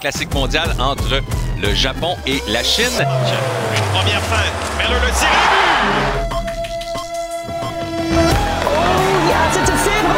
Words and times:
classique 0.00 0.32
mondiale 0.34 0.74
entre 0.78 1.22
le 1.60 1.74
Japon 1.74 2.16
et 2.26 2.42
la 2.48 2.62
Chine. 2.62 2.84
Une 3.00 3.98
première 3.98 4.22
fin. 4.22 4.44
Miller 4.78 5.00
le 5.00 5.10
tir 5.12 5.28
à 5.28 6.38
Oh, 8.66 9.52
zit 9.52 9.60
er 9.60 9.76
veel 9.76 10.08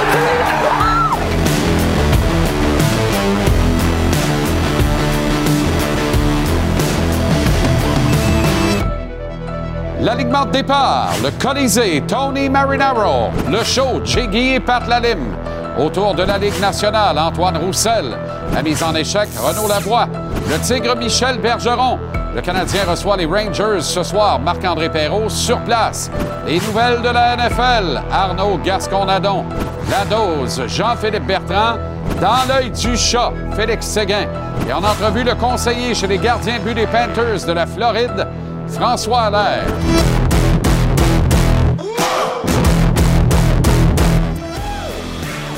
L'alignement 10.02 10.46
de 10.46 10.52
départ, 10.52 11.10
le 11.22 11.30
Colisée, 11.38 12.02
Tony 12.08 12.48
Marinaro, 12.48 13.28
le 13.50 13.62
show, 13.62 14.00
Chiggy 14.02 14.54
et 14.54 14.60
Pat 14.60 14.88
Lalim. 14.88 15.36
Autour 15.78 16.14
de 16.14 16.22
la 16.22 16.38
Ligue 16.38 16.58
nationale, 16.58 17.18
Antoine 17.18 17.58
Roussel. 17.58 18.16
La 18.54 18.62
mise 18.62 18.82
en 18.82 18.94
échec, 18.94 19.28
Renaud 19.38 19.68
Lavoie. 19.68 20.08
Le 20.48 20.58
Tigre 20.58 20.96
Michel 20.96 21.38
Bergeron. 21.38 21.98
Le 22.34 22.40
Canadien 22.40 22.82
reçoit 22.88 23.16
les 23.16 23.26
Rangers 23.26 23.80
ce 23.80 24.02
soir. 24.02 24.40
Marc-André 24.40 24.90
Perrault 24.90 25.28
sur 25.28 25.58
place. 25.60 26.10
Les 26.46 26.60
nouvelles 26.60 27.02
de 27.02 27.08
la 27.08 27.36
NFL, 27.36 28.02
Arnaud 28.10 28.58
Gascon-Nadon. 28.64 29.44
La 29.90 30.04
dose, 30.04 30.62
Jean-Philippe 30.66 31.26
Bertrand. 31.26 31.76
Dans 32.20 32.46
l'œil 32.48 32.70
du 32.70 32.96
chat, 32.96 33.32
Félix 33.54 33.86
Séguin. 33.86 34.26
Et 34.68 34.72
en 34.72 34.78
entrevue, 34.78 35.24
le 35.24 35.34
conseiller 35.34 35.94
chez 35.94 36.06
les 36.06 36.18
gardiens 36.18 36.58
but 36.64 36.74
des 36.74 36.86
Panthers 36.86 37.46
de 37.46 37.52
la 37.52 37.66
Floride, 37.66 38.26
François 38.68 39.22
Allaire. 39.22 39.64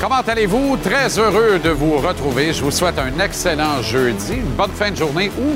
Comment 0.03 0.17
allez-vous? 0.17 0.79
Très 0.79 1.17
heureux 1.17 1.61
de 1.61 1.71
vous 1.71 1.97
retrouver. 1.97 2.53
Je 2.53 2.65
vous 2.65 2.73
souhaite 2.73 2.99
un 2.99 3.21
excellent 3.21 3.81
jeudi, 3.83 4.35
une 4.35 4.57
bonne 4.57 4.73
fin 4.73 4.91
de 4.91 4.97
journée 4.97 5.31
ou 5.39 5.53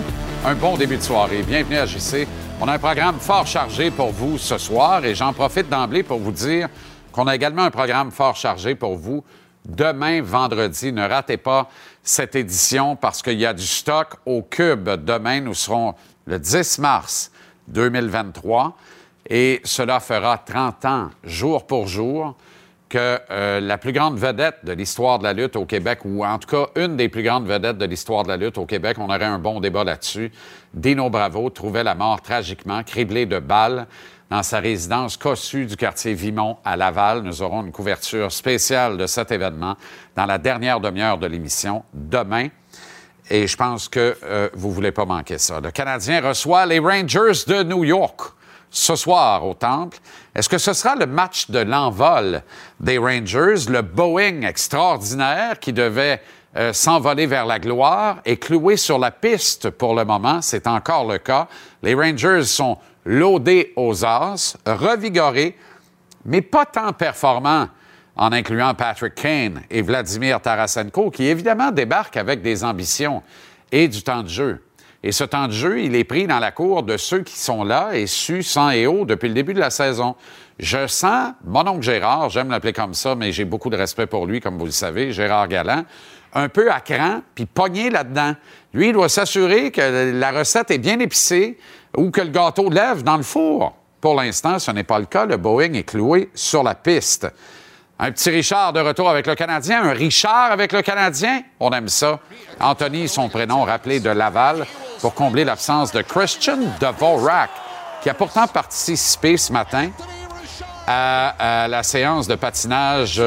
un 0.46 0.54
bon 0.54 0.76
début 0.76 0.98
de 0.98 1.02
soirée. 1.02 1.42
Bienvenue 1.42 1.78
à 1.78 1.84
JC. 1.84 2.28
On 2.60 2.68
a 2.68 2.74
un 2.74 2.78
programme 2.78 3.18
fort 3.18 3.48
chargé 3.48 3.90
pour 3.90 4.12
vous 4.12 4.38
ce 4.38 4.56
soir 4.56 5.04
et 5.04 5.16
j'en 5.16 5.32
profite 5.32 5.68
d'emblée 5.68 6.04
pour 6.04 6.20
vous 6.20 6.30
dire 6.30 6.68
qu'on 7.10 7.26
a 7.26 7.34
également 7.34 7.64
un 7.64 7.72
programme 7.72 8.12
fort 8.12 8.36
chargé 8.36 8.76
pour 8.76 8.94
vous 8.96 9.24
demain, 9.64 10.22
vendredi. 10.22 10.92
Ne 10.92 11.08
ratez 11.08 11.38
pas 11.38 11.68
cette 12.04 12.36
édition 12.36 12.94
parce 12.94 13.22
qu'il 13.22 13.40
y 13.40 13.46
a 13.46 13.52
du 13.52 13.66
stock 13.66 14.14
au 14.26 14.42
cube. 14.42 14.88
Demain, 14.88 15.40
nous 15.40 15.54
serons 15.54 15.96
le 16.24 16.38
10 16.38 16.78
mars 16.78 17.32
2023 17.66 18.76
et 19.28 19.60
cela 19.64 19.98
fera 19.98 20.38
30 20.38 20.84
ans, 20.84 21.10
jour 21.24 21.66
pour 21.66 21.88
jour, 21.88 22.36
que 22.88 23.18
euh, 23.30 23.60
la 23.60 23.78
plus 23.78 23.92
grande 23.92 24.16
vedette 24.18 24.64
de 24.64 24.72
l'histoire 24.72 25.18
de 25.18 25.24
la 25.24 25.32
lutte 25.32 25.56
au 25.56 25.64
Québec, 25.64 26.00
ou 26.04 26.24
en 26.24 26.38
tout 26.38 26.48
cas 26.48 26.68
une 26.76 26.96
des 26.96 27.08
plus 27.08 27.22
grandes 27.22 27.46
vedettes 27.46 27.78
de 27.78 27.84
l'histoire 27.84 28.22
de 28.22 28.28
la 28.28 28.36
lutte 28.36 28.58
au 28.58 28.66
Québec, 28.66 28.96
on 29.00 29.08
aurait 29.08 29.24
un 29.24 29.38
bon 29.38 29.60
débat 29.60 29.84
là-dessus, 29.84 30.30
Dino 30.72 31.10
Bravo 31.10 31.50
trouvait 31.50 31.84
la 31.84 31.94
mort 31.94 32.20
tragiquement, 32.20 32.82
criblé 32.82 33.26
de 33.26 33.38
balles 33.38 33.86
dans 34.30 34.42
sa 34.42 34.58
résidence 34.58 35.16
cossue 35.16 35.66
du 35.66 35.76
quartier 35.76 36.14
Vimont 36.14 36.56
à 36.64 36.76
Laval. 36.76 37.22
Nous 37.22 37.42
aurons 37.42 37.62
une 37.62 37.72
couverture 37.72 38.32
spéciale 38.32 38.96
de 38.96 39.06
cet 39.06 39.30
événement 39.30 39.76
dans 40.16 40.26
la 40.26 40.38
dernière 40.38 40.80
demi-heure 40.80 41.18
de 41.18 41.26
l'émission 41.26 41.84
demain. 41.94 42.48
Et 43.30 43.46
je 43.46 43.56
pense 43.56 43.88
que 43.88 44.16
euh, 44.24 44.48
vous 44.54 44.68
ne 44.68 44.74
voulez 44.74 44.92
pas 44.92 45.04
manquer 45.04 45.38
ça. 45.38 45.60
Le 45.60 45.70
Canadien 45.70 46.20
reçoit 46.20 46.66
les 46.66 46.78
Rangers 46.78 47.44
de 47.46 47.62
New 47.62 47.84
York 47.84 48.20
ce 48.70 48.96
soir 48.96 49.44
au 49.44 49.54
Temple. 49.54 49.98
Est-ce 50.36 50.50
que 50.50 50.58
ce 50.58 50.74
sera 50.74 50.96
le 50.96 51.06
match 51.06 51.48
de 51.50 51.60
l'envol 51.60 52.42
des 52.78 52.98
Rangers, 52.98 53.70
le 53.70 53.80
Boeing 53.80 54.42
extraordinaire 54.42 55.58
qui 55.58 55.72
devait 55.72 56.20
euh, 56.56 56.74
s'envoler 56.74 57.24
vers 57.24 57.46
la 57.46 57.58
gloire 57.58 58.18
et 58.26 58.36
cloué 58.36 58.76
sur 58.76 58.98
la 58.98 59.10
piste 59.10 59.70
pour 59.70 59.94
le 59.94 60.04
moment? 60.04 60.42
C'est 60.42 60.66
encore 60.66 61.10
le 61.10 61.16
cas. 61.16 61.48
Les 61.82 61.94
Rangers 61.94 62.44
sont 62.44 62.76
loadés 63.06 63.72
aux 63.76 64.04
as, 64.04 64.58
revigorés, 64.66 65.56
mais 66.26 66.42
pas 66.42 66.66
tant 66.66 66.92
performants 66.92 67.68
en 68.14 68.30
incluant 68.30 68.74
Patrick 68.74 69.14
Kane 69.14 69.62
et 69.70 69.80
Vladimir 69.80 70.42
Tarasenko, 70.42 71.10
qui 71.10 71.24
évidemment 71.24 71.70
débarquent 71.70 72.18
avec 72.18 72.42
des 72.42 72.62
ambitions 72.62 73.22
et 73.72 73.88
du 73.88 74.02
temps 74.02 74.22
de 74.22 74.28
jeu. 74.28 74.65
Et 75.06 75.12
ce 75.12 75.22
temps 75.22 75.46
de 75.46 75.52
jeu, 75.52 75.82
il 75.82 75.94
est 75.94 76.02
pris 76.02 76.26
dans 76.26 76.40
la 76.40 76.50
cour 76.50 76.82
de 76.82 76.96
ceux 76.96 77.20
qui 77.20 77.38
sont 77.38 77.62
là 77.62 77.90
et 77.92 78.08
su 78.08 78.42
sang 78.42 78.70
et 78.70 78.88
eau 78.88 79.04
depuis 79.04 79.28
le 79.28 79.34
début 79.34 79.54
de 79.54 79.60
la 79.60 79.70
saison. 79.70 80.16
Je 80.58 80.88
sens 80.88 81.30
mon 81.44 81.64
oncle 81.68 81.82
Gérard, 81.82 82.28
j'aime 82.28 82.50
l'appeler 82.50 82.72
comme 82.72 82.92
ça, 82.92 83.14
mais 83.14 83.30
j'ai 83.30 83.44
beaucoup 83.44 83.70
de 83.70 83.76
respect 83.76 84.08
pour 84.08 84.26
lui, 84.26 84.40
comme 84.40 84.58
vous 84.58 84.64
le 84.64 84.72
savez, 84.72 85.12
Gérard 85.12 85.46
Galland, 85.46 85.84
un 86.34 86.48
peu 86.48 86.72
à 86.72 86.80
cran, 86.80 87.20
puis 87.36 87.46
pogné 87.46 87.88
là-dedans. 87.88 88.34
Lui, 88.74 88.88
il 88.88 88.94
doit 88.94 89.08
s'assurer 89.08 89.70
que 89.70 90.10
la 90.12 90.32
recette 90.32 90.72
est 90.72 90.78
bien 90.78 90.98
épicée 90.98 91.56
ou 91.96 92.10
que 92.10 92.22
le 92.22 92.30
gâteau 92.30 92.68
lève 92.68 93.04
dans 93.04 93.16
le 93.16 93.22
four. 93.22 93.76
Pour 94.00 94.16
l'instant, 94.16 94.58
ce 94.58 94.72
n'est 94.72 94.82
pas 94.82 94.98
le 94.98 95.06
cas. 95.06 95.24
Le 95.24 95.36
Boeing 95.36 95.74
est 95.74 95.88
cloué 95.88 96.30
sur 96.34 96.64
la 96.64 96.74
piste. 96.74 97.28
Un 98.00 98.10
petit 98.10 98.30
Richard 98.30 98.72
de 98.72 98.80
retour 98.80 99.08
avec 99.08 99.28
le 99.28 99.36
Canadien, 99.36 99.84
un 99.84 99.92
Richard 99.92 100.50
avec 100.50 100.72
le 100.72 100.82
Canadien, 100.82 101.42
on 101.60 101.70
aime 101.70 101.88
ça. 101.88 102.18
Anthony, 102.58 103.08
son 103.08 103.28
prénom 103.28 103.62
rappelé 103.62 104.00
de 104.00 104.10
Laval, 104.10 104.66
pour 105.00 105.14
combler 105.14 105.44
l'absence 105.44 105.92
de 105.92 106.02
Christian 106.02 106.58
Dvorak, 106.80 107.50
qui 108.02 108.10
a 108.10 108.14
pourtant 108.14 108.46
participé 108.46 109.36
ce 109.36 109.52
matin 109.52 109.90
à, 110.86 111.66
la 111.68 111.82
séance 111.82 112.28
de 112.28 112.34
patinage 112.34 113.22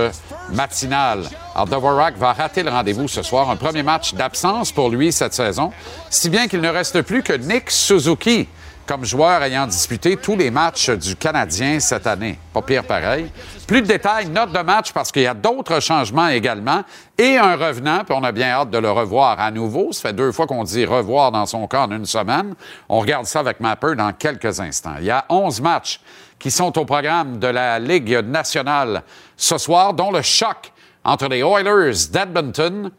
matinale. 0.51 1.29
Alors, 1.53 1.67
Dvorak 1.67 2.17
va 2.17 2.33
rater 2.33 2.63
le 2.63 2.69
rendez-vous 2.69 3.07
ce 3.07 3.21
soir. 3.21 3.49
Un 3.49 3.55
premier 3.55 3.83
match 3.83 4.13
d'absence 4.13 4.71
pour 4.71 4.89
lui 4.89 5.11
cette 5.11 5.33
saison, 5.33 5.71
si 6.09 6.29
bien 6.29 6.47
qu'il 6.47 6.61
ne 6.61 6.69
reste 6.69 7.01
plus 7.01 7.23
que 7.23 7.33
Nick 7.33 7.69
Suzuki 7.69 8.47
comme 8.89 9.05
joueur 9.05 9.43
ayant 9.43 9.67
disputé 9.67 10.17
tous 10.17 10.35
les 10.35 10.49
matchs 10.49 10.89
du 10.89 11.15
Canadien 11.15 11.79
cette 11.79 12.07
année. 12.07 12.39
Pas 12.51 12.63
pire 12.63 12.83
pareil. 12.83 13.31
Plus 13.67 13.83
de 13.83 13.85
détails, 13.85 14.27
note 14.29 14.51
de 14.51 14.63
match 14.63 14.91
parce 14.91 15.11
qu'il 15.11 15.21
y 15.21 15.27
a 15.27 15.35
d'autres 15.35 15.79
changements 15.79 16.29
également 16.29 16.81
et 17.15 17.37
un 17.37 17.55
revenant, 17.55 18.03
puis 18.03 18.15
on 18.17 18.23
a 18.23 18.31
bien 18.31 18.47
hâte 18.47 18.71
de 18.71 18.79
le 18.79 18.89
revoir 18.89 19.39
à 19.39 19.51
nouveau. 19.51 19.91
Ça 19.91 20.09
fait 20.09 20.13
deux 20.13 20.31
fois 20.31 20.47
qu'on 20.47 20.63
dit 20.63 20.85
revoir 20.85 21.31
dans 21.31 21.45
son 21.45 21.67
cas 21.67 21.81
en 21.81 21.91
une 21.91 22.07
semaine. 22.07 22.55
On 22.89 22.99
regarde 23.01 23.27
ça 23.27 23.41
avec 23.41 23.59
Mapper 23.59 23.93
dans 23.95 24.11
quelques 24.11 24.59
instants. 24.59 24.95
Il 24.97 25.05
y 25.05 25.11
a 25.11 25.23
11 25.29 25.61
matchs 25.61 26.01
qui 26.39 26.49
sont 26.49 26.75
au 26.79 26.85
programme 26.85 27.37
de 27.37 27.47
la 27.47 27.77
Ligue 27.77 28.25
nationale 28.25 29.03
ce 29.37 29.59
soir, 29.59 29.93
dont 29.93 30.09
le 30.09 30.23
choc 30.23 30.73
entre 31.03 31.27
les 31.27 31.41
Oilers 31.41 32.07
d'Edmonton 32.11 32.89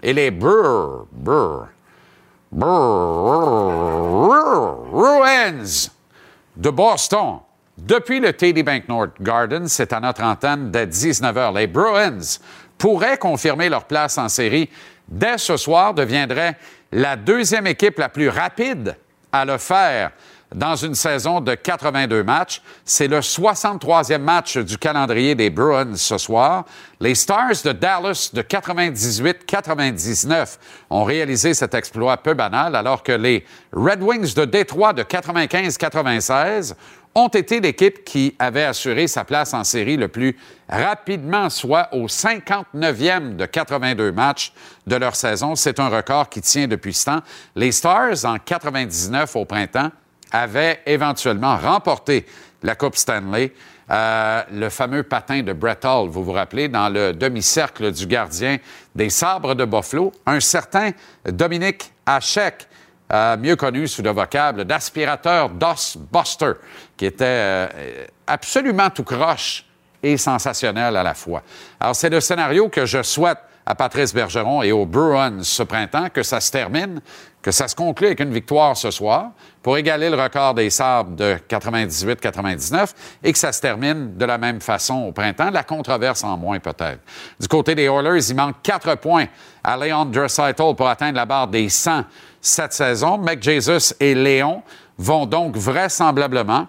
et 0.00 0.12
les 0.12 0.30
Brewers. 0.30 1.06
Brewers. 1.10 1.79
Bruins 2.52 2.70
de 6.56 6.70
Boston. 6.70 7.38
Depuis 7.78 8.18
le 8.20 8.32
TD 8.32 8.62
Bank 8.62 8.88
North 8.88 9.12
Garden, 9.20 9.68
c'est 9.68 9.92
à 9.92 10.00
notre 10.00 10.22
antenne 10.22 10.70
dès 10.70 10.86
19h. 10.86 11.56
Les 11.56 11.66
Bruins 11.66 12.38
pourraient 12.76 13.18
confirmer 13.18 13.68
leur 13.68 13.84
place 13.84 14.18
en 14.18 14.28
série 14.28 14.68
dès 15.08 15.38
ce 15.38 15.56
soir, 15.56 15.94
deviendraient 15.94 16.56
la 16.92 17.16
deuxième 17.16 17.66
équipe 17.66 17.98
la 17.98 18.08
plus 18.08 18.28
rapide 18.28 18.96
à 19.32 19.44
le 19.44 19.58
faire 19.58 20.10
dans 20.54 20.76
une 20.76 20.94
saison 20.94 21.40
de 21.40 21.54
82 21.54 22.22
matchs. 22.24 22.62
C'est 22.84 23.08
le 23.08 23.20
63e 23.20 24.18
match 24.18 24.58
du 24.58 24.78
calendrier 24.78 25.34
des 25.34 25.50
Bruins 25.50 25.96
ce 25.96 26.18
soir. 26.18 26.64
Les 27.00 27.14
Stars 27.14 27.62
de 27.64 27.72
Dallas 27.72 28.30
de 28.32 28.42
98-99 28.42 30.58
ont 30.90 31.04
réalisé 31.04 31.54
cet 31.54 31.74
exploit 31.74 32.16
peu 32.16 32.34
banal, 32.34 32.76
alors 32.76 33.02
que 33.02 33.12
les 33.12 33.44
Red 33.72 34.02
Wings 34.02 34.34
de 34.34 34.44
Détroit 34.44 34.92
de 34.92 35.02
95-96 35.02 36.74
ont 37.14 37.28
été 37.28 37.60
l'équipe 37.60 38.04
qui 38.04 38.34
avait 38.38 38.64
assuré 38.64 39.08
sa 39.08 39.24
place 39.24 39.52
en 39.52 39.64
série 39.64 39.96
le 39.96 40.08
plus 40.08 40.36
rapidement, 40.68 41.50
soit 41.50 41.88
au 41.92 42.06
59e 42.06 43.36
de 43.36 43.46
82 43.46 44.12
matchs 44.12 44.52
de 44.86 44.96
leur 44.96 45.16
saison. 45.16 45.56
C'est 45.56 45.80
un 45.80 45.88
record 45.88 46.28
qui 46.28 46.40
tient 46.40 46.68
depuis 46.68 46.94
ce 46.94 47.06
temps. 47.06 47.20
Les 47.56 47.72
Stars, 47.72 48.24
en 48.24 48.38
99 48.38 49.34
au 49.34 49.44
printemps, 49.44 49.90
avait 50.30 50.80
éventuellement 50.86 51.56
remporté 51.56 52.26
la 52.62 52.74
Coupe 52.74 52.96
Stanley. 52.96 53.52
Euh, 53.90 54.42
le 54.52 54.68
fameux 54.68 55.02
patin 55.02 55.42
de 55.42 55.52
Brett 55.52 55.84
Hall, 55.84 56.08
vous 56.08 56.22
vous 56.22 56.32
rappelez, 56.32 56.68
dans 56.68 56.88
le 56.88 57.12
demi-cercle 57.12 57.90
du 57.90 58.06
gardien 58.06 58.58
des 58.94 59.10
Sabres 59.10 59.54
de 59.54 59.64
Buffalo, 59.64 60.12
un 60.26 60.38
certain 60.38 60.92
Dominique 61.24 61.92
Hachek, 62.06 62.68
euh, 63.12 63.36
mieux 63.36 63.56
connu 63.56 63.88
sous 63.88 64.02
le 64.02 64.10
vocable 64.10 64.64
d'aspirateur 64.64 65.48
DOS 65.50 65.98
Buster, 66.12 66.52
qui 66.96 67.06
était 67.06 67.24
euh, 67.24 67.68
absolument 68.28 68.90
tout 68.90 69.02
croche 69.02 69.64
et 70.00 70.16
sensationnel 70.16 70.96
à 70.96 71.02
la 71.02 71.14
fois. 71.14 71.42
Alors, 71.80 71.96
c'est 71.96 72.10
le 72.10 72.20
scénario 72.20 72.68
que 72.68 72.86
je 72.86 73.02
souhaite 73.02 73.38
à 73.66 73.74
Patrice 73.74 74.12
Bergeron 74.12 74.62
et 74.62 74.72
aux 74.72 74.86
Bruins 74.86 75.42
ce 75.42 75.62
printemps 75.62 76.08
que 76.12 76.22
ça 76.22 76.40
se 76.40 76.50
termine, 76.50 77.00
que 77.42 77.50
ça 77.50 77.68
se 77.68 77.74
conclut 77.74 78.08
avec 78.08 78.20
une 78.20 78.32
victoire 78.32 78.76
ce 78.76 78.90
soir 78.90 79.30
pour 79.62 79.76
égaler 79.76 80.10
le 80.10 80.20
record 80.20 80.54
des 80.54 80.70
Sabres 80.70 81.14
de 81.16 81.36
98-99 81.48 82.92
et 83.22 83.32
que 83.32 83.38
ça 83.38 83.52
se 83.52 83.60
termine 83.60 84.16
de 84.16 84.24
la 84.24 84.38
même 84.38 84.60
façon 84.60 85.06
au 85.08 85.12
printemps. 85.12 85.50
La 85.50 85.62
controverse 85.62 86.24
en 86.24 86.36
moins 86.36 86.58
peut-être. 86.58 87.00
Du 87.38 87.48
côté 87.48 87.74
des 87.74 87.84
Oilers, 87.84 88.30
il 88.30 88.36
manque 88.36 88.56
quatre 88.62 88.94
points 88.96 89.26
à 89.62 89.76
Leon 89.76 90.06
Draisaitl 90.06 90.74
pour 90.74 90.88
atteindre 90.88 91.16
la 91.16 91.26
barre 91.26 91.48
des 91.48 91.68
100 91.68 92.04
cette 92.40 92.72
saison. 92.72 93.18
Mec 93.18 93.42
Jesus 93.42 93.94
et 94.00 94.14
Léon 94.14 94.62
vont 94.98 95.26
donc 95.26 95.56
vraisemblablement 95.56 96.66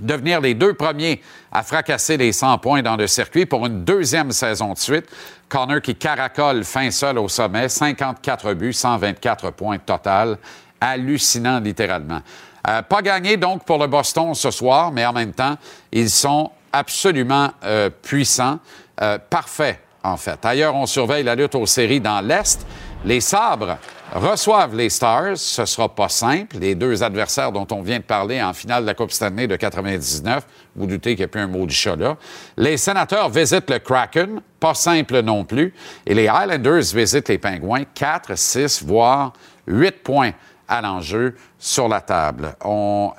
devenir 0.00 0.40
les 0.40 0.54
deux 0.54 0.74
premiers 0.74 1.20
à 1.50 1.62
fracasser 1.62 2.16
les 2.16 2.32
100 2.32 2.58
points 2.58 2.82
dans 2.82 2.96
le 2.96 3.06
circuit 3.06 3.46
pour 3.46 3.66
une 3.66 3.84
deuxième 3.84 4.32
saison 4.32 4.72
de 4.72 4.78
suite. 4.78 5.06
Connor 5.48 5.80
qui 5.80 5.94
caracole 5.94 6.64
fin 6.64 6.90
seul 6.90 7.18
au 7.18 7.28
sommet, 7.28 7.68
54 7.68 8.54
buts, 8.54 8.72
124 8.72 9.50
points 9.50 9.78
total. 9.78 10.38
Hallucinant 10.80 11.60
littéralement. 11.60 12.20
Euh, 12.68 12.82
pas 12.82 13.02
gagné 13.02 13.36
donc 13.36 13.64
pour 13.64 13.78
le 13.78 13.86
Boston 13.86 14.34
ce 14.34 14.50
soir, 14.50 14.92
mais 14.92 15.04
en 15.04 15.12
même 15.12 15.32
temps, 15.32 15.56
ils 15.90 16.10
sont 16.10 16.50
absolument 16.72 17.50
euh, 17.64 17.90
puissants, 17.90 18.58
euh, 19.00 19.18
parfaits 19.18 19.78
en 20.02 20.16
fait. 20.16 20.44
Ailleurs, 20.44 20.74
on 20.74 20.86
surveille 20.86 21.24
la 21.24 21.34
lutte 21.34 21.54
aux 21.54 21.66
séries 21.66 22.00
dans 22.00 22.20
l'Est. 22.20 22.66
Les 23.04 23.20
Sabres 23.20 23.78
reçoivent 24.12 24.76
les 24.76 24.88
Stars. 24.88 25.36
Ce 25.36 25.64
sera 25.64 25.88
pas 25.88 26.08
simple. 26.08 26.58
Les 26.58 26.74
deux 26.74 27.02
adversaires 27.02 27.52
dont 27.52 27.66
on 27.70 27.82
vient 27.82 27.98
de 27.98 28.04
parler 28.04 28.42
en 28.42 28.52
finale 28.52 28.82
de 28.82 28.86
la 28.86 28.94
Coupe 28.94 29.10
Stanley 29.10 29.46
de 29.46 29.56
99, 29.56 30.46
vous 30.76 30.86
doutez 30.86 31.10
qu'il 31.10 31.20
n'y 31.20 31.24
a 31.24 31.28
plus 31.28 31.40
un 31.40 31.48
mot 31.48 31.66
du 31.66 31.74
chat 31.74 31.96
là. 31.96 32.16
Les 32.56 32.76
Sénateurs 32.76 33.28
visitent 33.28 33.70
le 33.70 33.78
Kraken. 33.78 34.40
Pas 34.60 34.74
simple 34.74 35.22
non 35.22 35.44
plus. 35.44 35.74
Et 36.06 36.14
les 36.14 36.28
Highlanders 36.28 36.94
visitent 36.94 37.28
les 37.28 37.38
Pingouins. 37.38 37.84
4, 37.94 38.36
6, 38.36 38.84
voire 38.84 39.32
8 39.66 40.02
points 40.02 40.32
à 40.68 40.80
l'enjeu 40.80 41.34
sur 41.58 41.88
la 41.88 42.00
table. 42.00 42.54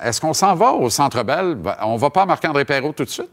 Est-ce 0.02 0.20
qu'on 0.20 0.32
s'en 0.32 0.54
va 0.54 0.72
au 0.72 0.88
Centre 0.90 1.22
Bell? 1.22 1.58
On 1.82 1.96
va 1.96 2.10
pas 2.10 2.22
à 2.22 2.26
Marc-André 2.26 2.64
Perrault 2.64 2.92
tout 2.92 3.04
de 3.04 3.10
suite? 3.10 3.30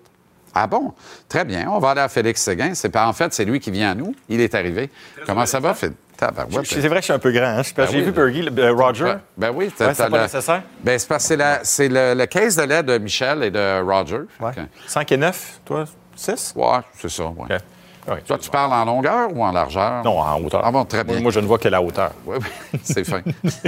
Ah 0.54 0.68
bon? 0.68 0.94
Très 1.30 1.46
bien. 1.46 1.70
On 1.70 1.80
va 1.80 1.92
aller 1.92 2.02
à 2.02 2.10
Félix 2.10 2.42
Séguin. 2.42 2.74
C'est 2.74 2.90
pas, 2.90 3.08
en 3.08 3.14
fait, 3.14 3.34
c'est 3.34 3.46
lui 3.46 3.62
qui 3.62 3.72
vient 3.72 3.92
à 3.92 3.96
nous. 3.96 4.14
Il 4.28 4.42
est 4.42 4.54
arrivé. 4.54 4.90
Comment 5.26 5.46
ça 5.46 5.62
va, 5.62 5.74
Phil? 5.74 5.94
Tabarouette. 6.28 6.66
C'est 6.68 6.80
vrai 6.82 6.90
que 6.98 7.02
je 7.02 7.06
suis 7.06 7.14
un 7.14 7.20
peu 7.20 7.32
grand. 7.32 7.58
Hein? 7.58 7.62
Ben 7.76 7.88
J'ai 7.90 7.98
oui. 7.98 8.04
vu 8.04 8.12
Bergie, 8.12 8.42
le- 8.44 8.62
euh, 8.62 8.74
Roger. 8.74 9.14
Ben, 9.38 9.52
oui, 9.54 9.72
c'est 9.76 9.98
pas 9.98 10.10
le- 10.10 10.22
nécessaire? 10.24 10.62
Ben, 10.84 10.98
c'est 11.00 11.08
parce 11.08 11.28
que 11.28 11.36
c'est, 11.64 11.88
le, 11.90 12.14
le 12.14 12.26
case 12.28 12.56
de 12.56 12.64
lait 12.64 12.84
de 12.84 12.98
Michel 12.98 13.44
et 13.44 13.52
de 13.52 13.82
Roger. 13.82 14.22
Ouais. 14.40 14.52
Que- 14.54 14.62
5 14.88 15.12
et 15.12 15.18
9, 15.18 15.60
toi, 15.66 15.86
6? 16.16 16.54
Ouais, 16.56 16.68
c'est 17.00 17.10
ça. 17.10 17.24
ouais. 17.24 17.34
OK. 17.56 17.58
Toi, 18.06 18.38
tu 18.40 18.50
parles 18.50 18.74
en 18.74 18.86
longueur 18.86 19.30
ou 19.34 19.44
en 19.44 19.52
largeur? 19.52 20.04
Non, 20.04 20.20
en 20.20 20.42
hauteur. 20.42 20.62
Ah 20.64 20.72
bon, 20.72 20.86
très 20.86 21.04
bien. 21.04 21.16
Moi, 21.16 21.24
moi, 21.24 21.32
je 21.32 21.40
ne 21.40 21.46
vois 21.46 21.58
que 21.58 21.68
la 21.68 21.82
hauteur. 21.82 22.12
Oui, 22.26 22.38
oui, 22.40 22.80
c'est 22.84 23.04
fin. 23.04 23.22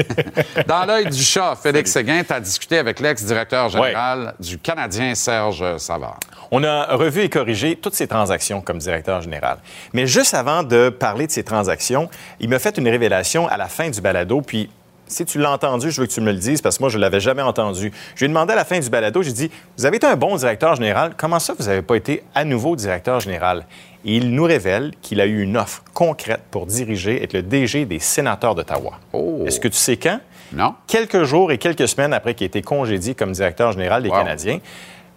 Dans 0.67 0.85
l'œil 0.85 1.05
du 1.07 1.23
chat, 1.23 1.55
Félix 1.55 1.91
Séguin, 1.91 2.23
tu 2.23 2.33
as 2.33 2.39
discuté 2.39 2.77
avec 2.77 2.99
l'ex-directeur 2.99 3.69
général 3.69 4.33
du 4.39 4.57
Canadien, 4.57 5.15
Serge 5.15 5.77
Savard. 5.77 6.19
On 6.51 6.63
a 6.63 6.95
revu 6.95 7.21
et 7.21 7.29
corrigé 7.29 7.75
toutes 7.75 7.95
ces 7.95 8.07
transactions 8.07 8.61
comme 8.61 8.77
directeur 8.77 9.21
général. 9.21 9.57
Mais 9.93 10.07
juste 10.07 10.33
avant 10.33 10.63
de 10.63 10.89
parler 10.89 11.27
de 11.27 11.31
ces 11.31 11.43
transactions, 11.43 12.09
il 12.39 12.49
m'a 12.49 12.59
fait 12.59 12.77
une 12.77 12.87
révélation 12.87 13.47
à 13.47 13.57
la 13.57 13.67
fin 13.67 13.89
du 13.89 14.01
balado, 14.01 14.41
puis 14.41 14.69
si 15.13 15.25
tu 15.25 15.39
l'as 15.39 15.51
entendu, 15.51 15.91
je 15.91 16.01
veux 16.01 16.07
que 16.07 16.11
tu 16.11 16.21
me 16.21 16.31
le 16.31 16.37
dises 16.37 16.61
parce 16.61 16.77
que 16.77 16.83
moi, 16.83 16.89
je 16.89 16.97
ne 16.97 17.01
l'avais 17.01 17.19
jamais 17.19 17.41
entendu. 17.41 17.91
Je 18.15 18.19
lui 18.19 18.25
ai 18.25 18.27
demandé 18.27 18.53
à 18.53 18.55
la 18.55 18.65
fin 18.65 18.79
du 18.79 18.89
balado, 18.89 19.21
j'ai 19.21 19.31
dit 19.31 19.49
Vous 19.77 19.85
avez 19.85 19.97
été 19.97 20.07
un 20.07 20.15
bon 20.15 20.35
directeur 20.35 20.75
général, 20.75 21.13
comment 21.15 21.39
ça 21.39 21.53
vous 21.57 21.65
n'avez 21.65 21.81
pas 21.81 21.95
été 21.95 22.23
à 22.35 22.43
nouveau 22.43 22.75
directeur 22.75 23.19
général 23.19 23.65
Et 24.05 24.17
il 24.17 24.31
nous 24.31 24.43
révèle 24.43 24.91
qu'il 25.01 25.21
a 25.21 25.25
eu 25.25 25.41
une 25.41 25.55
offre 25.57 25.83
concrète 25.93 26.41
pour 26.51 26.65
diriger, 26.65 27.23
être 27.23 27.33
le 27.33 27.43
DG 27.43 27.85
des 27.85 27.99
sénateurs 27.99 28.55
d'Ottawa. 28.55 28.99
Oh. 29.13 29.43
Est-ce 29.45 29.59
que 29.59 29.67
tu 29.67 29.77
sais 29.77 29.97
quand? 29.97 30.19
Non? 30.51 30.75
quelques 30.85 31.23
jours 31.23 31.51
et 31.51 31.57
quelques 31.57 31.87
semaines 31.87 32.13
après 32.13 32.33
qu'il 32.35 32.45
ait 32.45 32.47
été 32.47 32.61
congédié 32.61 33.15
comme 33.15 33.31
directeur 33.31 33.71
général 33.71 34.03
des 34.03 34.09
Wow. 34.09 34.17
Canadiens, 34.17 34.59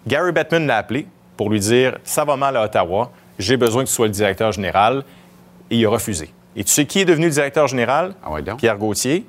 Gary 0.07 0.31
Bettman 0.31 0.65
l'a 0.65 0.77
appelé 0.77 1.05
pour 1.35 1.49
lui 1.49 1.59
dire 1.59 1.97
Ça 2.03 2.23
va 2.25 2.35
mal 2.37 2.55
à 2.57 2.63
Ottawa, 2.63 3.11
j'ai 3.37 3.57
besoin 3.57 3.83
que 3.83 3.89
tu 3.89 3.93
sois 3.93 4.07
le 4.07 4.13
directeur 4.13 4.51
général. 4.51 5.03
Et 5.69 5.75
il 5.77 5.85
a 5.85 5.89
refusé. 5.89 6.29
Et 6.55 6.63
tu 6.63 6.71
sais 6.71 6.85
qui 6.85 7.01
est 7.01 7.05
devenu 7.05 7.25
le 7.25 7.31
directeur 7.31 7.67
général? 7.67 8.13
Ah 8.25 8.31
ouais. 8.31 8.41
Pierre 8.57 8.77
Gauthier, 8.77 9.25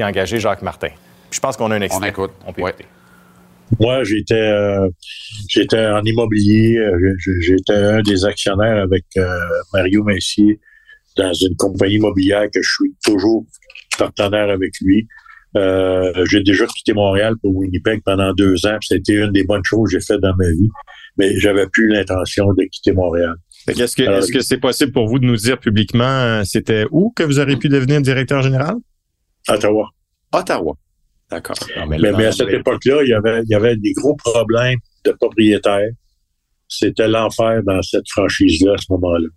qui 0.00 0.04
a 0.04 0.08
engagé 0.08 0.40
Jacques 0.40 0.62
Martin. 0.62 0.88
Puis 0.88 1.36
je 1.36 1.40
pense 1.40 1.58
qu'on 1.58 1.70
a 1.70 1.76
un 1.76 1.80
extrait. 1.82 2.08
écoute. 2.08 2.30
On 2.46 2.52
peut 2.54 2.62
Ouais. 2.62 2.70
écouter. 2.70 2.86
Moi, 3.78 4.02
j'étais 4.02 4.34
euh, 4.34 4.88
j'étais 5.48 5.84
en 5.86 6.02
immobilier. 6.02 6.80
J'étais 7.40 7.74
un 7.74 8.00
des 8.00 8.24
actionnaires 8.24 8.82
avec 8.82 9.04
euh, 9.18 9.28
Mario 9.74 10.02
Messier 10.04 10.58
dans 11.18 11.32
une 11.34 11.54
compagnie 11.56 11.96
immobilière 11.96 12.44
que 12.52 12.62
je 12.62 12.68
suis 12.70 12.94
toujours 13.04 13.44
partenaire 13.98 14.48
avec 14.48 14.72
lui. 14.80 15.06
Euh, 15.56 16.24
j'ai 16.30 16.42
déjà 16.42 16.64
quitté 16.66 16.94
Montréal 16.94 17.34
pour 17.42 17.54
Winnipeg 17.56 18.00
pendant 18.04 18.32
deux 18.32 18.64
ans. 18.66 18.76
puis 18.80 18.88
C'était 18.96 19.14
une 19.14 19.32
des 19.32 19.44
bonnes 19.44 19.64
choses 19.64 19.90
que 19.92 19.98
j'ai 19.98 20.04
faites 20.04 20.20
dans 20.20 20.34
ma 20.36 20.48
vie. 20.48 20.68
Mais 21.18 21.38
j'avais 21.38 21.66
plus 21.66 21.88
l'intention 21.88 22.46
de 22.54 22.64
quitter 22.72 22.92
Montréal. 22.92 23.34
Est-ce 23.68 23.94
que 23.94 24.02
est-ce 24.02 24.32
que 24.32 24.40
c'est 24.40 24.58
possible 24.58 24.92
pour 24.92 25.06
vous 25.08 25.18
de 25.18 25.26
nous 25.26 25.36
dire 25.36 25.58
publiquement 25.60 26.42
c'était 26.44 26.86
où 26.90 27.12
que 27.14 27.22
vous 27.22 27.38
auriez 27.38 27.56
pu 27.56 27.68
devenir 27.68 28.00
directeur 28.00 28.40
général? 28.42 28.76
Ottawa. 29.50 29.88
Ottawa. 30.32 30.74
D'accord. 31.30 31.56
Mais, 31.88 31.98
mais 31.98 32.26
à 32.26 32.32
cette 32.32 32.48
époque-là, 32.48 33.02
il 33.04 33.08
y 33.08 33.14
avait, 33.14 33.42
il 33.44 33.50
y 33.50 33.54
avait 33.54 33.76
des 33.76 33.92
gros 33.92 34.16
problèmes 34.16 34.78
de 35.04 35.12
propriétaires. 35.12 35.90
C'était 36.68 37.08
l'enfer 37.08 37.60
dans 37.64 37.82
cette 37.82 38.08
franchise-là 38.10 38.72
à 38.74 38.78
ce 38.78 38.86
moment-là. 38.90 39.28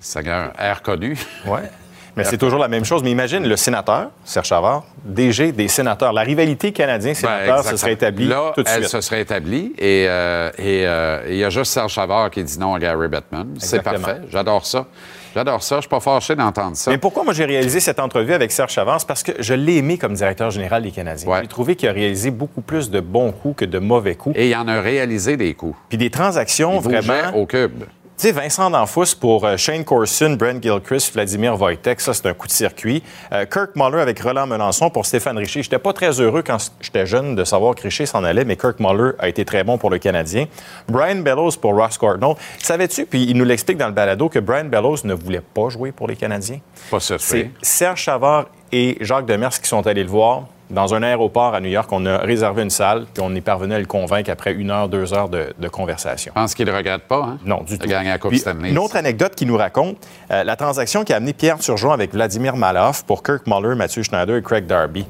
Seigneur, 0.00 0.52
air 0.58 0.82
connu. 0.82 1.16
Ouais. 1.46 1.60
Mais 2.16 2.24
c'est 2.24 2.36
toujours 2.36 2.58
la 2.58 2.68
même 2.68 2.84
chose. 2.84 3.02
Mais 3.02 3.10
imagine 3.10 3.46
le 3.48 3.56
sénateur, 3.56 4.10
Serge 4.24 4.48
Chavard, 4.48 4.84
DG 5.02 5.52
des 5.52 5.68
sénateurs. 5.68 6.12
La 6.12 6.20
rivalité 6.20 6.68
Ben, 6.68 6.74
canadien-sénateur 6.74 7.46
se 7.46 7.70
exactement. 7.70 7.78
serait 7.78 7.92
établie 7.92 8.26
Là, 8.26 8.52
tout 8.54 8.62
de 8.62 8.68
elle 8.68 8.80
suite. 8.82 8.88
se 8.90 9.00
serait 9.00 9.22
établie 9.22 9.72
et 9.78 10.06
euh, 10.08 10.50
et, 10.58 10.86
euh, 10.86 11.24
il 11.30 11.36
y 11.36 11.44
a 11.44 11.48
juste 11.48 11.72
Serge 11.72 11.94
Savard 11.94 12.30
qui 12.30 12.44
dit 12.44 12.58
non 12.58 12.74
à 12.74 12.78
Gary 12.78 13.08
Bettman. 13.08 13.54
C'est 13.58 13.82
parfait. 13.82 14.20
J'adore 14.28 14.66
ça. 14.66 14.86
J'adore 15.34 15.62
ça. 15.62 15.76
Je 15.76 15.80
suis 15.82 15.88
pas 15.88 16.00
fâché 16.00 16.34
d'entendre 16.34 16.76
ça. 16.76 16.90
Mais 16.90 16.98
pourquoi 16.98 17.24
moi 17.24 17.32
j'ai 17.32 17.44
réalisé 17.44 17.80
cette 17.80 17.98
entrevue 17.98 18.32
avec 18.34 18.52
Serge 18.52 18.72
Chavard? 18.72 19.00
C'est 19.00 19.06
parce 19.06 19.22
que 19.22 19.32
je 19.38 19.54
l'ai 19.54 19.76
aimé 19.76 19.98
comme 19.98 20.14
directeur 20.14 20.50
général 20.50 20.82
des 20.82 20.90
Canadiens. 20.90 21.28
Ouais. 21.30 21.40
J'ai 21.42 21.48
trouvé 21.48 21.76
qu'il 21.76 21.88
a 21.88 21.92
réalisé 21.92 22.30
beaucoup 22.30 22.60
plus 22.60 22.90
de 22.90 23.00
bons 23.00 23.32
coups 23.32 23.56
que 23.58 23.64
de 23.64 23.78
mauvais 23.78 24.14
coups. 24.14 24.36
Et 24.38 24.50
il 24.50 24.56
en 24.56 24.68
a 24.68 24.80
réalisé 24.80 25.36
des 25.36 25.54
coups. 25.54 25.76
Puis 25.88 25.98
des 25.98 26.10
transactions 26.10 26.80
Il 26.80 26.82
vraiment. 26.82 27.36
au 27.36 27.46
cube. 27.46 27.84
Tu 28.18 28.28
sais, 28.28 28.32
Vincent 28.32 28.70
D'Anfous 28.70 29.16
pour 29.18 29.44
euh, 29.44 29.56
Shane 29.56 29.84
Corson, 29.84 30.36
Brent 30.38 30.62
Gilchrist, 30.62 31.12
Vladimir 31.14 31.60
Wojtek, 31.60 32.00
ça 32.00 32.14
c'est 32.14 32.26
un 32.26 32.34
coup 32.34 32.46
de 32.46 32.52
circuit. 32.52 33.02
Euh, 33.32 33.46
Kirk 33.46 33.70
Muller 33.74 34.00
avec 34.00 34.20
Roland 34.20 34.46
Melançon 34.46 34.90
pour 34.90 35.06
Stéphane 35.06 35.38
Richer. 35.38 35.62
J'étais 35.62 35.78
pas 35.78 35.92
très 35.92 36.20
heureux 36.20 36.42
quand 36.42 36.58
j'étais 36.80 37.06
jeune 37.06 37.34
de 37.34 37.42
savoir 37.42 37.74
que 37.74 37.82
Richer 37.82 38.06
s'en 38.06 38.22
allait, 38.22 38.44
mais 38.44 38.56
Kirk 38.56 38.78
Muller 38.80 39.12
a 39.18 39.28
été 39.28 39.44
très 39.44 39.64
bon 39.64 39.78
pour 39.78 39.90
le 39.90 39.98
Canadien. 39.98 40.46
Brian 40.88 41.16
Bellows 41.16 41.52
pour 41.60 41.74
Ross 41.74 41.98
Cardinal. 41.98 42.36
Savais-tu, 42.58 43.06
puis 43.06 43.24
il 43.24 43.36
nous 43.36 43.46
l'explique 43.46 43.78
dans 43.78 43.88
le 43.88 43.94
balado, 43.94 44.28
que 44.28 44.38
Brian 44.38 44.66
Bellows 44.66 44.98
ne 45.04 45.14
voulait 45.14 45.40
pas 45.40 45.70
jouer 45.70 45.90
pour 45.90 46.06
les 46.06 46.14
Canadiens? 46.14 46.60
Pas 46.90 47.00
ça. 47.00 47.16
C'est 47.18 47.50
Serge 47.62 48.02
Chavard 48.02 48.46
et 48.70 48.98
Jacques 49.00 49.26
Demers 49.26 49.58
qui 49.60 49.68
sont 49.68 49.84
allés 49.86 50.04
le 50.04 50.10
voir 50.10 50.44
dans 50.72 50.94
un 50.94 51.02
aéroport 51.02 51.54
à 51.54 51.60
New 51.60 51.68
York. 51.68 51.88
On 51.92 52.04
a 52.06 52.18
réservé 52.18 52.62
une 52.62 52.70
salle, 52.70 53.06
puis 53.12 53.22
on 53.24 53.34
est 53.34 53.40
parvenu 53.40 53.74
à 53.74 53.78
le 53.78 53.86
convaincre 53.86 54.30
après 54.30 54.52
une 54.52 54.70
heure, 54.70 54.88
deux 54.88 55.12
heures 55.14 55.28
de, 55.28 55.54
de 55.58 55.68
conversation. 55.68 56.32
Je 56.34 56.40
pense 56.40 56.54
qu'il 56.54 56.66
ne 56.66 56.72
regrette 56.72 57.02
pas. 57.02 57.22
Hein? 57.22 57.38
Non, 57.44 57.62
du 57.62 57.76
de 57.76 57.82
tout. 57.82 57.88
gagner 57.88 58.10
la 58.10 58.18
Coupe 58.18 58.30
Puis, 58.30 58.40
Stanley. 58.40 58.70
Une 58.70 58.78
autre 58.78 58.96
anecdote 58.96 59.34
qui 59.34 59.46
nous 59.46 59.56
raconte 59.56 59.96
euh, 60.30 60.42
la 60.44 60.56
transaction 60.56 61.04
qui 61.04 61.12
a 61.12 61.16
amené 61.16 61.32
Pierre 61.32 61.58
Turgeon 61.58 61.92
avec 61.92 62.12
Vladimir 62.12 62.56
Maloff 62.56 63.04
pour 63.04 63.22
Kirk 63.22 63.46
Muller, 63.46 63.74
Mathieu 63.74 64.02
Schneider 64.02 64.36
et 64.36 64.42
Craig 64.42 64.66
Darby. 64.66 65.06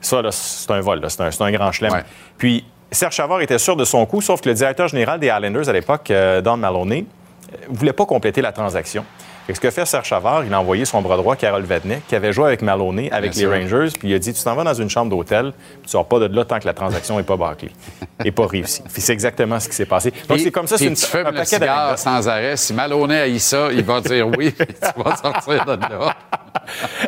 Ça, 0.00 0.20
c'est 0.30 0.70
un 0.70 0.80
vol, 0.80 1.00
c'est 1.08 1.40
un, 1.40 1.50
grand 1.50 1.72
chelem. 1.72 1.92
Ouais. 1.92 2.04
Puis 2.36 2.64
Serge 2.90 3.14
Chavard 3.14 3.40
était 3.40 3.58
sûr 3.58 3.76
de 3.76 3.84
son 3.84 4.04
coup, 4.06 4.20
sauf 4.20 4.40
que 4.40 4.48
le 4.48 4.54
directeur 4.54 4.88
général 4.88 5.18
des 5.18 5.28
Islanders 5.28 5.68
à 5.68 5.72
l'époque, 5.72 6.10
euh, 6.10 6.42
Don 6.42 6.56
Maloney, 6.56 7.06
ne 7.70 7.76
voulait 7.76 7.92
pas 7.92 8.04
compléter 8.04 8.42
la 8.42 8.52
transaction. 8.52 9.04
Que 9.46 9.52
ce 9.54 9.60
que 9.60 9.70
fait 9.70 9.84
Serge 9.84 10.06
Chavard, 10.06 10.44
il 10.44 10.54
a 10.54 10.60
envoyé 10.60 10.84
son 10.86 11.02
bras 11.02 11.16
droit, 11.18 11.36
Carole 11.36 11.64
Vadnet, 11.64 12.00
qui 12.08 12.14
avait 12.16 12.32
joué 12.32 12.46
avec 12.46 12.62
Maloney, 12.62 13.10
avec 13.12 13.32
Bien 13.32 13.50
les 13.50 13.66
sûr. 13.68 13.76
Rangers, 13.78 13.92
puis 13.98 14.08
il 14.08 14.14
a 14.14 14.18
dit 14.18 14.32
Tu 14.32 14.42
t'en 14.42 14.54
vas 14.54 14.64
dans 14.64 14.72
une 14.74 14.88
chambre 14.88 15.10
d'hôtel, 15.10 15.52
puis 15.52 15.82
tu 15.84 15.90
sors 15.90 16.06
pas 16.08 16.18
de 16.18 16.34
là 16.34 16.44
tant 16.46 16.58
que 16.58 16.66
la 16.66 16.72
transaction 16.72 17.16
n'est 17.18 17.24
pas 17.24 17.36
bâclée, 17.36 17.70
et 18.24 18.30
pas 18.30 18.46
réussie. 18.46 18.82
Puis 18.92 19.02
c'est 19.02 19.12
exactement 19.12 19.60
ce 19.60 19.68
qui 19.68 19.74
s'est 19.74 19.84
passé. 19.86 20.12
Donc 20.28 20.38
c'est 20.40 20.50
comme 20.50 20.66
ça, 20.66 20.78
c'est 20.78 20.86
une, 20.86 20.94
tu 20.94 21.04
un 21.16 21.24
paquet 21.32 21.58
d'anecdotes. 21.58 21.98
sans 21.98 22.26
arrêt. 22.28 22.56
Si 22.56 22.72
Maloney 22.72 23.18
haït 23.20 23.38
ça, 23.40 23.68
il 23.70 23.84
va 23.84 24.00
dire 24.00 24.26
oui. 24.28 24.54
tu 24.58 25.02
vas 25.02 25.16
sortir 25.16 25.64
de 25.66 25.72
là. 25.80 26.16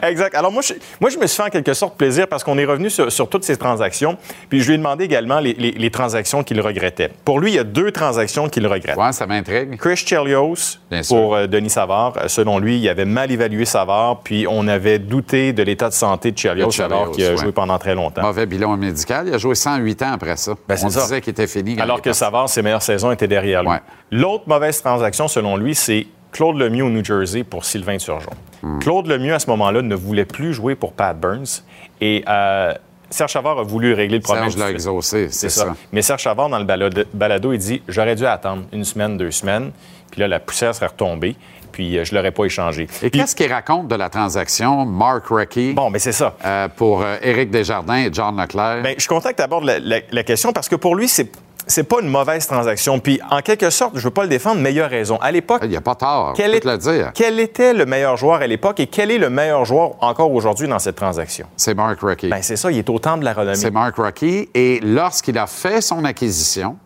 Exact. 0.02 0.34
Alors, 0.34 0.52
moi 0.52 0.62
je, 0.62 0.74
moi, 1.00 1.08
je 1.10 1.16
me 1.18 1.26
suis 1.26 1.36
fait 1.36 1.44
en 1.48 1.50
quelque 1.50 1.72
sorte 1.72 1.96
plaisir 1.96 2.28
parce 2.28 2.44
qu'on 2.44 2.58
est 2.58 2.64
revenu 2.64 2.90
sur, 2.90 3.10
sur 3.10 3.28
toutes 3.28 3.44
ces 3.44 3.56
transactions. 3.56 4.18
Puis, 4.50 4.60
je 4.60 4.66
lui 4.68 4.74
ai 4.74 4.78
demandé 4.78 5.04
également 5.04 5.40
les, 5.40 5.54
les- 5.54 5.70
les 5.72 5.90
transactions 5.90 6.42
qu'il 6.42 6.60
regrettait. 6.60 7.10
Pour 7.24 7.40
lui, 7.40 7.52
il 7.52 7.54
y 7.54 7.58
a 7.58 7.64
deux 7.64 7.90
transactions 7.92 8.48
qu'il 8.48 8.66
regrette. 8.66 8.96
Ouais, 8.96 9.12
ça 9.12 9.26
m'intrigue. 9.26 9.76
Chris 9.78 9.96
Chelios 9.96 10.78
Bien 10.90 11.00
pour 11.08 11.34
euh, 11.36 11.46
Denis 11.46 11.70
Savard. 11.70 12.14
Euh, 12.26 12.28
selon 12.28 12.58
lui, 12.58 12.78
il 12.78 12.88
avait 12.88 13.04
mal 13.04 13.30
évalué 13.30 13.64
Savard, 13.64 14.20
puis 14.22 14.46
on 14.48 14.68
avait 14.68 14.98
douté 14.98 15.52
de 15.52 15.62
l'état 15.62 15.88
de 15.88 15.94
santé 15.94 16.32
de 16.32 16.38
Chelios, 16.38 16.80
alors 16.80 17.10
qu'il 17.10 17.24
a 17.24 17.30
ouais. 17.30 17.36
joué 17.36 17.52
pendant 17.52 17.78
très 17.78 17.94
longtemps. 17.94 18.22
Mauvais 18.22 18.46
bilan 18.46 18.76
médical. 18.76 19.28
Il 19.28 19.34
a 19.34 19.38
joué 19.38 19.54
108 19.54 20.02
ans 20.02 20.12
après 20.12 20.36
ça. 20.36 20.54
Ben, 20.68 20.76
On 20.82 20.90
ça. 20.90 21.02
disait 21.02 21.20
qu'il 21.20 21.30
était 21.30 21.46
fini. 21.46 21.80
Alors 21.80 22.02
que. 22.02 22.12
Savard, 22.12 22.48
ses 22.48 22.62
meilleures 22.62 22.82
saisons 22.82 23.12
étaient 23.12 23.28
derrière 23.28 23.62
lui. 23.62 23.70
Ouais. 23.70 23.80
L'autre 24.10 24.44
mauvaise 24.46 24.80
transaction, 24.80 25.28
selon 25.28 25.56
lui, 25.56 25.74
c'est 25.74 26.06
Claude 26.32 26.56
Lemieux 26.56 26.84
au 26.84 26.90
New 26.90 27.04
Jersey 27.04 27.44
pour 27.44 27.64
Sylvain 27.64 27.98
Turgeon. 27.98 28.32
Claude 28.80 29.06
Lemieux, 29.06 29.34
à 29.34 29.38
ce 29.38 29.48
moment-là, 29.50 29.82
ne 29.82 29.94
voulait 29.94 30.24
plus 30.24 30.52
jouer 30.52 30.74
pour 30.74 30.92
Pat 30.92 31.18
Burns. 31.18 31.62
Et 32.00 32.24
euh, 32.28 32.72
Serge 33.10 33.30
Chavard 33.32 33.58
a 33.58 33.62
voulu 33.62 33.94
régler 33.94 34.18
le 34.18 34.22
problème. 34.22 34.50
Serge 34.50 34.58
l'a 34.58 34.70
exaucé, 34.70 35.28
c'est 35.30 35.48
ça. 35.48 35.74
Mais 35.92 36.02
Serge 36.02 36.22
Chavard, 36.22 36.48
dans 36.48 36.58
le 36.58 36.64
balado, 36.64 37.02
balado, 37.14 37.52
il 37.52 37.58
dit 37.58 37.82
J'aurais 37.88 38.16
dû 38.16 38.26
attendre 38.26 38.64
une 38.72 38.84
semaine, 38.84 39.16
deux 39.16 39.30
semaines. 39.30 39.70
Puis 40.10 40.20
là, 40.20 40.28
la 40.28 40.40
poussière 40.40 40.74
serait 40.74 40.86
retombée. 40.86 41.36
Puis 41.76 41.98
euh, 41.98 42.04
je 42.04 42.14
l'aurais 42.14 42.30
pas 42.30 42.44
échangé. 42.46 42.84
Et 43.02 43.10
Puis- 43.10 43.20
qu'est-ce 43.20 43.36
qu'il 43.36 43.52
raconte 43.52 43.88
de 43.88 43.96
la 43.96 44.08
transaction 44.08 44.86
Mark 44.86 45.24
Recchi? 45.28 45.74
Bon, 45.74 45.90
mais 45.90 45.98
c'est 45.98 46.12
ça. 46.12 46.34
euh, 46.42 46.68
pour 46.74 47.02
euh, 47.02 47.18
Éric 47.20 47.50
Desjardins 47.50 47.96
et 47.98 48.08
John 48.10 48.40
Leclerc? 48.40 48.82
Bien, 48.82 48.94
je 48.96 49.06
tu 49.06 49.42
abordes 49.42 49.64
la, 49.64 49.78
la- 49.78 50.00
la 50.10 50.22
question 50.22 50.54
parce 50.54 50.70
que 50.70 50.76
pour 50.76 50.96
lui, 50.96 51.06
c'est 51.06 51.30
c'est 51.68 51.82
pas 51.82 51.96
une 52.00 52.06
mauvaise 52.08 52.46
transaction. 52.46 53.00
Puis 53.00 53.20
en 53.28 53.40
quelque 53.40 53.70
sorte, 53.70 53.98
je 53.98 54.00
veux 54.04 54.10
pas 54.12 54.22
le 54.22 54.28
défendre, 54.28 54.60
mais 54.60 54.72
il 54.72 54.80
a 54.80 54.86
raison. 54.86 55.16
À 55.20 55.32
l'époque, 55.32 55.62
Il 55.64 55.68
n'y 55.70 55.76
a 55.76 55.80
pas 55.80 55.96
tort, 55.96 56.32
quel, 56.36 56.54
est- 56.54 56.64
le 56.64 56.78
dire. 56.78 57.10
quel 57.12 57.40
était 57.40 57.74
le 57.74 57.84
meilleur 57.86 58.16
joueur 58.16 58.40
à 58.40 58.46
l'époque 58.46 58.78
et 58.78 58.86
quel 58.86 59.10
est 59.10 59.18
le 59.18 59.30
meilleur 59.30 59.64
joueur 59.64 59.96
encore 60.00 60.32
aujourd'hui 60.32 60.68
dans 60.68 60.78
cette 60.78 60.94
transaction? 60.94 61.46
C'est 61.56 61.74
Mark 61.74 61.98
Recchi. 62.00 62.28
Ben 62.28 62.38
c'est 62.40 62.54
ça, 62.56 62.70
il 62.70 62.78
est 62.78 62.88
au 62.88 63.00
temps 63.00 63.16
de 63.16 63.24
la 63.24 63.32
renommée. 63.34 63.56
C'est 63.56 63.72
Mark 63.72 63.96
Rocky. 63.96 64.48
Et 64.54 64.78
lorsqu'il 64.80 65.36
a 65.38 65.48
fait 65.48 65.80
son 65.80 66.04
acquisition, 66.04 66.76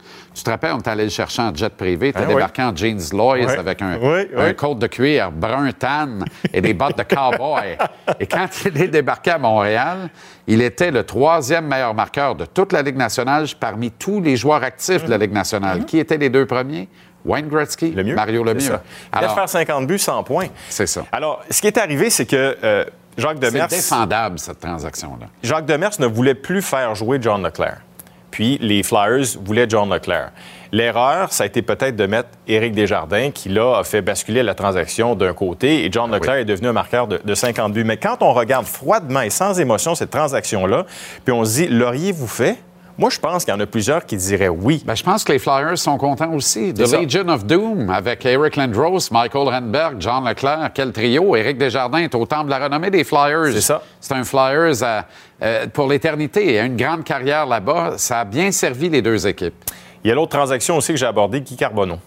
tu 0.41 0.45
te 0.45 0.51
rappelles, 0.51 0.73
on 0.73 0.79
est 0.79 0.89
allé 0.89 1.05
le 1.05 1.11
chercher 1.11 1.43
en 1.43 1.55
jet 1.55 1.69
privé. 1.75 2.13
Tu 2.13 2.19
as 2.19 2.23
Ah, 2.23 2.27
débarqué 2.27 2.63
en 2.63 2.75
jeans 2.75 3.01
Lois 3.13 3.37
avec 3.59 3.83
un, 3.83 3.99
Oui, 4.01 4.29
un 4.37 4.53
coat 4.55 4.75
de 4.75 4.87
cuir 4.87 5.31
brun 5.31 5.71
tan 5.73 6.21
et 6.53 6.61
des 6.61 6.75
bottes 6.75 6.99
de 6.99 7.03
cowboy. 7.03 7.77
et 8.19 8.27
quand 8.27 8.49
il 8.65 8.81
est 8.83 8.89
débarqué 8.89 9.31
à 9.33 9.39
Montréal, 9.39 10.09
il 10.47 10.63
était 10.63 10.91
le 10.91 11.05
troisième 11.05 11.67
meilleur 11.67 11.95
marqueur 11.95 12.35
de 12.35 12.45
toute 12.47 12.73
la 12.73 12.83
Ligue 12.83 12.97
nationale 12.97 13.47
parmi 13.59 13.91
tous 13.91 14.21
les 14.21 14.37
joueurs 14.37 14.63
actifs 14.65 15.05
de 15.05 15.11
la 15.11 15.19
Ligue 15.19 15.33
nationale. 15.33 15.85
Qui 15.85 15.99
étaient 15.99 16.19
les 16.19 16.31
deux 16.31 16.47
premiers? 16.47 16.89
Wayne 17.25 17.49
Gretzky. 17.49 17.91
Le 17.93 18.03
mieux. 18.03 18.15
Mario 18.15 18.43
C'est 18.47 18.49
Lemieux. 18.55 18.61
ça. 18.61 18.83
Il 19.13 19.19
allait 19.19 19.25
Alors, 19.27 19.35
faire 19.37 19.49
50 19.49 19.87
buts, 19.87 19.99
100 19.99 20.23
points. 20.25 20.47
c'est 20.71 20.87
ça. 20.87 21.05
Alors, 21.13 21.43
ce 21.51 21.61
qui 21.61 21.67
est 21.67 21.77
arrivé, 21.77 22.09
c'est 22.09 22.25
que 22.25 22.57
euh, 22.65 22.85
Jacques 23.19 23.37
C'est 23.43 23.51
Demers... 23.51 23.69
défendable, 23.69 24.39
cette 24.39 24.61
transaction-là. 24.61 25.27
Jacques 25.43 25.67
Demers 25.67 25.91
ne 25.99 26.07
voulait 26.07 26.35
plus 26.35 26.63
faire 26.63 26.95
jouer 26.95 27.19
John 27.21 27.43
Leclerc. 27.43 27.83
Puis 28.31 28.59
les 28.61 28.83
Flyers 28.83 29.39
voulaient 29.43 29.67
John 29.69 29.93
Leclerc. 29.93 30.31
L'erreur, 30.73 31.33
ça 31.33 31.45
a 31.45 31.47
été 31.47 31.63
peut-être 31.63 31.97
de 31.97 32.07
mettre 32.07 32.29
Éric 32.47 32.75
Desjardins, 32.75 33.31
qui 33.33 33.49
là 33.49 33.79
a 33.79 33.85
fait 33.85 34.03
basculer 34.03 34.43
la 34.43 34.55
transaction 34.55 35.17
d'un 35.17 35.33
côté, 35.33 35.85
et 35.85 35.91
John 35.91 36.13
Leclerc 36.13 36.37
est 36.37 36.45
devenu 36.45 36.69
un 36.69 36.73
marqueur 36.73 37.09
de, 37.09 37.21
de 37.25 37.35
50 37.35 37.73
buts. 37.73 37.85
Mais 37.85 37.97
quand 37.97 38.23
on 38.23 38.33
regarde 38.33 38.67
froidement 38.67 39.23
et 39.23 39.31
sans 39.31 39.59
émotion 39.59 39.95
cette 39.95 40.11
transaction-là, 40.11 40.87
puis 41.25 41.33
on 41.33 41.45
se 41.45 41.63
dit, 41.63 41.69
l'auriez-vous 41.69 42.29
fait? 42.29 42.59
Moi, 42.99 43.09
je 43.11 43.19
pense 43.19 43.45
qu'il 43.45 43.55
y 43.55 43.57
en 43.57 43.61
a 43.61 43.67
plusieurs 43.67 44.05
qui 44.05 44.17
diraient 44.17 44.49
oui. 44.49 44.83
Ben, 44.85 44.95
je 44.95 45.03
pense 45.03 45.25
que 45.25 45.33
les 45.33 45.39
Flyers 45.39 45.79
sont 45.79 45.97
contents 45.97 46.33
aussi. 46.35 46.75
The. 46.75 46.81
Legion 47.01 47.29
of 47.29 47.47
Doom 47.47 47.89
avec 47.89 48.27
Eric 48.27 48.57
Lindros, 48.57 49.11
Michael 49.11 49.49
Renberg, 49.49 49.97
John 50.01 50.25
Leclerc. 50.29 50.71
Quel 50.75 50.93
trio. 50.93 51.35
Éric 51.35 51.57
Desjardins 51.57 51.99
est 51.99 52.15
au 52.15 52.27
temple 52.27 52.47
de 52.47 52.51
la 52.51 52.59
renommée 52.59 52.91
des 52.91 53.05
Flyers. 53.05 53.53
C'est 53.53 53.61
ça. 53.63 53.83
C'est 54.01 54.13
un 54.15 54.25
Flyers 54.25 54.83
à- 54.83 55.07
euh, 55.43 55.67
pour 55.73 55.89
l'éternité. 55.89 56.53
Il 56.55 56.59
a 56.59 56.65
une 56.65 56.77
grande 56.77 57.05
carrière 57.05 57.47
là-bas. 57.47 57.95
Ça 57.97 58.21
a 58.21 58.25
bien 58.25 58.51
servi 58.53 58.91
les 58.91 59.01
deux 59.01 59.27
équipes. 59.27 59.55
Il 60.05 60.09
y 60.09 60.11
a 60.11 60.15
l'autre 60.15 60.37
transaction 60.37 60.77
aussi 60.77 60.93
que 60.93 60.99
j'ai 60.99 61.07
abordée, 61.07 61.41
Guy 61.41 61.57
Carbonneau. 61.57 61.99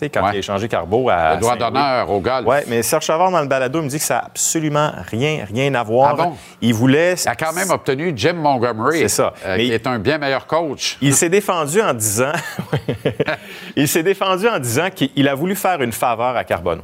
Quand 0.00 0.22
Ouais. 0.22 0.30
il 0.32 0.36
a 0.36 0.38
échangé 0.38 0.68
Carbo 0.68 1.08
à. 1.10 1.34
Le 1.34 1.40
doigt 1.40 1.56
d'honneur 1.56 2.10
au 2.10 2.20
golf. 2.20 2.44
Oui, 2.46 2.56
mais 2.68 2.82
Serge 2.82 3.04
Chavard, 3.04 3.30
dans 3.30 3.40
le 3.40 3.46
balado, 3.48 3.82
me 3.82 3.88
dit 3.88 3.98
que 3.98 4.04
ça 4.04 4.14
n'a 4.14 4.24
absolument 4.26 4.92
rien, 5.10 5.44
rien 5.52 5.74
à 5.74 5.82
voir. 5.82 6.10
Ah 6.18 6.22
bon? 6.24 6.36
Il 6.60 6.74
voulait. 6.74 7.14
Il 7.14 7.28
a 7.28 7.34
quand 7.34 7.52
même 7.52 7.70
obtenu 7.70 8.12
Jim 8.14 8.34
Montgomery, 8.34 9.00
C'est 9.00 9.08
ça. 9.08 9.32
euh, 9.44 9.56
Mais- 9.56 9.64
qui 9.66 9.72
est 9.72 9.86
un 9.86 9.98
bien 9.98 10.18
meilleur 10.18 10.46
coach. 10.46 10.96
Il 11.00 11.14
s'est 11.14 11.28
défendu 11.28 11.80
en 11.82 11.92
disant. 11.94 12.32
il 13.76 13.88
s'est 13.88 14.02
défendu 14.02 14.48
en 14.48 14.58
disant 14.58 14.88
qu'il 14.94 15.28
a 15.28 15.34
voulu 15.34 15.54
faire 15.56 15.80
une 15.82 15.92
faveur 15.92 16.36
à 16.36 16.44
Carbonneau. 16.44 16.82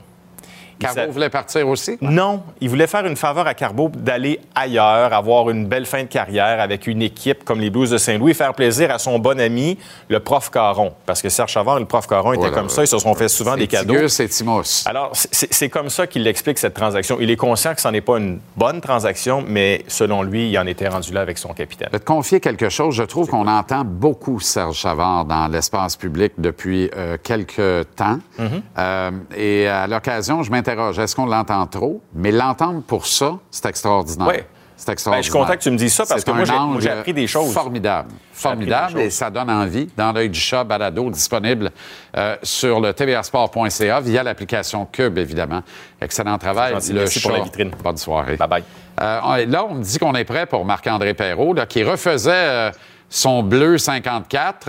Carbo 0.78 1.12
voulait 1.12 1.30
partir 1.30 1.66
aussi? 1.68 1.96
Non, 2.00 2.42
il 2.60 2.68
voulait 2.68 2.86
faire 2.86 3.06
une 3.06 3.16
faveur 3.16 3.46
à 3.46 3.54
Carbo 3.54 3.90
d'aller 3.94 4.40
ailleurs, 4.54 5.12
avoir 5.12 5.50
une 5.50 5.66
belle 5.66 5.86
fin 5.86 6.02
de 6.02 6.08
carrière 6.08 6.60
avec 6.60 6.86
une 6.86 7.02
équipe 7.02 7.44
comme 7.44 7.60
les 7.60 7.70
Blues 7.70 7.90
de 7.90 7.98
Saint-Louis, 7.98 8.34
faire 8.34 8.54
plaisir 8.54 8.90
à 8.90 8.98
son 8.98 9.18
bon 9.18 9.40
ami, 9.40 9.78
le 10.08 10.20
prof 10.20 10.50
Caron. 10.50 10.92
Parce 11.06 11.22
que 11.22 11.28
Serge 11.28 11.52
Chavard 11.52 11.76
et 11.76 11.80
le 11.80 11.86
prof 11.86 12.06
Caron 12.06 12.32
étaient 12.32 12.40
Voilà. 12.40 12.56
comme 12.56 12.68
ça, 12.68 12.82
ils 12.82 12.88
se 12.88 12.98
sont 12.98 13.14
fait 13.14 13.28
souvent 13.28 13.54
des 13.54 13.62
C'est 13.62 13.68
cadeaux. 13.68 13.94
Et 13.94 14.28
Timos. 14.28 14.84
Alors, 14.86 15.10
c'est 15.14 15.52
c'est 15.52 15.68
comme 15.68 15.88
ça 15.88 16.06
qu'il 16.06 16.26
explique 16.26 16.58
cette 16.58 16.74
transaction. 16.74 17.18
Il 17.20 17.30
est 17.30 17.36
conscient 17.36 17.74
que 17.74 17.80
ce 17.80 17.88
n'est 17.88 18.00
pas 18.00 18.18
une 18.18 18.40
bonne 18.56 18.80
transaction, 18.80 19.44
mais 19.46 19.84
selon 19.88 20.22
lui, 20.22 20.50
il 20.50 20.58
en 20.58 20.66
était 20.66 20.88
rendu 20.88 21.12
là 21.12 21.20
avec 21.20 21.38
son 21.38 21.52
capitaine. 21.54 21.88
Je 21.92 21.96
vais 21.96 22.00
te 22.00 22.04
confier 22.06 22.40
quelque 22.40 22.68
chose. 22.68 22.94
Je 22.94 23.02
trouve 23.02 23.28
qu'on 23.28 23.46
entend 23.46 23.84
beaucoup 23.84 24.40
Serge 24.40 24.76
Chavard 24.76 25.24
dans 25.24 25.48
l'espace 25.48 25.96
public 25.96 26.32
depuis 26.38 26.90
euh, 26.96 27.16
quelques 27.22 27.86
temps. 27.96 28.18
Mm-hmm. 28.38 28.62
Euh, 28.78 29.10
et 29.36 29.68
à 29.68 29.86
l'occasion, 29.86 30.42
je 30.42 30.50
m'interroge, 30.64 30.98
est-ce 30.98 31.14
qu'on 31.14 31.26
l'entend 31.26 31.66
trop? 31.66 32.00
Mais 32.14 32.32
l'entendre 32.32 32.82
pour 32.82 33.06
ça, 33.06 33.38
c'est 33.50 33.66
extraordinaire. 33.66 34.28
Oui. 34.28 34.42
C'est 34.76 34.90
extraordinaire. 34.90 35.22
je 35.22 35.30
suis 35.30 35.38
content 35.38 35.52
que 35.52 35.62
tu 35.62 35.70
me 35.70 35.76
dises 35.76 35.94
ça 35.94 36.04
parce 36.04 36.24
que 36.24 36.30
moi, 36.32 36.44
j'ai- 36.80 36.90
appris 36.90 37.14
des 37.14 37.28
choses. 37.28 37.52
Formidable. 37.52 38.10
Formidable. 38.32 39.00
Et 39.00 39.10
ça 39.10 39.30
donne 39.30 39.48
envie. 39.48 39.88
Dans 39.96 40.10
l'œil 40.10 40.28
du 40.28 40.40
chat, 40.40 40.64
balado 40.64 41.08
disponible 41.10 41.70
euh, 42.16 42.36
sur 42.42 42.80
le 42.80 42.92
tvrsport.ca 42.92 44.00
via 44.00 44.22
l'application 44.24 44.84
Cube, 44.90 45.16
évidemment. 45.18 45.62
Excellent 46.00 46.38
travail. 46.38 46.72
gentil. 46.74 46.92
Le 46.92 46.98
Merci 47.00 47.20
pour 47.20 47.30
la 47.30 47.44
vitrine. 47.44 47.70
Bonne 47.84 47.96
soirée. 47.96 48.36
Bye 48.36 48.48
bye. 48.48 48.64
Euh, 49.00 49.46
là, 49.46 49.64
on 49.64 49.74
me 49.76 49.82
dit 49.82 49.98
qu'on 49.98 50.14
est 50.14 50.24
prêt 50.24 50.46
pour 50.46 50.64
Marc-André 50.64 51.14
Perrault, 51.14 51.54
là, 51.54 51.66
qui 51.66 51.84
refaisait 51.84 52.32
euh, 52.32 52.70
son 53.08 53.44
bleu 53.44 53.78
54, 53.78 54.68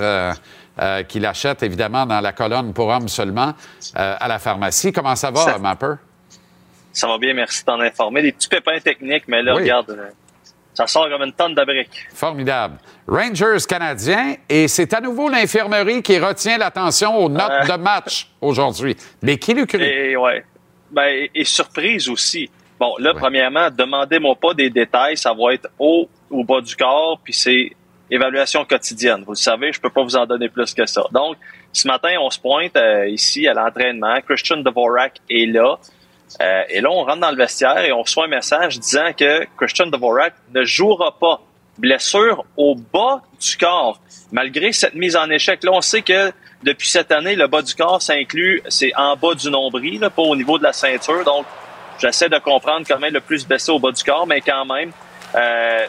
euh, 0.79 1.03
qu'il 1.03 1.25
achète 1.25 1.63
évidemment 1.63 2.05
dans 2.05 2.22
la 2.22 2.32
colonne 2.34 2.74
pour 2.74 2.88
hommes 2.88 3.08
seulement 3.08 3.53
euh, 3.98 4.15
à 4.20 4.27
la 4.27 4.39
pharmacie. 4.39 4.91
Comment 4.91 5.15
ça 5.15 5.32
va, 5.32 5.41
Ça- 5.41 5.58
Mapper? 5.58 5.94
Ça 6.94 7.08
va 7.08 7.17
bien, 7.17 7.34
merci 7.34 7.62
de 7.62 7.65
t'en 7.65 7.79
informer. 7.82 8.22
Des 8.22 8.32
petits 8.32 8.48
pépins 8.48 8.79
techniques, 8.79 9.25
mais 9.27 9.41
là, 9.44 9.53
Oui. 9.55 9.63
regarde, 9.63 9.89
euh, 9.91 10.10
ça 10.74 10.88
sort 10.88 11.10
comme 11.10 11.24
une 11.24 11.34
tonne 11.34 11.53
de 11.53 11.63
briques. 11.65 12.08
Formidable. 12.13 12.77
Rangers 13.08 13.58
canadiens, 13.67 14.36
et 14.48 14.67
c'est 14.70 14.94
à 14.94 15.01
nouveau 15.01 15.27
l'infirmerie 15.29 16.01
qui 16.01 16.17
retient 16.20 16.58
l'attention 16.58 17.17
aux 17.17 17.29
notes 17.29 17.51
Euh. 17.70 17.77
de 17.77 17.82
match 17.82 18.29
aujourd'hui. 18.41 18.96
Mais 19.22 19.38
qui 19.38 19.53
l'eût 19.53 19.65
cru? 19.67 19.82
Et 19.84 20.15
ouais. 20.15 20.46
Ben, 20.91 21.08
et, 21.08 21.32
et 21.36 21.44
surprise 21.44 22.08
aussi. 22.10 22.50
Bon, 22.79 22.94
là, 23.00 23.12
Ouais. 23.13 23.20
premièrement, 23.20 23.70
demandez-moi 23.70 24.36
pas 24.36 24.53
des 24.53 24.70
détails. 24.70 25.17
Ça 25.17 25.34
va 25.34 25.53
être 25.53 25.70
haut 25.79 26.08
ou 26.29 26.44
bas 26.46 26.62
du 26.62 26.75
corps, 26.75 27.20
puis 27.24 27.34
c'est 27.34 27.72
évaluation 28.09 28.65
quotidienne. 28.65 29.24
Vous 29.25 29.31
le 29.31 29.38
savez, 29.38 29.71
je 29.71 29.79
peux 29.79 29.89
pas 29.89 30.03
vous 30.03 30.15
en 30.15 30.25
donner 30.25 30.50
plus 30.50 30.74
que 30.74 30.85
ça. 30.85 31.03
Donc, 31.12 31.38
ce 31.74 31.88
matin, 31.88 32.15
on 32.21 32.29
se 32.29 32.39
pointe 32.39 32.75
euh, 32.77 33.07
ici 33.07 33.47
à 33.47 33.53
l'entraînement. 33.53 34.19
Christian 34.21 34.57
Dvorak 34.57 35.19
est 35.29 35.51
là. 35.51 35.77
Euh, 36.41 36.63
et 36.69 36.81
là, 36.81 36.89
on 36.91 37.03
rentre 37.03 37.19
dans 37.19 37.31
le 37.31 37.38
vestiaire 37.38 37.79
et 37.79 37.91
on 37.91 38.01
reçoit 38.01 38.25
un 38.25 38.29
message 38.29 38.79
disant 38.79 39.12
que 39.17 39.45
Christian 39.57 39.88
Dvorak 39.88 40.33
ne 40.53 40.63
jouera 40.63 41.17
pas. 41.19 41.41
Blessure 41.77 42.45
au 42.55 42.75
bas 42.75 43.21
du 43.41 43.57
corps. 43.57 44.00
Malgré 44.31 44.71
cette 44.71 44.95
mise 44.95 45.17
en 45.17 45.29
échec, 45.29 45.62
là, 45.63 45.71
on 45.74 45.81
sait 45.81 46.01
que 46.01 46.31
depuis 46.63 46.88
cette 46.88 47.12
année, 47.12 47.35
le 47.35 47.47
bas 47.47 47.62
du 47.62 47.75
corps, 47.75 48.01
ça 48.01 48.13
c'est 48.69 48.95
en 48.95 49.15
bas 49.17 49.35
du 49.35 49.50
nombril, 49.50 50.00
là, 50.00 50.09
pas 50.09 50.21
au 50.21 50.35
niveau 50.35 50.57
de 50.57 50.63
la 50.63 50.71
ceinture. 50.71 51.24
Donc, 51.25 51.45
j'essaie 52.00 52.29
de 52.29 52.39
comprendre 52.39 52.88
comment 52.88 53.07
le 53.09 53.19
plus 53.19 53.45
blessé 53.45 53.71
au 53.71 53.79
bas 53.79 53.91
du 53.91 54.03
corps, 54.03 54.25
mais 54.25 54.39
quand 54.39 54.65
même, 54.65 54.91
euh, 55.35 55.85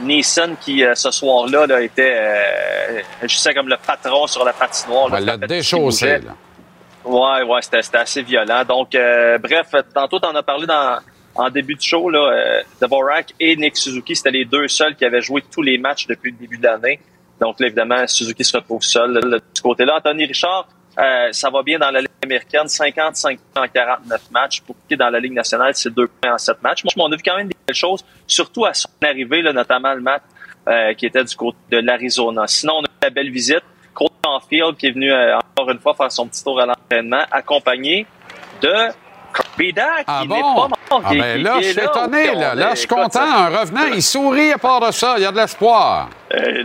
Neeson 0.00 0.56
qui, 0.60 0.84
euh, 0.84 0.94
ce 0.94 1.10
soir-là, 1.10 1.66
là, 1.66 1.80
était, 1.80 2.14
euh, 2.16 3.00
je 3.22 3.36
sais, 3.36 3.54
comme 3.54 3.68
le 3.68 3.76
patron 3.76 4.26
sur 4.26 4.44
la 4.44 4.52
patinoire. 4.52 5.06
On 5.06 5.10
ça 5.10 5.20
l'a 5.20 5.36
déchaussé. 5.36 6.18
là. 6.18 6.36
Ouais, 7.04 7.42
ouais, 7.42 7.62
c'était, 7.62 7.98
assez 7.98 8.22
violent. 8.22 8.64
Donc, 8.64 8.94
euh, 8.94 9.38
bref, 9.38 9.74
tantôt, 9.94 10.18
t'en 10.18 10.34
as 10.34 10.42
parlé 10.42 10.66
dans, 10.66 10.98
en 11.34 11.48
début 11.48 11.74
de 11.74 11.80
show, 11.80 12.10
là, 12.10 12.30
euh, 12.30 12.62
Dvorak 12.80 13.34
et 13.40 13.56
Nick 13.56 13.76
Suzuki, 13.76 14.14
c'était 14.14 14.30
les 14.30 14.44
deux 14.44 14.68
seuls 14.68 14.94
qui 14.96 15.04
avaient 15.04 15.22
joué 15.22 15.42
tous 15.50 15.62
les 15.62 15.78
matchs 15.78 16.06
depuis 16.06 16.32
le 16.32 16.36
début 16.36 16.58
de 16.58 16.64
l'année. 16.64 17.00
Donc, 17.40 17.58
là, 17.58 17.68
évidemment, 17.68 18.06
Suzuki 18.06 18.44
se 18.44 18.56
retrouve 18.56 18.82
seul 18.82 19.12
là, 19.12 19.20
de 19.38 19.42
ce 19.54 19.62
côté-là. 19.62 19.96
Anthony 19.96 20.26
Richard, 20.26 20.68
euh, 20.98 21.28
ça 21.32 21.50
va 21.50 21.62
bien 21.62 21.78
dans 21.78 21.90
la 21.90 22.00
Ligue 22.00 22.08
américaine, 22.22 22.68
55 22.68 23.38
points 23.54 23.64
en 23.64 23.68
49 23.68 24.30
matchs. 24.30 24.60
Pour 24.60 24.76
qui 24.88 24.96
dans 24.96 25.08
la 25.10 25.20
Ligue 25.20 25.32
nationale, 25.32 25.72
c'est 25.74 25.92
2 25.94 26.06
points 26.08 26.34
en 26.34 26.38
7 26.38 26.62
matchs. 26.62 26.84
Moi, 26.84 26.92
on 27.08 27.12
a 27.12 27.16
vu 27.16 27.22
quand 27.24 27.36
même 27.36 27.48
des 27.48 27.56
belles 27.66 27.74
choses, 27.76 28.04
surtout 28.26 28.64
à 28.66 28.74
son 28.74 28.88
arrivée, 29.02 29.42
là, 29.42 29.52
notamment 29.52 29.94
le 29.94 30.00
match 30.00 30.22
euh, 30.68 30.92
qui 30.94 31.06
était 31.06 31.24
du 31.24 31.34
côté 31.36 31.56
de 31.70 31.78
l'Arizona. 31.78 32.46
Sinon, 32.46 32.74
on 32.78 32.82
a 32.82 32.86
eu 32.86 33.04
la 33.04 33.10
belle 33.10 33.30
visite. 33.30 33.62
Cole 33.94 34.08
Caulfield 34.22 34.76
qui 34.76 34.86
est 34.88 34.92
venu 34.92 35.12
euh, 35.12 35.36
encore 35.56 35.70
une 35.70 35.78
fois 35.80 35.94
faire 35.94 36.10
son 36.12 36.26
petit 36.28 36.42
tour 36.44 36.60
à 36.60 36.66
l'entraînement, 36.66 37.22
accompagné 37.30 38.06
de 38.62 38.72
Kirby 39.34 39.72
Dack, 39.72 40.04
Ah 40.06 40.20
qui 40.22 40.28
bon? 40.28 40.34
n'est 40.36 40.40
pas 40.42 40.68
mort. 40.68 40.78
Ah 40.92 41.08
qui- 41.08 41.18
ben 41.18 41.36
qui- 41.36 41.42
là, 41.42 41.52
qui 41.58 41.62
je 41.64 41.70
suis 41.70 41.80
étonné. 41.80 42.30
On 42.34 42.40
Là, 42.40 42.54
là 42.54 42.70
je 42.72 42.78
suis 42.80 42.88
content. 42.88 43.20
Un 43.20 43.48
revenant, 43.60 43.86
il 43.92 44.02
sourit 44.02 44.52
à 44.52 44.58
part 44.58 44.80
de 44.80 44.90
ça. 44.90 45.14
Il 45.18 45.22
y 45.22 45.26
a 45.26 45.30
de 45.32 45.36
l'espoir. 45.36 46.08
euh, 46.34 46.64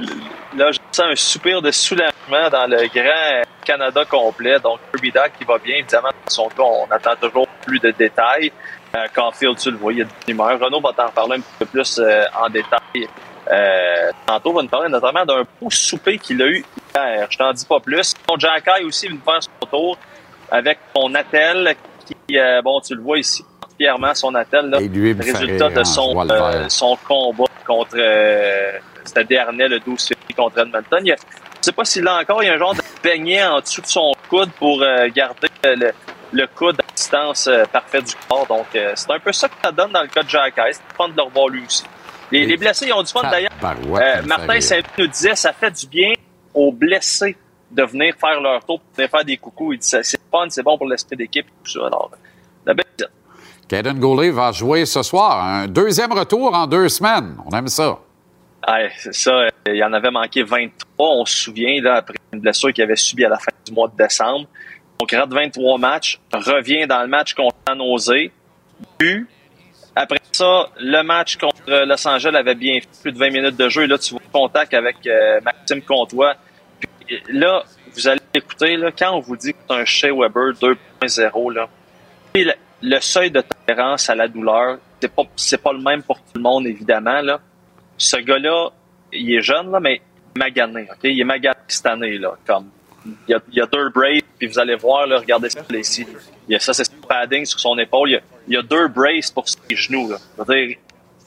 là, 0.57 0.71
je 0.71 0.79
sens 0.91 1.05
un 1.11 1.15
soupir 1.15 1.61
de 1.61 1.69
soulagement 1.71 2.49
dans 2.51 2.67
le 2.67 2.87
grand 2.87 3.43
Canada 3.63 4.03
complet. 4.05 4.59
Donc, 4.59 4.79
Kirby 4.91 5.11
qui 5.37 5.43
va 5.45 5.57
bien. 5.59 5.75
Évidemment, 5.77 6.09
dans 6.09 6.31
son 6.31 6.47
cas, 6.49 6.63
on 6.63 6.85
attend 6.91 7.15
toujours 7.21 7.47
plus 7.65 7.79
de 7.79 7.91
détails. 7.91 8.51
Euh, 8.95 9.05
Caulfield, 9.13 9.57
tu 9.59 9.71
le 9.71 9.77
vois, 9.77 9.91
il 9.93 9.99
y 9.99 10.01
a 10.01 10.05
de 10.05 10.09
l'humeur. 10.27 10.59
Renaud 10.59 10.81
va 10.81 10.91
t'en 10.93 11.09
parler 11.09 11.37
un 11.37 11.41
petit 11.41 11.55
peu 11.59 11.65
plus 11.65 11.99
euh, 11.99 12.23
en 12.39 12.49
détail. 12.49 13.07
Euh, 13.51 14.11
tantôt, 14.25 14.51
on 14.51 14.53
va 14.53 14.61
nous 14.63 14.69
parler 14.69 14.89
notamment 14.89 15.23
d'un 15.25 15.43
beau 15.61 15.69
souper 15.69 16.17
qu'il 16.17 16.41
a 16.41 16.45
eu 16.47 16.65
hier. 16.95 17.27
Je 17.29 17.37
t'en 17.37 17.51
dis 17.53 17.65
pas 17.65 17.79
plus. 17.79 18.13
Son 18.27 18.39
Jack 18.39 18.63
Eye 18.67 18.85
aussi 18.85 19.07
vient 19.07 19.17
faire 19.23 19.39
son 19.43 19.67
tour 19.67 19.97
avec 20.49 20.79
son 20.95 21.13
attel 21.13 21.75
euh, 22.31 22.61
bon, 22.61 22.79
tu 22.81 22.93
le 22.95 23.01
vois 23.01 23.17
ici, 23.17 23.43
fièrement 23.77 24.13
son 24.15 24.33
attel, 24.35 24.69
là, 24.69 24.79
lui, 24.79 25.13
résultat 25.33 25.69
de 25.69 25.83
son, 25.83 26.13
euh, 26.35 26.69
son 26.69 26.97
combat 27.07 27.43
contre, 27.65 27.95
euh, 27.95 28.71
c'était 29.03 29.23
dernier, 29.25 29.67
le 29.67 29.79
12 29.79 30.07
février 30.07 30.33
contre 30.35 30.59
Edmonton. 30.59 30.99
Il 31.03 31.11
a- 31.11 31.15
je 31.15 31.61
sais 31.61 31.71
pas 31.71 31.85
s'il 31.85 32.03
l'a 32.03 32.17
encore, 32.19 32.43
il 32.43 32.47
y 32.47 32.49
a 32.49 32.53
un 32.53 32.57
genre 32.57 32.73
de 32.75 32.81
beignet 33.03 33.43
en 33.45 33.59
dessous 33.59 33.81
de 33.81 33.87
son 33.87 34.11
coude 34.29 34.51
pour 34.59 34.81
euh, 34.81 35.07
garder 35.13 35.47
le, 35.63 35.91
le 36.31 36.47
coude 36.55 36.79
à 36.79 36.93
distance 36.95 37.47
euh, 37.47 37.63
parfaite 37.65 38.05
du 38.05 38.13
corps. 38.29 38.45
Donc, 38.47 38.67
euh, 38.75 38.91
c'est 38.95 39.11
un 39.11 39.19
peu 39.19 39.31
ça 39.31 39.47
que 39.49 39.55
ça 39.63 39.71
donne 39.71 39.91
dans 39.91 40.01
le 40.03 40.07
cas 40.07 40.23
de 40.23 40.29
Jack 40.29 40.57
Hayes. 40.57 40.73
C'est 40.73 40.95
fun 40.95 41.09
de 41.09 41.15
le 41.17 41.23
revoir 41.23 41.47
lui 41.49 41.63
aussi. 41.65 41.83
Les, 42.31 42.39
Et- 42.39 42.45
les 42.45 42.57
blessés, 42.57 42.87
ils 42.87 42.93
ont 42.93 43.03
du 43.03 43.11
fun 43.11 43.21
d'ailleurs. 43.31 43.51
Euh, 44.01 44.21
Martin 44.27 44.59
saint 44.61 44.79
nous 44.97 45.07
disait, 45.07 45.35
ça 45.35 45.53
fait 45.53 45.71
du 45.71 45.87
bien 45.87 46.13
aux 46.53 46.71
blessés 46.71 47.35
de 47.71 47.83
venir 47.83 48.13
faire 48.19 48.39
leur 48.41 48.63
tour, 48.63 48.79
de 48.79 48.95
venir 48.95 49.09
faire 49.09 49.25
des 49.25 49.37
coucous. 49.37 49.73
Il 49.73 49.79
dit, 49.79 49.87
c'est 49.87 50.19
fun, 50.31 50.45
c'est 50.49 50.63
bon 50.63 50.77
pour 50.77 50.87
l'esprit 50.87 51.15
d'équipe, 51.15 51.45
tout 51.63 51.71
ça. 51.71 51.87
Alors, 51.87 52.11
la 52.65 52.73
belle. 52.73 52.85
Caden 53.67 53.99
Goulet 53.99 54.29
va 54.29 54.51
jouer 54.51 54.85
ce 54.85 55.01
soir. 55.01 55.43
Un 55.43 55.67
deuxième 55.67 56.13
retour 56.13 56.53
en 56.53 56.67
deux 56.67 56.87
semaines. 56.87 57.35
On 57.45 57.57
aime 57.57 57.67
ça. 57.67 57.97
Ouais, 58.67 58.91
c'est 58.97 59.13
ça. 59.13 59.47
Il 59.67 59.83
en 59.83 59.93
avait 59.93 60.11
manqué 60.11 60.43
23, 60.43 60.71
on 60.97 61.25
se 61.25 61.35
souvient, 61.45 61.81
là, 61.81 61.95
après 61.97 62.15
une 62.31 62.39
blessure 62.39 62.71
qu'il 62.73 62.83
avait 62.83 62.95
subie 62.95 63.25
à 63.25 63.29
la 63.29 63.37
fin 63.37 63.51
du 63.65 63.71
mois 63.71 63.87
de 63.87 63.95
décembre. 63.97 64.47
Donc, 64.99 65.11
rate 65.11 65.31
23 65.31 65.77
matchs, 65.77 66.19
revient 66.31 66.87
dans 66.87 67.01
le 67.01 67.07
match 67.07 67.33
contre 67.33 67.55
San 67.67 67.79
but. 68.99 69.27
Après 69.95 70.19
ça, 70.31 70.69
le 70.79 71.01
match 71.03 71.37
contre 71.37 71.57
Los 71.67 72.07
Angeles 72.07 72.35
avait 72.35 72.55
bien 72.55 72.79
fait, 72.81 73.01
plus 73.01 73.11
de 73.11 73.17
20 73.17 73.29
minutes 73.31 73.57
de 73.57 73.69
jeu. 73.69 73.85
Là, 73.87 73.97
tu 73.97 74.11
vois 74.11 74.21
contact 74.31 74.73
avec 74.73 74.97
euh, 75.07 75.39
Maxime 75.41 75.81
Comtois. 75.81 76.35
Là, 77.29 77.63
vous 77.93 78.07
allez 78.07 78.21
écouter, 78.33 78.77
là, 78.77 78.91
quand 78.91 79.15
on 79.15 79.19
vous 79.21 79.37
dit 79.37 79.53
que 79.53 79.57
c'est 79.67 79.75
un 79.75 79.85
Shea 79.85 80.13
Weber 80.13 80.53
2.0, 80.53 81.53
là, 81.53 81.69
le, 82.85 82.99
seuil 82.99 83.31
de 83.31 83.41
tolérance 83.41 84.09
à 84.09 84.15
la 84.15 84.27
douleur, 84.27 84.77
c'est 85.01 85.13
pas, 85.13 85.23
c'est 85.35 85.61
pas 85.61 85.73
le 85.73 85.81
même 85.81 86.03
pour 86.03 86.17
tout 86.17 86.35
le 86.35 86.41
monde, 86.41 86.67
évidemment, 86.67 87.21
là 87.21 87.39
ce 87.97 88.17
gars-là, 88.17 88.69
il 89.13 89.33
est 89.33 89.41
jeune, 89.41 89.71
là, 89.71 89.79
mais 89.79 90.01
magané. 90.35 90.87
ok? 90.91 90.99
Il 91.03 91.19
est 91.19 91.25
magané 91.25 91.57
cette 91.67 91.85
année. 91.85 92.17
Là, 92.17 92.35
comme, 92.45 92.69
il, 93.27 93.39
y 93.51 93.61
a, 93.61 93.65
deux 93.65 93.89
braces, 93.89 94.21
puis 94.37 94.47
vous 94.47 94.59
allez 94.59 94.75
voir, 94.75 95.07
là, 95.07 95.19
regardez 95.19 95.49
ça 95.49 95.61
ici. 95.71 96.05
Il 96.47 96.53
y 96.53 96.55
a 96.55 96.59
ça, 96.59 96.73
c'est 96.73 96.85
son 96.85 97.07
padding 97.07 97.45
sur 97.45 97.59
son 97.59 97.77
épaule. 97.77 98.21
Il 98.47 98.53
y 98.53 98.57
a, 98.57 98.61
deux 98.61 98.87
braces 98.87 99.31
pour 99.31 99.47
ses 99.47 99.75
genoux. 99.75 100.09
Dire, 100.47 100.77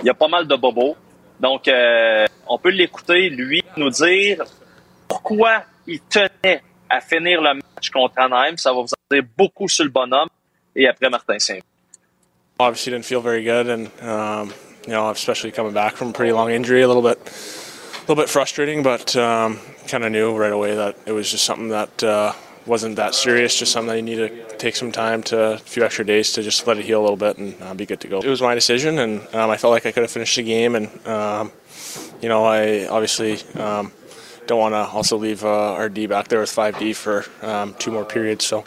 il 0.00 0.07
y 0.07 0.11
a 0.11 0.15
pas 0.15 0.29
mal 0.29 0.47
de 0.47 0.55
bobos. 0.55 0.97
Donc, 1.41 1.69
euh, 1.69 2.27
on 2.47 2.59
peut 2.59 2.71
l'écouter, 2.71 3.31
lui, 3.31 3.62
nous 3.77 3.91
dire 3.91 4.45
pourquoi 5.07 5.62
il 5.87 6.00
tenait 6.00 6.62
à 6.91 7.00
finir 7.00 7.41
le 7.41 7.55
match 7.55 7.91
contre 7.91 8.15
Anaheim. 8.19 8.57
Ça 8.57 8.73
va 8.73 8.81
vous 8.81 8.88
en 8.88 9.15
dire 9.15 9.25
beaucoup 9.37 9.69
sur 9.69 9.85
le 9.85 9.91
bonhomme. 9.91 10.29
Après, 10.77 11.11
Martin 11.11 11.39
Saint. 11.39 11.65
obviously 12.61 12.93
didn't 12.93 13.05
feel 13.05 13.21
very 13.21 13.43
good, 13.43 13.69
and 13.69 13.87
um, 14.03 14.53
you 14.85 14.93
know, 14.93 15.11
especially 15.11 15.51
coming 15.51 15.73
back 15.73 15.97
from 15.97 16.09
a 16.09 16.13
pretty 16.13 16.33
long 16.33 16.51
injury, 16.51 16.83
a 16.83 16.89
little 16.89 17.03
bit, 17.03 17.19
a 17.19 18.01
little 18.03 18.17
bit 18.17 18.29
frustrating. 18.29 18.83
But 18.83 19.17
um, 19.17 19.59
kind 19.89 20.05
of 20.05 20.13
knew 20.13 20.37
right 20.37 20.53
away 20.53 20.75
that 20.77 20.97
it 21.07 21.13
was 21.13 21.31
just 21.31 21.45
something 21.45 21.69
that 21.69 22.03
uh, 22.03 22.33
wasn't 22.67 22.97
that 22.97 23.15
serious, 23.15 23.57
just 23.57 23.73
something 23.73 23.89
that 23.89 23.97
you 23.97 24.03
need 24.03 24.29
to 24.29 24.57
take 24.57 24.77
some 24.77 24.93
time 24.93 25.23
to 25.25 25.53
a 25.53 25.59
few 25.59 25.85
extra 25.85 26.05
days 26.05 26.33
to 26.33 26.43
just 26.43 26.67
let 26.67 26.79
it 26.79 26.85
heal 26.85 27.01
a 27.01 27.03
little 27.03 27.17
bit 27.17 27.39
and 27.39 27.61
uh, 27.63 27.75
be 27.75 27.87
good 27.87 28.01
to 28.01 28.09
go. 28.09 28.21
It 28.21 28.29
was 28.29 28.43
my 28.43 28.55
decision, 28.55 28.99
and 28.99 29.21
um, 29.35 29.51
I 29.51 29.57
felt 29.57 29.73
like 29.73 29.87
I 29.87 29.93
could 29.93 30.03
have 30.03 30.11
finished 30.11 30.37
the 30.37 30.43
game, 30.43 30.75
and 30.75 31.07
um, 31.07 31.53
you 32.23 32.29
know, 32.29 32.45
I 32.45 32.87
obviously. 32.87 33.39
Um, 33.61 33.93
don't 34.49 34.59
want 34.59 34.75
to 34.75 34.85
also 34.97 35.17
leave 35.17 35.45
uh, 35.45 35.78
our 35.78 35.88
D 35.88 36.07
back 36.07 36.28
there 36.28 36.40
with 36.40 36.50
5D 36.50 36.97
for 36.97 37.25
um, 37.43 37.75
two 37.78 37.93
more 37.93 38.05
periods. 38.05 38.45
So, 38.47 38.64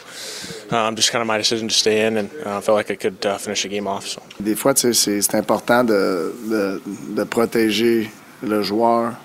um, 0.70 0.96
just 0.96 1.10
kind 1.10 1.20
of 1.20 1.26
my 1.26 1.36
decision 1.36 1.68
to 1.68 1.74
stay 1.74 2.06
in, 2.06 2.16
and 2.16 2.30
uh, 2.46 2.60
felt 2.60 2.76
like 2.76 2.90
I 2.90 2.96
could 2.96 3.26
uh, 3.26 3.36
finish 3.36 3.62
the 3.62 3.68
game 3.68 3.86
off. 3.86 4.06
So. 4.06 4.22
Des 4.40 4.54
fois, 4.54 4.74
c'est 4.76 5.34
important 5.34 5.84
de, 5.84 6.32
de, 6.48 6.80
de 7.16 7.24
protéger 7.24 8.10
le 8.42 8.62
joueur 8.62 9.16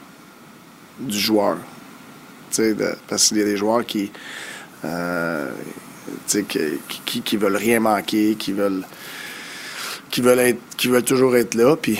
du 0.99 1.17
joueur. 1.17 1.57
De- 2.57 2.97
parce 3.07 3.27
qu'il 3.27 3.37
y 3.37 3.41
a 3.41 3.45
des 3.45 3.57
joueurs 3.57 3.85
qui, 3.85 4.11
euh, 4.83 5.51
qui, 6.27 6.43
qui, 7.05 7.21
qui 7.21 7.37
veulent 7.37 7.55
rien 7.55 7.79
manquer, 7.79 8.35
qui 8.35 8.51
veulent, 8.51 8.83
qui 10.09 10.21
veulent, 10.21 10.39
être, 10.39 10.59
qui 10.75 10.87
veulent 10.87 11.03
toujours 11.03 11.35
être 11.35 11.53
là. 11.53 11.75
Puis 11.75 11.99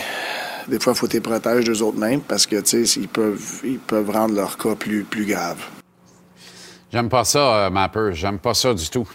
des 0.68 0.80
fois, 0.80 0.94
il 0.94 0.96
faut 1.00 1.06
que 1.06 1.12
tu 1.12 1.18
les 1.18 1.22
protèges 1.22 1.66
d'eux 1.66 1.82
autres 1.82 1.98
mêmes 1.98 2.22
parce 2.22 2.46
que 2.46 2.58
tu 2.62 2.86
sais, 2.86 3.00
ils 3.00 3.08
peuvent, 3.08 3.62
ils 3.64 3.80
peuvent 3.80 4.10
rendre 4.10 4.36
leur 4.36 4.58
cas 4.58 4.76
plus, 4.76 5.04
plus 5.04 5.26
grave. 5.26 5.58
J'aime 6.92 7.10
pas 7.10 7.24
ça, 7.24 7.66
euh, 7.66 7.70
Mapper. 7.70 8.10
J'aime 8.14 8.40
pas 8.40 8.54
ça 8.54 8.74
du 8.74 8.90
tout. 8.90 9.08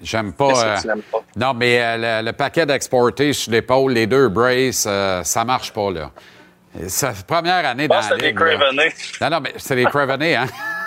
J'aime 0.00 0.32
pas. 0.32 0.78
Euh, 0.86 0.94
pas? 1.10 1.18
Non, 1.36 1.54
mais 1.54 1.80
euh, 1.80 2.20
le, 2.22 2.26
le 2.26 2.32
paquet 2.32 2.64
d'exportés 2.64 3.32
sur 3.32 3.52
l'épaule, 3.52 3.92
les 3.92 4.06
deux 4.06 4.28
braces, 4.28 4.86
euh, 4.88 5.22
ça 5.24 5.44
marche 5.44 5.72
pas, 5.72 5.90
là. 5.90 6.10
Ça, 6.86 7.12
première 7.26 7.66
année 7.66 7.84
Je 7.84 7.88
dans 7.88 8.00
la 8.00 8.16
des 8.16 8.26
ligue, 8.28 8.38
là. 8.38 8.56
Cravenés. 8.56 8.92
Non, 9.20 9.30
non, 9.30 9.40
mais 9.40 9.54
c'est 9.56 9.74
les 9.74 9.84
Cravenés, 9.84 10.36
hein? 10.36 10.46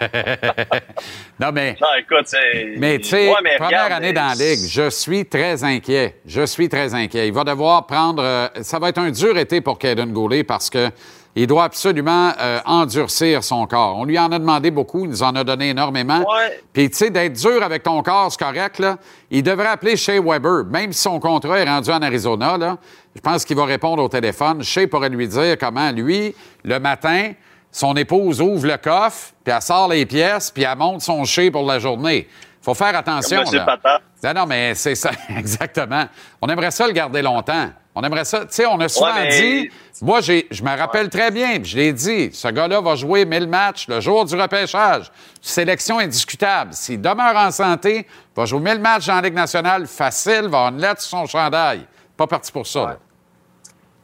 non, 1.40 1.50
mais... 1.52 1.76
Non, 1.80 1.88
écoute, 1.98 2.26
c'est. 2.26 2.74
Mais 2.78 2.98
tu 2.98 3.04
sais, 3.04 3.28
Ouais, 3.28 3.34
première 3.56 3.84
regarde, 3.84 3.92
année 3.92 4.12
dans 4.12 4.26
la 4.26 4.32
euh, 4.32 4.54
Ligue, 4.54 4.68
je 4.68 4.90
suis 4.90 5.26
très 5.26 5.62
inquiet. 5.64 6.20
Je 6.26 6.44
suis 6.46 6.68
très 6.68 6.94
inquiet. 6.94 7.28
Il 7.28 7.32
va 7.34 7.44
devoir 7.44 7.86
prendre... 7.86 8.22
euh, 8.22 8.48
ça 8.62 8.78
va 8.78 8.88
être 8.88 8.98
un 8.98 9.10
dur 9.10 9.36
été 9.36 9.60
pour 9.60 9.78
Caden 9.78 10.12
Goulet 10.12 10.44
parce 10.44 10.70
que 10.70 10.90
il 11.36 11.48
doit 11.48 11.64
absolument 11.64 12.32
euh, 12.40 12.60
endurcir 12.64 13.42
son 13.42 13.66
corps. 13.66 13.96
On 13.96 14.04
lui 14.04 14.16
en 14.18 14.30
a 14.30 14.38
demandé 14.38 14.70
beaucoup, 14.70 15.04
il 15.04 15.10
nous 15.10 15.22
en 15.24 15.34
a 15.34 15.42
donné 15.42 15.70
énormément. 15.70 16.20
Ouais. 16.20 16.60
Puis, 16.72 16.88
tu 16.90 16.96
sais, 16.96 17.10
d'être 17.10 17.32
dur 17.32 17.60
avec 17.62 17.82
ton 17.82 18.02
corps, 18.04 18.30
c'est 18.30 18.38
correct, 18.38 18.78
là. 18.78 18.98
Il 19.32 19.42
devrait 19.42 19.66
appeler 19.66 19.96
Shea 19.96 20.20
Weber, 20.20 20.64
même 20.70 20.92
si 20.92 21.02
son 21.02 21.18
contrat 21.18 21.58
est 21.58 21.68
rendu 21.68 21.90
en 21.90 22.00
Arizona, 22.02 22.56
là. 22.56 22.78
Je 23.16 23.20
pense 23.20 23.44
qu'il 23.44 23.56
va 23.56 23.64
répondre 23.64 24.00
au 24.02 24.08
téléphone. 24.08 24.62
Shea 24.62 24.86
pourrait 24.86 25.08
lui 25.08 25.26
dire 25.26 25.56
comment, 25.58 25.90
lui, 25.90 26.34
le 26.62 26.78
matin, 26.78 27.32
son 27.74 27.96
épouse 27.96 28.40
ouvre 28.40 28.68
le 28.68 28.76
coffre, 28.76 29.32
puis 29.42 29.52
elle 29.52 29.60
sort 29.60 29.88
les 29.88 30.06
pièces, 30.06 30.52
puis 30.52 30.62
elle 30.62 30.78
monte 30.78 31.00
son 31.02 31.24
Shea 31.24 31.50
pour 31.50 31.66
la 31.66 31.80
journée. 31.80 32.28
faut 32.62 32.72
faire 32.72 32.96
attention, 32.96 33.42
Comme 33.42 33.54
là. 33.56 34.00
Non, 34.22 34.32
non, 34.32 34.46
mais 34.46 34.76
c'est 34.76 34.94
ça, 34.94 35.10
exactement. 35.36 36.04
On 36.40 36.46
aimerait 36.48 36.70
ça 36.70 36.86
le 36.86 36.92
garder 36.92 37.20
longtemps. 37.20 37.70
On 37.96 38.02
aimerait 38.02 38.24
ça. 38.24 38.40
Tu 38.40 38.46
sais, 38.50 38.66
on 38.66 38.78
a 38.78 38.88
souvent 38.88 39.12
mais- 39.14 39.40
dit. 39.40 39.70
Moi, 40.02 40.20
j'ai, 40.20 40.46
je 40.52 40.62
me 40.62 40.76
rappelle 40.76 41.08
très 41.08 41.32
bien, 41.32 41.58
je 41.62 41.76
l'ai 41.76 41.92
dit, 41.92 42.30
ce 42.32 42.46
gars-là 42.48 42.80
va 42.80 42.94
jouer 42.94 43.24
1000 43.24 43.48
matchs 43.48 43.86
le 43.88 44.00
jour 44.00 44.24
du 44.24 44.34
repêchage. 44.40 45.10
Sélection 45.42 45.98
indiscutable. 45.98 46.74
S'il 46.74 47.00
demeure 47.00 47.36
en 47.36 47.50
santé, 47.50 48.06
il 48.08 48.36
va 48.36 48.44
jouer 48.46 48.60
1000 48.60 48.78
matchs 48.80 49.08
la 49.08 49.20
Ligue 49.20 49.34
nationale 49.34 49.86
facile, 49.88 50.42
va 50.42 50.58
avoir 50.58 50.68
une 50.68 50.80
lettre 50.80 51.00
sur 51.02 51.18
son 51.18 51.26
chandail. 51.26 51.86
Pas 52.16 52.26
parti 52.28 52.52
pour 52.52 52.66
ça. 52.68 52.98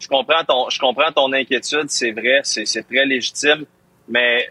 Je 0.00 0.08
comprends 0.08 0.42
ton, 0.44 0.70
je 0.70 0.78
comprends 0.80 1.12
ton 1.12 1.30
inquiétude, 1.32 1.90
c'est 1.90 2.10
vrai, 2.12 2.40
c'est, 2.42 2.82
très 2.88 3.04
légitime, 3.04 3.66
mais 4.08 4.48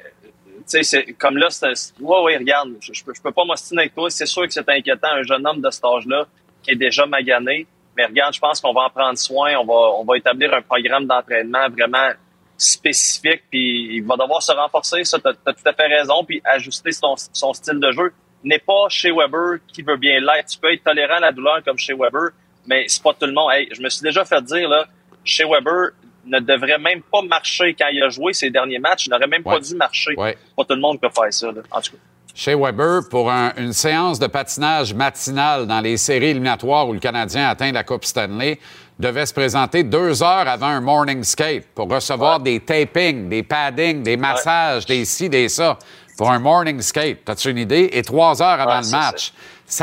tu 0.60 0.64
sais, 0.68 0.84
c'est 0.84 1.14
comme 1.14 1.38
là, 1.38 1.50
c'est, 1.50 1.74
ouais, 2.00 2.22
ouais, 2.22 2.38
regarde, 2.38 2.76
je, 2.80 3.04
peux, 3.04 3.32
pas 3.32 3.44
m'ostiner 3.44 3.82
avec 3.82 3.96
toi. 3.96 4.10
C'est 4.12 4.28
sûr 4.28 4.44
que 4.44 4.54
c'est 4.54 4.70
inquiétant, 4.70 5.08
un 5.12 5.24
jeune 5.24 5.46
homme 5.48 5.60
de 5.60 5.70
cet 5.72 5.84
âge-là 5.84 6.28
qui 6.62 6.72
est 6.72 6.76
déjà 6.76 7.08
magané. 7.08 7.66
Mais 7.98 8.06
regarde, 8.06 8.36
je 8.36 8.40
pense 8.40 8.62
qu'on 8.62 8.74
va 8.74 8.82
en 8.82 8.90
prendre 8.92 9.18
soin, 9.18 9.56
on 9.58 9.66
va, 9.66 9.98
on 9.98 10.04
va 10.04 10.18
établir 10.18 10.54
un 10.54 10.62
programme 10.62 11.08
d'entraînement 11.08 11.68
vraiment 11.70 12.12
spécifique, 12.56 13.44
puis 13.50 13.96
il 13.96 14.04
va 14.04 14.16
devoir 14.18 14.44
se 14.44 14.52
renforcer. 14.52 15.04
Ça, 15.04 15.18
t'as, 15.18 15.34
t'as 15.34 15.54
tout 15.54 15.66
à 15.66 15.74
fait 15.74 15.88
raison, 15.88 16.24
puis 16.24 16.40
ajuster 16.46 16.92
son, 16.92 17.16
son 17.34 17.54
style 17.54 17.80
de 17.80 17.92
jeu. 17.92 18.14
N'est 18.44 18.60
pas 18.60 18.88
chez 18.90 19.12
Weber 19.12 19.58
qui 19.68 19.82
veut 19.82 19.98
bien 19.98 20.20
l'être. 20.20 20.50
Tu 20.50 20.60
peux 20.60 20.72
être 20.72 20.84
tolérant 20.84 21.16
à 21.16 21.20
la 21.20 21.32
douleur 21.32 21.64
comme 21.66 21.78
chez 21.80 21.94
Weber, 21.94 22.30
mais 22.68 22.86
c'est 22.88 23.02
pas 23.02 23.14
tout 23.14 23.26
le 23.26 23.34
monde. 23.34 23.52
Hey, 23.52 23.68
je 23.72 23.82
me 23.82 23.90
suis 23.90 24.04
déjà 24.04 24.24
fait 24.24 24.42
dire 24.44 24.70
là, 24.70 24.86
chez 25.24 25.44
Weber 25.46 25.90
ne 26.26 26.40
devrait 26.40 26.78
même 26.78 27.02
pas 27.12 27.22
marcher 27.24 27.76
quand 27.78 27.88
il 27.92 28.04
a 28.04 28.10
joué 28.10 28.34
ses 28.34 28.50
derniers 28.50 28.80
matchs. 28.80 29.08
Il 29.08 29.10
n'aurait 29.12 29.28
même 29.28 29.42
Ouais. 29.46 29.56
pas 29.56 29.60
dû 29.60 29.76
marcher. 29.76 30.14
Ouais. 30.16 30.38
Pas 30.56 30.64
tout 30.64 30.76
le 30.76 30.82
monde 30.82 31.00
peut 31.00 31.10
faire 31.10 31.34
ça. 31.34 31.48
Là. 31.48 31.62
En 31.72 31.82
tout 31.82 31.92
cas. 31.94 31.98
Chez 32.36 32.56
Weber, 32.56 33.02
pour 33.10 33.30
un- 33.32 33.52
une 33.58 33.74
séance 33.74 34.20
de 34.20 34.28
patinage 34.28 34.94
matinale 34.94 35.66
dans 35.68 35.82
les 35.82 35.98
séries 35.98 36.28
éliminatoires 36.28 36.88
où 36.88 36.94
le 36.94 37.00
Canadien 37.00 37.50
atteint 37.50 37.72
la 37.72 37.84
Coupe 37.84 38.06
Stanley, 38.06 38.60
devait 39.00 39.26
se 39.26 39.34
présenter 39.34 39.84
deux 39.84 40.22
heures 40.22 40.48
avant 40.48 40.68
un 40.68 40.82
morning 40.82 41.24
skate 41.24 41.66
pour 41.74 41.90
recevoir 41.90 42.40
des 42.40 42.60
tapings, 42.60 43.28
des 43.30 43.44
paddings, 43.44 44.04
des 44.04 44.18
massages, 44.18 44.86
des 44.86 45.06
ci, 45.06 45.30
des 45.30 45.48
ça, 45.50 45.80
pour 46.18 46.30
un 46.30 46.40
morning 46.40 46.82
skate. 46.82 47.24
T'as-tu 47.26 47.50
une 47.50 47.58
idée? 47.60 47.90
Et 47.94 48.02
trois 48.04 48.42
heures 48.42 48.60
avant 48.60 48.82
le 48.82 48.92
match. 48.92 49.28
Ça 49.32 49.34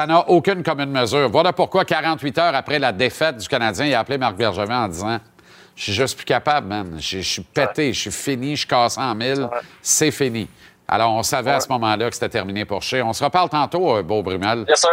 n'a 0.06 0.28
aucune 0.28 0.62
commune 0.62 0.90
mesure. 0.90 1.28
Voilà 1.30 1.52
pourquoi, 1.52 1.84
48 1.84 2.38
heures 2.38 2.54
après 2.54 2.78
la 2.78 2.92
défaite 2.92 3.36
du 3.38 3.48
Canadien, 3.48 3.86
il 3.86 3.94
a 3.94 4.00
appelé 4.00 4.18
Marc 4.18 4.36
Bergevin 4.36 4.84
en 4.84 4.88
disant 4.88 5.18
Je 5.76 5.82
suis 5.84 5.92
juste 5.92 6.16
plus 6.16 6.24
capable, 6.24 6.66
man. 6.66 6.96
Je 6.98 7.18
suis 7.20 7.42
pété, 7.42 7.92
je 7.92 8.00
suis 8.00 8.10
fini, 8.10 8.56
je 8.56 8.66
cassé 8.66 9.00
en 9.00 9.14
mille. 9.14 9.48
C'est 9.80 10.10
fini. 10.10 10.48
Alors, 10.88 11.12
on 11.12 11.22
savait 11.22 11.50
à 11.52 11.60
ce 11.60 11.68
moment-là 11.68 12.08
que 12.08 12.14
c'était 12.14 12.28
terminé 12.28 12.64
pour 12.64 12.82
Shea. 12.82 13.02
On 13.04 13.12
se 13.12 13.22
reparle 13.24 13.48
tantôt, 13.48 13.96
euh, 13.96 14.02
Beau 14.02 14.22
Brumel. 14.22 14.64
Yes, 14.68 14.80
sir. 14.80 14.90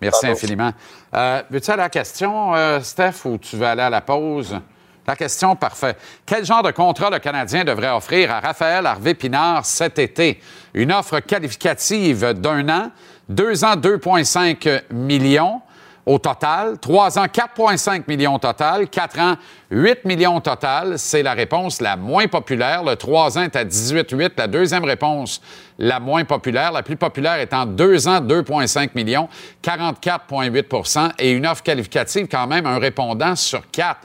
Merci 0.00 0.22
Tantôt. 0.22 0.32
infiniment. 0.32 0.72
Euh, 1.14 1.42
Veux-tu 1.50 1.70
aller 1.70 1.80
à 1.80 1.84
la 1.84 1.88
question, 1.88 2.54
euh, 2.54 2.80
Steph, 2.80 3.24
ou 3.24 3.38
tu 3.38 3.56
veux 3.56 3.66
aller 3.66 3.82
à 3.82 3.90
la 3.90 4.00
pause? 4.00 4.58
La 5.06 5.14
question, 5.14 5.54
parfait. 5.54 5.96
Quel 6.26 6.44
genre 6.44 6.64
de 6.64 6.72
contrat 6.72 7.10
le 7.10 7.20
Canadien 7.20 7.62
devrait 7.62 7.90
offrir 7.90 8.32
à 8.32 8.40
Raphaël 8.40 8.84
Harvey-Pinard 8.86 9.64
cet 9.64 10.00
été? 10.00 10.40
Une 10.74 10.92
offre 10.92 11.20
qualificative 11.20 12.32
d'un 12.32 12.68
an, 12.68 12.90
deux 13.28 13.64
ans, 13.64 13.76
2,5 13.76 14.82
millions, 14.92 15.60
au 16.06 16.20
total. 16.20 16.78
3 16.78 17.18
ans, 17.18 17.24
4,5 17.24 18.04
millions 18.06 18.38
total. 18.38 18.88
4 18.88 19.18
ans, 19.18 19.34
8 19.70 20.04
millions 20.04 20.40
total. 20.40 20.98
C'est 20.98 21.24
la 21.24 21.32
réponse 21.32 21.80
la 21.80 21.96
moins 21.96 22.28
populaire. 22.28 22.84
Le 22.84 22.94
3 22.94 23.38
ans 23.38 23.42
est 23.42 23.56
à 23.56 23.64
18,8. 23.64 24.30
La 24.36 24.46
deuxième 24.46 24.84
réponse 24.84 25.42
la 25.78 25.98
moins 25.98 26.24
populaire. 26.24 26.70
La 26.70 26.84
plus 26.84 26.96
populaire 26.96 27.40
étant 27.40 27.66
2 27.66 28.06
ans, 28.06 28.20
2,5 28.20 28.90
millions, 28.94 29.28
44,8% 29.62 31.10
et 31.18 31.32
une 31.32 31.46
offre 31.46 31.64
qualificative 31.64 32.28
quand 32.30 32.46
même, 32.46 32.66
un 32.66 32.78
répondant 32.78 33.34
sur 33.34 33.68
4. 33.70 33.98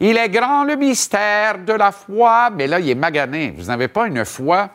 Il 0.00 0.16
est 0.16 0.28
grand 0.28 0.64
le 0.64 0.74
mystère 0.74 1.58
de 1.64 1.72
la 1.72 1.92
foi, 1.92 2.50
mais 2.50 2.66
là, 2.66 2.80
il 2.80 2.90
est 2.90 2.96
magané. 2.96 3.54
Vous 3.56 3.66
n'avez 3.66 3.86
pas 3.86 4.08
une 4.08 4.24
foi 4.24 4.70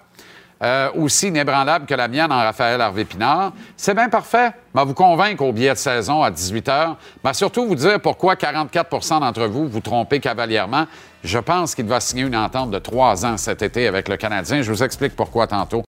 euh, 0.61 0.89
aussi 0.95 1.27
inébranlable 1.27 1.85
que 1.85 1.93
la 1.93 2.07
mienne 2.07 2.31
en 2.31 2.39
Raphaël 2.39 2.81
Harvey-Pinard. 2.81 3.53
C'est 3.77 3.93
bien 3.93 4.09
parfait. 4.09 4.51
Va 4.73 4.83
vous 4.83 4.93
convaincre 4.93 5.43
au 5.43 5.53
billet 5.53 5.71
de 5.71 5.77
saison 5.77 6.21
à 6.21 6.29
18 6.29 6.67
h. 6.67 6.95
Mais 7.23 7.33
surtout 7.33 7.65
vous 7.65 7.75
dire 7.75 7.99
pourquoi 8.01 8.35
44 8.35 9.19
d'entre 9.19 9.45
vous 9.47 9.67
vous 9.67 9.79
trompez 9.79 10.19
cavalièrement. 10.19 10.85
Je 11.23 11.39
pense 11.39 11.75
qu'il 11.75 11.85
va 11.85 11.99
signer 11.99 12.23
une 12.23 12.35
entente 12.35 12.71
de 12.71 12.79
trois 12.79 13.25
ans 13.25 13.37
cet 13.37 13.61
été 13.61 13.87
avec 13.87 14.07
le 14.07 14.17
Canadien. 14.17 14.61
Je 14.61 14.71
vous 14.71 14.83
explique 14.83 15.15
pourquoi 15.15 15.47
tantôt. 15.47 15.83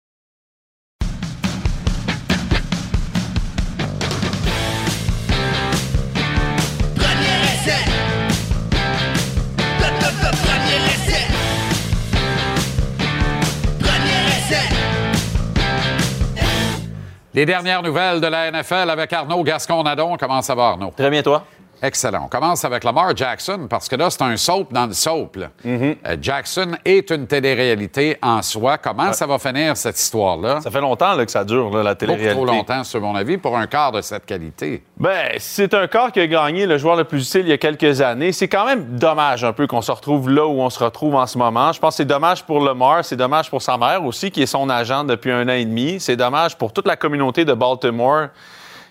Les 17.39 17.45
dernières 17.45 17.81
nouvelles 17.81 18.19
de 18.19 18.27
la 18.27 18.51
NFL 18.51 18.89
avec 18.89 19.13
Arnaud 19.13 19.45
Gascon-Nadon. 19.45 20.17
Comment 20.19 20.41
ça 20.41 20.53
va, 20.55 20.71
Arnaud? 20.71 20.91
Très 20.93 21.09
bien, 21.09 21.23
toi? 21.23 21.45
Excellent. 21.81 22.23
On 22.25 22.27
commence 22.27 22.65
avec 22.65 22.83
Lamar 22.83 23.15
Jackson 23.15 23.67
parce 23.69 23.87
que 23.87 23.95
là, 23.95 24.09
c'est 24.09 24.21
un 24.21 24.35
soap 24.35 24.73
dans 24.73 24.85
le 24.85 24.93
soap. 24.93 25.37
Mm-hmm. 25.37 25.97
Euh, 26.05 26.17
Jackson 26.21 26.71
est 26.83 27.09
une 27.11 27.25
télé-réalité 27.27 28.17
en 28.21 28.41
soi. 28.41 28.77
Comment 28.77 29.13
ça 29.13 29.25
va 29.25 29.39
finir, 29.39 29.77
cette 29.77 29.97
histoire-là? 29.99 30.61
Ça 30.61 30.71
fait 30.71 30.81
longtemps 30.81 31.13
là, 31.13 31.25
que 31.25 31.31
ça 31.31 31.43
dure, 31.43 31.69
là, 31.69 31.83
la 31.83 31.95
télé-réalité. 31.95 32.33
Beaucoup 32.33 32.47
trop 32.47 32.55
longtemps, 32.55 32.83
sur 32.83 33.01
mon 33.01 33.15
avis, 33.15 33.37
pour 33.37 33.57
un 33.57 33.67
quart 33.67 33.91
de 33.91 34.01
cette 34.01 34.25
qualité. 34.25 34.83
Ben, 34.97 35.31
c'est 35.37 35.73
un 35.73 35.87
quart 35.87 36.11
qui 36.11 36.19
a 36.19 36.27
gagné 36.27 36.65
le 36.65 36.77
joueur 36.77 36.95
le 36.95 37.05
plus 37.05 37.25
utile 37.27 37.41
il 37.41 37.49
y 37.49 37.53
a 37.53 37.57
quelques 37.57 38.01
années. 38.01 38.31
C'est 38.31 38.47
quand 38.49 38.65
même 38.65 38.97
dommage 38.97 39.43
un 39.43 39.53
peu 39.53 39.67
qu'on 39.67 39.81
se 39.81 39.91
retrouve 39.91 40.29
là 40.29 40.45
où 40.45 40.61
on 40.61 40.69
se 40.69 40.83
retrouve 40.83 41.15
en 41.15 41.27
ce 41.27 41.37
moment. 41.37 41.71
Je 41.71 41.79
pense 41.79 41.93
que 41.93 41.97
c'est 41.97 42.05
dommage 42.05 42.43
pour 42.43 42.59
Lamar, 42.61 43.05
c'est 43.05 43.15
dommage 43.15 43.49
pour 43.49 43.61
sa 43.61 43.77
mère 43.77 44.03
aussi, 44.03 44.31
qui 44.31 44.41
est 44.41 44.47
son 44.47 44.69
agent 44.69 45.05
depuis 45.05 45.31
un 45.31 45.47
an 45.47 45.53
et 45.53 45.65
demi. 45.65 45.99
C'est 45.99 46.17
dommage 46.17 46.57
pour 46.57 46.73
toute 46.73 46.87
la 46.87 46.95
communauté 46.95 47.45
de 47.45 47.53
Baltimore 47.53 48.27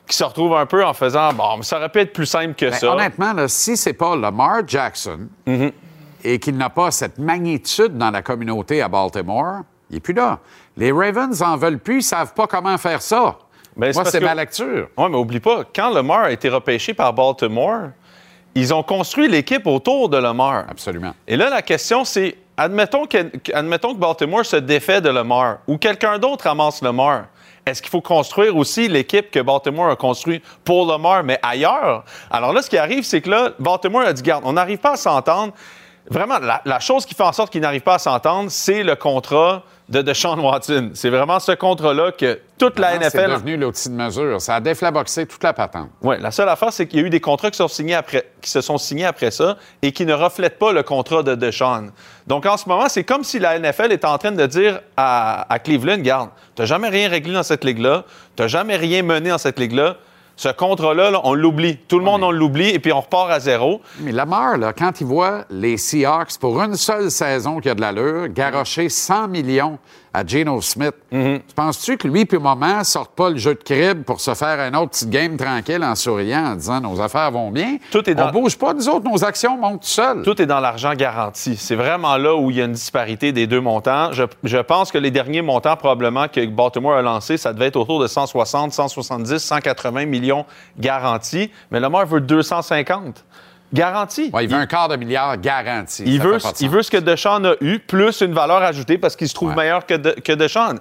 qui 0.09 0.17
se 0.17 0.25
retrouve 0.25 0.55
un 0.57 0.67
peu 0.67 0.85
en 0.85 0.95
faisant 0.95 1.33
bon, 1.33 1.63
ça 1.63 1.77
aurait 1.79 1.89
pu 1.91 2.01
être 2.01 2.13
plus 2.13 2.27
simple 2.27 2.55
que 2.55 2.67
Ben, 2.67 2.73
ça. 2.75 2.93
honnêtement, 2.93 3.33
là, 3.33 3.47
si 3.49 3.77
c'est 3.77 3.93
pas 3.93 4.17
Lamar 4.17 4.63
Jackson 4.67 5.29
Mm-hmm. 5.47 5.73
et 6.25 6.39
qu'il 6.39 6.57
n'a 6.57 6.71
pas 6.71 6.91
cette 6.91 7.19
magnitude 7.19 7.97
dans 7.97 8.11
la 8.11 8.23
communauté 8.23 8.83
à 8.83 8.89
Baltimore, 8.89 9.61
il 9.91 9.95
n'est 9.95 10.01
plus 10.01 10.15
là. 10.15 10.39
Les 10.77 10.91
Ravens 10.93 11.41
en 11.43 11.57
veulent 11.57 11.79
plus, 11.79 11.99
ils 11.99 12.03
savent 12.03 12.35
pas 12.35 12.47
comment 12.47 12.77
faire 12.79 13.03
ça. 13.03 13.37
Ben, 13.77 13.93
Moi, 13.95 14.05
c'est 14.07 14.19
que- 14.21 14.25
ma 14.25 14.35
lecture. 14.35 14.89
Oui, 14.97 15.07
mais 15.11 15.17
oublie 15.17 15.41
pas, 15.41 15.63
quand 15.75 15.91
Lamar 15.91 16.25
a 16.25 16.33
été 16.33 16.49
repêché 16.49 16.95
par 16.95 17.13
Baltimore, 17.13 17.91
ils 18.55 18.75
ont 18.75 18.83
construit 18.83 19.29
l'équipe 19.29 19.67
autour 19.67 20.09
de 20.09 20.17
Lamar. 20.17 20.65
Absolument. 20.69 21.15
Et 21.29 21.37
là, 21.37 21.49
la 21.49 21.63
question, 21.63 22.05
c'est 22.05 22.37
admettons 22.57 23.07
que, 23.07 23.19
admettons 23.55 23.95
que 23.95 23.99
Baltimore 24.01 24.45
se 24.45 24.57
défait 24.57 25.01
de 25.01 25.11
Lamar 25.11 25.59
ou 25.69 25.79
quelqu'un 25.79 26.19
d'autre 26.19 26.45
ramasse 26.49 26.83
Lamar. 26.83 27.27
Est-ce 27.69 27.83
qu'il 27.83 27.91
faut 27.91 28.01
construire 28.01 28.57
aussi 28.57 28.89
l'équipe 28.89 29.31
que 29.31 29.41
Baltimore 29.41 29.91
a 29.91 29.97
construite 29.97 30.43
pour 30.65 30.87
Lamar, 30.87 31.23
mais 31.23 31.39
ailleurs? 31.43 32.05
Alors 32.31 32.53
là, 32.53 32.63
ce 32.63 32.71
qui 32.71 32.79
arrive, 32.79 33.05
c'est 33.05 33.21
que 33.21 33.29
là, 33.29 33.53
Baltimore 33.59 34.03
a 34.03 34.13
dit, 34.13 34.23
garde, 34.23 34.43
on 34.47 34.55
n'arrive 34.55 34.79
pas 34.79 34.93
à 34.93 34.97
s'entendre. 34.97 35.53
Vraiment, 36.11 36.39
la, 36.39 36.81
chose 36.81 37.05
qui 37.05 37.15
fait 37.15 37.23
en 37.23 37.33
sorte 37.33 37.53
qu'ils 37.53 37.61
n'arrivent 37.61 37.83
pas 37.83 37.97
à 37.97 37.99
s'entendre, 37.99 38.51
c'est 38.51 38.83
le 38.83 38.97
contrat 38.97 39.63
de 39.89 40.03
Deshaun 40.03 40.39
Watson. 40.39 40.91
C'est 40.95 41.09
vraiment 41.09 41.41
ce 41.41 41.53
contrat-là 41.53 42.13
que 42.13 42.41
toute 42.59 42.79
la 42.79 42.93
Maintenant, 42.93 43.09
C'est 43.11 43.19
NFL... 43.19 43.33
devenu 43.33 43.57
l'outil 43.57 43.89
de 43.89 43.95
mesure. 43.95 44.41
Ça 44.41 44.57
a 44.57 44.61
déflaboxé 44.61 45.27
toute 45.27 45.43
la 45.43 45.53
patente. 45.53 45.89
Oui, 46.03 46.17
la 46.21 46.31
seule 46.31 46.49
affaire, 46.49 46.73
c'est 46.73 46.87
qu'il 46.87 47.01
y 47.01 47.03
a 47.03 47.07
eu 47.07 47.11
des 47.11 47.21
contrats 47.21 47.51
qui, 47.51 47.57
sont 47.57 47.69
signés 47.69 47.95
après, 47.95 48.31
qui 48.43 48.51
se 48.51 48.61
sont 48.61 48.77
signés 48.77 49.07
après 49.07 49.31
ça 49.31 49.57
et 49.81 49.93
qui 49.93 50.05
ne 50.05 50.13
reflètent 50.13 50.59
pas 50.59 50.73
le 50.73 50.83
contrat 50.83 51.23
de 51.23 51.35
Deshaun. 51.35 51.91
Donc, 52.27 52.45
en 52.45 52.57
ce 52.57 52.69
moment, 52.69 52.89
c'est 52.89 53.05
comme 53.05 53.25
si 53.25 53.39
la 53.39 53.59
NFL 53.59 53.93
est 53.93 54.05
en 54.05 54.19
train 54.19 54.33
de 54.33 54.47
dire 54.47 54.81
à, 54.97 55.51
à 55.53 55.59
Cleveland, 55.59 55.99
garde, 55.99 56.31
tu 56.55 56.67
jamais 56.67 56.89
rien 56.89 57.09
réglé 57.09 57.33
dans 57.33 57.43
cette 57.43 57.65
ligue-là, 57.65 58.05
tu 58.37 58.49
jamais 58.49 58.77
rien 58.77 59.03
mené 59.03 59.31
dans 59.31 59.39
cette 59.39 59.59
ligue-là. 59.59 59.97
Ce 60.39 60.49
contrat-là, 60.49 61.11
là, 61.11 61.21
on 61.25 61.35
l'oublie. 61.35 61.79
Tout 61.89 61.99
le 61.99 62.05
monde, 62.05 62.23
on 62.23 62.31
l'oublie 62.31 62.69
et 62.69 62.79
puis 62.79 62.93
on 62.93 63.01
repart 63.01 63.29
à 63.29 63.41
zéro. 63.41 63.83
Mais 63.99 64.13
Lamar, 64.13 64.57
là, 64.57 64.73
quand 64.73 65.01
il 65.01 65.07
voit 65.09 65.45
les 65.51 65.77
Seahawks, 65.77 66.39
pour 66.39 66.63
une 66.63 66.77
seule 66.77 67.11
saison 67.11 67.59
qui 67.59 67.69
a 67.69 67.75
de 67.75 67.81
l'allure, 67.81 68.29
garrocher 68.29 68.89
100 68.89 69.27
millions 69.27 69.81
à 70.19 70.27
Geno 70.27 70.61
Smith, 70.61 70.93
Mm-hmm. 71.11 71.39
tu 71.49 71.55
penses-tu 71.55 71.97
que 71.97 72.07
lui 72.07 72.27
puis 72.27 72.39
maman 72.39 72.85
sortent 72.85 73.15
pas 73.17 73.31
le 73.31 73.39
jeu 73.39 73.55
de 73.55 73.63
crib 73.63 74.03
pour 74.03 74.21
se 74.21 74.35
faire 74.35 74.61
un 74.61 74.75
autre 74.75 74.91
petit 74.91 75.07
game 75.07 75.37
tranquille 75.39 75.83
en 75.83 75.95
souriant, 75.95 76.53
en 76.53 76.55
disant 76.55 76.81
nos 76.83 77.01
affaires 77.01 77.31
vont 77.31 77.51
bien? 77.51 77.79
Tout 77.91 78.09
est 78.11 78.15
dans- 78.15 78.29
On 78.29 78.33
bouge 78.33 78.59
pas, 78.59 78.75
nous 78.75 78.89
autres, 78.91 79.09
nos 79.11 79.25
actions 79.25 79.57
montent 79.57 79.81
tout 79.81 79.89
seules. 79.89 80.23
Tout 80.23 80.41
est 80.43 80.47
dans 80.47 80.61
l'argent 80.61 80.93
garanti. 80.95 81.57
C'est 81.57 81.77
vraiment 81.77 82.17
là 82.19 82.35
où 82.37 82.51
il 82.51 82.57
y 82.59 82.61
a 82.61 82.67
une 82.67 82.73
disparité 82.73 83.33
des 83.33 83.47
deux 83.47 83.61
montants. 83.63 84.13
Je, 84.13 84.25
je 84.45 84.59
pense 84.59 84.93
que 84.93 84.99
les 84.99 85.11
derniers 85.11 85.41
montants, 85.41 85.77
probablement, 85.77 86.29
que 86.29 86.45
Baltimore 86.47 86.95
a 86.97 87.03
lancés, 87.03 87.39
ça 87.39 87.55
devait 87.55 87.67
être 87.69 87.77
autour 87.77 88.01
de 88.01 88.07
160, 88.07 88.73
170, 88.73 89.39
180 89.39 90.05
millions 90.05 90.45
garantis. 90.79 91.51
Mais 91.71 91.81
Lamar 91.81 92.07
veut 92.07 92.21
250. 92.21 93.25
Garanti. 93.73 94.31
Ouais, 94.33 94.45
il 94.45 94.51
veut 94.51 94.57
un 94.57 94.67
quart 94.67 94.89
de 94.89 94.97
milliard 94.97 95.37
garanti. 95.37 96.03
Il 96.07 96.21
veut, 96.23 96.39
il 96.61 96.71
veut 96.71 96.83
ce 96.83 96.91
que 96.91 96.97
Deshaun 96.97 97.45
a 97.45 97.55
eu, 97.61 97.79
plus 97.79 98.23
une 98.23 98.33
valeur 98.33 98.63
ajoutée 98.63 98.97
parce 98.97 99.15
qu'il 99.15 99.29
se 99.29 99.35
trouve 99.35 99.51
Ouais. 99.51 99.57
meilleur 99.57 99.85
que, 99.85 99.95
de, 99.95 100.11
que 100.13 100.33
Deshaun. 100.33 100.77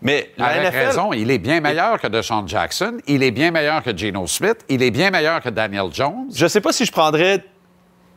Mais 0.00 0.32
la 0.36 0.46
Avec 0.46 0.62
NFL, 0.72 0.76
raison, 0.86 1.12
il 1.12 1.30
est 1.30 1.38
bien 1.38 1.60
meilleur 1.60 2.00
que 2.00 2.08
Deshaun 2.08 2.48
Jackson, 2.48 2.98
il 3.06 3.22
est 3.22 3.30
bien 3.30 3.52
meilleur 3.52 3.82
que 3.82 3.96
Geno 3.96 4.26
Smith, 4.26 4.58
il 4.68 4.82
est 4.82 4.90
bien 4.90 5.10
meilleur 5.10 5.40
que 5.40 5.50
Daniel 5.50 5.86
Jones. 5.92 6.26
je 6.34 6.46
sais 6.48 6.60
pas 6.60 6.72
si 6.72 6.84
je 6.84 6.90
prendrais, 6.90 7.44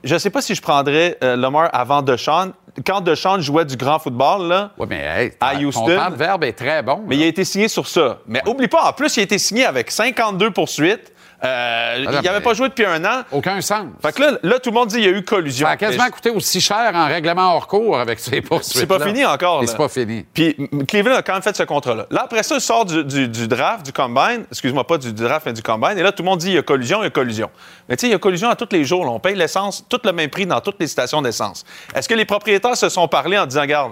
je 0.04 0.18
sais 0.18 0.32
pas 0.32 0.42
si 0.42 0.56
je 0.56 0.62
prendrais 0.62 1.18
euh, 1.24 1.36
Lamar 1.36 1.70
avant 1.72 2.02
Deshaun. 2.02 2.54
Quand 2.86 3.00
Deshaun 3.02 3.40
jouait 3.40 3.64
du 3.64 3.78
grand 3.78 4.00
football, 4.00 4.48
là, 4.50 4.72
Oui, 4.78 4.88
mais 4.90 5.02
hey, 5.06 5.32
À 5.40 5.56
ton 5.56 5.66
Houston. 5.66 5.86
temps 5.96 6.10
de 6.10 6.16
verbe 6.16 6.44
est 6.44 6.54
très 6.54 6.82
bon. 6.84 7.04
mais 7.08 7.16
il 7.16 7.24
a 7.24 7.28
été 7.28 7.46
signé 7.46 7.68
sur 7.68 7.88
ça. 7.88 8.18
Mais 8.28 8.42
oublie 8.48 8.68
pas, 8.68 8.90
en 8.90 8.92
plus, 8.94 9.16
il 9.16 9.20
a 9.22 9.24
été 9.24 9.38
signé 9.38 9.66
avec 9.66 9.92
52 9.92 10.50
poursuites. 10.52 11.14
Euh, 11.44 11.96
il 12.00 12.06
non, 12.06 12.12
n'avait 12.12 12.32
mais- 12.32 12.42
pas 12.42 12.54
joué 12.54 12.70
depuis 12.70 12.86
un 12.86 13.04
an. 13.04 13.24
Aucun 13.32 13.60
sens. 13.62 13.88
Fait 14.02 14.14
que 14.14 14.22
là, 14.22 14.32
là, 14.42 14.60
tout 14.60 14.70
le 14.70 14.76
monde 14.76 14.88
dit 14.88 14.96
qu'il 14.96 15.06
y 15.06 15.08
a 15.08 15.12
eu 15.12 15.24
collusion. 15.24 15.68
Ça 15.68 15.74
a 15.74 15.78
quasiment 15.78 16.06
Mais 16.06 16.12
coûté 16.12 16.30
aussi 16.30 16.62
cher 16.62 16.92
en 16.94 17.08
règlement 17.08 17.54
hors 17.56 17.68
cours 17.68 18.00
avec 18.00 18.20
ces 18.20 18.42
poursuites. 18.42 18.78
C'est 18.78 18.86
pas 18.88 19.00
fini 19.00 19.26
encore, 19.26 19.64
c'est 19.68 19.76
pas 19.78 19.90
fini. 19.90 20.26
Puis 20.34 20.56
Cleveland 20.88 21.16
a 21.18 21.22
quand 21.22 21.34
même 21.34 21.42
fait 21.42 21.56
ce 21.56 21.64
contrat-là. 21.64 22.06
Là, 22.10 22.22
après 22.26 22.42
ça, 22.44 22.56
il 22.56 22.62
sort 22.62 22.86
du, 22.86 23.04
du- 23.04 23.28
du 23.28 23.48
draft, 23.48 23.86
du 23.86 23.92
combine. 23.92 24.46
Excuse-moi, 24.50 24.86
pas 24.88 24.98
du 24.98 25.12
draft, 25.14 25.46
mais 25.46 25.54
du 25.54 25.62
combine. 25.62 25.98
Et 25.98 26.04
là, 26.04 26.12
tout 26.12 26.24
le 26.24 26.30
monde 26.30 26.40
dit 26.40 26.48
il 26.50 26.56
y 26.56 26.58
a 26.58 26.64
collusion, 26.64 27.02
il 27.02 27.06
y 27.06 27.08
a 27.08 27.12
collusion. 27.12 27.50
Mais 27.90 27.96
tu 27.98 28.02
sais, 28.02 28.08
il 28.08 28.12
y 28.12 28.16
a 28.16 28.20
collusion 28.20 28.50
à 28.50 28.56
tous 28.56 28.70
les 28.72 28.84
jours. 28.86 29.04
là. 29.06 29.12
On 29.12 29.20
paye 29.20 29.36
l'essence, 29.36 29.86
tout 29.90 30.00
le 30.04 30.14
même 30.14 30.30
prix 30.30 30.46
dans 30.46 30.62
toutes 30.62 30.78
les 30.80 30.88
stations 30.88 31.22
d'essence. 31.22 31.66
Est-ce 31.94 32.08
que 32.10 32.16
les 32.16 32.26
propriétaires 32.26 32.78
se 32.78 32.90
sont 32.90 33.08
parlé 33.08 33.38
en 33.38 33.46
disant, 33.46 33.62
regarde, 33.62 33.92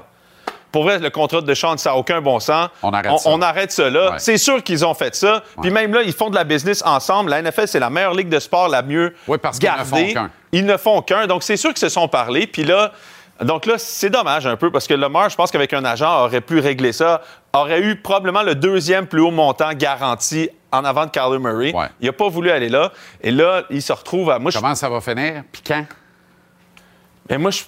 pour 0.74 0.84
vrai, 0.84 0.98
le 0.98 1.12
contrat 1.12 1.40
de 1.42 1.54
Sean, 1.54 1.78
ça 1.78 1.92
n'a 1.92 1.96
aucun 1.96 2.20
bon 2.20 2.40
sens. 2.40 2.68
On 2.82 2.92
arrête 2.92 3.12
on, 3.12 3.18
ça. 3.20 3.30
on 3.30 3.42
arrête. 3.44 3.78
Ouais. 3.78 4.10
C'est 4.18 4.40
sûr 4.40 4.62
qu'ils 4.64 4.84
ont 4.84 4.96
fait 4.96 5.14
ça. 5.16 5.44
Puis 5.62 5.70
même 5.70 5.94
là, 5.94 6.02
ils 6.02 6.12
font 6.12 6.32
de 6.32 6.36
la 6.36 6.44
business 6.44 6.84
ensemble. 6.84 7.30
La 7.30 7.44
NFL, 7.44 7.68
c'est 7.68 7.80
la 7.80 7.92
meilleure 7.92 8.16
ligue 8.16 8.28
de 8.28 8.40
sport 8.40 8.68
la 8.68 8.82
mieux 8.82 9.14
Oui, 9.28 9.38
parce 9.38 9.60
qu'ils 9.60 9.70
ne 9.70 9.76
gardée. 9.76 10.08
font 10.08 10.14
qu'un. 10.14 10.32
Ils 10.52 10.66
ne 10.66 10.76
font 10.78 11.02
qu'un. 11.04 11.28
Donc, 11.28 11.44
c'est 11.44 11.58
sûr 11.58 11.70
qu'ils 11.70 11.78
se 11.78 11.90
sont 11.90 12.08
parlé. 12.08 12.48
Puis 12.48 12.64
là, 12.64 12.92
donc 13.42 13.68
là, 13.68 13.76
c'est 13.78 14.10
dommage 14.10 14.48
un 14.48 14.56
peu 14.56 14.72
parce 14.72 14.88
que 14.88 14.96
Lamar, 14.96 15.30
je 15.30 15.36
pense 15.36 15.52
qu'avec 15.52 15.72
un 15.74 15.86
agent, 15.86 16.24
aurait 16.24 16.42
pu 16.42 16.60
régler 16.60 16.92
ça, 16.92 17.22
aurait 17.54 17.82
eu 17.82 17.96
probablement 17.96 18.42
le 18.42 18.56
deuxième 18.56 19.06
plus 19.06 19.22
haut 19.22 19.32
montant 19.32 19.74
garanti 19.74 20.50
en 20.72 20.84
avant 20.86 21.06
de 21.06 21.12
Kyler 21.12 21.38
Murray. 21.38 21.72
Ouais. 21.72 21.86
Il 22.00 22.08
n'a 22.08 22.14
pas 22.14 22.30
voulu 22.30 22.50
aller 22.50 22.70
là. 22.70 22.92
Et 23.22 23.30
là, 23.30 23.62
il 23.70 23.82
se 23.84 23.94
retrouve 23.94 24.32
à. 24.32 24.40
Moi, 24.40 24.50
je, 24.50 24.58
Comment 24.58 24.74
ça 24.74 24.90
va 24.90 25.02
finir? 25.02 25.44
Puis 25.52 25.62
quand? 25.66 25.86
Mais 27.30 27.38
moi, 27.38 27.52
je, 27.52 27.62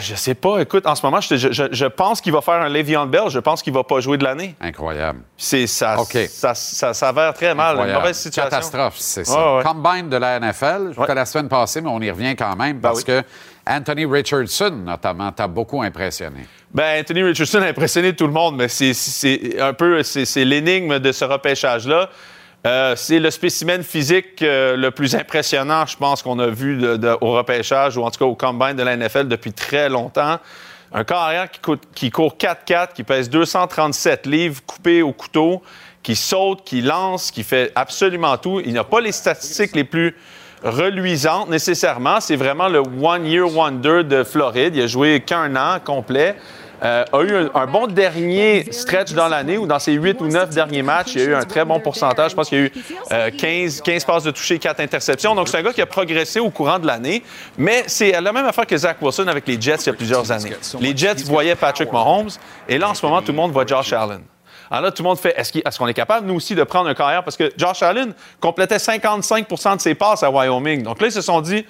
je 0.00 0.14
sais 0.14 0.34
pas. 0.34 0.58
Écoute, 0.60 0.86
en 0.86 0.94
ce 0.94 1.04
moment, 1.04 1.20
je, 1.20 1.36
je- 1.36 1.68
je 1.70 1.86
pense 1.86 2.20
qu'il 2.20 2.32
va 2.32 2.40
faire 2.40 2.54
un 2.62 2.68
Le'Veon 2.68 3.06
Bell. 3.06 3.28
Je 3.28 3.38
pense 3.38 3.62
qu'il 3.62 3.72
va 3.72 3.84
pas 3.84 4.00
jouer 4.00 4.16
de 4.18 4.24
l'année. 4.24 4.54
Incroyable. 4.60 5.20
C'est 5.36 5.66
ça, 5.66 5.96
ça, 6.28 6.54
ça 6.54 6.94
s'avère 6.94 7.34
très 7.34 7.54
mal. 7.54 7.76
Une 7.86 7.92
mauvaise 7.94 8.16
situation. 8.18 8.50
Catastrophe, 8.50 8.94
c'est 8.98 9.24
ça. 9.24 9.56
Ouais. 9.56 9.62
Combine 9.62 10.08
de 10.08 10.16
la 10.16 10.40
NFL, 10.40 10.92
je 10.94 11.00
Ouais. 11.00 11.06
que 11.06 11.12
la 11.12 11.26
semaine 11.26 11.48
passée, 11.48 11.80
mais 11.80 11.90
on 11.90 12.00
y 12.00 12.10
revient 12.10 12.34
quand 12.36 12.56
même 12.56 12.80
parce 12.80 12.98
oui. 13.00 13.04
que 13.04 13.22
Anthony 13.68 14.06
Richardson, 14.06 14.70
notamment, 14.84 15.30
t'a 15.32 15.46
beaucoup 15.48 15.82
impressionné. 15.82 16.46
Ben, 16.72 17.00
Anthony 17.00 17.22
Richardson 17.22 17.58
a 17.62 17.66
impressionné 17.66 18.14
tout 18.14 18.26
le 18.26 18.32
monde, 18.32 18.56
mais 18.56 18.68
c'est- 18.68 19.60
un 19.60 19.72
peu 19.72 20.02
c'est 20.02 20.24
c'est 20.24 20.44
l'énigme 20.44 20.98
de 20.98 21.12
ce 21.12 21.24
repêchage-là. 21.24 22.08
Euh, 22.66 22.96
c'est 22.96 23.20
le 23.20 23.30
spécimen 23.30 23.84
physique 23.84 24.42
euh, 24.42 24.76
le 24.76 24.90
plus 24.90 25.14
impressionnant, 25.14 25.86
je 25.86 25.96
pense, 25.96 26.20
qu'on 26.20 26.40
a 26.40 26.48
vu 26.48 26.84
au 27.20 27.32
repêchage 27.32 27.96
ou 27.96 28.02
en 28.02 28.10
tout 28.10 28.18
cas 28.18 28.24
au 28.24 28.34
combine 28.34 28.74
de 28.74 28.82
la 28.82 28.96
NFL 28.96 29.28
depuis 29.28 29.52
très 29.52 29.88
longtemps. 29.88 30.38
Un 30.92 31.04
corps 31.04 31.22
arrière 31.22 31.48
qui, 31.94 32.10
court 32.10 32.36
4-4, 32.36 32.94
qui 32.94 33.04
pèse 33.04 33.30
237 33.30 34.26
livres, 34.26 34.60
coupé 34.66 35.02
au 35.02 35.12
couteau, 35.12 35.62
qui 36.02 36.16
saute, 36.16 36.64
qui 36.64 36.80
lance, 36.80 37.30
qui 37.30 37.44
fait 37.44 37.70
absolument 37.76 38.36
tout. 38.36 38.60
Il 38.64 38.72
n'a 38.72 38.84
pas 38.84 39.00
les 39.00 39.12
statistiques 39.12 39.76
les 39.76 39.84
plus 39.84 40.16
reluisantes 40.64 41.48
nécessairement. 41.48 42.20
C'est 42.20 42.36
vraiment 42.36 42.68
le 42.68 42.80
one-year 42.80 43.46
wonder 43.54 44.02
de 44.02 44.24
Floride. 44.24 44.74
Il 44.74 44.82
a 44.82 44.86
joué 44.88 45.20
qu'un 45.20 45.54
an 45.54 45.78
complet. 45.84 46.34
Euh, 46.82 47.04
a 47.10 47.22
eu 47.22 47.48
un, 47.54 47.66
bon 47.66 47.86
dernier 47.86 48.70
stretch 48.70 49.12
dans 49.12 49.28
l'année 49.28 49.56
ou 49.56 49.66
dans 49.66 49.78
ses 49.78 49.94
huit 49.94 50.20
ou 50.20 50.26
neuf 50.26 50.50
derniers 50.50 50.82
matchs, 50.82 51.14
il 51.14 51.20
y 51.20 51.24
a 51.24 51.26
eu 51.28 51.34
un 51.34 51.44
très 51.44 51.64
bon 51.64 51.80
pourcentage. 51.80 52.32
Je 52.32 52.36
pense 52.36 52.48
qu'il 52.48 52.58
y 52.58 52.62
a 52.62 52.64
eu 52.64 52.72
euh, 53.12 53.30
15, 53.30 53.80
15 53.80 54.04
passes 54.04 54.24
de 54.24 54.30
toucher, 54.30 54.58
4 54.58 54.80
interceptions. 54.80 55.34
Donc, 55.34 55.48
c'est 55.48 55.56
un 55.56 55.62
gars 55.62 55.72
qui 55.72 55.80
a 55.80 55.86
progressé 55.86 56.38
au 56.38 56.50
courant 56.50 56.78
de 56.78 56.86
l'année. 56.86 57.22
Mais 57.56 57.84
c'est 57.86 58.20
la 58.20 58.32
même 58.32 58.46
affaire 58.46 58.66
que 58.66 58.76
Zach 58.76 58.98
Wilson 59.00 59.26
avec 59.28 59.46
les 59.48 59.60
Jets 59.60 59.76
il 59.82 59.86
y 59.86 59.90
a 59.90 59.94
plusieurs 59.94 60.30
années. 60.30 60.52
Les 60.80 60.96
Jets 60.96 61.24
voyaient 61.24 61.54
Patrick 61.54 61.92
Mahomes 61.92 62.30
et 62.68 62.78
là, 62.78 62.90
en 62.90 62.94
ce 62.94 63.04
moment, 63.04 63.22
tout 63.22 63.32
le 63.32 63.36
monde 63.36 63.52
voit 63.52 63.66
Josh 63.66 63.92
Allen. 63.92 64.22
Alors 64.70 64.82
là, 64.82 64.90
tout 64.90 65.02
le 65.02 65.08
monde 65.08 65.18
fait 65.18 65.34
est-ce 65.36 65.78
qu'on 65.78 65.86
est 65.86 65.94
capable, 65.94 66.26
nous 66.26 66.34
aussi, 66.34 66.54
de 66.54 66.64
prendre 66.64 66.88
un 66.88 66.94
carrière? 66.94 67.22
Parce 67.22 67.36
que 67.36 67.52
Josh 67.56 67.82
Allen 67.82 68.12
complétait 68.40 68.76
55% 68.76 69.76
de 69.76 69.80
ses 69.80 69.94
passes 69.94 70.22
à 70.22 70.30
Wyoming. 70.30 70.82
Donc 70.82 71.00
là, 71.00 71.06
ils 71.06 71.12
se 71.12 71.20
sont 71.20 71.40
dit 71.40 71.64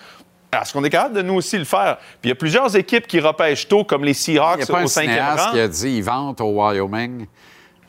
est-ce 0.62 0.72
qu'on 0.72 0.84
est 0.84 0.90
capable 0.90 1.14
de 1.16 1.22
nous 1.22 1.34
aussi 1.34 1.58
le 1.58 1.64
faire? 1.64 1.96
Puis 1.98 2.18
il 2.24 2.28
y 2.30 2.32
a 2.32 2.36
plusieurs 2.36 2.74
équipes 2.76 3.06
qui 3.06 3.20
repêchent 3.20 3.68
tôt, 3.68 3.84
comme 3.84 4.04
les 4.04 4.28
Il 4.28 4.32
n'y 4.34 4.38
a 4.38 4.42
Seahawks 4.42 4.66
pas 4.66 4.82
au 4.84 4.86
cinquième 4.86 5.36
rang. 5.36 5.50
qui 5.52 5.60
a 5.60 5.68
dit 5.68 5.96
il 5.96 6.02
vente 6.02 6.40
au 6.40 6.50
Wyoming. 6.50 7.26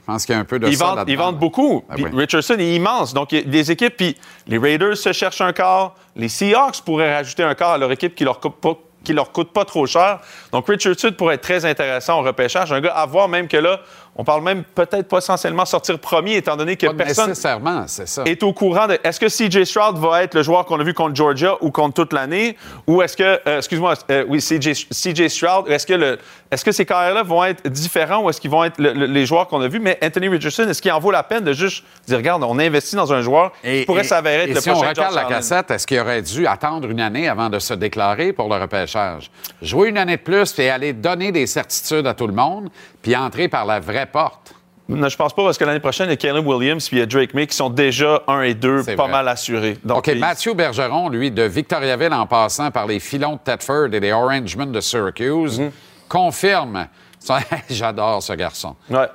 Je 0.08 0.14
pense 0.14 0.26
qu'il 0.26 0.36
y 0.36 0.38
a 0.38 0.42
un 0.42 0.46
peu 0.46 0.58
de 0.58 0.68
Ils 0.70 0.78
ça 0.78 0.86
vendent, 0.96 1.04
ils 1.10 1.18
vendent 1.18 1.38
beaucoup. 1.38 1.84
Ah 1.90 1.96
Puis 1.96 2.06
oui. 2.06 2.12
Richardson 2.14 2.56
est 2.58 2.76
immense. 2.76 3.14
Donc, 3.14 3.34
il 3.34 3.40
y 3.40 3.42
a 3.42 3.44
des 3.44 3.72
équipes, 3.72 3.98
puis 3.98 4.16
les 4.48 4.58
Raiders 4.58 4.96
se 4.96 5.12
cherchent 5.12 5.42
un 5.42 5.52
quart. 5.52 5.96
Les 6.16 6.30
Seahawks 6.30 6.82
pourraient 6.86 7.14
rajouter 7.14 7.44
un 7.44 7.56
quart 7.56 7.72
à 7.72 7.78
leur 7.78 7.92
équipe 7.92 8.16
qui 8.16 8.24
leur 8.24 8.40
coûte 8.40 8.56
pas 8.62 8.74
qui 9.04 9.14
leur 9.14 9.32
coûte 9.32 9.54
pas 9.54 9.64
trop 9.64 9.86
cher. 9.86 10.20
Donc, 10.52 10.68
Richardson 10.68 11.14
pourrait 11.18 11.36
être 11.36 11.42
très 11.42 11.64
intéressant 11.64 12.20
au 12.20 12.24
repêchage. 12.24 12.74
Un 12.74 12.82
gars 12.82 12.92
à 12.94 13.06
voir, 13.06 13.30
même 13.30 13.48
que 13.48 13.56
là, 13.56 13.80
on 14.18 14.24
parle 14.24 14.42
même 14.44 14.64
peut-être 14.64 15.08
pas 15.08 15.20
essentiellement 15.20 15.66
sortir 15.66 16.00
premier, 16.00 16.36
étant 16.38 16.56
donné 16.58 16.76
que 16.76 16.88
Pas 16.88 16.94
personne 16.94 17.30
nécessairement, 17.30 17.86
c'est 17.88 18.08
ça. 18.08 18.24
est 18.26 18.42
au 18.44 18.52
courant 18.54 18.88
de 18.88 18.98
est-ce 19.04 19.20
que 19.20 19.28
CJ 19.28 19.64
Stroud 19.64 19.98
va 19.98 20.24
être 20.24 20.34
le 20.34 20.44
joueur 20.44 20.66
qu'on 20.66 20.80
a 20.80 20.84
vu 20.84 20.94
contre 20.94 21.16
Georgia 21.16 21.56
ou 21.62 21.70
contre 21.72 21.94
toute 21.94 22.14
l'année? 22.14 22.58
Ou 22.88 23.02
est-ce 23.02 23.16
que 23.16 23.40
euh, 23.48 23.58
excuse-moi 23.58 23.94
euh, 24.12 24.26
oui 24.28 24.40
CJ, 24.40 25.28
Stroud 25.30 25.68
est-ce 25.70 25.86
que 25.86 25.94
le 25.94 26.18
est-ce 26.50 26.64
que 26.64 26.72
ces 26.72 26.86
carrières-là 26.86 27.24
vont 27.24 27.44
être 27.44 27.68
différents 27.68 28.20
ou 28.24 28.30
est-ce 28.30 28.40
qu'ils 28.40 28.50
vont 28.52 28.64
être 28.64 28.78
le- 28.80 28.94
le- 28.94 29.06
les 29.06 29.26
joueurs 29.26 29.48
qu'on 29.48 29.60
a 29.62 29.68
vus? 29.68 29.80
Mais 29.82 30.00
Anthony 30.04 30.30
Richardson 30.30 30.68
est-ce 30.70 30.82
qu'il 30.82 30.92
en 30.92 31.00
vaut 31.00 31.12
la 31.12 31.24
peine 31.24 31.44
de 31.44 31.54
juste 31.54 31.84
dire 32.08 32.18
regarde 32.18 32.44
on 32.44 32.58
investit 32.58 32.96
dans 32.96 33.12
un 33.14 33.22
joueur 33.22 33.52
qui 33.64 33.84
pourrait 33.86 34.04
s'avérer 34.04 34.44
être 34.44 34.50
et 34.50 34.54
le 34.54 34.62
si 34.62 34.70
on 34.70 34.76
regarde 34.80 35.14
la 35.16 35.26
cassette, 35.26 35.72
est-ce 35.72 35.86
qu'il 35.86 36.00
aurait 36.00 36.22
dû 36.22 36.48
attendre 36.48 36.90
une 36.90 37.02
année 37.02 37.28
avant 37.28 37.50
de 37.50 37.60
se 37.60 37.74
déclarer 37.74 38.34
pour 38.34 38.48
le 38.50 38.60
repêchage? 38.62 39.30
Jouer 39.62 39.90
une 39.90 39.98
année 39.98 40.18
de 40.18 40.22
plus, 40.22 40.52
puis 40.54 40.68
aller 40.70 40.94
donner 40.94 41.32
des 41.32 41.48
certitudes 41.48 42.08
à 42.08 42.14
tout 42.14 42.28
le 42.28 42.34
monde, 42.34 42.70
puis 43.08 43.16
entrer 43.16 43.48
par 43.48 43.66
la 43.66 43.80
vraie 43.80 44.06
porte. 44.06 44.54
Non, 44.90 45.08
je 45.08 45.16
pense 45.16 45.34
pas 45.34 45.44
parce 45.44 45.58
que 45.58 45.64
l'année 45.64 45.80
prochaine 45.80 46.08
il 46.08 46.12
y 46.12 46.14
a 46.14 46.18
Caleb 46.18 46.46
Williams 46.46 46.88
puis 46.88 46.98
il 46.98 47.00
y 47.00 47.04
a 47.04 47.06
Drake 47.06 47.34
May 47.34 47.48
qui 47.48 47.56
sont 47.56 47.70
déjà 47.70 48.22
un 48.28 48.42
et 48.42 48.54
deux 48.54 48.84
pas 48.84 48.96
vrai. 48.96 49.08
mal 49.10 49.28
assurés 49.30 49.78
donc 49.84 50.00
OK, 50.00 50.08
il- 50.08 50.20
Mathieu 50.20 50.54
Bergeron, 50.54 51.08
lui, 51.10 51.32
de 51.32 51.44
Victoriaville 51.44 52.14
en 52.14 52.26
passant 52.26 52.70
par 52.72 52.86
les 52.86 53.00
filons 53.00 53.34
de 53.34 53.40
Thetford 53.40 53.94
et 53.94 54.00
les 54.02 54.12
Orangemen 54.12 54.72
de 54.72 54.80
Syracuse, 54.82 55.60
Mhm. 55.60 55.72
confirme. 56.10 56.88
J'adore 57.70 58.22
ce 58.24 58.34
garçon. 58.34 58.76
ouais. 58.90 59.08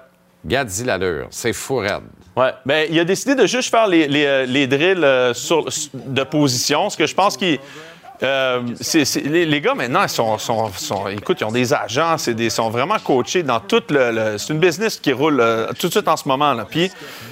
Gadzi 0.45 0.85
l'allure, 0.85 1.29
c'est 1.31 1.53
fou 1.53 1.77
raide. 1.77 2.03
Ouais. 2.35 2.51
Ben, 2.67 2.89
il 2.91 2.99
a 2.99 3.05
décidé 3.05 3.35
de 3.37 3.47
juste 3.47 3.71
faire 3.71 3.87
les, 3.87 4.09
les, 4.09 4.25
euh, 4.27 4.45
les 4.45 4.67
drills 4.67 5.05
euh, 5.05 5.33
sur- 5.35 5.67
de 5.95 6.23
position, 6.25 6.91
ce 6.91 6.97
que 6.97 7.07
je 7.07 7.15
pense 7.15 7.37
qu'il. 7.37 7.59
Euh, 8.23 8.63
les, 9.25 9.61
gars, 9.61 9.75
maintenant, 9.75 10.03
ils 10.05 10.09
sont, 10.09 11.09
écoute, 11.09 11.39
ils 11.41 11.45
ont 11.45 11.53
des 11.53 11.75
agents, 11.75 12.17
des, 12.27 12.51
sont 12.51 12.71
vraiment 12.71 12.99
coachés 12.99 13.43
dans 13.43 13.59
tout 13.59 13.83
le. 13.91 14.37
c'est 14.39 14.53
une 14.53 14.61
business 14.61 15.01
qui 15.01 15.13
roule 15.13 15.41
euh, 15.41 15.67
tout 15.79 15.89
de 15.89 15.93
suite 15.93 16.07
en 16.07 16.17
ce 16.17 16.29
moment. 16.29 16.55
Puis, 16.71 16.91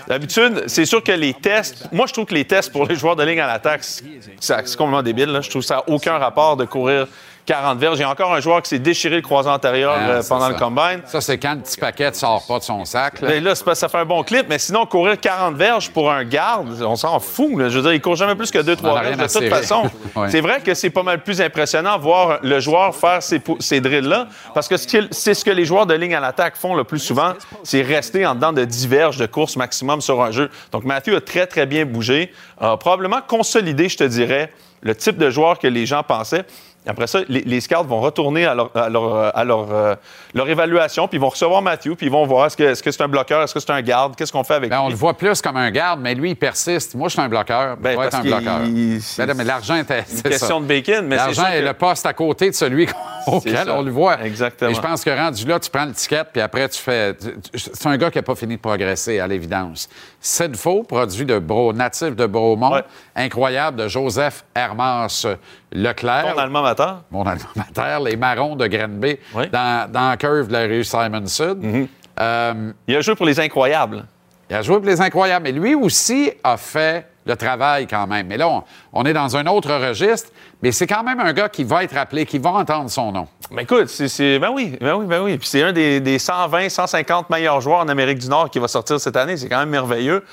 d'habitude, 0.09 0.65
c'est 0.67 0.85
sûr 0.85 1.03
que 1.03 1.13
les 1.13 1.35
tests. 1.35 1.87
Moi, 1.93 2.07
je 2.07 2.13
trouve 2.13 2.27
que 2.27 2.35
les 2.35 2.45
tests 2.45 2.73
pour 2.73 2.87
les 2.87 2.97
joueurs 2.97 3.17
de 3.17 3.23
ligne 3.23 3.41
à 3.41 3.47
l'attaque, 3.47 3.85
c'est 3.85 4.05
c'est 4.41 4.77
complètement 4.77 5.03
débile. 5.03 5.39
Je 5.43 5.51
trouve 5.51 5.63
ça 5.63 5.77
n'a 5.77 5.89
aucun 5.89 6.19
rapport 6.19 6.57
de 6.57 6.65
courir 6.65 7.07
40 7.47 7.79
verges. 7.79 7.99
Il 7.99 8.03
y 8.03 8.05
a 8.05 8.11
encore 8.11 8.33
un 8.33 8.41
joueur 8.41 8.63
qui 8.63 8.71
s'est 8.71 8.79
déchiré 8.79 9.17
le 9.17 9.23
croisé 9.23 9.49
antérieur 9.49 9.95
Ah, 9.97 10.11
euh, 10.11 10.23
pendant 10.29 10.47
ça. 10.47 10.53
le 10.53 10.59
combine. 10.59 11.03
Ça, 11.07 11.21
c'est 11.21 11.39
quand 11.39 11.55
le 11.55 11.61
petit 11.61 11.79
paquet 11.79 12.11
ne 12.11 12.15
sort 12.15 12.45
pas 12.47 12.59
de 12.59 12.65
son 12.65 12.85
sac. 12.85 13.21
là. 13.21 13.29
Ben 13.29 13.43
là, 13.45 13.55
ça 13.55 13.89
fait 13.89 13.99
un 13.99 14.05
bon 14.05 14.23
clip, 14.23 14.47
mais 14.49 14.59
sinon, 14.59 14.87
courir 14.87 15.19
40 15.19 15.55
verges 15.57 15.91
pour 15.91 16.11
un 16.11 16.25
garde, 16.25 16.83
on 16.83 16.97
s'en 16.97 17.19
fout. 17.21 17.59
là. 17.59 17.69
Je 17.69 17.77
veux 17.79 17.83
dire, 17.83 17.93
il 17.93 18.01
court 18.01 18.17
jamais 18.17 18.35
plus 18.35 18.51
que 18.51 18.59
On 18.59 18.63
2-3 18.63 18.89
en 18.91 18.97
a 18.97 19.03
verges 19.03 19.17
de 19.17 19.39
toute 19.41 19.49
façon. 19.49 19.91
C'est 20.29 20.41
vrai 20.41 20.61
que 20.61 20.75
c'est 20.75 20.91
pas 20.91 21.03
mal 21.03 21.23
plus 21.23 21.41
impressionnant 21.41 21.99
voir 21.99 22.39
le 22.43 22.61
joueur 22.61 22.95
faire 22.95 23.23
ces, 23.23 23.81
drills-là, 23.81 24.29
parce 24.55 24.69
que 24.69 24.77
c'est 24.77 25.35
ce 25.35 25.45
que 25.45 25.51
les 25.51 25.65
joueurs 25.65 25.87
de 25.87 25.95
ligne 25.95 26.15
à 26.15 26.21
l'attaque 26.21 26.57
font 26.57 26.75
le 26.75 26.85
plus 26.85 26.99
souvent, 26.99 27.35
c'est 27.63 27.83
rester 27.83 28.27
en 28.27 28.35
dedans 28.35 28.53
de 28.53 28.65
10 28.65 28.87
verges 28.89 29.17
de 29.17 29.27
course 29.27 29.57
maximum 29.57 30.01
sur 30.01 30.23
un 30.23 30.31
jeu. 30.31 30.51
Donc, 30.73 30.85
Matthew 30.85 31.15
a 31.15 31.21
très, 31.21 31.47
très 31.47 31.67
bien 31.67 31.85
bougé, 31.85 32.33
a 32.61 32.77
probablement 32.77 33.21
consolidé, 33.27 33.89
je 33.89 33.97
te 33.99 34.05
dirais, 34.05 34.53
le 34.83 34.95
type 34.95 35.19
de 35.19 35.31
joueur 35.31 35.59
que 35.59 35.67
les 35.67 35.87
gens 35.87 36.03
pensaient. 36.03 36.45
Après 36.87 37.07
ça, 37.07 37.21
les, 37.29 37.43
les 37.43 37.61
scouts 37.61 37.85
vont 37.87 38.01
retourner 38.01 38.47
à 38.47 38.55
leur, 38.55 38.71
à 38.75 38.89
leur, 38.89 39.15
euh, 39.15 39.31
à 39.35 39.45
leur, 39.45 39.67
euh, 39.71 39.95
leur 40.33 40.49
évaluation, 40.49 41.07
puis 41.09 41.19
ils 41.19 41.21
vont 41.21 41.29
recevoir 41.29 41.61
Matthew, 41.61 41.95
puis 41.95 42.07
ils 42.07 42.11
vont 42.13 42.25
voir 42.27 42.47
est-ce 42.47 42.57
que 42.83 42.91
c'est 42.91 43.03
un 43.03 43.09
bloqueur, 43.09 43.43
est-ce 43.43 43.53
que 43.53 43.61
c'est 43.61 43.71
un 43.71 43.83
garde, 43.83 44.17
qu'est-ce 44.17 44.33
qu'on 44.33 44.45
fait 44.45 44.55
avec 44.55 44.71
Ben, 44.71 44.81
on 44.81 44.87
lui? 44.87 44.93
le 44.93 44.99
voit 44.99 45.13
plus 45.15 45.43
comme 45.43 45.59
un 45.59 45.71
garde, 45.71 46.01
mais 46.01 46.15
lui, 46.15 46.31
il 46.31 46.37
persiste. 46.37 46.95
Moi, 46.95 47.09
je 47.09 47.13
suis 47.13 47.21
un 47.21 47.29
bloqueur. 47.29 47.77
Doit 47.77 48.07
être 48.07 48.15
un 48.17 48.23
bloqueur. 48.23 48.61
Ben 48.61 49.35
mais 49.37 49.45
l'argent 49.45 49.75
était. 49.77 50.05
C'est 50.07 50.25
une 50.25 50.31
question 50.31 50.61
de 50.61 50.67
bacon, 50.67 51.07
mais 51.07 51.17
L'argent 51.17 51.47
est 51.49 51.61
que- 51.61 51.67
le 51.67 51.75
poste 51.75 52.07
à 52.07 52.15
côté 52.15 52.49
de 52.49 52.55
celui 52.55 52.89
auquel 53.27 53.69
on 53.71 53.83
le 53.83 53.91
voit. 53.91 54.23
Exactement. 54.25 54.71
Et 54.71 54.75
je 54.75 54.81
pense 54.81 55.05
que 55.05 55.11
rendu 55.11 55.45
là, 55.47 55.61
tu 55.61 55.69
prends 55.71 55.85
le 55.85 55.93
ticket, 55.93 56.25
puis 56.33 56.41
après, 56.41 56.67
tu 56.71 56.79
fais. 56.81 57.15
C'est 57.55 57.87
un 57.89 57.97
gars 57.99 58.11
qui 58.11 58.17
n'a 58.19 58.23
pas 58.23 58.35
fini 58.35 58.57
de 58.57 58.61
progresser, 58.61 59.21
à 59.21 59.27
l'évidence. 59.27 59.89
C'est 60.19 60.57
faux, 60.57 60.83
produit 60.83 61.27
de 61.27 61.39
Bro, 61.39 61.75
natif 61.75 62.17
de 62.17 62.25
Bromont, 62.27 62.73
Ouais. 62.73 62.85
incroyable, 63.17 63.77
de 63.83 63.89
Joseph 63.89 64.45
Hermas 64.55 65.27
Leclerc. 65.73 66.33
Ton 66.35 66.39
allemand 66.39 66.63
mater. 66.71 66.93
Mon 67.11 67.23
alma 67.25 67.45
mater, 67.57 67.99
les 68.05 68.17
Marrons 68.17 68.57
de 68.57 68.67
Granby, 68.67 69.19
Oui. 69.35 69.49
dans, 69.51 69.91
dans 69.91 70.11
la 70.11 70.17
curve 70.17 70.49
de 70.49 70.53
la 70.53 70.63
rue 70.67 70.85
Simon 70.85 71.27
Sud. 71.27 71.59
Mm-hmm. 71.63 71.87
Euh, 72.21 72.73
Il 72.87 72.97
a 72.97 73.01
joué 73.01 73.15
pour 73.15 73.27
les 73.27 73.39
incroyables. 73.41 74.05
il 74.49 74.57
a 74.57 74.63
joué 74.63 74.77
pour 74.77 74.87
les 74.87 75.01
incroyables, 75.01 75.45
mais 75.45 75.53
lui 75.53 75.75
aussi 75.75 76.31
a 76.45 76.57
fait 76.57 77.07
le 77.27 77.37
travail 77.37 77.87
quand 77.87 78.07
même. 78.07 78.27
Mais 78.27 78.37
là, 78.37 78.49
on, 78.49 78.63
on 78.93 79.05
est 79.05 79.13
dans 79.13 79.37
un 79.37 79.47
autre 79.47 79.73
registre, 79.73 80.31
mais 80.63 80.73
c'est 80.73 80.87
quand 80.87 81.03
même 81.05 81.21
un 81.21 81.33
gars 81.33 81.49
qui 81.49 81.65
va 81.65 81.85
être 81.85 81.97
appelé, 81.97 82.25
qui 82.27 82.39
va 82.39 82.51
entendre 82.51 82.91
son 82.91 83.13
nom. 83.13 83.29
Mais 83.51 83.63
écoute, 83.63 83.89
c'est, 83.89 84.09
c'est- 84.09 84.39
ben 84.39 84.51
oui, 84.53 84.77
ben 84.81 84.95
oui, 84.95 85.07
ben 85.07 85.23
oui. 85.23 85.37
Puis 85.39 85.47
c'est 85.49 85.63
un 85.63 85.73
des, 85.73 86.01
des 86.01 86.19
120, 86.19 86.69
150 86.69 87.31
meilleurs 87.31 87.61
joueurs 87.61 87.81
en 87.81 87.89
Amérique 87.89 88.19
du 88.19 88.29
Nord 88.29 88.51
qui 88.51 88.59
va 88.59 88.69
sortir 88.69 88.99
cette 89.01 89.17
année. 89.17 89.37
C'est 89.37 89.49
quand 89.49 89.59
même 89.59 89.69
merveilleux. 89.71 90.25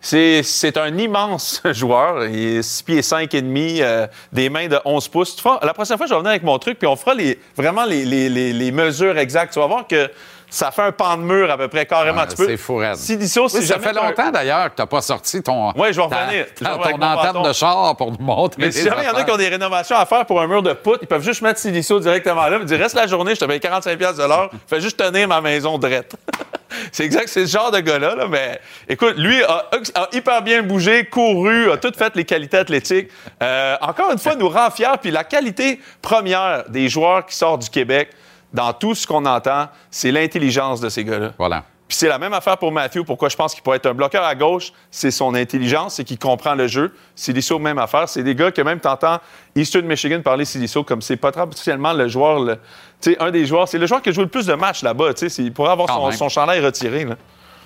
C'est, 0.00 0.76
un 0.76 0.96
immense 0.98 1.60
joueur. 1.72 2.26
Il 2.26 2.58
est 2.58 2.62
6 2.62 2.82
pieds 2.84 3.02
5 3.02 3.32
et 3.34 3.42
demi, 3.42 3.78
euh, 3.80 4.06
des 4.32 4.48
mains 4.48 4.68
de 4.68 4.78
11 4.84 5.08
pouces. 5.08 5.36
La 5.62 5.74
prochaine 5.74 5.96
fois, 5.96 6.06
je 6.06 6.12
vais 6.12 6.18
venir 6.18 6.30
avec 6.30 6.42
mon 6.44 6.58
truc, 6.58 6.78
puis 6.78 6.86
on 6.86 6.96
fera 6.96 7.14
les, 7.14 7.40
vraiment 7.56 7.84
les- 7.84 8.04
les- 8.04 8.52
les 8.52 8.72
mesures 8.72 9.18
exactes. 9.18 9.52
Tu 9.54 9.58
vas 9.58 9.66
voir 9.66 9.86
que 9.86 10.08
ça 10.48 10.70
fait 10.70 10.82
un 10.82 10.92
pan 10.92 11.16
de 11.16 11.22
mur 11.22 11.50
à 11.50 11.56
peu 11.58 11.68
près 11.68 11.86
carrément. 11.86 12.20
Ah, 12.22 12.26
tu 12.26 12.36
peux. 12.36 12.46
c'est 12.46 12.56
fou 12.56 12.76
raide. 12.76 12.96
Si 12.96 13.16
Disso, 13.16 13.48
Oui, 13.52 13.66
ça 13.66 13.78
fait 13.78 13.92
longtemps 13.92 14.30
d'ailleurs 14.30 14.70
que 14.70 14.76
tu 14.76 14.82
n'as 14.82 14.86
pas 14.86 15.00
sorti 15.00 15.42
ton, 15.42 15.72
Ouais, 15.72 15.92
je 15.92 15.96
vais 16.00 16.02
revenir. 16.06 16.46
Ta- 16.54 16.76
ton 16.78 16.98
bâton. 16.98 17.42
de 17.42 17.52
char 17.52 17.96
pour 17.96 18.12
nous 18.12 18.24
montrer. 18.24 18.62
Mais 18.62 18.70
si 18.72 18.82
jamais 18.84 19.02
il 19.02 19.06
y 19.06 19.10
en 19.10 19.14
a 19.14 19.24
qui 19.24 19.30
ont 19.30 19.36
des 19.36 19.48
rénovations 19.48 19.96
à 19.96 20.06
faire 20.06 20.24
pour 20.24 20.40
un 20.40 20.46
mur 20.46 20.62
de 20.62 20.72
poutre, 20.72 21.00
ils 21.02 21.08
peuvent 21.08 21.22
juste 21.24 21.42
mettre 21.42 21.58
Silicio 21.60 21.98
directement 22.00 22.46
là. 22.48 22.58
Ils 22.60 22.64
disent, 22.66 22.78
reste 22.80 22.94
la 22.94 23.06
journée, 23.06 23.34
je 23.34 23.40
te 23.40 23.44
paye 23.44 23.58
45$ 23.58 23.96
piastres 23.96 24.22
de 24.22 24.28
l'heure, 24.28 24.50
fais 24.68 24.80
juste 24.80 24.96
tenir 24.96 25.26
ma 25.28 25.40
maison 25.40 25.78
drette. 25.78 26.14
c'est 26.92 27.04
exact, 27.04 27.28
c'est 27.28 27.46
ce 27.46 27.50
genre 27.52 27.70
de 27.70 27.80
gars-là, 27.80 28.14
là, 28.14 28.26
mais 28.28 28.60
écoute, 28.88 29.14
lui 29.16 29.42
a, 29.44 29.64
a 29.94 30.08
hyper 30.12 30.42
bien 30.42 30.62
bougé, 30.62 31.04
couru, 31.06 31.70
a 31.72 31.76
tout 31.76 31.92
fait 31.96 32.14
les 32.16 32.24
qualités 32.24 32.58
athlétiques. 32.58 33.08
Euh, 33.42 33.76
encore 33.80 34.12
une 34.12 34.18
fois, 34.18 34.34
nous 34.36 34.48
rend 34.48 34.70
fiers, 34.70 34.86
puis 35.00 35.10
la 35.10 35.24
qualité 35.24 35.80
première 36.02 36.64
des 36.68 36.88
joueurs 36.88 37.26
qui 37.26 37.34
sortent 37.36 37.62
du 37.62 37.70
Québec, 37.70 38.10
dans 38.52 38.72
tout 38.72 38.94
ce 38.94 39.06
qu'on 39.06 39.24
entend, 39.26 39.66
c'est 39.90 40.12
l'intelligence 40.12 40.80
de 40.80 40.88
ces 40.88 41.04
gars-là. 41.04 41.32
Voilà. 41.38 41.64
Puis 41.88 41.96
c'est 41.98 42.08
la 42.08 42.18
même 42.18 42.32
affaire 42.32 42.58
pour 42.58 42.72
Matthew. 42.72 43.04
Pourquoi 43.06 43.28
je 43.28 43.36
pense 43.36 43.54
qu'il 43.54 43.62
pourrait 43.62 43.76
être 43.76 43.86
un 43.86 43.94
bloqueur 43.94 44.24
à 44.24 44.34
gauche, 44.34 44.72
c'est 44.90 45.12
son 45.12 45.34
intelligence, 45.36 45.94
c'est 45.94 46.04
qu'il 46.04 46.18
comprend 46.18 46.54
le 46.56 46.66
jeu. 46.66 46.92
Silicio, 47.14 47.60
même 47.60 47.78
affaire. 47.78 48.08
C'est 48.08 48.24
des 48.24 48.34
gars 48.34 48.50
que 48.50 48.60
même 48.60 48.80
t'entends 48.80 49.18
Eastern 49.54 49.86
Michigan 49.86 50.20
parler 50.20 50.44
Silicio 50.44 50.82
comme 50.82 51.00
c'est 51.00 51.16
potentiellement 51.16 51.92
le 51.92 52.08
joueur, 52.08 52.40
le- 52.40 52.56
tu 53.00 53.12
sais, 53.12 53.22
un 53.22 53.30
des 53.30 53.46
joueurs, 53.46 53.68
c'est 53.68 53.78
le 53.78 53.86
joueur 53.86 54.02
qui 54.02 54.08
a 54.08 54.12
joué 54.12 54.24
le 54.24 54.30
plus 54.30 54.46
de 54.46 54.54
matchs 54.54 54.82
là-bas. 54.82 55.14
tu 55.14 55.20
sais, 55.20 55.28
c'est- 55.28 55.42
Il 55.44 55.52
pourrait 55.52 55.70
avoir 55.70 55.88
son, 55.88 56.10
son 56.10 56.28
chandail 56.28 56.58
retiré. 56.64 57.04
Là. 57.04 57.14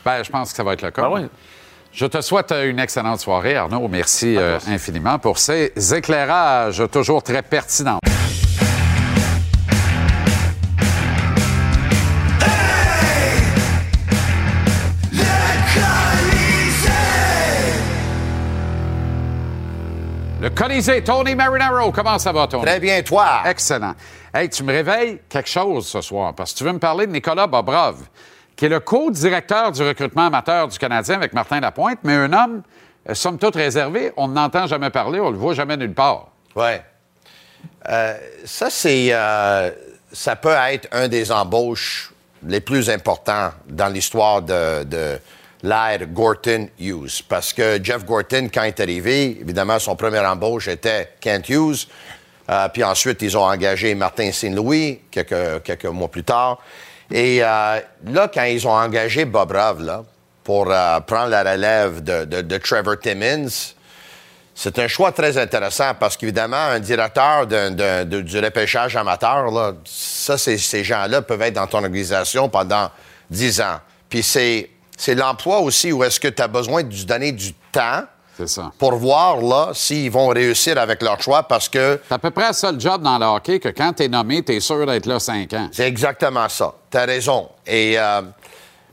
Ben, 0.04 0.22
je 0.22 0.30
pense 0.30 0.50
que 0.50 0.56
ça 0.56 0.64
va 0.64 0.74
être 0.74 0.82
le 0.82 0.90
cas. 0.90 1.08
Ben. 1.08 1.28
Je 1.92 2.04
te 2.04 2.20
souhaite 2.20 2.52
une 2.52 2.78
excellente 2.78 3.20
soirée, 3.20 3.56
Arnaud. 3.56 3.88
Merci 3.88 4.36
euh, 4.36 4.58
infiniment 4.68 5.18
pour 5.18 5.38
ces 5.38 5.72
éclairages 5.94 6.82
toujours 6.92 7.22
très 7.22 7.40
pertinents. 7.42 7.98
Le 20.50 20.54
Colisée, 20.56 21.02
Tony 21.02 21.34
Marinaro, 21.34 21.92
comment 21.92 22.18
ça 22.18 22.32
va, 22.32 22.46
Tony? 22.46 22.64
Très 22.64 22.80
bien, 22.80 23.00
toi? 23.02 23.42
Excellent. 23.46 23.94
Hey, 24.34 24.48
tu 24.50 24.62
me 24.64 24.72
réveilles 24.72 25.20
quelque 25.28 25.48
chose 25.48 25.86
ce 25.86 26.00
soir, 26.00 26.34
parce 26.34 26.52
que 26.52 26.58
tu 26.58 26.64
veux 26.64 26.72
me 26.72 26.78
parler 26.78 27.06
de 27.06 27.12
Nicolas 27.12 27.46
Bobrov, 27.46 27.96
qui 28.56 28.66
est 28.66 28.68
le 28.68 28.80
co-directeur 28.80 29.72
du 29.72 29.82
recrutement 29.82 30.26
amateur 30.26 30.68
du 30.68 30.76
Canadien 30.76 31.16
avec 31.16 31.32
Martin 31.32 31.60
Lapointe, 31.60 32.00
mais 32.02 32.14
un 32.14 32.32
homme, 32.32 32.62
euh, 33.08 33.14
somme 33.14 33.38
toute 33.38 33.54
réservé. 33.54 34.12
On 34.16 34.28
n'entend 34.28 34.66
jamais 34.66 34.90
parler, 34.90 35.20
on 35.20 35.30
le 35.30 35.38
voit 35.38 35.54
jamais 35.54 35.76
nulle 35.76 35.94
part. 35.94 36.26
Oui. 36.56 36.72
Euh, 37.88 38.16
ça, 38.44 38.68
c'est. 38.70 39.08
euh, 39.12 39.70
ça 40.12 40.34
peut 40.34 40.56
être 40.68 40.88
un 40.90 41.06
des 41.06 41.30
embauches 41.30 42.12
les 42.44 42.60
plus 42.60 42.90
importants 42.90 43.50
dans 43.68 43.88
l'histoire 43.88 44.42
de, 44.42 44.82
de 44.82 45.20
l'ère 45.62 46.06
Gorton-Hughes. 46.06 47.22
Parce 47.28 47.52
que 47.52 47.78
Jeff 47.82 48.04
Gorton, 48.04 48.48
quand 48.52 48.62
il 48.62 48.68
est 48.68 48.80
arrivé, 48.80 49.38
évidemment, 49.40 49.78
son 49.78 49.96
premier 49.96 50.20
embauche 50.20 50.68
était 50.68 51.12
Kent 51.20 51.48
Hughes. 51.48 51.86
Euh, 52.48 52.68
puis 52.68 52.82
ensuite, 52.82 53.22
ils 53.22 53.36
ont 53.36 53.44
engagé 53.44 53.94
Martin 53.94 54.32
Saint-Louis 54.32 55.00
quelques, 55.10 55.62
quelques 55.62 55.84
mois 55.86 56.08
plus 56.08 56.24
tard. 56.24 56.58
Et 57.10 57.42
euh, 57.42 57.80
là, 58.06 58.30
quand 58.32 58.44
ils 58.44 58.66
ont 58.66 58.72
engagé 58.72 59.24
Bob 59.24 59.52
Rove, 59.52 59.82
là, 59.82 60.04
pour 60.42 60.70
euh, 60.70 61.00
prendre 61.00 61.28
la 61.28 61.42
relève 61.52 62.02
de, 62.02 62.24
de- 62.24 62.56
Trevor 62.58 62.98
Timmins, 62.98 63.46
c'est 64.54 64.78
un 64.78 64.88
choix 64.88 65.12
très 65.12 65.38
intéressant 65.38 65.94
parce 65.98 66.16
qu'évidemment, 66.16 66.56
un 66.56 66.80
directeur 66.80 67.46
de- 67.46 68.04
du 68.20 68.38
repêchage 68.38 68.96
amateur, 68.96 69.50
là, 69.50 69.74
ça, 69.84 70.36
ces 70.38 70.56
gens-là 70.84 71.22
peuvent 71.22 71.42
être 71.42 71.54
dans 71.54 71.66
ton 71.66 71.78
organisation 71.78 72.48
pendant 72.48 72.90
10 73.30 73.60
ans. 73.60 73.80
Puis 74.08 74.22
c'est 74.22 74.70
c'est 75.00 75.14
l'emploi 75.14 75.60
aussi 75.60 75.92
où 75.92 76.04
est-ce 76.04 76.20
que 76.20 76.28
tu 76.28 76.42
as 76.42 76.46
besoin 76.48 76.82
de 76.82 76.94
donner 77.04 77.32
du 77.32 77.54
temps 77.72 78.02
ça. 78.44 78.70
pour 78.78 78.94
voir 78.96 79.38
là 79.40 79.70
s'ils 79.72 80.10
vont 80.10 80.28
réussir 80.28 80.76
avec 80.78 81.00
leur 81.02 81.20
choix 81.22 81.42
parce 81.42 81.70
que 81.70 81.98
C'est 82.06 82.14
à 82.14 82.18
peu 82.18 82.30
près 82.30 82.48
le 82.48 82.52
seul 82.52 82.78
job 82.78 83.00
dans 83.02 83.18
le 83.18 83.24
hockey 83.24 83.58
que 83.58 83.70
quand 83.70 83.94
tu 83.94 84.02
es 84.04 84.08
nommé, 84.08 84.42
tu 84.42 84.54
es 84.54 84.60
sûr 84.60 84.84
d'être 84.84 85.06
là 85.06 85.18
cinq 85.18 85.54
ans. 85.54 85.68
c'est 85.72 85.88
exactement 85.88 86.48
ça. 86.50 86.74
Tu 86.90 86.98
as 86.98 87.06
raison. 87.06 87.48
Et 87.66 87.98
euh, 87.98 88.20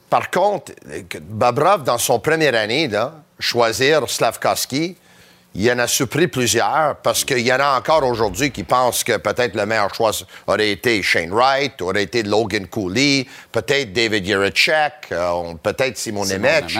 par 0.09 0.29
contre, 0.31 0.71
que 1.09 1.17
Bobrov, 1.19 1.83
dans 1.83 1.97
son 1.97 2.19
première 2.19 2.55
année, 2.55 2.87
là, 2.87 3.13
choisir 3.39 4.09
Slavkovski, 4.09 4.95
il 5.55 5.71
en 5.71 5.79
a 5.79 5.87
surpris 5.87 6.27
plusieurs 6.27 6.97
parce 7.01 7.23
qu'il 7.25 7.39
y 7.39 7.51
en 7.51 7.59
a 7.59 7.77
encore 7.79 8.03
aujourd'hui 8.03 8.51
qui 8.51 8.63
pensent 8.63 9.03
que 9.03 9.17
peut-être 9.17 9.55
le 9.55 9.65
meilleur 9.65 9.93
choix 9.93 10.11
aurait 10.45 10.69
été 10.69 11.01
Shane 11.01 11.31
Wright, 11.31 11.81
aurait 11.81 12.03
été 12.03 12.21
Logan 12.21 12.67
Cooley, 12.67 13.25
peut-être 13.51 13.91
David 13.91 14.27
Yerichek, 14.27 15.07
euh, 15.11 15.53
peut-être 15.63 15.97
Simon 15.97 16.25
Nemec. 16.25 16.77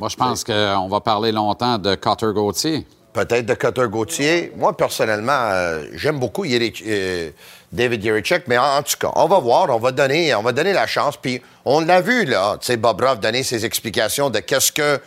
Moi, 0.00 0.08
je 0.08 0.16
pense 0.16 0.42
qu'on 0.42 0.88
va 0.88 1.00
parler 1.00 1.30
longtemps 1.30 1.78
de 1.78 1.94
Cotter 1.94 2.32
Gauthier. 2.34 2.84
peut-être 3.12 3.46
de 3.46 3.54
Cutter 3.54 3.86
Gauthier. 3.88 4.52
Moi, 4.56 4.76
personnellement, 4.76 5.50
euh, 5.52 5.84
j'aime 5.94 6.18
beaucoup 6.18 6.44
euh, 6.44 7.30
David 7.72 8.04
Yerichek, 8.04 8.44
mais 8.48 8.58
en, 8.58 8.78
en 8.78 8.82
tout 8.82 8.96
cas, 8.98 9.10
on 9.14 9.26
va 9.26 9.38
voir, 9.38 9.70
on 9.70 9.78
va 9.78 9.92
donner, 9.92 10.34
on 10.34 10.42
va 10.42 10.52
donner 10.52 10.72
la 10.72 10.86
chance. 10.86 11.16
Puis 11.16 11.40
on 11.64 11.80
l'a 11.80 12.00
vu, 12.00 12.24
là, 12.24 12.56
tu 12.60 12.66
sais, 12.66 12.76
Bobrov 12.76 13.20
donner 13.20 13.42
ses 13.42 13.64
explications 13.64 14.30
de 14.30 14.40
qu'est-ce 14.40 14.72
que 14.72 15.00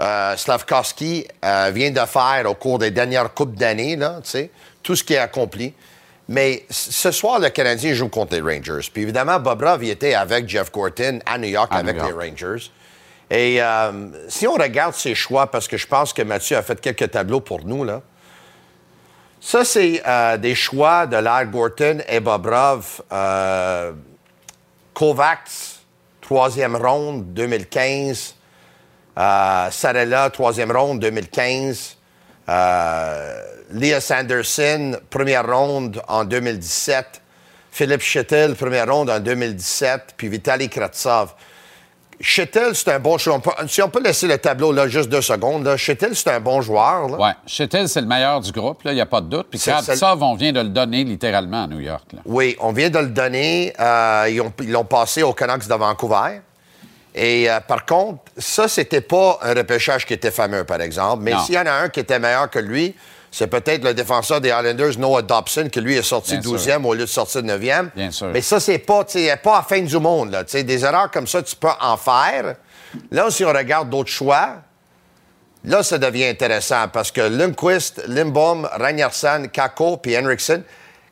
euh, 0.00 0.36
Slavkovski 0.36 1.26
euh, 1.44 1.70
vient 1.74 1.90
de 1.90 2.00
faire 2.00 2.44
au 2.46 2.54
cours 2.54 2.78
des 2.78 2.90
dernières 2.90 3.32
coupes 3.34 3.54
d'années, 3.54 3.98
tout 4.82 4.96
ce 4.96 5.04
qui 5.04 5.14
est 5.14 5.18
accompli. 5.18 5.74
Mais 6.28 6.64
ce 6.70 7.10
soir, 7.10 7.40
le 7.40 7.48
Canadien 7.48 7.92
joue 7.92 8.08
contre 8.08 8.34
les 8.34 8.40
Rangers. 8.40 8.88
Puis 8.92 9.02
évidemment, 9.02 9.40
Bobrov, 9.40 9.82
il 9.82 9.90
était 9.90 10.14
avec 10.14 10.48
Jeff 10.48 10.70
Gorton 10.70 11.18
à 11.26 11.36
New 11.38 11.48
York 11.48 11.70
À 11.72 11.78
avec 11.78 11.96
New 11.96 12.02
York. 12.02 12.14
les 12.20 12.30
Rangers. 12.30 12.70
Et 13.30 13.62
euh, 13.62 14.08
si 14.28 14.46
on 14.46 14.54
regarde 14.54 14.94
ses 14.94 15.14
choix, 15.14 15.48
parce 15.48 15.66
que 15.68 15.76
je 15.76 15.88
pense 15.88 16.12
que 16.12 16.22
Mathieu 16.22 16.56
a 16.56 16.62
fait 16.62 16.80
quelques 16.80 17.10
tableaux 17.10 17.40
pour 17.40 17.64
nous, 17.64 17.84
là. 17.84 18.02
Ça, 19.40 19.64
c'est 19.64 20.02
euh, 20.06 20.36
des 20.36 20.54
choix 20.54 21.06
de 21.06 21.16
l'ère 21.16 21.46
Gorton 21.46 21.98
et 22.08 22.20
Bobrov. 22.20 23.02
Euh, 23.10 23.92
Kovacs, 24.92 25.80
troisième 26.20 26.76
ronde, 26.76 27.32
2015. 27.32 28.34
Euh, 29.18 29.68
Sarella, 29.70 30.30
troisième 30.30 30.72
ronde, 30.72 31.00
2015. 31.00 31.96
Euh, 32.48 33.42
Leah 33.72 34.00
Sanderson, 34.00 34.96
première 35.10 35.46
ronde 35.46 36.02
en 36.08 36.24
2017. 36.24 37.20
Philippe 37.70 38.02
Chettel, 38.02 38.54
première 38.54 38.92
ronde 38.92 39.10
en 39.10 39.20
2017. 39.20 40.14
Puis 40.16 40.28
Vitaly 40.28 40.68
Kratsov. 40.68 41.34
Chettel, 42.22 42.74
c'est 42.74 42.90
un 42.92 42.98
bon 42.98 43.16
joueur. 43.16 43.40
Si 43.66 43.80
on 43.80 43.88
peut 43.88 44.02
laisser 44.02 44.26
le 44.26 44.36
tableau 44.36 44.72
là 44.72 44.86
juste 44.88 45.08
deux 45.08 45.22
secondes, 45.22 45.64
là. 45.64 45.78
Chettel, 45.78 46.14
c'est 46.14 46.28
un 46.28 46.40
bon 46.40 46.60
joueur. 46.60 47.18
Ouais. 47.18 47.30
Chettel, 47.46 47.88
c'est 47.88 48.02
le 48.02 48.06
meilleur 48.06 48.40
du 48.40 48.52
groupe, 48.52 48.82
il 48.84 48.92
n'y 48.92 49.00
a 49.00 49.06
pas 49.06 49.22
de 49.22 49.28
doute. 49.28 49.46
Puis 49.48 49.58
Kravtsov, 49.58 50.22
on 50.22 50.34
vient 50.34 50.52
de 50.52 50.60
le 50.60 50.68
donner 50.68 51.02
littéralement 51.04 51.64
à 51.64 51.66
New 51.66 51.80
York. 51.80 52.12
là. 52.12 52.18
Oui, 52.26 52.56
on 52.60 52.72
vient 52.72 52.90
de 52.90 52.98
le 52.98 53.06
donner. 53.08 53.72
Euh, 53.80 54.50
ils 54.60 54.70
l'ont 54.70 54.84
passé 54.84 55.22
aux 55.22 55.32
Canucks 55.32 55.66
de 55.66 55.74
Vancouver. 55.74 56.40
Et 57.14 57.50
euh, 57.50 57.60
par 57.60 57.86
contre, 57.86 58.22
ça, 58.38 58.68
c'était 58.68 59.00
pas 59.00 59.38
un 59.42 59.54
repêchage 59.54 60.06
qui 60.06 60.14
était 60.14 60.30
fameux, 60.30 60.64
par 60.64 60.80
exemple. 60.80 61.22
Mais 61.22 61.34
s'il 61.44 61.54
y 61.54 61.58
en 61.58 61.66
a 61.66 61.72
un 61.72 61.88
qui 61.88 62.00
était 62.00 62.18
meilleur 62.18 62.48
que 62.48 62.58
lui, 62.58 62.94
c'est 63.32 63.48
peut-être 63.48 63.84
le 63.84 63.94
défenseur 63.94 64.40
des 64.40 64.48
Islanders, 64.48 64.98
Noah 64.98 65.22
Dobson, 65.22 65.68
qui 65.70 65.80
lui 65.80 65.96
est 65.96 66.02
sorti 66.02 66.38
Bien 66.38 66.58
sûr. 66.58 66.74
12e 66.74 66.84
au 66.84 66.94
lieu 66.94 67.00
de 67.00 67.06
sortir 67.06 67.42
9e. 67.42 67.90
Bien 67.94 68.10
sûr. 68.10 68.28
Mais 68.28 68.40
ça, 68.40 68.60
c'est 68.60 68.78
pas, 68.78 69.04
pas 69.42 69.54
à 69.54 69.56
la 69.58 69.62
fin 69.62 69.80
du 69.80 69.98
monde. 69.98 70.30
Là. 70.32 70.44
Des 70.44 70.84
erreurs 70.84 71.10
comme 71.10 71.26
ça, 71.26 71.42
tu 71.42 71.56
peux 71.56 71.68
en 71.80 71.96
faire. 71.96 72.56
Là, 73.10 73.30
si 73.30 73.44
on 73.44 73.52
regarde 73.52 73.90
d'autres 73.90 74.10
choix, 74.10 74.62
Là, 75.64 75.82
ça 75.82 75.98
devient 75.98 76.24
intéressant 76.24 76.88
parce 76.88 77.10
que 77.12 77.20
Lundqvist, 77.20 78.02
Lindbaum, 78.08 78.66
Ragnarsson, 78.72 79.48
Kako 79.52 79.98
puis 79.98 80.16
Henriksen. 80.16 80.62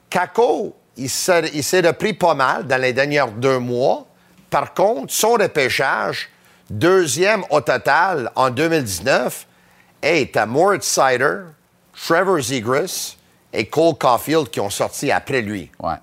Kako, 0.09 0.75
il 0.97 1.11
s'est 1.11 1.51
il 1.53 1.63
s'est 1.63 1.83
repris 1.83 2.15
pas 2.15 2.35
mal 2.35 2.67
dans 2.67 2.81
les 2.81 2.95
derniers 2.95 3.25
deux 3.37 3.59
mois. 3.59 4.07
Par 4.51 4.75
contre, 4.75 5.13
son 5.13 5.33
repêchage, 5.33 6.29
deuxième 6.71 7.45
au 7.51 7.61
total 7.61 8.31
en 8.35 8.51
2019, 8.51 9.47
est 10.03 10.37
à 10.37 10.47
Moritz 10.47 10.87
Sider, 10.87 11.41
Trevor 12.07 12.41
Zegras 12.41 13.17
et 13.53 13.67
Cole 13.67 13.95
Caulfield 13.99 14.49
qui 14.51 14.61
ont 14.61 14.71
sorti 14.71 15.11
après 15.11 15.41
lui. 15.43 15.71
Ouais. 15.83 15.95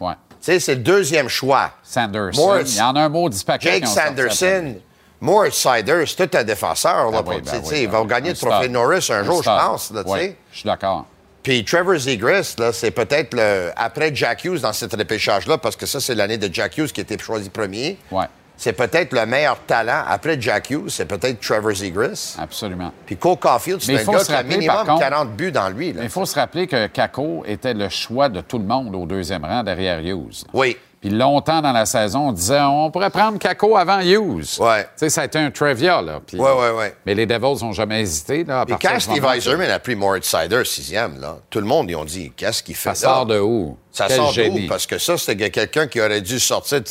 Ouais. 0.00 0.14
Tu 0.28 0.52
sais, 0.52 0.60
c'est 0.60 0.74
le 0.76 0.82
deuxième 0.82 1.28
choix. 1.28 1.70
Sanderson. 1.82 2.40
Moritz- 2.40 2.74
Il 2.74 2.78
y 2.78 2.82
en 2.82 2.94
a 2.96 3.00
un 3.00 3.08
mot 3.08 3.28
paquet. 3.44 3.80
Jake. 3.80 3.86
Sanderson, 3.86 4.76
Moritz 5.20 5.54
Sider, 5.56 6.04
c'est 6.06 6.28
tout 6.28 6.36
un 6.36 6.44
défenseur. 6.44 7.10
Là, 7.10 7.18
Ah 7.20 7.22
oui, 7.26 7.40
ben 7.40 7.52
oui, 7.64 7.70
ben 7.70 7.76
il 7.78 7.88
va 7.88 8.02
oui. 8.02 8.08
gagner 8.08 8.30
le 8.30 8.36
trophée. 8.36 8.68
Norris 8.68 9.06
un, 9.10 9.24
jour, 9.24 9.42
je 9.42 9.48
pense. 9.48 9.90
Là. 9.90 10.02
Je 10.06 10.56
suis 10.58 10.66
d'accord. 10.66 11.06
Puis 11.44 11.64
Trevor 11.64 11.96
Zegras, 11.98 12.56
là, 12.58 12.72
c'est 12.72 12.90
peut-être 12.90 13.34
le 13.34 13.70
après 13.76 14.12
Jack 14.14 14.44
Hughes 14.44 14.60
dans 14.62 14.72
cet 14.72 14.94
repêchage-là, 14.94 15.58
parce 15.58 15.76
que 15.76 15.86
ça, 15.86 16.00
c'est 16.00 16.14
l'année 16.16 16.38
de 16.38 16.52
Jack 16.52 16.76
Hughes 16.78 16.90
qui 16.90 17.00
a 17.00 17.02
été 17.02 17.16
choisi 17.18 17.50
premier. 17.50 17.96
Ouais. 18.10 18.24
C'est 18.56 18.72
peut-être 18.72 19.12
le 19.12 19.26
meilleur 19.26 19.58
talent 19.66 20.04
après 20.08 20.40
Jack 20.40 20.70
Hughes, 20.70 20.88
c'est 20.88 21.06
peut-être 21.06 21.40
Trevor 21.40 21.72
Zegras. 21.74 22.36
Absolument. 22.40 22.92
Puis 23.04 23.16
Cole 23.16 23.36
Caulfield, 23.36 23.80
c'est 23.82 23.92
un 24.08 24.12
gars 24.12 24.24
qui 24.24 24.32
a 24.32 24.42
minimum 24.42 24.66
par 24.76 24.86
contre- 24.86 25.00
40 25.00 25.36
buts 25.36 25.52
dans 25.52 25.68
lui. 25.68 25.92
là. 25.92 25.98
Mais 26.00 26.06
il 26.06 26.10
faut 26.10 26.24
se 26.24 26.34
rappeler 26.36 26.66
que 26.66 26.86
Kako 26.86 27.44
était 27.46 27.74
le 27.74 27.88
choix 27.88 28.28
de 28.28 28.40
tout 28.40 28.58
le 28.58 28.64
monde 28.64 28.94
au 28.94 29.04
deuxième 29.06 29.44
rang 29.44 29.62
derrière 29.64 29.98
Hughes. 30.00 30.44
Oui. 30.52 30.76
Puis 31.04 31.12
longtemps 31.12 31.60
dans 31.60 31.72
la 31.72 31.84
saison, 31.84 32.28
on 32.28 32.32
disait 32.32 32.62
on 32.62 32.90
pourrait 32.90 33.10
prendre 33.10 33.38
Kako 33.38 33.76
avant 33.76 34.00
Hughes. 34.00 34.58
Ouais. 34.58 34.84
Tu 34.84 34.88
sais, 34.96 35.10
ça 35.10 35.20
a 35.20 35.24
été 35.26 35.38
un 35.38 35.50
trivia, 35.50 36.00
là. 36.00 36.18
Puis- 36.26 36.38
Ouais, 36.40 36.50
ouais, 36.50 36.70
ouais. 36.70 36.96
Mais 37.04 37.12
les 37.14 37.26
Devils 37.26 37.62
n'ont 37.62 37.72
jamais 37.72 38.00
hésité, 38.00 38.42
là. 38.42 38.62
à 38.62 38.64
Puis 38.64 38.76
quand 38.80 38.98
Steve 38.98 39.22
Eiserman 39.22 39.68
a 39.70 39.78
pris 39.78 39.94
Moritz 39.96 40.26
Sider 40.34 40.64
sixième, 40.64 41.20
là, 41.20 41.36
tout 41.50 41.60
le 41.60 41.66
monde, 41.66 41.90
ils 41.90 41.94
ont 41.96 42.06
dit 42.06 42.32
qu'est-ce 42.34 42.62
qu'il 42.62 42.74
fait 42.74 42.94
Ça 42.94 43.06
là? 43.08 43.14
sort 43.16 43.26
de 43.26 43.38
où? 43.38 43.76
Ça 43.94 44.06
Quel 44.08 44.16
sort 44.16 44.32
génie. 44.32 44.66
Parce 44.66 44.86
que 44.88 44.98
ça, 44.98 45.16
c'était 45.16 45.50
quelqu'un 45.50 45.86
qui 45.86 46.00
aurait 46.00 46.20
dû 46.20 46.40
sortir 46.40 46.80
de 46.80 46.86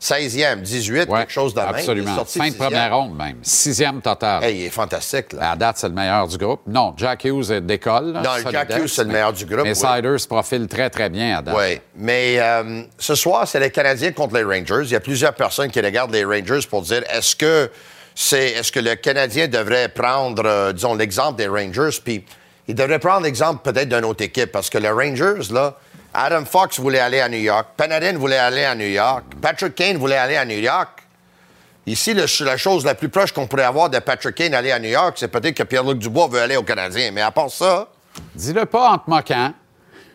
16e, 0.00 0.60
18, 0.62 1.08
Ouais, 1.08 1.18
quelque 1.18 1.32
chose 1.32 1.52
de 1.52 1.58
même. 1.60 1.70
Il 1.70 1.76
est 1.76 1.80
Absolument. 1.80 2.24
Fin 2.24 2.48
de 2.50 2.54
première 2.54 2.96
ronde, 2.96 3.16
même. 3.16 3.38
Sixième 3.42 4.00
total. 4.00 4.44
Hey, 4.44 4.56
il 4.56 4.64
est 4.66 4.70
fantastique. 4.70 5.32
Là. 5.32 5.50
À 5.50 5.56
date, 5.56 5.78
c'est 5.78 5.88
le 5.88 5.94
meilleur 5.94 6.28
du 6.28 6.38
groupe. 6.38 6.60
Non, 6.68 6.94
Jack 6.96 7.24
Hughes 7.24 7.50
est 7.50 7.60
d'école. 7.62 8.12
là, 8.12 8.22
Non, 8.22 8.30
solidaire, 8.40 8.64
Jack 8.68 8.78
Hughes, 8.78 8.86
c'est 8.88 9.02
le 9.04 9.10
meilleur 9.10 9.32
du 9.32 9.44
groupe, 9.44 9.64
Mais 9.64 9.76
oui. 9.76 9.88
Sider 9.96 10.18
se 10.18 10.28
profile 10.28 10.68
très, 10.68 10.88
très 10.88 11.08
bien 11.10 11.38
à 11.38 11.42
date. 11.42 11.56
Oui, 11.58 11.80
mais 11.96 12.36
euh, 12.38 12.82
ce 12.96 13.16
soir, 13.16 13.48
c'est 13.48 13.58
les 13.58 13.70
Canadiens 13.72 14.12
contre 14.12 14.36
les 14.36 14.44
Rangers. 14.44 14.84
Il 14.84 14.92
y 14.92 14.96
a 14.96 15.00
plusieurs 15.00 15.34
personnes 15.34 15.70
qui 15.72 15.80
regardent 15.80 16.12
les 16.12 16.24
Rangers 16.24 16.60
pour 16.70 16.82
dire 16.82 17.02
est-ce 17.10 17.34
que 17.34 17.68
c'est 18.14 18.52
est-ce 18.52 18.70
que 18.70 18.80
le 18.80 18.94
Canadien 18.94 19.48
devrait 19.48 19.88
prendre, 19.88 20.44
euh, 20.46 20.72
disons, 20.72 20.94
l'exemple 20.94 21.36
des 21.38 21.48
Rangers, 21.48 21.98
puis 22.04 22.24
il 22.68 22.74
devrait 22.76 23.00
prendre 23.00 23.22
l'exemple 23.22 23.60
peut-être 23.68 23.88
d'une 23.88 24.04
autre 24.04 24.22
équipe, 24.24 24.52
parce 24.52 24.70
que 24.70 24.78
les 24.78 24.90
Rangers, 24.90 25.52
là, 25.52 25.76
Adam 26.18 26.44
Fox 26.46 26.80
voulait 26.80 26.98
aller 27.00 27.20
à 27.20 27.28
New 27.28 27.38
York, 27.38 27.68
Panarin 27.76 28.14
voulait 28.16 28.38
aller 28.38 28.64
à 28.64 28.74
New 28.74 28.86
York, 28.86 29.24
Patrick 29.40 29.74
Kane 29.74 29.98
voulait 29.98 30.16
aller 30.16 30.36
à 30.36 30.44
New 30.44 30.58
York. 30.58 30.88
Ici, 31.86 32.14
le- 32.14 32.24
la 32.44 32.56
chose 32.56 32.84
la 32.84 32.94
plus 32.94 33.08
proche 33.08 33.32
qu'on 33.32 33.46
pourrait 33.46 33.64
avoir 33.64 33.90
de 33.90 33.98
Patrick 33.98 34.34
Kane 34.34 34.54
aller 34.54 34.72
à 34.72 34.78
New 34.78 34.88
York, 34.88 35.14
c'est 35.16 35.28
peut-être 35.28 35.54
que 35.54 35.62
Pierre-Luc 35.62 35.98
Dubois 35.98 36.28
veut 36.28 36.40
aller 36.40 36.56
au 36.56 36.62
Canadien. 36.62 37.10
Mais 37.12 37.20
à 37.20 37.30
part 37.30 37.50
ça, 37.50 37.88
Dis-le 38.34 38.64
pas 38.64 38.92
en 38.92 38.98
te 38.98 39.10
moquant. 39.10 39.52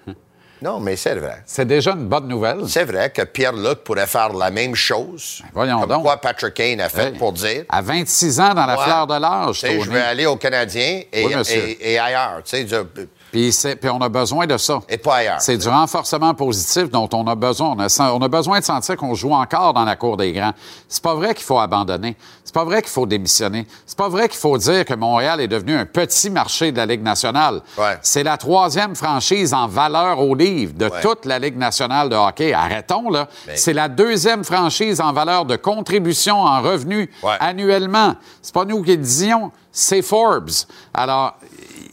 non, 0.61 0.79
mais 0.79 0.95
c'est 0.95 1.13
vrai. 1.15 1.43
C'est 1.45 1.65
déjà 1.67 1.91
une 1.91 2.07
bonne 2.07 2.27
nouvelle. 2.27 2.61
C'est 2.67 2.83
vrai 2.83 3.11
que 3.11 3.21
Pierre-Luc 3.21 3.83
pourrait 3.83 4.07
faire 4.07 4.33
la 4.33 4.49
même 4.49 4.73
chose. 4.75 5.41
Ben, 5.43 5.49
voyons 5.53 5.79
comme 5.81 5.89
donc. 5.89 6.01
quoi 6.03 6.17
Patrick 6.17 6.55
Kane 6.55 6.81
a 6.81 6.89
fait 6.89 7.09
Hey, 7.09 7.17
pour 7.17 7.31
dire. 7.31 7.63
À 7.69 7.81
26 7.81 8.39
ans, 8.39 8.53
dans 8.55 8.65
la 8.65 8.75
Ouais. 8.77 8.83
fleur 8.85 9.05
de 9.07 9.19
l'âge, 9.19 9.59
Tu 9.59 9.67
sais, 9.67 9.79
je 9.81 9.89
vais 9.91 10.01
aller 10.01 10.25
au 10.25 10.35
Canadien 10.35 11.01
et, 11.13 11.25
Oui, 11.27 11.35
monsieur. 11.35 11.57
et- 11.61 11.93
et 11.93 11.99
ailleurs. 11.99 12.41
Tu 12.43 12.49
sais, 12.49 12.67
je- 12.67 13.05
Puis, 13.31 13.51
c'est- 13.53 13.75
puis 13.77 13.89
on 13.89 13.99
a 14.01 14.09
besoin 14.09 14.45
de 14.45 14.57
ça. 14.57 14.79
Et 14.89 14.97
pas 14.97 15.15
ailleurs. 15.17 15.39
C'est 15.41 15.57
du 15.57 15.67
renforcement 15.67 16.33
positif 16.33 16.89
dont 16.89 17.07
on 17.13 17.25
a 17.27 17.35
besoin. 17.35 17.69
On 17.77 17.79
a, 17.79 17.87
sen- 17.89 18.11
on 18.13 18.21
a 18.21 18.27
besoin 18.27 18.59
de 18.59 18.65
sentir 18.65 18.97
qu'on 18.97 19.13
joue 19.15 19.31
encore 19.33 19.73
dans 19.73 19.85
la 19.85 19.95
cour 19.95 20.17
des 20.17 20.33
grands. 20.33 20.51
C'est 20.89 21.01
pas 21.03 21.15
vrai 21.15 21.33
qu'il 21.33 21.45
faut 21.45 21.59
abandonner. 21.59 22.17
C'est 22.43 22.53
pas 22.53 22.65
vrai 22.65 22.81
qu'il 22.81 22.91
faut 22.91 23.05
démissionner. 23.05 23.65
C'est 23.85 23.97
pas 23.97 24.09
vrai 24.09 24.27
qu'il 24.27 24.39
faut 24.39 24.57
dire 24.57 24.83
que 24.83 24.93
Montréal 24.93 25.39
est 25.39 25.47
devenu 25.47 25.75
un 25.75 25.85
petit 25.85 26.29
marché 26.29 26.73
de 26.73 26.77
la 26.77 26.85
Ligue 26.85 27.03
nationale. 27.03 27.61
Ouais. 27.77 27.97
C'est 28.01 28.23
la 28.23 28.35
troisième 28.37 28.95
franchise 28.95 29.53
en 29.53 29.67
valeur 29.67 30.19
au 30.19 30.35
livre 30.35 30.73
de 30.73 30.85
Ouais. 30.85 31.01
toute 31.01 31.25
la 31.25 31.39
Ligue 31.39 31.57
nationale 31.57 32.09
de 32.09 32.15
hockey. 32.15 32.51
Arrêtons, 32.51 33.09
là. 33.09 33.29
Mais- 33.47 33.55
C'est 33.55 33.73
la 33.73 33.87
deuxième 33.87 34.43
franchise 34.43 34.99
en 34.99 35.13
valeur 35.13 35.45
de 35.45 35.55
contribution 35.55 36.41
en 36.41 36.61
revenus 36.61 37.07
Ouais. 37.23 37.35
annuellement. 37.39 38.15
C'est 38.41 38.53
pas 38.53 38.65
nous 38.65 38.81
qui 38.81 38.91
le 38.91 38.97
disions, 38.97 39.51
c'est 39.71 40.01
Forbes. 40.01 40.49
Alors, 40.93 41.37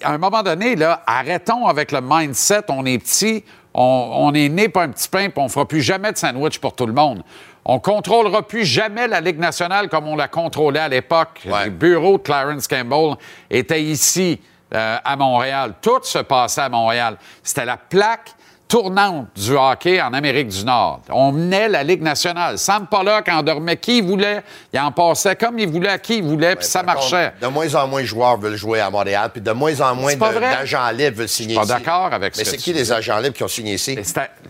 à 0.03 0.12
un 0.12 0.18
moment 0.18 0.43
donné, 0.43 0.76
là, 0.76 1.03
arrêtons 1.07 1.66
avec 1.66 1.93
le 1.93 2.01
mindset, 2.03 2.64
on 2.68 2.85
est 2.85 2.99
petit, 2.99 3.45
on, 3.74 4.11
on 4.14 4.35
est 4.35 4.49
né 4.49 4.68
pour 4.68 4.83
un 4.83 4.89
petit 4.89 5.09
pain, 5.09 5.29
puis 5.31 5.43
on 5.43 5.49
fera 5.49 5.66
plus 5.66 5.83
jamais 5.83 6.12
de 6.12 6.16
sandwich 6.16 6.59
pour 6.59 6.74
tout 6.74 6.87
le 6.87 6.93
monde. 6.93 7.22
On 7.64 7.81
contrôlera 7.81 8.43
plus 8.47 8.64
jamais 8.64 9.07
la 9.07 9.20
Ligue 9.20 9.39
nationale 9.39 9.89
comme 9.89 10.09
on 10.09 10.16
la 10.16 10.29
contrôlait 10.29 10.81
à 10.81 10.89
l'époque. 10.89 11.43
Ouais. 11.45 11.64
Les 11.64 11.70
bureaux 11.70 12.16
de 12.16 12.22
Clarence 12.22 12.66
Campbell 12.66 13.16
étaient 13.51 13.83
ici, 13.83 14.41
euh, 14.74 14.99
à 15.03 15.16
Montréal. 15.16 15.74
Tout 15.81 16.01
se 16.03 16.18
passait 16.18 16.61
à 16.61 16.68
Montréal. 16.68 17.16
C'était 17.43 17.64
la 17.64 17.79
plaque 17.79 18.35
tournante 18.69 19.29
du 19.35 19.57
hockey 19.57 20.01
en 20.01 20.12
Amérique 20.12 20.49
du 20.49 20.64
Nord. 20.64 21.01
On 21.11 21.33
menait 21.33 21.69
la 21.69 21.83
Ligue 21.83 22.03
nationale. 22.03 22.59
Sam 22.59 22.87
Pollock 22.87 23.27
en 23.29 23.43
dormait 23.43 23.79
qui 23.79 23.99
il 23.99 24.05
voulait. 24.05 24.43
Il 24.73 24.79
en 24.79 24.93
passait 24.93 25.35
comme 25.37 25.59
il 25.59 25.66
voulait 25.69 25.89
à 25.89 25.99
qui 25.99 26.19
il 26.19 26.23
voulait, 26.25 26.55
puis 26.55 26.66
ça 26.66 26.81
contre, 26.81 26.95
marchait. 26.95 27.33
De 27.41 27.47
moins 27.47 27.75
en 27.75 27.89
moins 27.89 28.03
de 28.03 28.07
joueurs 28.07 28.37
veulent 28.39 28.57
jouer 28.57 28.81
à 28.81 28.91
Montréal, 28.91 29.31
puis 29.33 29.41
de 29.41 29.51
moins 29.53 29.81
en 29.81 29.95
moins 29.95 30.14
pas 30.16 30.33
d'agents 30.35 30.91
libres 30.91 31.16
veulent 31.16 31.29
signer 31.29 31.55
pas 31.55 31.62
ici. 31.62 31.73
d'accord 31.73 32.12
avec 32.12 32.35
ce 32.35 32.41
Mais 32.41 32.45
c'est 32.45 32.57
qui 32.59 32.73
dis. 32.73 32.79
les 32.79 32.93
agents 32.93 33.19
libres 33.19 33.35
qui 33.37 33.43
ont 33.43 33.49
signé 33.49 33.75
ici? 33.75 33.99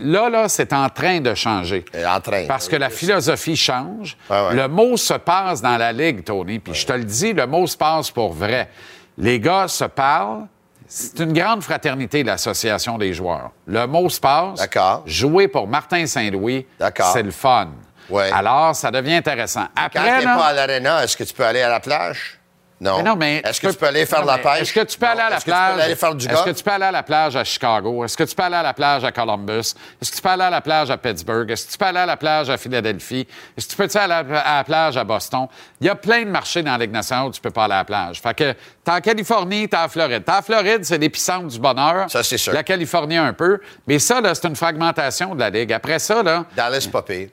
Là, 0.01 0.29
là, 0.29 0.49
c'est 0.49 0.73
en 0.73 0.89
train 0.89 1.21
de 1.21 1.35
changer. 1.35 1.85
Euh, 1.95 2.05
En 2.09 2.21
train. 2.21 2.45
Parce 2.49 2.69
que 2.69 2.77
la 2.77 2.91
philosophie 2.91 3.57
change. 3.57 4.16
Ouais. 4.29 4.55
Le 4.55 4.66
mot 4.66 4.97
se 4.97 5.14
passe 5.14 5.62
dans 5.62 5.77
la 5.77 5.93
Ligue, 5.93 6.25
Tony. 6.25 6.59
Puis 6.59 6.75
je 6.75 6.87
te 6.87 6.93
le 6.93 7.05
dis, 7.05 7.33
le 7.33 7.47
mot 7.47 7.66
se 7.66 7.77
passe 7.77 8.11
pour 8.11 8.33
vrai. 8.33 8.69
Les 9.16 9.39
gars 9.39 9.69
se 9.69 9.85
parlent. 9.85 10.47
C'est 10.89 11.18
une 11.20 11.32
grande 11.34 11.62
fraternité, 11.62 12.22
l'Association 12.24 12.97
des 12.97 13.12
joueurs. 13.12 13.51
Le 13.66 13.86
mot 13.86 14.09
se 14.09 14.18
passe. 14.18 14.59
D'accord. 14.59 15.03
Jouer 15.07 15.47
pour 15.49 15.68
Martin 15.68 16.07
Saint-Louis, 16.07 16.66
c'est 17.12 17.22
le 17.22 17.30
fun. 17.30 17.68
Ouais. 18.09 18.30
Alors, 18.32 18.74
ça 18.74 18.91
devient 18.91 19.14
intéressant. 19.16 19.66
Quand 19.76 19.84
Après, 19.84 20.18
t'es 20.20 20.24
là- 20.24 20.34
pas 20.36 20.47
à 20.47 20.53
l'aréna, 20.55 21.05
est-ce 21.05 21.14
que 21.16 21.24
tu 21.24 21.34
peux 21.34 21.45
aller 21.45 21.61
à 21.61 21.68
la 21.68 21.80
plage? 21.80 22.38
Non. 22.81 22.99
mais 22.99 23.03
non, 23.03 23.16
mais 23.16 23.43
Est-ce 23.45 23.61
que 23.61 23.66
tu 23.68 23.74
peux 23.76 23.87
aller 23.87 24.07
faire 24.07 24.22
de 24.22 24.26
la 24.29 24.39
pêche? 24.39 24.61
Est-ce 24.62 24.72
que 24.72 24.85
tu 24.85 24.97
peux 24.99 25.07
Non. 25.07 25.12
aller 25.12 25.20
à 25.22 25.31
la 25.31 25.37
Est-ce 25.37 25.45
que 25.45 25.51
tu 25.51 25.57
peux 25.57 25.72
plage? 25.74 25.85
aller 25.85 25.97
faire 25.97 26.14
du 26.14 26.26
Est-ce 26.29 26.43
que 26.45 26.51
tu 26.51 26.62
peux 26.64 26.70
aller 26.70 26.85
à 26.85 26.93
la 26.93 27.03
plage 27.03 27.37
à 27.37 27.45
Chicago? 27.45 28.05
Est-ce 28.05 28.16
que 28.16 28.22
tu 28.24 28.35
peux 28.37 28.43
aller 28.45 28.55
à 28.55 28.62
la 28.62 28.72
plage 28.74 29.05
à 29.05 29.11
Columbus? 29.11 29.74
Est-ce 30.01 30.11
que 30.12 30.16
tu 30.16 30.22
peux 30.22 30.29
aller 30.29 30.43
à 30.45 30.51
la 30.51 30.61
plage 30.61 30.91
à 30.91 30.97
Pittsburgh? 30.97 31.51
Est-ce 31.51 31.66
que 31.66 31.72
tu 31.72 31.79
peux 31.79 31.85
aller 31.87 31.99
à 31.99 32.07
la 32.07 32.16
plage 32.16 32.51
à 32.51 32.57
Philadelphie? 32.57 33.26
Est-ce 33.57 33.66
que 33.66 33.70
tu 33.72 33.76
peux 33.76 33.99
aller 34.01 34.12
à 34.14 34.22
la, 34.22 34.41
à 34.41 34.57
la 34.59 34.64
plage 34.64 34.97
à 34.97 35.03
Boston? 35.05 35.49
Il 35.81 35.87
y 35.89 35.91
a 35.91 35.95
plein 35.97 36.22
de 36.22 36.31
marchés 36.31 36.62
dans 36.62 36.70
la 36.72 36.79
Ligue 36.79 36.93
nationale 36.93 37.26
où 37.26 37.31
tu 37.33 37.41
peux 37.41 37.51
pas 37.51 37.64
aller 37.64 37.74
à 37.74 37.79
la 37.79 37.85
plage. 37.85 38.20
Fait 38.20 38.35
que 38.35 38.53
t'es 38.85 38.91
en 38.93 39.01
Californie, 39.01 39.68
t'es 39.68 39.76
en 39.76 39.89
Floride. 39.89 40.24
T'es 40.24 40.33
en 40.33 40.43
Floride, 40.43 40.85
c'est 40.85 40.99
l'épicentre 40.99 41.49
du 41.49 41.59
bonheur. 41.59 42.09
Ça, 42.11 42.22
c'est 42.22 42.39
sûr. 42.39 42.53
La 42.53 42.62
Californie 42.62 43.16
un 43.16 43.33
peu. 43.33 43.59
Mais 43.89 43.99
ça, 43.99 44.20
là, 44.20 44.35
c'est 44.37 44.47
une 44.47 44.57
fragmentation 44.57 45.35
de 45.35 45.41
la 45.41 45.51
Ligue. 45.51 45.72
Après 45.72 45.99
ça, 45.99 46.22
là, 46.22 46.45
Dallas, 46.55 46.89
pas 46.93 47.03
pire. 47.03 47.29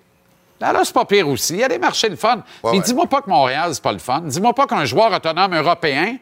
Là, 0.61 0.71
là, 0.71 0.81
c'est 0.83 0.93
pas 0.93 1.05
pire 1.05 1.27
aussi. 1.27 1.53
Il 1.55 1.59
y 1.59 1.63
a 1.63 1.67
des 1.67 1.79
marchés 1.79 2.09
le 2.09 2.15
fun. 2.15 2.37
Ouais, 2.63 2.71
Mais 2.71 2.77
ouais. 2.79 2.79
dis-moi 2.79 3.07
pas 3.07 3.21
que 3.21 3.29
Montréal, 3.29 3.71
c'est 3.73 3.83
pas 3.83 3.91
le 3.91 3.99
fun. 3.99 4.21
Dis-moi 4.23 4.53
pas 4.53 4.67
qu'un 4.67 4.85
joueur 4.85 5.11
autonome 5.11 5.53
européen 5.55 6.17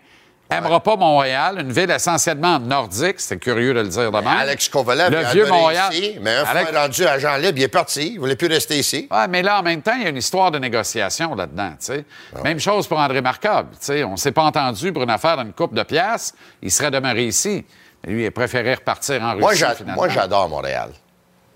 aimera 0.50 0.80
pas 0.82 0.96
Montréal, 0.96 1.58
une 1.62 1.72
ville 1.72 1.90
essentiellement 1.90 2.60
nordique. 2.60 3.16
C'est 3.20 3.38
curieux 3.40 3.74
de 3.74 3.80
le 3.80 3.88
dire 3.88 4.12
de 4.12 4.18
même. 4.18 4.28
Alex 4.28 4.70
Kovalev, 4.70 5.12
Le 5.12 5.22
il 5.22 5.28
vieux 5.28 5.48
Montréal. 5.48 5.92
ici, 5.94 6.18
mais 6.22 6.36
un 6.36 6.44
Alex- 6.44 6.70
fois 6.70 6.82
rendu 6.82 7.06
agent 7.06 7.36
libre, 7.38 7.58
il 7.58 7.64
est 7.64 7.68
parti. 7.68 8.12
Il 8.14 8.20
voulait 8.20 8.36
plus 8.36 8.48
rester 8.48 8.78
ici. 8.78 9.08
Ouais, 9.10 9.28
mais 9.28 9.42
là, 9.42 9.60
en 9.60 9.64
même 9.64 9.82
temps, 9.82 9.94
il 9.96 10.04
y 10.04 10.06
a 10.06 10.10
une 10.10 10.18
histoire 10.18 10.52
de 10.52 10.60
négociation 10.60 11.34
là-dedans. 11.34 11.72
tu 11.80 11.86
sais. 11.86 12.06
Même 12.44 12.60
chose 12.60 12.88
pour 12.88 13.00
André 13.00 13.22
Marcotte. 13.22 13.68
tu 13.72 13.78
sais. 13.82 14.04
On 14.04 14.16
s'est 14.16 14.32
pas 14.32 14.44
entendu 14.44 14.92
pour 14.94 15.02
une 15.04 15.10
affaire 15.10 15.38
d'une 15.38 15.54
coupe 15.54 15.74
de 15.74 15.84
pièces. 15.84 16.34
Il 16.62 16.70
serait 16.72 16.92
demeuré 16.92 17.26
ici. 17.26 17.66
Mais 18.06 18.14
lui, 18.14 18.24
il 18.24 18.28
a 18.28 18.32
préféré 18.32 18.76
repartir 18.76 19.24
en 19.24 19.34
Russie, 19.36 19.64
moi, 19.96 20.10
j'adore 20.10 20.50
Montréal. 20.50 20.90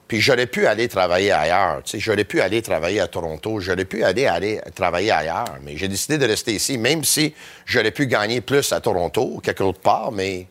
Puis 0.07 0.21
j'aurais 0.21 0.45
pu 0.47 0.65
aller 0.67 0.87
travailler 0.87 1.31
ailleurs. 1.31 1.81
Tu 1.83 1.91
sais, 1.91 1.99
j'aurais 1.99 2.23
pu 2.23 2.39
aller 2.41 2.61
travailler 2.61 3.01
à 3.01 3.07
Toronto. 3.07 3.59
J'aurais 3.59 3.85
pu 3.85 4.03
aller, 4.03 4.25
aller 4.25 4.61
travailler 4.73 5.11
ailleurs. 5.11 5.55
Mais 5.63 5.75
j'ai 5.75 5.87
décidé 5.87 6.17
de 6.17 6.25
rester 6.25 6.53
ici, 6.53 6.77
même 6.77 7.03
si 7.03 7.33
j'aurais 7.65 7.91
pu 7.91 8.07
gagner 8.07 8.39
plus 8.41 8.71
à 8.71 8.79
Toronto 8.79 9.31
ou 9.35 9.39
quelque 9.41 9.63
autre 9.63 9.81
part. 9.81 10.11
Mais 10.13 10.47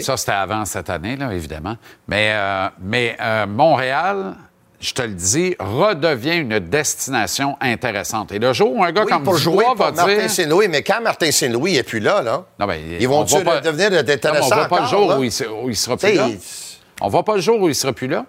Ça, 0.00 0.16
c'était 0.16 0.32
avant 0.32 0.64
cette 0.66 0.90
année, 0.90 1.16
là, 1.16 1.32
évidemment. 1.32 1.76
Mais, 2.08 2.32
euh, 2.34 2.68
mais 2.80 3.16
euh, 3.20 3.46
Montréal, 3.46 4.34
je 4.80 4.92
te 4.92 5.00
le 5.02 5.14
dis, 5.14 5.56
redevient 5.58 6.36
une 6.36 6.58
destination 6.58 7.56
intéressante. 7.62 8.32
Et 8.32 8.38
le 8.38 8.52
jour 8.52 8.70
où 8.74 8.84
un 8.84 8.92
gars 8.92 9.04
oui, 9.04 9.12
comme 9.12 9.22
pour 9.22 9.36
jouer 9.38 9.64
pour 9.64 9.76
va 9.76 9.92
Martin 9.92 10.16
dire... 10.18 10.30
Saint-Louis, 10.30 10.68
mais 10.68 10.82
quand 10.82 11.00
Martin 11.00 11.30
Saint-Louis 11.30 11.72
n'est 11.72 11.82
plus 11.82 12.00
là, 12.00 12.20
là 12.20 12.44
Non, 12.58 12.66
ben, 12.66 12.78
ils 13.00 13.06
on 13.08 13.10
vont-tu 13.10 13.42
pas- 13.42 13.60
devenir 13.62 13.92
intéressants 13.98 14.48
on 14.52 14.56
voit 14.56 14.68
pas 14.68 14.80
le 14.80 14.86
jour 14.88 15.18
où 15.18 15.24
il, 15.24 15.32
il 15.68 15.76
sera 15.76 15.96
plus 15.96 16.12
là. 16.14 16.28
On 17.00 17.08
voit 17.08 17.24
pas 17.24 17.36
le 17.36 17.40
jour 17.40 17.60
où 17.60 17.68
il 17.68 17.74
sera 17.74 17.92
plus 17.94 18.08
là. 18.08 18.26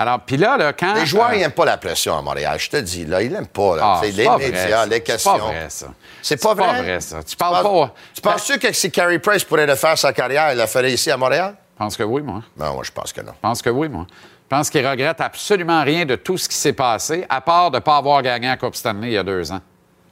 Alors, 0.00 0.20
puis 0.20 0.36
là, 0.36 0.56
là, 0.56 0.72
quand... 0.72 0.94
Les 0.94 1.06
joueurs, 1.06 1.30
euh, 1.30 1.34
ils 1.34 1.40
n'aiment 1.40 1.50
pas 1.50 1.64
la 1.64 1.76
pression 1.76 2.16
à 2.16 2.22
Montréal. 2.22 2.56
Je 2.58 2.70
te 2.70 2.76
dis, 2.76 3.04
là, 3.04 3.20
ils 3.20 3.32
l'aiment 3.32 3.46
pas. 3.48 3.76
Ah, 3.80 3.98
C'est 4.00 4.10
c'est 4.12 4.16
les 4.18 4.24
pas 4.24 4.38
médias, 4.38 4.66
vrai, 4.76 4.86
les 4.86 4.94
C'est 4.96 5.00
questions. 5.02 5.32
pas 5.32 5.38
vrai, 5.38 5.66
ça. 5.68 5.86
C'est 6.22 6.36
pas 6.40 6.48
C'est 6.50 6.56
pas 6.56 6.72
vrai? 6.82 7.00
ça. 7.00 7.22
Tu 7.24 7.36
parles 7.36 7.56
Tu 7.56 7.62
pas- 7.64 7.94
Tu 8.14 8.20
penses-tu 8.20 8.58
que 8.60 8.72
si 8.72 8.90
Carey 8.92 9.18
Price 9.18 9.42
pourrait 9.42 9.66
le 9.66 9.74
faire 9.74 9.98
sa 9.98 10.12
carrière, 10.12 10.52
il 10.52 10.56
la 10.58 10.66
ferait 10.68 10.92
ici 10.92 11.10
à 11.10 11.16
Montréal? 11.16 11.54
Je 11.74 11.84
pense 11.84 11.96
que 11.96 12.02
oui, 12.04 12.22
moi. 12.22 12.42
Non, 12.56 12.74
moi, 12.74 12.82
je 12.84 12.92
pense 12.92 13.12
que 13.12 13.20
non. 13.22 13.32
Je 13.34 13.40
pense 13.40 13.60
que 13.60 13.70
oui, 13.70 13.88
moi. 13.88 14.06
Je 14.10 14.56
pense 14.56 14.70
qu'il 14.70 14.86
regrette 14.86 15.20
absolument 15.20 15.82
rien 15.82 16.06
de 16.06 16.14
tout 16.16 16.38
ce 16.38 16.48
qui 16.48 16.56
s'est 16.56 16.72
passé, 16.72 17.26
à 17.28 17.40
part 17.40 17.70
de 17.70 17.76
ne 17.76 17.80
pas 17.80 17.96
avoir 17.96 18.22
gagné 18.22 18.46
la 18.48 18.56
Coupe 18.56 18.76
Stanley 18.76 19.08
il 19.08 19.12
y 19.14 19.18
a 19.18 19.22
deux 19.24 19.50
ans. 19.52 19.60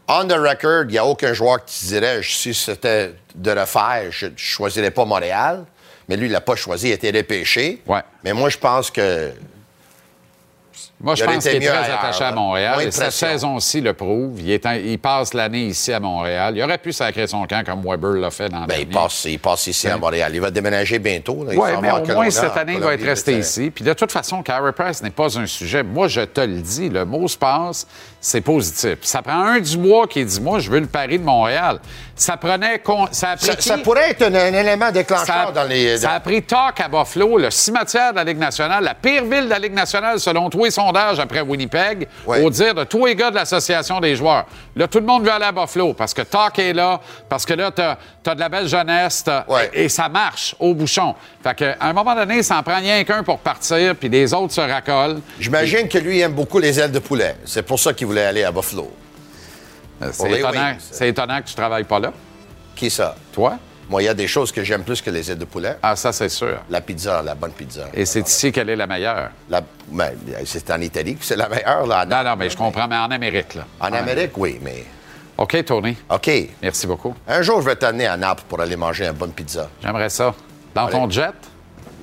On 0.08 0.24
the 0.26 0.32
record, 0.32 0.82
il 0.84 0.90
n'y 0.92 0.98
a 0.98 1.04
aucun 1.06 1.32
joueur 1.32 1.64
qui 1.64 1.86
dirait 1.86 2.20
si 2.22 2.52
c'était 2.54 3.14
de 3.34 3.50
le 3.52 3.64
faire, 3.64 4.04
je 4.10 4.26
ne 4.26 4.36
choisirais 4.36 4.90
pas 4.90 5.04
Montréal. 5.04 5.64
Mais 6.08 6.16
lui, 6.16 6.26
il 6.26 6.32
l'a 6.32 6.40
pas 6.40 6.54
choisi, 6.54 6.88
il 6.88 6.92
a 6.92 6.94
été 6.94 7.10
repêché. 7.10 7.82
Ouais. 7.86 8.02
Mais 8.24 8.32
moi, 8.32 8.48
je 8.48 8.58
pense 8.58 8.90
que. 8.90 9.32
Moi, 11.00 11.14
je 11.14 11.24
pense 11.24 11.44
qu'il 11.44 11.62
est 11.62 11.66
très 11.66 11.76
ailleurs, 11.76 11.98
attaché 11.98 12.24
à. 12.24 12.32
Montréal. 12.32 12.80
Et 12.80 12.90
cette 12.90 13.02
pression. 13.04 13.28
saison-ci 13.28 13.80
le 13.80 13.92
prouve. 13.92 14.40
Il, 14.40 14.50
est 14.50 14.64
en- 14.66 14.72
il 14.72 14.98
passe 14.98 15.34
l'année 15.34 15.66
ici 15.66 15.92
à 15.92 16.00
Montréal. 16.00 16.54
Il 16.56 16.62
aurait 16.62 16.78
pu 16.78 16.92
sacrer 16.92 17.26
son 17.26 17.46
camp 17.46 17.64
comme 17.64 17.82
Weber 17.82 18.12
l'a 18.14 18.30
fait 18.30 18.48
dans 18.48 18.64
Ben, 18.64 18.80
il, 18.80 18.88
passe, 18.88 19.24
il 19.26 19.38
passe 19.38 19.66
ici 19.66 19.88
à 19.88 19.96
Montréal. 19.96 20.30
Il 20.34 20.40
va 20.40 20.50
déménager 20.50 20.98
bientôt. 20.98 21.44
Oui, 21.46 21.56
mais 21.80 21.90
au 21.90 22.04
moins, 22.06 22.30
cette 22.30 22.56
année, 22.56 22.74
il 22.74 22.80
va 22.80 22.94
être 22.94 23.04
resté 23.04 23.38
ici. 23.38 23.70
Puis 23.70 23.84
de 23.84 23.92
toute 23.92 24.12
façon, 24.12 24.42
Carey 24.42 24.72
Price 24.72 25.02
n'est 25.02 25.10
pas 25.10 25.38
un 25.38 25.46
sujet. 25.46 25.82
Moi, 25.82 26.08
je 26.08 26.22
te 26.22 26.40
le 26.40 26.60
dis, 26.60 26.88
le 26.88 27.04
mot 27.04 27.26
se 27.28 27.36
passe, 27.38 27.86
c'est 28.20 28.40
positif. 28.40 28.98
Ça 29.02 29.22
prend 29.22 29.44
un 29.44 29.60
Dubois 29.60 30.06
qui 30.06 30.24
dit, 30.24 30.40
moi, 30.40 30.58
je 30.58 30.70
veux 30.70 30.80
le 30.80 30.86
pari 30.86 31.18
de 31.18 31.24
Montréal. 31.24 31.80
Ça 32.18 32.36
prenait... 32.38 32.78
con- 32.78 33.08
Ça, 33.12 33.30
a 33.30 33.36
pris 33.36 33.46
Ça, 33.60 33.78
pourrait 33.78 34.10
être 34.10 34.22
un, 34.22 34.34
un 34.34 34.52
élément 34.54 34.90
déclencheur 34.90 35.48
a, 35.48 35.52
dans 35.52 35.64
les. 35.64 35.98
ça 35.98 36.12
a 36.12 36.20
pris 36.20 36.42
talk 36.42 36.80
à 36.80 36.88
Buffalo, 36.88 37.36
le 37.38 37.50
cimetière 37.50 38.12
de 38.12 38.16
la 38.16 38.24
Ligue 38.24 38.38
nationale, 38.38 38.82
la 38.82 38.94
pire 38.94 39.22
ville 39.24 39.44
de 39.44 39.50
la 39.50 39.58
Ligue 39.58 39.74
nationale 39.74 40.18
selon 40.18 40.48
tous 40.48 40.64
les 40.64 40.70
sondages 40.70 41.20
après 41.20 41.42
Winnipeg, 41.42 42.08
au 42.26 42.50
dire 42.50 42.74
de 42.74 42.84
tous 42.84 43.04
les 43.06 43.14
gars 43.14 43.30
de 43.30 43.34
l'Association 43.36 44.00
des 44.00 44.16
joueurs. 44.16 44.46
Là, 44.74 44.88
tout 44.88 44.98
le 44.98 45.04
monde 45.06 45.24
veut 45.24 45.30
aller 45.30 45.44
à 45.44 45.52
Buffalo 45.52 45.92
parce 45.94 46.14
que 46.14 46.22
talk 46.22 46.58
est 46.58 46.72
là, 46.72 47.00
parce 47.28 47.44
que 47.44 47.52
là, 47.54 47.70
t'as 47.70 47.96
as 48.26 48.34
de 48.34 48.40
la 48.40 48.48
belle 48.48 48.66
jeunesse 48.66 49.24
Ouais. 49.46 49.70
et, 49.74 49.84
et 49.84 49.88
ça 49.88 50.08
marche 50.08 50.54
au 50.58 50.74
bouchon. 50.74 51.14
Fait 51.42 51.54
que, 51.54 51.64
à 51.78 51.88
un 51.88 51.92
moment 51.92 52.14
donné, 52.14 52.42
ça 52.42 52.56
en 52.58 52.62
prend 52.62 52.76
rien 52.78 53.04
qu'un 53.04 53.22
pour 53.22 53.38
partir, 53.38 53.94
puis 53.94 54.08
les 54.08 54.32
autres 54.34 54.52
se 54.54 54.60
racolent. 54.60 55.20
J'imagine 55.38 55.86
que 55.88 55.98
lui 55.98 56.20
aime 56.20 56.32
beaucoup 56.32 56.58
les 56.58 56.80
ailes 56.80 56.90
de 56.92 56.98
poulet. 56.98 57.36
C'est 57.44 57.62
pour 57.62 57.78
ça 57.78 57.92
qu'il 57.92 58.06
voulait 58.06 58.24
aller 58.24 58.42
à 58.44 58.50
Buffalo. 58.50 58.90
C'est 60.12 60.28
les 60.28 60.38
étonnant, 60.38 60.76
c'est 60.78 61.08
étonnant 61.08 61.40
que 61.42 61.46
tu 61.48 61.54
travailles 61.54 61.84
pas 61.84 61.98
là. 61.98 62.12
Qui 62.74 62.90
ça? 62.90 63.14
Toi? 63.32 63.58
Moi, 63.88 64.02
il 64.02 64.06
y 64.06 64.08
a 64.08 64.14
des 64.14 64.26
choses 64.26 64.50
que 64.50 64.64
j'aime 64.64 64.82
plus 64.82 65.00
que 65.00 65.10
les 65.10 65.30
ailes 65.30 65.38
de 65.38 65.44
poulet. 65.44 65.76
Ah, 65.82 65.94
ça, 65.94 66.12
c'est 66.12 66.28
sûr. 66.28 66.58
La 66.68 66.80
pizza, 66.80 67.22
la 67.22 67.36
bonne 67.36 67.52
pizza. 67.52 67.84
Et 67.94 68.04
c'est 68.04 68.28
ici 68.28 68.50
qu'elle 68.50 68.68
est 68.68 68.74
la 68.76 68.86
meilleure. 68.88 69.30
La- 69.48 69.62
ben, 69.88 70.10
c'est 70.44 70.68
en 70.72 70.80
Italie 70.80 71.14
que 71.14 71.24
c'est 71.24 71.36
la 71.36 71.48
meilleure. 71.48 71.86
Là, 71.86 72.04
Non, 72.04 72.24
non, 72.24 72.34
mais 72.36 72.50
je 72.50 72.56
comprends, 72.56 72.88
mais 72.88 72.96
en 72.96 73.10
Amérique, 73.12 73.54
là. 73.54 73.64
En 73.80 73.92
Amérique, 73.92 74.36
oui, 74.36 74.58
mais. 74.60 74.84
OK, 75.38 75.64
Tony. 75.64 75.96
OK. 76.10 76.30
Merci 76.62 76.86
beaucoup. 76.88 77.14
Un 77.28 77.42
jour, 77.42 77.60
je 77.60 77.66
vais 77.66 77.76
t'amener 77.76 78.06
à 78.06 78.16
Naples 78.16 78.42
pour 78.48 78.60
aller 78.60 78.74
manger 78.76 79.06
une 79.06 79.12
bonne 79.12 79.32
pizza. 79.32 79.68
J'aimerais 79.80 80.10
ça. 80.10 80.34
Dans 80.74 80.88
ton 80.88 81.08
jet? 81.08 81.30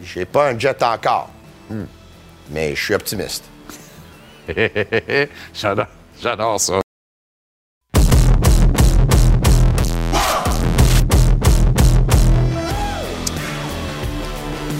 J'ai 0.01 0.23
pas 0.25 0.49
un 0.51 0.57
jet 0.57 0.81
encore. 0.83 1.29
Mais 2.49 2.75
je 2.75 2.81
suis 2.83 2.93
optimiste. 2.93 3.43
J'adore, 5.53 5.87
j'adore 6.21 6.59
ça. 6.59 6.82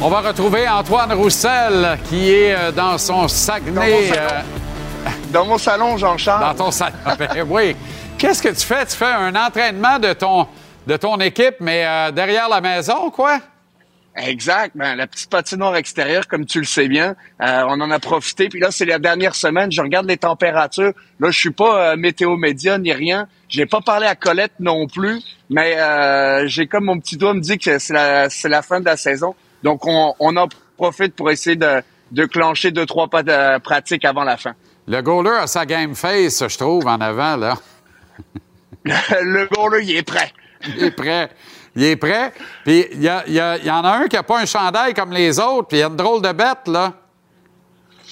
On 0.05 0.09
va 0.09 0.19
retrouver 0.19 0.67
Antoine 0.67 1.13
Roussel 1.13 1.97
qui 2.09 2.29
est 2.29 2.53
euh, 2.53 2.71
dans 2.73 2.97
son 2.97 3.29
Saguenay. 3.29 4.11
Dans 5.31 5.45
mon 5.45 5.57
salon. 5.57 5.93
euh, 5.93 5.97
Jean-Charles. 5.97 6.41
dans 6.57 6.65
ton 6.65 6.71
salon. 6.71 6.95
Ben 7.17 7.47
oui. 7.47 7.73
Qu'est-ce 8.17 8.43
que 8.43 8.49
tu 8.49 8.65
fais? 8.65 8.85
Tu 8.85 8.97
fais 8.97 9.05
un 9.05 9.33
entraînement 9.33 9.99
de 9.99 10.11
ton, 10.11 10.45
de 10.87 10.97
ton 10.97 11.17
équipe, 11.21 11.55
mais 11.61 11.85
euh, 11.85 12.11
derrière 12.11 12.49
la 12.49 12.59
maison, 12.59 13.11
quoi? 13.11 13.39
Exact. 14.15 14.73
Ben, 14.75 14.95
la 14.95 15.07
petite 15.07 15.29
patinoire 15.29 15.75
extérieure, 15.77 16.27
comme 16.27 16.45
tu 16.45 16.59
le 16.59 16.65
sais 16.65 16.87
bien, 16.89 17.15
euh, 17.41 17.63
on 17.67 17.79
en 17.79 17.89
a 17.89 17.99
profité. 17.99 18.49
Puis 18.49 18.59
là, 18.59 18.71
c'est 18.71 18.85
la 18.85 18.99
dernière 18.99 19.35
semaine. 19.35 19.71
Je 19.71 19.81
regarde 19.81 20.05
les 20.05 20.17
températures. 20.17 20.91
Là, 21.19 21.31
je 21.31 21.39
suis 21.39 21.51
pas 21.51 21.93
euh, 21.93 21.95
météo 21.95 22.35
média 22.35 22.77
ni 22.77 22.91
rien. 22.91 23.27
J'ai 23.47 23.65
pas 23.65 23.79
parlé 23.81 24.05
à 24.05 24.15
Colette 24.15 24.53
non 24.59 24.85
plus, 24.87 25.21
mais 25.49 25.77
euh, 25.79 26.45
j'ai 26.47 26.67
comme 26.67 26.85
mon 26.85 26.99
petit 26.99 27.15
doigt 27.17 27.33
me 27.33 27.39
dit 27.39 27.57
que 27.57 27.79
c'est 27.79 27.93
la, 27.93 28.29
c'est 28.29 28.49
la 28.49 28.61
fin 28.61 28.81
de 28.81 28.85
la 28.85 28.97
saison. 28.97 29.33
Donc, 29.63 29.85
on, 29.87 30.13
on 30.19 30.35
en 30.37 30.47
profite 30.77 31.15
pour 31.15 31.31
essayer 31.31 31.55
de, 31.55 31.81
de 32.11 32.25
clencher 32.25 32.71
deux, 32.71 32.85
trois 32.85 33.07
pas 33.07 33.23
de 33.23 33.59
pratique 33.59 34.05
avant 34.05 34.23
la 34.23 34.37
fin. 34.37 34.53
Le 34.87 35.01
goaler 35.01 35.37
a 35.41 35.47
sa 35.47 35.65
game 35.65 35.95
face, 35.95 36.43
je 36.47 36.57
trouve, 36.57 36.85
en 36.87 36.99
avant, 36.99 37.37
là. 37.37 37.55
le 38.85 39.47
goaler, 39.47 39.83
il 39.85 39.95
est 39.97 40.03
prêt. 40.03 40.31
Il 40.67 40.83
est 40.83 40.91
prêt. 40.91 41.29
Il 41.75 41.83
est 41.83 41.95
prêt. 41.95 42.33
Puis 42.63 42.85
il 42.91 43.01
y, 43.01 43.07
a- 43.09 43.23
il 43.27 43.33
y 43.33 43.39
a- 43.39 43.57
il 43.57 43.65
y 43.65 43.71
en 43.71 43.83
a 43.83 43.89
un 43.91 44.07
qui 44.07 44.15
n'a 44.15 44.23
pas 44.23 44.39
un 44.39 44.45
chandail 44.45 44.93
comme 44.93 45.11
les 45.11 45.39
autres, 45.39 45.69
puis 45.69 45.77
il 45.77 45.81
y 45.81 45.83
a 45.83 45.87
une 45.87 45.95
drôle 45.95 46.21
de 46.21 46.31
bête, 46.31 46.67
là. 46.67 46.93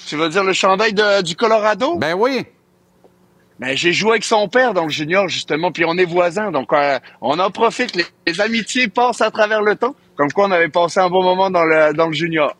Tu 0.06 0.16
veux 0.16 0.28
dire 0.28 0.42
le 0.44 0.52
chandail 0.52 0.92
de- 0.92 1.22
du 1.22 1.36
Colorado? 1.36 1.96
Ben 1.96 2.14
oui. 2.14 2.44
Ben, 3.60 3.76
j'ai 3.76 3.92
joué 3.92 4.12
avec 4.12 4.24
son 4.24 4.48
père 4.48 4.74
dans 4.74 4.82
le 4.84 4.88
junior, 4.90 5.28
justement, 5.28 5.70
puis 5.70 5.84
on 5.86 5.96
est 5.96 6.04
voisins. 6.04 6.50
Donc, 6.50 6.72
euh, 6.72 6.98
on 7.20 7.38
en 7.38 7.50
profite. 7.50 7.94
Les, 7.94 8.04
les 8.26 8.40
amitiés 8.40 8.88
passent 8.88 9.20
à 9.20 9.30
travers 9.30 9.62
le 9.62 9.76
temps. 9.76 9.94
Comme 10.22 10.30
quoi, 10.30 10.46
on 10.46 10.52
avait 10.52 10.68
passé 10.68 11.00
un 11.00 11.10
bon 11.10 11.24
moment 11.24 11.50
dans 11.50 11.64
le, 11.64 11.92
dans 11.94 12.06
le 12.06 12.12
junior. 12.12 12.54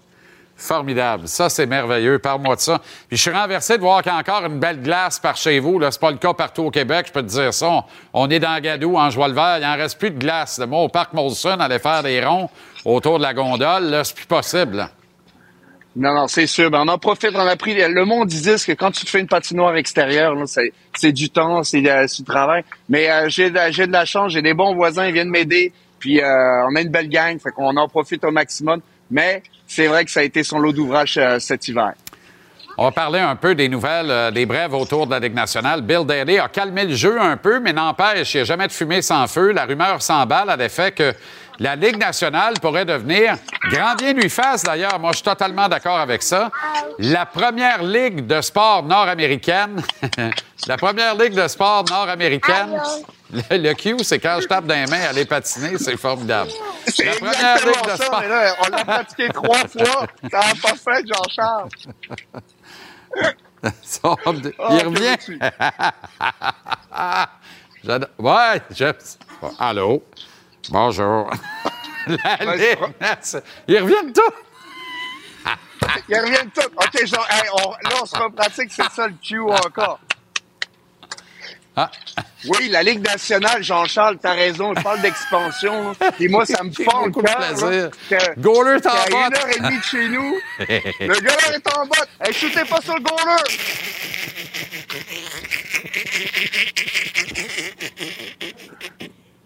Formidable. 0.57 1.29
Ça, 1.29 1.49
c'est 1.49 1.65
merveilleux. 1.67 2.19
Parle-moi 2.19 2.57
de 2.57 2.61
ça. 2.61 2.81
Puis 3.07 3.17
je 3.17 3.23
suis 3.23 3.31
renversé 3.31 3.77
de 3.77 3.83
voir 3.83 4.03
qu'il 4.03 4.11
y 4.11 4.15
a 4.17 4.19
encore 4.19 4.45
une 4.47 4.59
belle 4.59 4.83
glace 4.83 5.21
par 5.21 5.37
chez 5.37 5.61
vous. 5.61 5.79
Là, 5.79 5.93
c'est 5.93 6.01
pas 6.01 6.11
le 6.11 6.17
cas 6.17 6.35
partout 6.35 6.63
au 6.65 6.71
Québec, 6.73 7.07
je 7.07 7.13
peux 7.13 7.23
te 7.23 7.29
dire 7.29 7.55
ça. 7.55 7.69
On, 7.71 7.85
on 8.15 8.31
est 8.31 8.41
dans 8.41 8.61
Gadou, 8.61 8.97
en 8.97 9.11
joie 9.11 9.29
le 9.29 9.35
vert. 9.35 9.59
Il 9.61 9.65
en 9.65 9.77
reste 9.77 9.97
plus 9.97 10.11
de 10.11 10.19
glace. 10.19 10.59
Moi, 10.59 10.81
au 10.81 10.89
parc 10.89 11.13
Molson, 11.13 11.61
aller 11.61 11.79
faire 11.79 12.03
des 12.03 12.21
ronds 12.25 12.51
autour 12.85 13.19
de 13.19 13.23
la 13.23 13.33
gondole, 13.33 13.85
là, 13.85 14.03
c'est 14.03 14.17
plus 14.17 14.27
possible. 14.27 14.79
là. 14.79 14.91
Non, 15.95 16.15
non, 16.15 16.27
c'est 16.27 16.47
sûr. 16.49 16.69
Ben, 16.71 16.81
on 16.85 16.89
en 16.89 16.99
profite. 16.99 17.31
On 17.35 17.47
a 17.47 17.55
pris. 17.57 17.75
Le 17.75 18.05
monde 18.05 18.27
dit 18.27 18.43
que 18.43 18.73
quand 18.73 18.91
tu 18.91 19.05
te 19.05 19.11
fais 19.11 19.21
une 19.21 19.29
patinoire 19.29 19.77
extérieure, 19.77 20.35
là, 20.35 20.47
c'est, 20.47 20.73
c'est 20.97 21.13
du 21.13 21.31
temps, 21.31 21.63
c'est, 21.63 21.89
euh, 21.89 22.07
c'est 22.09 22.23
du 22.23 22.25
travail. 22.25 22.65
Mais 22.89 23.09
euh, 23.11 23.29
j'ai, 23.29 23.51
de- 23.51 23.59
j'ai 23.71 23.87
de 23.87 23.93
la 23.93 24.05
chance. 24.05 24.33
J'ai 24.33 24.43
des 24.43 24.55
bons 24.55 24.75
voisins. 24.75 25.07
Ils 25.07 25.13
viennent 25.13 25.29
m'aider. 25.31 25.73
Puis 26.03 26.21
euh, 26.21 26.67
on 26.69 26.75
a 26.75 26.81
une 26.81 26.89
belle 26.89 27.09
gang. 27.09 27.39
Fait 27.39 27.53
qu'on 27.53 27.77
en 27.77 27.89
profite 27.89 28.25
au 28.25 28.33
maximum. 28.33 28.81
Mais 29.09 29.41
c'est 29.69 29.87
vrai 29.87 30.05
que 30.05 30.11
ça 30.11 30.19
a 30.19 30.25
été 30.25 30.43
son 30.43 30.59
lot 30.59 30.73
d'ouvrage 30.73 31.17
euh, 31.17 31.39
cet 31.39 31.69
hiver. 31.69 31.93
On 32.77 32.85
va 32.85 32.91
parler 32.91 33.21
un 33.21 33.37
peu 33.37 33.55
des 33.55 33.69
nouvelles, 33.69 34.11
euh, 34.11 34.31
des 34.33 34.45
brèves 34.45 34.75
autour 34.75 35.07
de 35.07 35.13
la 35.13 35.21
Ligue 35.21 35.35
nationale. 35.35 35.83
Bill 35.83 36.05
Daly 36.05 36.41
a 36.41 36.49
calmé 36.49 36.87
le 36.87 36.95
jeu 36.95 37.21
un 37.21 37.37
peu, 37.37 37.61
mais 37.61 37.73
n'empêche, 37.73 38.35
il 38.35 38.39
n'y 38.39 38.41
a 38.41 38.45
jamais 38.45 38.67
de 38.67 38.73
fumée 38.73 39.01
sans 39.01 39.29
feu. 39.29 39.53
La 39.53 39.65
rumeur 39.65 40.03
s'emballe 40.03 40.51
à 40.51 40.57
l'effet 40.57 40.91
que 40.91 41.13
la 41.63 41.77
Ligue 41.77 41.97
nationale 41.97 42.55
pourrait 42.61 42.85
devenir, 42.85 43.37
grand 43.71 43.95
bien 43.95 44.13
lui 44.13 44.29
fasse 44.29 44.65
d'ailleurs, 44.65 44.99
moi 44.99 45.13
je 45.13 45.19
suis 45.19 45.25
totalement 45.25 45.69
d'accord 45.69 45.99
avec 45.99 46.21
ça, 46.23 46.51
la 46.99 47.25
première 47.25 47.85
ligue 47.85 48.27
de 48.27 48.41
sport 48.41 48.83
nord-américaine. 48.83 49.81
la 50.67 50.77
première 50.77 51.15
ligue 51.15 51.35
de 51.35 51.47
sport 51.47 51.85
nord-américaine. 51.89 52.81
Le, 53.33 53.59
le 53.59 53.75
Q, 53.75 53.97
c'est 54.03 54.19
quand 54.19 54.39
je 54.41 54.49
tape 54.49 54.67
dans 54.67 54.75
les 54.75 54.87
mains, 54.87 55.09
aller 55.09 55.25
patiner, 55.25 55.79
c'est 55.79 55.97
formidable. 55.97 56.51
C'est 56.87 57.05
La 57.05 57.13
première 57.13 57.57
ligue 57.65 57.85
de 57.85 57.91
ça, 57.91 57.97
sport. 57.97 58.23
là, 58.23 58.55
on 58.67 58.77
l'a 58.77 58.85
pratiqué 58.85 59.29
trois 59.29 59.69
fois. 59.69 60.07
Ça 60.31 60.39
n'a 60.41 60.55
pas 60.61 60.75
fait, 60.75 61.05
Jean-Charles. 61.07 61.69
Ah, 64.03 64.17
il 64.73 64.87
revient. 64.89 65.17
Ouais, 68.19 68.63
j'aime 68.73 68.95
ça. 68.99 69.19
Allô? 69.61 70.03
Bonjour. 70.71 71.31
La 72.07 72.37
Ligue 72.57 72.79
nationale- 73.01 73.45
Ils 73.69 73.79
reviennent 73.79 74.13
tous. 74.13 74.33
Ils 76.09 76.21
reviennent 76.21 76.51
tous. 76.51 76.67
OK, 76.77 77.07
genre, 77.07 77.27
hey, 77.31 77.49
on- 77.53 77.71
là, 77.89 77.97
on 78.03 78.07
se 78.07 78.17
repratique, 78.17 78.71
c'est 78.73 78.91
ça 78.91 79.07
le 79.09 79.15
Q 79.23 79.41
encore. 79.41 80.01
Ah. 81.75 81.91
Oui, 82.49 82.69
la 82.69 82.83
Ligue 82.83 83.01
nationale, 83.01 83.63
Jean-Charles, 83.65 84.19
t'as 84.21 84.35
raison, 84.35 84.75
je 84.77 84.83
parle 84.83 85.01
d'expansion. 85.01 85.95
là. 86.01 86.11
Et 86.21 86.29
moi, 86.29 86.45
ça 86.45 86.63
me 86.63 86.71
fend 86.71 87.07
le 87.07 87.13
cœur. 87.13 87.91
que- 88.11 88.41
Goaler 88.41 88.77
est 88.77 88.87
en 88.87 88.91
qu'à 88.91 89.07
une 89.09 89.31
botte. 89.31 89.39
heure 89.39 89.49
et 89.49 89.61
demie 89.61 89.79
de 89.79 89.83
chez 89.85 90.09
nous, 90.09 90.39
le 90.59 91.21
goaler 91.21 91.55
est 91.57 91.75
en 91.77 91.87
botte. 91.87 92.09
Hey, 92.21 92.33
shootez 92.35 92.65
pas 92.67 92.81
sur 92.83 92.95
le 92.95 93.01
goaler. 93.01 93.43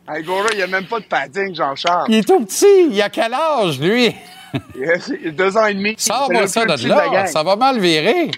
Hey, 0.08 0.22
goaler, 0.22 0.50
il 0.52 0.56
n'y 0.58 0.62
a 0.62 0.66
même 0.68 0.86
pas 0.86 1.00
de 1.00 1.04
padding, 1.04 1.54
Jean-Charles. 1.54 2.06
Il 2.08 2.16
est 2.16 2.26
tout 2.26 2.44
petit. 2.44 2.88
Il 2.90 3.02
a 3.02 3.08
quel 3.08 3.34
âge, 3.34 3.80
lui? 3.80 4.14
Il 4.74 5.28
a 5.28 5.30
deux 5.32 5.56
ans 5.56 5.66
et 5.66 5.74
demi. 5.74 5.94
Sors-moi 5.98 6.46
ça 6.46 6.64
de 6.64 6.88
là. 6.88 7.26
Ça 7.26 7.42
va 7.42 7.56
mal 7.56 7.78
virer. 7.78 8.30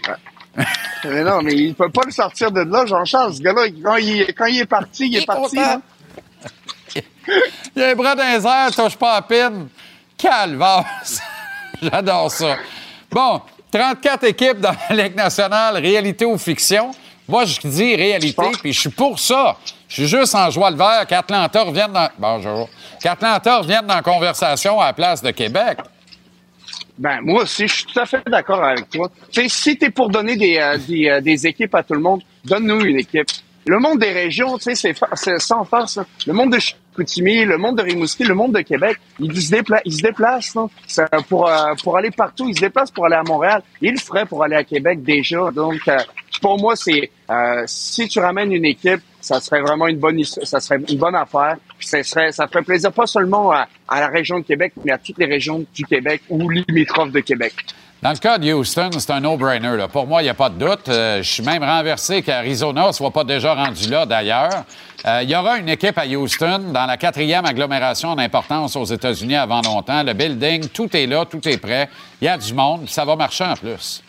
Mais 1.05 1.23
non, 1.23 1.43
mais 1.43 1.53
il 1.55 1.75
peut 1.75 1.91
pas 1.91 2.01
le 2.07 2.11
sortir 2.11 2.51
de 2.51 2.63
là, 2.63 2.85
Jean-Charles. 2.87 3.35
Ce 3.35 3.41
gars-là, 3.41 3.67
quand 3.85 3.97
il, 3.97 4.27
quand 4.35 4.47
il 4.47 4.61
est 4.61 4.67
parti, 4.67 5.07
il 5.07 5.17
est, 5.17 5.23
est 5.23 5.27
parti. 5.27 5.57
là. 5.57 5.81
Il 7.77 7.83
a 7.83 7.91
un 7.91 7.95
bras 7.95 8.15
dans 8.17 8.25
les 8.25 8.45
airs, 8.45 8.75
touche 8.75 8.97
pas 8.97 9.17
à 9.17 9.23
pine. 9.23 9.69
Calvaire. 10.17 10.85
J'adore 11.83 12.31
ça. 12.33 12.57
Bon, 13.11 13.43
34 13.71 14.25
équipes 14.25 14.59
dans 14.61 14.75
la 14.91 15.05
Ligue 15.05 15.15
nationale, 15.15 15.77
réalité 15.77 16.25
ou 16.25 16.39
fiction. 16.39 16.91
Moi, 17.29 17.45
je 17.45 17.61
dis 17.69 17.95
réalité, 17.95 18.43
puis 18.61 18.73
je 18.73 18.81
suis 18.81 18.89
pour 18.89 19.19
ça. 19.21 19.57
Je 19.89 19.95
suis 19.95 20.07
juste 20.07 20.35
en 20.35 20.51
joie 20.51 20.71
le 20.71 20.77
vert 20.77 21.07
qu'Atlanta 21.09 21.63
revienne 21.63 21.93
dans... 21.93 22.09
Bonjour. 22.19 22.69
Qu'Atlanta 23.03 23.59
revienne 23.59 23.87
dans 23.87 23.95
la 23.95 24.03
conversation 24.03 24.79
à 24.81 24.87
la 24.87 24.93
place 24.93 25.23
de 25.23 25.31
Québec. 25.31 25.79
Ben, 26.99 27.21
moi 27.23 27.45
aussi, 27.45 27.67
je 27.67 27.75
suis 27.75 27.85
tout 27.87 27.99
à 27.99 28.05
fait 28.05 28.23
d'accord 28.27 28.63
avec 28.63 28.91
toi. 28.91 29.11
Tu 29.33 29.43
sais, 29.43 29.49
si 29.49 29.79
t'es 29.79 29.89
pour 29.91 30.11
donner 30.11 30.37
des, 30.37 30.59
euh, 30.59 30.77
des, 30.77 31.09
euh, 31.09 31.21
des 31.21 31.47
équipes 31.47 31.75
à 31.75 31.83
tout 31.83 31.95
le 31.95 32.01
monde, 32.01 32.21
donne-nous 32.45 32.85
une 32.85 32.99
équipe. 32.99 33.29
Le 33.67 33.79
monde 33.79 33.99
des 33.99 34.13
régions, 34.13 34.57
tu 34.59 34.65
sais, 34.65 34.75
c'est 34.75 34.95
c'est 35.15 35.39
sans 35.39 35.65
farce. 35.65 35.97
là. 35.97 36.05
Le 36.27 36.33
monde 36.33 36.53
de 36.53 36.59
Chicoutimi, 36.59 37.45
le 37.45 37.59
monde 37.59 37.79
de 37.79 37.83
Rimouski, 37.83 38.25
le 38.25 38.35
monde 38.35 38.55
de 38.55 38.61
Québec, 38.61 38.97
ils 39.21 39.41
se, 39.41 39.51
dépla 39.51 39.81
ils 39.85 39.93
se 39.93 40.03
déplacent. 40.03 40.57
Ça, 40.87 41.07
pour, 41.29 41.49
euh, 41.49 41.75
pour 41.83 41.97
aller 41.97 42.11
partout. 42.11 42.49
Ils 42.49 42.57
se 42.57 42.61
déplacent 42.61 42.91
pour 42.91 43.07
aller 43.07 43.17
à 43.17 43.23
Montréal. 43.23 43.63
Ils 43.81 43.93
le 43.93 43.99
feraient 43.99 44.27
pour 44.27 44.43
aller 44.43 44.57
à 44.57 44.65
Québec 44.65 45.03
déjà. 45.03 45.51
Donc, 45.51 45.87
euh, 45.87 45.99
pour 46.41 46.59
moi, 46.59 46.77
c'est 46.77 47.11
euh, 47.31 47.63
si 47.67 48.09
tu 48.09 48.19
ramènes 48.21 48.53
une 48.53 48.65
équipe, 48.65 49.01
ça 49.21 49.41
serait 49.41 49.61
vraiment 49.61 49.87
une 49.89 49.99
bonne 49.99 50.23
ça 50.25 50.61
serait 50.61 50.81
une 50.89 50.99
bonne 50.99 51.15
affaire. 51.15 51.57
Ça 51.81 52.03
serait 52.03 52.33
ça 52.33 52.47
ferait 52.47 52.63
plaisir 52.63 52.93
pas 52.93 53.07
seulement 53.07 53.53
à, 53.53 53.67
la 53.91 54.09
région 54.09 54.39
de 54.39 54.45
Québec, 54.45 54.73
mais 54.85 54.93
à 54.93 54.99
toutes 54.99 55.19
les 55.19 55.27
régions 55.27 55.65
du 55.75 55.85
Québec 55.85 56.23
ou 56.29 56.49
limitrophes 56.49 57.13
de 57.13 57.21
Québec. 57.21 57.55
Dans 58.01 58.11
le 58.11 58.17
cas 58.17 58.39
de 58.39 58.53
Houston, 58.53 58.91
c'est 58.93 59.11
un 59.11 59.19
no-brainer. 59.19 59.87
Pour 59.93 60.07
moi, 60.07 60.23
il 60.23 60.27
n'y 60.27 60.31
a 60.31 60.35
pas 60.35 60.51
de 60.51 60.55
doute. 60.57 60.89
Euh, 60.89 61.21
je 61.21 61.29
suis 61.29 61.43
même 61.43 61.65
renversé 61.65 62.23
qu'Arizona 62.23 62.87
ne 62.87 62.93
soit 62.93 63.11
pas 63.11 63.25
déjà 63.25 63.55
rendu 63.55 63.91
là, 63.91 64.07
d'ailleurs. 64.07 64.65
Euh, 65.05 65.21
il 65.25 65.29
y 65.29 65.35
aura 65.35 65.59
une 65.59 65.69
équipe 65.69 65.99
à 65.99 66.07
Houston 66.07 66.71
dans 66.73 66.87
la 66.87 66.97
quatrième 66.97 67.45
agglomération 67.45 68.11
en 68.11 68.19
importance 68.19 68.77
aux 68.77 68.85
États-Unis 68.85 69.35
avant 69.35 69.63
longtemps. 69.63 70.05
Le 70.05 70.13
building, 70.13 70.69
tout 70.69 70.97
est 70.97 71.07
là, 71.07 71.25
tout 71.25 71.47
est 71.49 71.59
prêt. 71.59 71.89
Il 72.23 72.27
y 72.27 72.29
a 72.29 72.39
du 72.39 72.55
monde, 72.55 72.85
puis 72.85 72.93
ça 72.93 73.05
va 73.05 73.17
marcher 73.17 73.45
en 73.45 73.55
plus. 73.55 74.01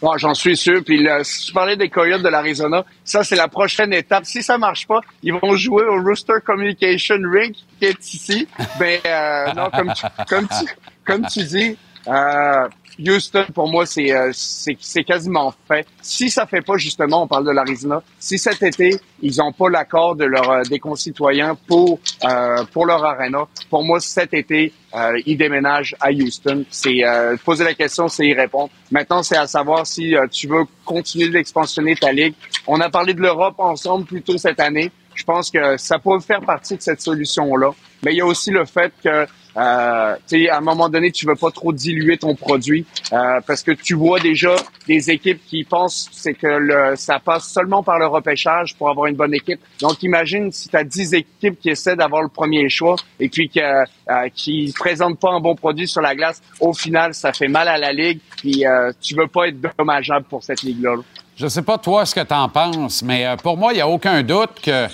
Bon, 0.00 0.16
j'en 0.16 0.34
suis 0.34 0.56
sûr. 0.56 0.82
Puis 0.84 1.02
là, 1.02 1.24
si 1.24 1.46
tu 1.46 1.52
parlais 1.52 1.76
des 1.76 1.88
Coyotes 1.88 2.22
de 2.22 2.28
l'Arizona, 2.28 2.84
ça, 3.04 3.24
c'est 3.24 3.36
la 3.36 3.48
prochaine 3.48 3.92
étape. 3.92 4.24
Si 4.24 4.42
ça 4.42 4.58
marche 4.58 4.86
pas, 4.86 5.00
ils 5.22 5.32
vont 5.32 5.56
jouer 5.56 5.84
au 5.84 6.02
Rooster 6.02 6.34
Communication 6.44 7.16
Rink 7.32 7.56
qui 7.78 7.84
est 7.84 8.14
ici. 8.14 8.48
Ben, 8.78 9.00
euh, 9.06 9.52
non, 9.54 9.70
comme 9.70 9.92
tu, 9.94 10.04
comme 10.28 10.48
tu, 10.48 10.74
comme 11.04 11.26
tu 11.26 11.44
dis, 11.44 11.76
euh, 12.08 12.68
Houston, 12.98 13.44
pour 13.54 13.68
moi, 13.68 13.86
c'est, 13.86 14.12
euh, 14.12 14.30
c'est, 14.32 14.76
c'est 14.80 15.04
quasiment 15.04 15.52
fait. 15.68 15.86
Si 16.00 16.30
ça 16.30 16.46
fait 16.46 16.62
pas, 16.62 16.76
justement, 16.76 17.22
on 17.24 17.26
parle 17.26 17.46
de 17.46 17.50
l'Arizona, 17.50 18.02
si 18.18 18.38
cet 18.38 18.62
été, 18.62 18.98
ils 19.22 19.40
ont 19.42 19.52
pas 19.52 19.68
l'accord 19.68 20.16
de 20.16 20.24
leur, 20.24 20.50
euh, 20.50 20.62
des 20.62 20.78
concitoyens 20.78 21.56
pour, 21.66 21.98
euh, 22.24 22.64
pour 22.72 22.86
leur 22.86 23.04
arena, 23.04 23.46
pour 23.70 23.84
moi, 23.84 24.00
cet 24.00 24.32
été, 24.34 24.72
euh, 24.94 25.20
ils 25.26 25.36
déménagent 25.36 25.94
à 26.00 26.10
Houston. 26.10 26.64
C'est, 26.70 27.04
euh, 27.04 27.36
poser 27.44 27.64
la 27.64 27.74
question, 27.74 28.08
c'est 28.08 28.26
y 28.26 28.34
répondre. 28.34 28.70
Maintenant, 28.90 29.22
c'est 29.22 29.36
à 29.36 29.46
savoir 29.46 29.86
si 29.86 30.16
euh, 30.16 30.26
tu 30.30 30.48
veux 30.48 30.64
continuer 30.84 31.28
d'expansionner 31.28 31.96
ta 31.96 32.12
ligue. 32.12 32.34
On 32.66 32.80
a 32.80 32.88
parlé 32.88 33.12
de 33.12 33.20
l'Europe 33.20 33.56
ensemble 33.58 34.06
plus 34.06 34.22
tôt 34.22 34.38
cette 34.38 34.60
année. 34.60 34.90
Je 35.14 35.24
pense 35.24 35.50
que 35.50 35.76
ça 35.76 35.98
peut 35.98 36.18
faire 36.20 36.40
partie 36.40 36.76
de 36.76 36.82
cette 36.82 37.00
solution-là. 37.00 37.70
Mais 38.04 38.12
il 38.12 38.18
y 38.18 38.20
a 38.20 38.26
aussi 38.26 38.50
le 38.50 38.64
fait 38.64 38.92
que 39.02 39.26
euh, 39.56 40.16
à 40.50 40.56
un 40.56 40.60
moment 40.60 40.88
donné, 40.88 41.10
tu 41.10 41.26
veux 41.26 41.34
pas 41.34 41.50
trop 41.50 41.72
diluer 41.72 42.18
ton 42.18 42.34
produit 42.34 42.86
euh, 43.12 43.40
parce 43.46 43.62
que 43.62 43.72
tu 43.72 43.94
vois 43.94 44.20
déjà 44.20 44.54
des 44.86 45.10
équipes 45.10 45.40
qui 45.46 45.64
pensent 45.64 46.08
c'est 46.12 46.34
que 46.34 46.46
le, 46.46 46.96
ça 46.96 47.18
passe 47.18 47.48
seulement 47.48 47.82
par 47.82 47.98
le 47.98 48.06
repêchage 48.06 48.74
pour 48.76 48.90
avoir 48.90 49.06
une 49.06 49.16
bonne 49.16 49.34
équipe. 49.34 49.60
Donc, 49.80 50.02
imagine 50.02 50.50
si 50.52 50.68
tu 50.68 50.76
as 50.76 50.84
10 50.84 51.14
équipes 51.14 51.58
qui 51.60 51.70
essaient 51.70 51.96
d'avoir 51.96 52.22
le 52.22 52.28
premier 52.28 52.68
choix 52.68 52.96
et 53.20 53.28
puis 53.28 53.48
que, 53.48 53.60
euh, 53.60 54.28
qui 54.34 54.72
présentent 54.76 55.18
pas 55.18 55.30
un 55.30 55.40
bon 55.40 55.54
produit 55.54 55.88
sur 55.88 56.00
la 56.00 56.14
glace. 56.14 56.42
Au 56.60 56.72
final, 56.72 57.14
ça 57.14 57.32
fait 57.32 57.48
mal 57.48 57.68
à 57.68 57.78
la 57.78 57.92
ligue. 57.92 58.20
Puis, 58.36 58.66
euh, 58.66 58.92
tu 59.00 59.14
veux 59.14 59.28
pas 59.28 59.48
être 59.48 59.58
dommageable 59.78 60.26
pour 60.26 60.42
cette 60.42 60.62
ligue-là. 60.62 60.96
là. 60.96 61.02
Je 61.36 61.48
sais 61.48 61.62
pas 61.62 61.76
toi 61.76 62.06
ce 62.06 62.14
que 62.14 62.20
tu 62.20 62.32
en 62.32 62.48
penses, 62.48 63.02
mais 63.02 63.26
euh, 63.26 63.36
pour 63.36 63.58
moi, 63.58 63.72
il 63.72 63.76
n'y 63.76 63.82
a 63.82 63.88
aucun 63.88 64.22
doute 64.22 64.58
que 64.62 64.86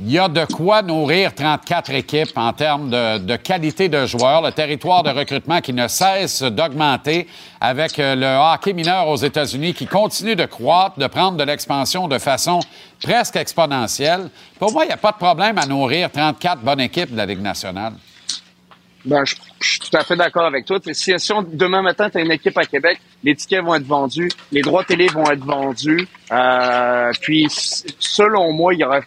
il 0.00 0.12
y 0.12 0.18
a 0.18 0.28
de 0.28 0.44
quoi 0.44 0.82
nourrir 0.82 1.34
34 1.34 1.90
équipes 1.90 2.36
en 2.36 2.52
termes 2.52 2.88
de, 2.90 3.36
qualité 3.36 3.88
de 3.88 4.06
joueurs, 4.06 4.42
le 4.42 4.52
territoire 4.52 5.02
de 5.02 5.10
recrutement 5.10 5.60
qui 5.60 5.72
ne 5.72 5.88
cesse 5.88 6.42
d'augmenter 6.42 7.26
avec 7.60 7.98
euh, 7.98 8.14
le 8.14 8.54
hockey 8.54 8.72
mineur 8.72 9.08
aux 9.08 9.16
États-Unis 9.16 9.74
qui 9.74 9.86
continue 9.86 10.36
de 10.36 10.44
croître, 10.44 10.98
de 10.98 11.06
prendre 11.08 11.36
de 11.36 11.42
l'expansion 11.42 12.06
de 12.06 12.18
façon 12.18 12.60
presque 13.02 13.36
exponentielle. 13.36 14.30
Pour 14.60 14.72
moi, 14.72 14.84
il 14.84 14.88
n'y 14.88 14.94
a 14.94 14.98
pas 14.98 15.12
de 15.12 15.16
problème 15.16 15.58
à 15.58 15.66
nourrir 15.66 16.10
34 16.12 16.60
bonnes 16.60 16.80
équipes 16.80 17.10
de 17.10 17.16
la 17.16 17.26
Ligue 17.26 17.42
nationale. 17.42 17.94
Ben, 19.04 19.24
je, 19.24 19.34
suis 19.60 19.78
tout 19.80 19.96
à 19.96 20.04
fait 20.04 20.16
d'accord 20.16 20.44
avec 20.44 20.64
toi. 20.64 20.78
Si, 20.92 21.18
si 21.18 21.32
demain 21.52 21.82
matin, 21.82 22.10
tu 22.10 22.18
as 22.18 22.20
une 22.20 22.30
équipe 22.30 22.56
à 22.58 22.64
Québec, 22.64 23.00
les 23.24 23.34
tickets 23.34 23.64
vont 23.64 23.74
être 23.74 23.86
vendus, 23.86 24.28
les 24.52 24.60
droits 24.60 24.84
télé 24.84 25.06
vont 25.08 25.28
être 25.30 25.44
vendus. 25.44 26.06
Euh, 26.30 27.10
puis, 27.20 27.46
selon 27.48 28.52
moi, 28.52 28.74
il 28.74 28.80
y 28.80 28.84
aura 28.84 29.00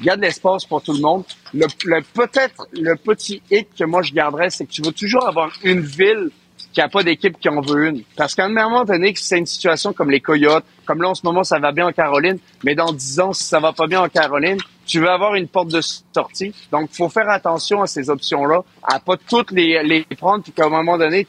il 0.00 0.06
y 0.06 0.10
a 0.10 0.16
de 0.16 0.22
l'espace 0.22 0.64
pour 0.64 0.82
tout 0.82 0.92
le 0.92 1.00
monde. 1.00 1.24
Le, 1.54 1.66
le- 1.84 2.02
peut-être 2.14 2.66
le 2.72 2.96
petit 2.96 3.42
hic 3.50 3.68
que 3.78 3.84
moi 3.84 4.02
je 4.02 4.12
garderais, 4.12 4.50
c'est 4.50 4.64
que 4.66 4.70
tu 4.72 4.82
vas 4.82 4.92
toujours 4.92 5.26
avoir 5.26 5.50
une 5.62 5.80
ville 5.80 6.30
qui 6.72 6.80
a 6.80 6.88
pas 6.88 7.02
d'équipe 7.02 7.38
qui 7.38 7.48
en 7.50 7.60
veut 7.60 7.88
une. 7.88 8.02
Parce 8.16 8.34
qu'à 8.34 8.46
un 8.46 8.48
moment 8.48 8.84
donné, 8.84 9.12
que 9.12 9.20
c'est 9.20 9.36
une 9.38 9.44
situation 9.46 9.92
comme 9.92 10.10
les 10.10 10.20
Coyotes, 10.20 10.64
comme 10.86 11.02
là 11.02 11.10
en 11.10 11.14
ce 11.14 11.20
moment 11.24 11.44
ça 11.44 11.58
va 11.58 11.70
bien 11.72 11.86
en 11.86 11.92
Caroline, 11.92 12.38
mais 12.64 12.74
dans 12.74 12.92
dix 12.92 13.20
ans, 13.20 13.32
si 13.34 13.44
ça 13.44 13.60
va 13.60 13.72
pas 13.72 13.86
bien 13.86 14.00
en 14.02 14.08
Caroline, 14.08 14.58
tu 14.86 14.98
veux 15.00 15.10
avoir 15.10 15.34
une 15.34 15.48
porte 15.48 15.68
de 15.68 15.80
sortie. 15.80 16.52
Donc, 16.72 16.90
faut 16.92 17.08
faire 17.08 17.28
attention 17.28 17.82
à 17.82 17.86
ces 17.86 18.10
options-là, 18.10 18.62
à 18.82 18.98
pas 19.00 19.16
toutes 19.16 19.50
les, 19.52 19.82
les 19.84 20.04
prendre, 20.16 20.42
puis 20.42 20.52
qu'à 20.52 20.64
un 20.64 20.70
moment 20.70 20.98
donné, 20.98 21.26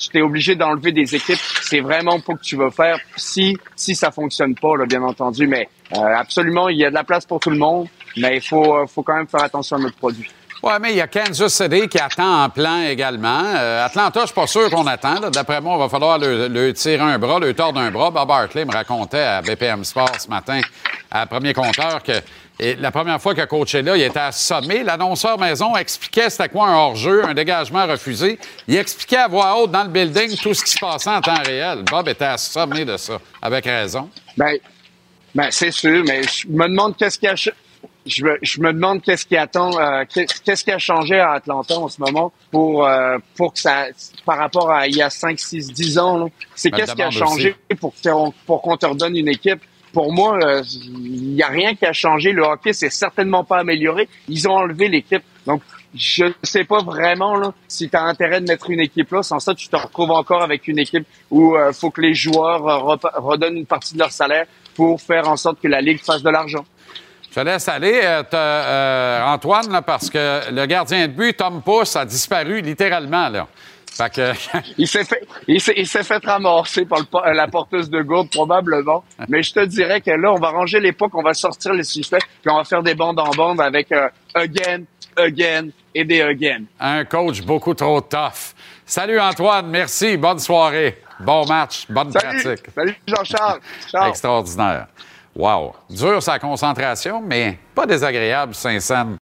tu 0.00 0.08
t'es 0.08 0.22
obligé 0.22 0.56
d'enlever 0.56 0.92
des 0.92 1.14
équipes. 1.14 1.38
C'est 1.62 1.80
vraiment 1.80 2.18
pas 2.20 2.34
que 2.34 2.42
tu 2.42 2.56
veux 2.56 2.70
faire 2.70 2.98
si 3.16 3.56
si 3.76 3.94
ça 3.94 4.10
fonctionne 4.10 4.54
pas, 4.54 4.76
là, 4.76 4.86
bien 4.86 5.02
entendu. 5.02 5.46
Mais 5.46 5.68
euh, 5.94 6.00
absolument, 6.16 6.68
il 6.68 6.78
y 6.78 6.84
a 6.84 6.90
de 6.90 6.94
la 6.94 7.04
place 7.04 7.26
pour 7.26 7.38
tout 7.38 7.50
le 7.50 7.58
monde, 7.58 7.86
mais 8.16 8.36
il 8.36 8.42
faut 8.42 8.76
euh, 8.76 8.86
faut 8.86 9.02
quand 9.02 9.16
même 9.16 9.28
faire 9.28 9.42
attention 9.42 9.76
à 9.76 9.80
notre 9.80 9.96
produit. 9.96 10.28
Oui, 10.62 10.72
mais 10.78 10.90
il 10.90 10.96
y 10.96 11.00
a 11.00 11.06
Kansas 11.06 11.54
City 11.54 11.88
qui 11.88 11.98
attend 11.98 12.44
en 12.44 12.50
plan 12.50 12.82
également. 12.82 13.44
Euh, 13.56 13.86
Atlanta, 13.86 14.20
je 14.20 14.26
suis 14.26 14.34
pas 14.34 14.46
sûr 14.46 14.68
qu'on 14.68 14.86
attend. 14.86 15.30
D'après 15.30 15.58
moi, 15.58 15.76
il 15.76 15.78
va 15.78 15.88
falloir 15.88 16.18
le, 16.18 16.48
le 16.48 16.74
tirer 16.74 17.00
un 17.00 17.18
bras, 17.18 17.38
le 17.38 17.54
tordre 17.54 17.80
un 17.80 17.90
bras. 17.90 18.10
Bob 18.10 18.30
Hartley 18.30 18.66
me 18.66 18.72
racontait 18.72 19.22
à 19.22 19.40
BPM 19.40 19.84
Sports 19.84 20.20
ce 20.20 20.28
matin, 20.28 20.60
à 21.10 21.26
premier 21.26 21.52
compteur, 21.54 22.02
que 22.02 22.12
et 22.62 22.74
la 22.76 22.90
première 22.90 23.20
fois 23.20 23.32
qu'il 23.32 23.42
a 23.42 23.46
coaché 23.46 23.80
là, 23.82 23.96
il 23.96 24.02
était 24.02 24.18
assommé. 24.20 24.82
L'annonceur 24.82 25.38
maison 25.38 25.74
expliquait 25.76 26.28
c'était 26.28 26.48
quoi 26.50 26.68
un 26.68 26.74
hors-jeu, 26.74 27.24
un 27.24 27.32
dégagement 27.34 27.86
refusé. 27.86 28.38
Il 28.68 28.76
expliquait 28.76 29.16
à 29.16 29.28
voix 29.28 29.58
haute 29.58 29.70
dans 29.70 29.82
le 29.84 29.88
building 29.88 30.36
tout 30.36 30.52
ce 30.52 30.62
qui 30.64 30.72
se 30.72 30.78
passait 30.78 31.08
en 31.10 31.20
temps 31.22 31.42
réel. 31.44 31.82
Bob 31.90 32.06
était 32.08 32.26
assommé 32.26 32.84
de 32.84 32.96
ça, 32.98 33.18
avec 33.40 33.64
raison. 33.64 34.10
Ben, 34.36 34.56
ben 35.34 35.48
c'est 35.50 35.70
sûr, 35.70 36.04
mais 36.06 36.22
je 36.24 36.46
me 36.48 36.68
demande 36.68 36.96
qu'est-ce 36.96 37.18
qui 37.18 37.26
a 37.26 37.34
je 38.06 38.24
me, 38.24 38.38
je 38.42 38.60
me 38.60 38.72
demande 38.72 39.02
qu'est-ce 39.02 39.26
qui 39.26 39.36
attend, 39.36 39.78
euh, 39.78 40.04
qu'est- 40.12 40.42
qu'est-ce 40.42 40.64
qui 40.64 40.72
a 40.72 40.78
changé 40.78 41.18
à 41.20 41.32
Atlanta 41.32 41.78
en 41.78 41.88
ce 41.88 42.00
moment 42.00 42.32
pour 42.50 42.86
euh, 42.86 43.18
pour 43.36 43.52
que 43.52 43.58
ça, 43.60 43.86
par 44.24 44.38
rapport 44.38 44.70
à 44.70 44.86
il 44.86 44.96
y 44.96 45.02
a 45.02 45.10
5, 45.10 45.38
6, 45.38 45.70
10 45.72 45.98
ans, 45.98 46.30
c'est 46.54 46.70
Ben, 46.70 46.78
qu'est-ce 46.78 46.94
qui 46.94 47.02
a 47.02 47.10
changé 47.10 47.56
pour 47.78 47.94
que 47.94 48.00
t'aies- 48.00 48.32
pour 48.46 48.62
qu'on 48.62 48.76
te 48.76 48.86
redonne 48.86 49.16
une 49.16 49.28
équipe. 49.28 49.60
Pour 49.92 50.12
moi, 50.12 50.38
euh, 50.42 50.62
il 50.64 51.34
y 51.34 51.42
a 51.42 51.48
rien 51.48 51.74
qui 51.74 51.86
a 51.86 51.92
changé. 51.92 52.32
Le 52.32 52.42
hockey 52.42 52.72
s'est 52.72 52.90
certainement 52.90 53.44
pas 53.44 53.58
amélioré. 53.58 54.08
Ils 54.28 54.48
ont 54.48 54.54
enlevé 54.54 54.88
l'équipe. 54.88 55.22
Donc, 55.46 55.62
je 55.94 56.24
ne 56.26 56.32
sais 56.44 56.64
pas 56.64 56.82
vraiment 56.82 57.36
là, 57.36 57.52
si 57.66 57.88
tu 57.88 57.96
as 57.96 58.02
intérêt 58.02 58.40
de 58.40 58.46
mettre 58.46 58.70
une 58.70 58.80
équipe 58.80 59.10
là. 59.10 59.22
Sans 59.22 59.40
ça, 59.40 59.54
tu 59.54 59.68
te 59.68 59.76
retrouves 59.76 60.12
encore 60.12 60.42
avec 60.42 60.68
une 60.68 60.78
équipe 60.78 61.06
où 61.30 61.56
il 61.56 61.74
faut 61.74 61.90
que 61.90 62.00
les 62.00 62.14
joueurs 62.14 62.66
euh, 62.68 62.96
redonnent 63.16 63.56
une 63.56 63.66
partie 63.66 63.94
de 63.94 63.98
leur 63.98 64.12
salaire 64.12 64.46
pour 64.74 65.00
faire 65.00 65.28
en 65.28 65.36
sorte 65.36 65.60
que 65.60 65.68
la 65.68 65.80
Ligue 65.80 66.00
fasse 66.00 66.22
de 66.22 66.30
l'argent. 66.30 66.64
Je 67.30 67.36
te 67.36 67.40
laisse 67.40 67.68
aller, 67.68 68.00
euh, 68.02 68.24
euh, 68.34 69.24
Antoine, 69.24 69.70
là, 69.70 69.82
parce 69.82 70.10
que 70.10 70.50
le 70.50 70.66
gardien 70.66 71.06
de 71.06 71.12
but, 71.12 71.36
Tom 71.36 71.62
Pousse, 71.62 71.94
a 71.94 72.04
disparu 72.04 72.60
littéralement. 72.60 73.28
Là. 73.28 73.46
Fait 73.92 74.12
que, 74.12 74.32
Il 74.78 74.86
s'est 74.88 75.04
fait, 75.04 75.20
il 75.48 75.60
s'est, 75.60 75.74
il 75.76 75.86
s'est 75.86 76.02
fait 76.04 76.24
ramasser 76.24 76.84
par 76.86 77.00
le 77.00 77.04
po- 77.04 77.22
la 77.24 77.48
porteuse 77.48 77.90
de 77.90 78.00
gourde, 78.02 78.30
probablement. 78.30 79.04
Mais 79.28 79.42
je 79.42 79.52
te 79.52 79.64
dirais 79.64 80.00
que 80.00 80.10
là, 80.10 80.32
on 80.32 80.38
va 80.38 80.50
ranger 80.50 80.80
l'époque, 80.80 81.12
on 81.14 81.22
va 81.22 81.34
sortir 81.34 81.72
les 81.74 81.84
suspects, 81.84 82.22
puis 82.42 82.50
on 82.50 82.56
va 82.56 82.64
faire 82.64 82.82
des 82.82 82.94
bandes 82.94 83.18
en 83.20 83.30
bande 83.30 83.60
avec 83.60 83.90
euh, 83.92 84.08
again, 84.34 84.82
again 85.16 85.68
et 85.94 86.04
des 86.04 86.22
again. 86.22 86.62
un 86.78 87.04
coach 87.04 87.42
beaucoup 87.42 87.74
trop 87.74 88.00
tough. 88.00 88.54
Salut 88.86 89.20
Antoine, 89.20 89.66
merci, 89.68 90.16
bonne 90.16 90.38
soirée. 90.38 90.98
Bon 91.20 91.44
match, 91.46 91.84
bonne 91.90 92.10
Salut, 92.12 92.42
pratique. 92.42 92.66
salut 92.74 92.96
Jean-Charles. 93.06 93.60
Extraordinaire. 94.08 94.86
Wow. 95.36 95.74
Dur 95.90 96.22
sa 96.22 96.38
concentration, 96.38 97.20
mais 97.20 97.58
pas 97.74 97.86
désagréable, 97.86 98.54
Saint-Saëns. 98.54 99.16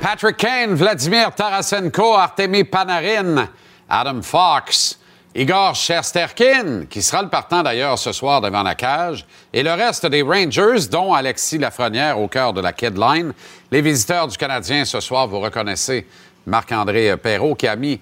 Patrick 0.00 0.38
Kane, 0.38 0.74
Vladimir 0.74 1.30
Tarasenko, 1.34 2.14
Artemi 2.14 2.64
Panarin, 2.64 3.46
Adam 3.86 4.22
Fox, 4.22 4.98
Igor 5.34 5.74
Shesterkin, 5.74 6.86
qui 6.88 7.02
sera 7.02 7.22
le 7.22 7.28
partant 7.28 7.62
d'ailleurs 7.62 7.98
ce 7.98 8.10
soir 8.12 8.40
devant 8.40 8.62
la 8.62 8.74
cage, 8.74 9.26
et 9.52 9.62
le 9.62 9.72
reste 9.72 10.06
des 10.06 10.22
Rangers, 10.22 10.88
dont 10.90 11.12
Alexis 11.12 11.58
Lafrenière 11.58 12.18
au 12.18 12.28
cœur 12.28 12.54
de 12.54 12.62
la 12.62 12.72
Kid 12.72 12.96
Line. 12.96 13.34
Les 13.70 13.82
visiteurs 13.82 14.26
du 14.26 14.38
Canadien 14.38 14.86
ce 14.86 15.00
soir, 15.00 15.28
vous 15.28 15.38
reconnaissez 15.38 16.06
Marc-André 16.46 17.18
Perrault 17.18 17.54
qui 17.54 17.68
a 17.68 17.76
mis 17.76 18.00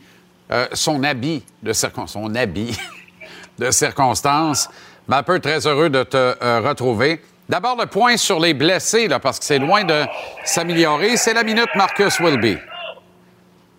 euh, 0.53 0.69
son 0.75 1.03
habit 1.03 1.43
de 1.65 1.73
circonstance, 1.73 2.13
son 2.13 2.35
habit 2.37 2.79
de 3.59 3.73
circonstance. 3.73 4.69
Ben, 5.09 5.19
un 5.19 5.23
peu 5.25 5.41
très 5.41 5.67
heureux 5.67 5.91
de 5.91 6.05
te 6.05 6.17
euh, 6.17 6.61
retrouver. 6.61 7.21
D'abord, 7.49 7.77
le 7.81 7.87
point 7.87 8.17
sur 8.17 8.41
les 8.41 8.53
blessés, 8.53 9.09
là, 9.09 9.19
parce 9.19 9.39
que 9.39 9.45
c'est 9.45 9.59
loin 9.59 9.85
de 9.85 10.05
s'améliorer. 10.45 11.17
C'est 11.17 11.33
la 11.33 11.45
minute 11.45 11.69
Marcus 11.75 12.21
Wilby. 12.21 12.59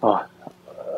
Ah. 0.02 0.26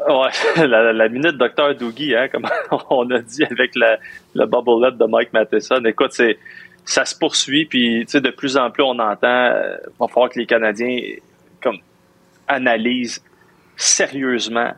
Ouais, 0.07 0.65
la, 0.67 1.09
minute 1.09 1.37
Dr. 1.37 1.75
Doogie, 1.77 2.15
hein, 2.15 2.27
comme 2.29 2.47
on 2.89 3.09
a 3.11 3.19
dit 3.19 3.43
avec 3.43 3.73
le 3.75 4.45
bubble 4.45 4.97
de 4.97 5.05
Mike 5.05 5.33
Matheson. 5.33 5.83
Écoute, 5.85 6.11
c'est, 6.13 6.39
ça 6.85 7.05
se 7.05 7.15
poursuit, 7.15 7.65
puis 7.65 8.05
de 8.05 8.29
plus 8.29 8.57
en 8.57 8.71
plus 8.71 8.83
on 8.83 8.97
entend, 8.99 9.27
euh, 9.27 9.77
va 9.99 10.07
falloir 10.07 10.29
que 10.29 10.39
les 10.39 10.45
Canadiens 10.45 10.97
comme 11.61 11.77
analysent 12.47 13.23
sérieusement 13.77 14.71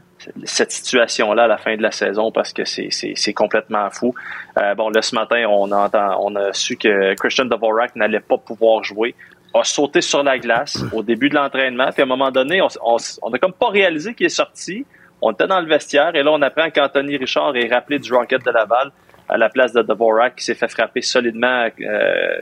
cette 0.43 0.71
situation-là 0.71 1.43
à 1.43 1.47
la 1.47 1.57
fin 1.57 1.75
de 1.75 1.81
la 1.81 1.91
saison 1.91 2.31
parce 2.31 2.53
que 2.53 2.63
c'est, 2.65 3.33
complètement 3.33 3.89
fou. 3.89 4.13
Euh, 4.57 4.75
bon, 4.75 4.89
là, 4.89 5.01
ce 5.01 5.15
matin, 5.15 5.45
on 5.49 5.71
a, 5.71 5.85
entendu- 5.85 6.15
on 6.19 6.35
a 6.35 6.53
su 6.53 6.77
que 6.77 7.13
Christian 7.15 7.45
Dvorak 7.45 7.95
n'allait 7.95 8.19
pas 8.19 8.37
pouvoir 8.37 8.83
jouer 8.83 9.15
a 9.53 9.63
sauté 9.63 10.01
sur 10.01 10.23
la 10.23 10.39
glace 10.39 10.83
au 10.93 11.03
début 11.03 11.29
de 11.29 11.35
l'entraînement. 11.35 11.91
Puis 11.91 12.01
à 12.01 12.05
un 12.05 12.07
moment 12.07 12.31
donné, 12.31 12.61
on, 12.61 12.67
on, 12.83 12.97
on 13.21 13.31
a 13.31 13.37
comme 13.37 13.53
pas 13.53 13.69
réalisé 13.69 14.13
qu'il 14.13 14.25
est 14.25 14.29
sorti. 14.29 14.85
On 15.21 15.31
était 15.31 15.47
dans 15.47 15.61
le 15.61 15.67
vestiaire 15.67 16.15
et 16.15 16.23
là, 16.23 16.31
on 16.31 16.41
apprend 16.41 16.69
qu'Anthony 16.69 17.17
Richard 17.17 17.55
est 17.55 17.71
rappelé 17.71 17.99
du 17.99 18.11
Rocket 18.11 18.43
de 18.43 18.51
Laval 18.51 18.91
à 19.29 19.37
la 19.37 19.49
place 19.49 19.71
de 19.71 19.81
Dvorak 19.81 20.35
qui 20.35 20.43
s'est 20.43 20.55
fait 20.55 20.67
frapper 20.67 21.01
solidement 21.01 21.67
euh, 21.81 22.41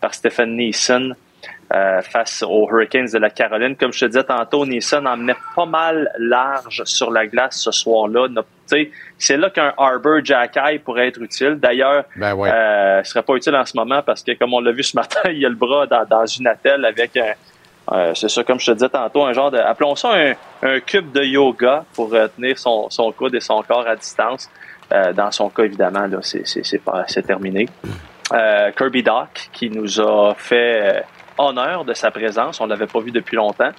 par 0.00 0.14
Stephen 0.14 0.56
Neeson 0.56 1.14
euh, 1.72 2.02
face 2.02 2.42
aux 2.42 2.68
Hurricanes 2.70 3.08
de 3.12 3.18
la 3.18 3.30
Caroline. 3.30 3.76
Comme 3.76 3.92
je 3.92 4.00
te 4.00 4.04
disais 4.06 4.24
tantôt, 4.24 4.66
Neeson 4.66 5.04
emmenait 5.06 5.36
pas 5.56 5.66
mal 5.66 6.10
large 6.18 6.82
sur 6.84 7.10
la 7.10 7.26
glace 7.26 7.56
ce 7.60 7.70
soir-là. 7.70 8.28
No- 8.28 8.42
tu 8.42 8.48
sais, 8.66 8.90
C'est 9.18 9.36
là 9.36 9.50
qu'un 9.50 9.72
Arbor 9.76 10.24
Jacky 10.24 10.78
pourrait 10.84 11.08
être 11.08 11.20
utile. 11.20 11.56
D'ailleurs, 11.60 12.04
Ben 12.16 12.34
ouais. 12.34 12.50
euh, 12.50 13.02
ce 13.04 13.10
serait 13.12 13.22
pas 13.22 13.34
utile 13.34 13.54
en 13.56 13.64
ce 13.64 13.76
moment 13.76 14.02
parce 14.02 14.22
que, 14.22 14.32
comme 14.32 14.52
on 14.54 14.60
l'a 14.60 14.72
vu 14.72 14.82
ce 14.82 14.96
matin, 14.96 15.20
il 15.30 15.38
y 15.38 15.46
a 15.46 15.48
le 15.48 15.54
bras 15.54 15.86
dans, 15.86 16.04
dans 16.04 16.26
une 16.26 16.46
attelle 16.46 16.84
avec 16.84 17.16
un, 17.16 17.32
euh, 17.92 18.14
c'est 18.14 18.28
ça, 18.30 18.42
comme 18.44 18.58
je 18.60 18.66
te 18.66 18.72
disais 18.72 18.88
tantôt, 18.88 19.24
un 19.24 19.32
genre 19.34 19.50
de, 19.50 19.58
appelons 19.58 19.94
ça 19.96 20.12
un, 20.14 20.32
un 20.62 20.80
cube 20.80 21.12
de 21.12 21.22
yoga 21.22 21.84
pour 21.94 22.14
euh, 22.14 22.28
tenir 22.28 22.58
son, 22.58 22.88
son 22.90 23.12
coude 23.12 23.34
et 23.34 23.40
son 23.40 23.62
corps 23.62 23.86
à 23.86 23.96
distance. 23.96 24.48
Euh, 24.92 25.12
dans 25.12 25.30
son 25.30 25.48
cas, 25.50 25.64
évidemment, 25.64 26.06
là, 26.06 26.18
c'est, 26.22 27.22
terminé. 27.26 27.68
Euh, 28.32 28.70
Kirby 28.72 29.02
Doc, 29.02 29.48
qui 29.52 29.68
nous 29.70 30.00
a 30.00 30.34
fait 30.34 31.04
honneur 31.38 31.84
de 31.84 31.94
sa 31.94 32.10
présence, 32.10 32.60
on 32.60 32.66
l'avait 32.66 32.86
pas 32.86 33.00
vu 33.00 33.10
depuis 33.10 33.36
longtemps, 33.36 33.70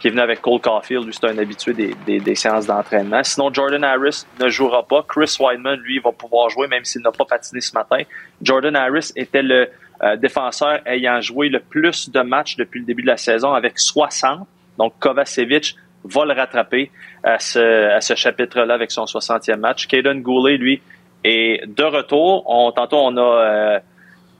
qui 0.00 0.08
est 0.08 0.10
venu 0.10 0.22
avec 0.22 0.40
Cole 0.40 0.60
Caulfield, 0.60 1.04
lui 1.04 1.14
c'est 1.14 1.26
un 1.26 1.38
habitué 1.38 1.72
des, 1.72 2.20
des, 2.20 2.34
séances 2.34 2.66
d'entraînement. 2.66 3.22
Sinon, 3.22 3.52
Jordan 3.52 3.84
Harris 3.84 4.24
ne 4.40 4.48
jouera 4.48 4.86
pas. 4.86 5.04
Chris 5.08 5.36
Weidman, 5.40 5.78
lui, 5.80 5.98
va 5.98 6.12
pouvoir 6.12 6.48
jouer, 6.50 6.66
même 6.68 6.84
s'il 6.84 7.02
n'a 7.02 7.12
pas 7.12 7.24
patiné 7.24 7.60
ce 7.60 7.72
matin. 7.74 8.02
Jordan 8.42 8.76
Harris 8.76 9.12
était 9.16 9.42
le 9.42 9.68
euh, 10.02 10.16
défenseur 10.16 10.80
ayant 10.86 11.20
joué 11.20 11.48
le 11.48 11.60
plus 11.60 12.10
de 12.10 12.20
matchs 12.20 12.56
depuis 12.56 12.80
le 12.80 12.86
début 12.86 13.02
de 13.02 13.08
la 13.08 13.16
saison 13.16 13.52
avec 13.52 13.78
60. 13.78 14.46
Donc, 14.78 14.94
Kovacevic 14.98 15.76
va 16.04 16.24
le 16.24 16.32
rattraper 16.32 16.90
à 17.22 17.38
ce, 17.38 17.90
à 17.90 18.00
ce 18.00 18.14
chapitre-là 18.14 18.72
avec 18.72 18.90
son 18.90 19.04
60e 19.04 19.56
match. 19.56 19.86
Caden 19.86 20.22
Goulet, 20.22 20.56
lui, 20.56 20.80
est 21.24 21.66
de 21.66 21.84
retour. 21.84 22.44
On, 22.46 22.72
tantôt, 22.72 22.98
on 22.98 23.16
a, 23.16 23.20
euh, 23.20 23.78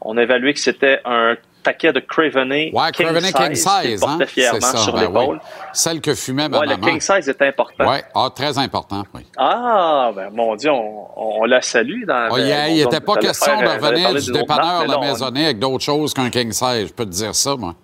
on 0.01 0.17
a 0.17 0.23
évalué 0.23 0.55
que 0.55 0.61
c'était 0.61 1.01
un 1.05 1.37
paquet 1.63 1.93
de 1.93 2.01
Craveney 2.01 2.71
Ouais, 2.73 2.91
King 2.93 3.07
Craveney 3.07 3.33
King 3.33 3.55
Size 3.55 3.69
Size, 3.83 4.05
hein? 4.05 4.19
fièrement 4.27 4.61
C'est 4.61 4.67
ça, 4.67 4.77
sur 4.79 4.93
ben 4.95 5.01
l'épaule. 5.03 5.37
oui. 5.37 5.49
Celle 5.73 6.01
que 6.01 6.15
fumait 6.15 6.49
ma 6.49 6.59
Ouais, 6.59 6.67
le 6.67 6.73
maman. 6.77 6.87
King 6.87 7.01
Size 7.01 7.29
est 7.29 7.43
important. 7.43 7.85
Oui, 7.91 7.97
ah, 8.15 8.29
très 8.35 8.59
important, 8.59 9.05
oui. 9.15 9.27
Ah, 9.37 10.11
ben 10.15 10.31
mon 10.33 10.57
Dieu, 10.57 10.71
on, 10.71 11.07
on 11.17 11.45
la 11.45 11.61
salue. 11.63 12.05
Dans, 12.07 12.29
Oh, 12.33 12.37
yeah, 12.39 12.65
on- 12.69 12.75
il 12.75 12.83
on- 12.87 12.91
n'était 12.91 13.01
pas 13.01 13.13
on 13.13 13.17
question 13.17 13.53
faire, 13.59 13.61
de 13.61 13.65
euh, 13.67 13.79
on 13.81 13.87
revenir 13.87 14.15
du 14.15 14.33
dépanneur 14.33 14.87
de 14.87 14.91
la 14.91 14.99
maisonnée 14.99 15.45
avec 15.45 15.59
d'autres 15.59 15.85
choses 15.85 16.13
qu'un 16.15 16.31
king 16.31 16.53
size. 16.53 16.89
Je 16.89 16.93
peux 16.93 17.05
te 17.05 17.11
dire 17.11 17.35
ça, 17.35 17.57
moi. 17.57 17.75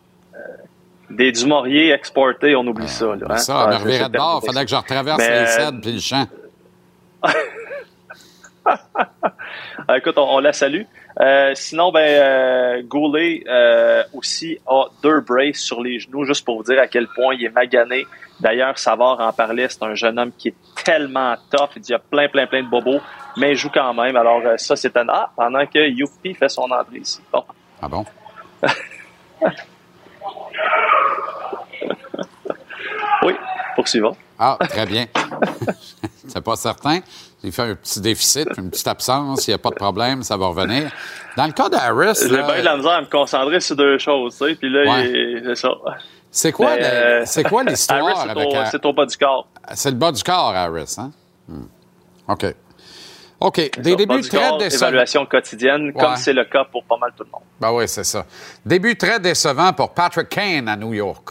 Des 1.08 1.30
Dumouriez 1.30 1.92
exportés, 1.92 2.56
on 2.56 2.66
oublie 2.66 2.88
ça. 2.88 3.06
Là, 3.06 3.26
hein? 3.30 3.36
Ça, 3.36 3.60
Ah, 3.62 3.66
me 3.68 3.72
c'est- 3.72 3.78
revirait 3.84 4.08
de 4.08 4.18
bord. 4.18 4.40
terminé, 4.40 4.52
fallait 4.52 4.64
que 4.64 4.70
je 4.70 4.76
retraverse 4.76 5.18
Mais, 5.18 5.30
les 5.30 5.46
euh, 5.46 5.56
cèdres 5.56 5.80
puis 5.80 5.92
le 5.92 6.00
champ. 6.00 6.26
Ah, 9.88 9.98
écoute, 9.98 10.14
on, 10.16 10.22
on 10.36 10.38
la 10.40 10.52
salue. 10.52 10.82
Euh, 11.20 11.52
sinon, 11.54 11.92
ben, 11.92 12.00
euh, 12.00 12.82
Goulet 12.82 13.42
euh, 13.48 14.02
aussi 14.12 14.58
a 14.66 14.84
deux 15.02 15.20
braces 15.20 15.56
sur 15.56 15.80
les 15.80 15.98
genoux, 15.98 16.24
juste 16.24 16.44
pour 16.44 16.58
vous 16.58 16.64
dire 16.64 16.78
à 16.78 16.86
quel 16.86 17.08
point 17.08 17.34
il 17.34 17.44
est 17.44 17.50
magané. 17.50 18.06
D'ailleurs, 18.38 18.78
Savard 18.78 19.18
en 19.20 19.32
parlait, 19.32 19.66
c'est 19.70 19.82
un 19.82 19.94
jeune 19.94 20.18
homme 20.18 20.32
qui 20.36 20.48
est 20.48 20.54
tellement 20.84 21.34
tough. 21.50 21.70
Il 21.76 21.88
y 21.88 21.94
a 21.94 21.98
plein, 21.98 22.28
plein, 22.28 22.46
plein 22.46 22.62
de 22.62 22.68
bobos, 22.68 23.00
mais 23.38 23.52
il 23.52 23.56
joue 23.56 23.70
quand 23.72 23.94
même. 23.94 24.14
Alors, 24.14 24.42
euh, 24.44 24.58
ça, 24.58 24.76
c'est 24.76 24.94
un 24.98 25.08
A 25.08 25.30
pendant 25.34 25.64
que 25.66 25.88
Youpi 25.88 26.34
fait 26.34 26.50
son 26.50 26.70
entrée 26.70 26.98
ici. 26.98 27.20
Bon. 27.32 27.44
Ah 27.80 27.88
bon? 27.88 28.04
oui, 33.22 33.34
poursuivons. 33.74 34.16
Ah, 34.38 34.58
très 34.68 34.84
bien. 34.84 35.06
C'est 36.28 36.44
pas 36.44 36.56
certain. 36.56 37.00
Il 37.46 37.52
fait 37.52 37.62
un 37.62 37.74
petit 37.76 38.00
déficit, 38.00 38.48
une 38.58 38.70
petite 38.70 38.88
absence, 38.88 39.46
il 39.46 39.50
n'y 39.50 39.54
a 39.54 39.58
pas 39.58 39.70
de 39.70 39.76
problème, 39.76 40.24
ça 40.24 40.36
va 40.36 40.48
revenir. 40.48 40.90
Dans 41.36 41.46
le 41.46 41.52
cas 41.52 41.68
d'Harris, 41.68 42.18
J'ai 42.20 42.28
bien 42.28 42.58
de 42.58 42.64
la 42.64 42.76
misère 42.76 42.90
à 42.92 43.00
me 43.02 43.06
concentrer 43.06 43.60
sur 43.60 43.76
deux 43.76 43.98
choses, 43.98 44.36
tu 44.36 44.48
sais, 44.48 44.54
puis 44.56 44.68
là, 44.68 44.90
Ouais. 44.90 45.40
c'est 45.44 45.54
ça. 45.54 45.68
c'est 46.30 46.50
quoi, 46.50 46.70
euh, 46.70 47.22
c'est 47.24 47.44
quoi 47.44 47.62
l'histoire 47.64 48.18
Harris, 48.18 48.30
avec... 48.30 48.48
au- 48.48 48.56
Har- 48.56 48.66
C'est 48.68 48.84
au 48.84 48.92
bas 48.92 49.06
du 49.06 49.16
corps. 49.16 49.46
C'est 49.74 49.90
le 49.92 49.96
bas 49.96 50.10
du 50.10 50.22
corps, 50.24 50.54
Harris, 50.56 50.96
hein? 50.98 51.12
Hmm. 51.46 51.66
OK. 52.28 52.46
OK. 53.38 53.70
Des 53.78 53.94
débuts 53.94 54.22
très 54.22 54.56
décevants. 54.58 54.86
Évaluation 54.88 55.24
quotidienne, 55.26 55.92
Ouais. 55.94 56.02
comme 56.02 56.16
c'est 56.16 56.32
le 56.32 56.44
cas 56.46 56.64
pour 56.64 56.82
pas 56.84 56.96
mal 56.96 57.12
tout 57.16 57.22
le 57.22 57.30
monde. 57.30 57.42
Ben 57.60 57.70
oui, 57.70 57.86
c'est 57.86 58.02
ça. 58.02 58.26
Début 58.64 58.96
très 58.96 59.20
décevant 59.20 59.72
pour 59.72 59.90
Patrick 59.94 60.28
Kane 60.30 60.66
à 60.68 60.74
New 60.74 60.92
York. 60.94 61.30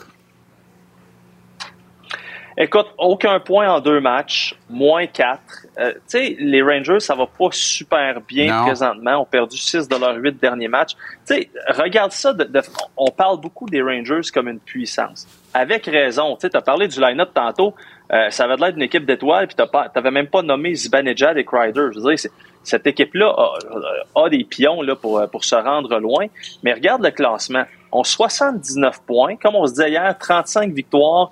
Écoute, 2.57 2.87
aucun 2.97 3.39
point 3.41 3.69
en 3.69 3.81
deux 3.81 3.99
matchs, 3.99 4.55
moins 4.69 5.07
quatre. 5.07 5.64
Euh, 5.79 5.91
tu 5.93 5.99
sais, 6.07 6.35
les 6.39 6.61
Rangers, 6.61 6.99
ça 7.01 7.15
va 7.15 7.25
pas 7.27 7.49
super 7.51 8.21
bien 8.21 8.53
Non. 8.59 8.65
présentement. 8.65 9.17
ont 9.21 9.25
perdu 9.25 9.57
6 9.57 9.87
de 9.89 9.95
leurs 9.97 10.15
8 10.15 10.39
derniers 10.41 10.67
matchs. 10.69 10.93
Tu 11.27 11.35
sais, 11.35 11.49
regarde 11.69 12.11
ça. 12.11 12.33
De, 12.33 12.45
de- 12.45 12.61
on 12.95 13.11
parle 13.11 13.39
beaucoup 13.41 13.65
des 13.69 13.81
Rangers 13.81 14.21
comme 14.33 14.47
une 14.47 14.59
puissance. 14.59 15.27
Avec 15.53 15.85
raison. 15.85 16.37
Tu 16.37 16.47
as 16.53 16.61
parlé 16.61 16.87
du 16.87 16.99
line-up 16.99 17.29
tantôt. 17.33 17.73
Euh, 18.13 18.29
ça 18.29 18.45
avait 18.45 18.55
l'air 18.55 18.71
d'une 18.73 18.83
équipe 18.83 19.05
d'étoiles, 19.05 19.47
puis 19.47 19.55
tu 19.55 19.63
n'avais 19.95 20.11
même 20.11 20.27
pas 20.27 20.41
nommé 20.43 20.73
Zibanejad 20.75 21.37
et 21.37 21.43
Kreider. 21.43 21.87
Je 21.93 21.99
veux 21.99 22.15
dire, 22.15 22.29
cette 22.63 22.85
équipe-là 22.87 23.33
a, 23.35 24.21
a 24.23 24.29
des 24.29 24.43
pions 24.43 24.81
là, 24.81 24.95
pour, 24.95 25.21
pour 25.29 25.43
se 25.43 25.55
rendre 25.55 25.97
loin. 25.99 26.27
Mais 26.63 26.73
regarde 26.73 27.03
le 27.03 27.11
classement. 27.11 27.63
On 27.91 28.03
79 28.03 29.01
points. 29.05 29.35
Comme 29.37 29.55
on 29.55 29.65
se 29.65 29.73
disait 29.73 29.89
hier, 29.91 30.15
35 30.17 30.71
victoires, 30.73 31.31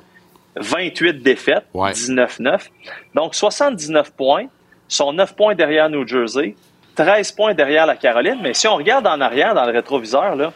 28 0.55 1.21
défaites, 1.21 1.65
19-9. 1.73 2.69
Donc 3.15 3.35
79 3.35 4.11
points, 4.11 4.47
sont 4.87 5.13
9 5.13 5.35
points 5.35 5.55
derrière 5.55 5.89
New 5.89 6.07
Jersey, 6.07 6.55
13 6.95 7.31
points 7.31 7.53
derrière 7.53 7.85
la 7.85 7.95
Caroline. 7.95 8.39
Mais 8.41 8.53
si 8.53 8.67
on 8.67 8.75
regarde 8.75 9.07
en 9.07 9.19
arrière 9.21 9.55
dans 9.55 9.65
le 9.65 9.71
rétroviseur, 9.71 10.35
là, 10.35 10.53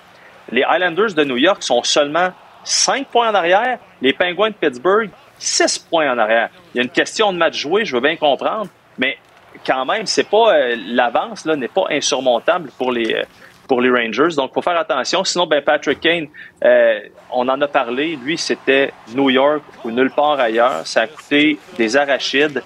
les 0.52 0.64
Islanders 0.70 1.14
de 1.14 1.24
New 1.24 1.38
York 1.38 1.64
sont 1.64 1.84
seulement 1.84 2.30
5 2.64 3.08
points 3.08 3.30
en 3.30 3.36
arrière, 3.36 3.80
les 4.02 4.14
Penguins 4.14 4.50
de 4.50 4.56
Pittsburgh, 4.56 5.10
6 5.40 5.80
points 5.80 6.12
en 6.12 6.18
arrière. 6.18 6.50
Il 6.74 6.78
y 6.78 6.80
a 6.82 6.84
une 6.84 6.90
question 6.90 7.34
de 7.34 7.38
match 7.38 7.58
joué, 7.58 7.86
je 7.86 7.96
veux 7.96 8.02
bien 8.02 8.16
comprendre, 8.16 8.68
mais 8.98 9.18
quand 9.66 9.86
même, 9.86 10.06
c'est 10.06 10.30
pas 10.30 10.54
euh, 10.54 10.76
l'avance 10.88 11.46
là 11.46 11.56
n'est 11.56 11.68
pas 11.68 11.86
insurmontable 11.90 12.70
pour 12.78 12.92
les 12.92 13.14
euh, 13.14 13.24
pour 13.68 13.82
les 13.82 13.90
Rangers. 13.90 14.36
Donc, 14.36 14.54
faut 14.54 14.62
faire 14.62 14.80
attention. 14.80 15.24
Sinon, 15.26 15.46
ben 15.46 15.62
Patrick 15.62 16.00
Kane, 16.00 16.28
euh, 16.64 17.00
on 17.32 17.48
en 17.48 17.60
a 17.62 17.68
parlé. 17.68 18.16
Lui, 18.16 18.38
c'était 18.38 18.94
New 19.14 19.30
York 19.30 19.64
ou 19.84 19.92
nulle 19.92 20.12
part 20.12 20.40
ailleurs. 20.40 20.86
Ça 20.86 21.02
a 21.02 21.08
coûté 21.08 21.60
des 21.78 21.96
arachides, 21.96 22.64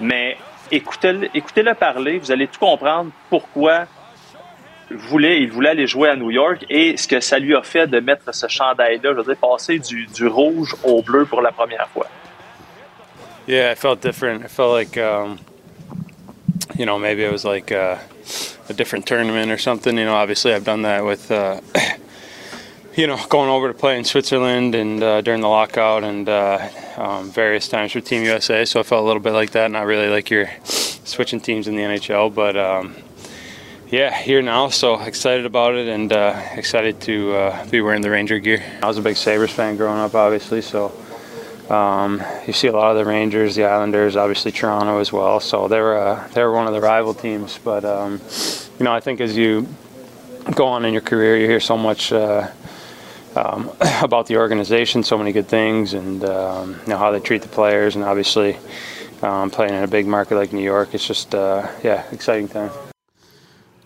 mais 0.00 0.36
écoutez-le, 0.70 1.28
écoutez-le 1.34 1.74
parler. 1.74 2.18
Vous 2.18 2.30
allez 2.30 2.48
tout 2.48 2.60
comprendre 2.60 3.10
pourquoi 3.30 3.86
il 4.90 5.50
voulait 5.50 5.70
aller 5.70 5.86
jouer 5.86 6.10
à 6.10 6.16
New 6.16 6.30
York 6.30 6.66
et 6.68 6.96
ce 6.96 7.08
que 7.08 7.20
ça 7.20 7.38
lui 7.38 7.54
a 7.54 7.62
fait 7.62 7.86
de 7.86 7.98
mettre 8.00 8.34
ce 8.34 8.46
chandail-là, 8.46 9.10
je 9.12 9.16
veux 9.16 9.24
dire, 9.24 9.36
passer 9.36 9.78
du, 9.78 10.06
du 10.06 10.26
rouge 10.26 10.74
au 10.84 11.02
bleu 11.02 11.24
pour 11.24 11.40
la 11.40 11.50
première 11.50 11.88
fois. 11.88 12.06
Yeah, 13.46 13.72
I 13.72 13.74
felt 13.74 14.00
different. 14.02 14.44
I 14.44 14.48
felt 14.48 14.72
like, 14.72 14.96
um, 14.98 15.38
you 16.76 16.84
know, 16.84 16.98
maybe 16.98 17.22
it 17.24 17.32
was 17.32 17.44
like 17.44 17.72
uh, 17.72 17.96
a 18.68 18.72
different 18.72 19.06
tournament 19.06 19.50
or 19.50 19.58
something. 19.58 19.96
You 19.96 20.04
know, 20.04 20.14
obviously 20.14 20.54
I've 20.54 20.64
done 20.64 20.82
that 20.82 21.04
with, 21.04 21.30
uh, 21.30 21.60
you 22.94 23.06
know, 23.06 23.18
going 23.28 23.48
over 23.48 23.68
to 23.68 23.74
play 23.74 23.96
in 23.96 24.04
Switzerland 24.04 24.74
and 24.74 25.02
uh, 25.02 25.20
during 25.22 25.40
the 25.40 25.48
lockout 25.48 26.04
and 26.04 26.28
uh, 26.28 26.68
um, 26.96 27.30
various 27.30 27.66
times 27.68 27.92
for 27.92 28.00
Team 28.00 28.22
USA. 28.24 28.64
So 28.66 28.80
I 28.80 28.82
felt 28.82 29.02
a 29.02 29.06
little 29.06 29.22
bit 29.22 29.32
like 29.32 29.52
that. 29.52 29.70
Not 29.70 29.86
really 29.86 30.08
like 30.08 30.28
you're 30.30 30.50
switching 30.64 31.40
teams 31.40 31.68
in 31.68 31.76
the 31.76 31.82
NHL, 31.82 32.34
but 32.34 32.56
um, 32.56 32.94
yeah, 33.88 34.14
here 34.14 34.42
now. 34.42 34.68
So 34.68 35.00
excited 35.00 35.46
about 35.46 35.74
it 35.74 35.88
and 35.88 36.12
uh, 36.12 36.38
excited 36.52 37.00
to 37.02 37.34
uh, 37.34 37.66
be 37.70 37.80
wearing 37.80 38.02
the 38.02 38.10
Ranger 38.10 38.38
gear. 38.38 38.62
I 38.82 38.86
was 38.86 38.98
a 38.98 39.02
big 39.02 39.16
Sabres 39.16 39.52
fan 39.52 39.76
growing 39.76 39.98
up, 39.98 40.14
obviously. 40.14 40.62
So. 40.62 40.92
Um, 41.70 42.22
you 42.46 42.52
see 42.52 42.66
a 42.66 42.72
lot 42.72 42.90
of 42.90 42.98
the 42.98 43.04
Rangers, 43.06 43.54
the 43.54 43.64
Islanders, 43.64 44.14
obviously 44.14 44.52
Toronto 44.52 44.98
as 44.98 45.10
well. 45.10 45.40
So 45.40 45.68
they 45.68 45.80
were 45.80 45.96
uh, 45.96 46.28
they 46.34 46.42
were 46.42 46.52
one 46.52 46.66
of 46.66 46.74
the 46.74 46.82
rival 46.82 47.14
teams. 47.14 47.56
But 47.56 47.84
um, 47.84 48.20
you 48.78 48.84
know, 48.84 48.92
I 48.92 49.00
think 49.00 49.22
as 49.22 49.34
you 49.38 49.66
go 50.54 50.66
on 50.66 50.84
in 50.84 50.92
your 50.92 51.00
career, 51.00 51.38
you 51.38 51.46
hear 51.46 51.60
so 51.60 51.78
much 51.78 52.12
uh, 52.12 52.50
um, 53.36 53.70
about 54.02 54.26
the 54.26 54.36
organization, 54.36 55.02
so 55.02 55.18
many 55.18 55.32
good 55.32 55.48
things, 55.48 55.94
and 55.94 56.24
um, 56.24 56.76
you 56.82 56.90
know 56.90 56.98
how 56.98 57.10
they 57.10 57.20
treat 57.20 57.42
the 57.42 57.48
players, 57.48 57.96
and 57.96 58.04
obviously 58.04 58.56
um, 59.22 59.50
playing 59.50 59.74
in 59.74 59.82
a 59.82 59.88
big 59.88 60.06
market 60.06 60.36
like 60.36 60.52
New 60.52 60.64
York, 60.64 60.94
it's 60.94 61.06
just 61.06 61.34
uh, 61.34 61.66
yeah, 61.82 62.04
exciting 62.12 62.48
time. 62.48 62.70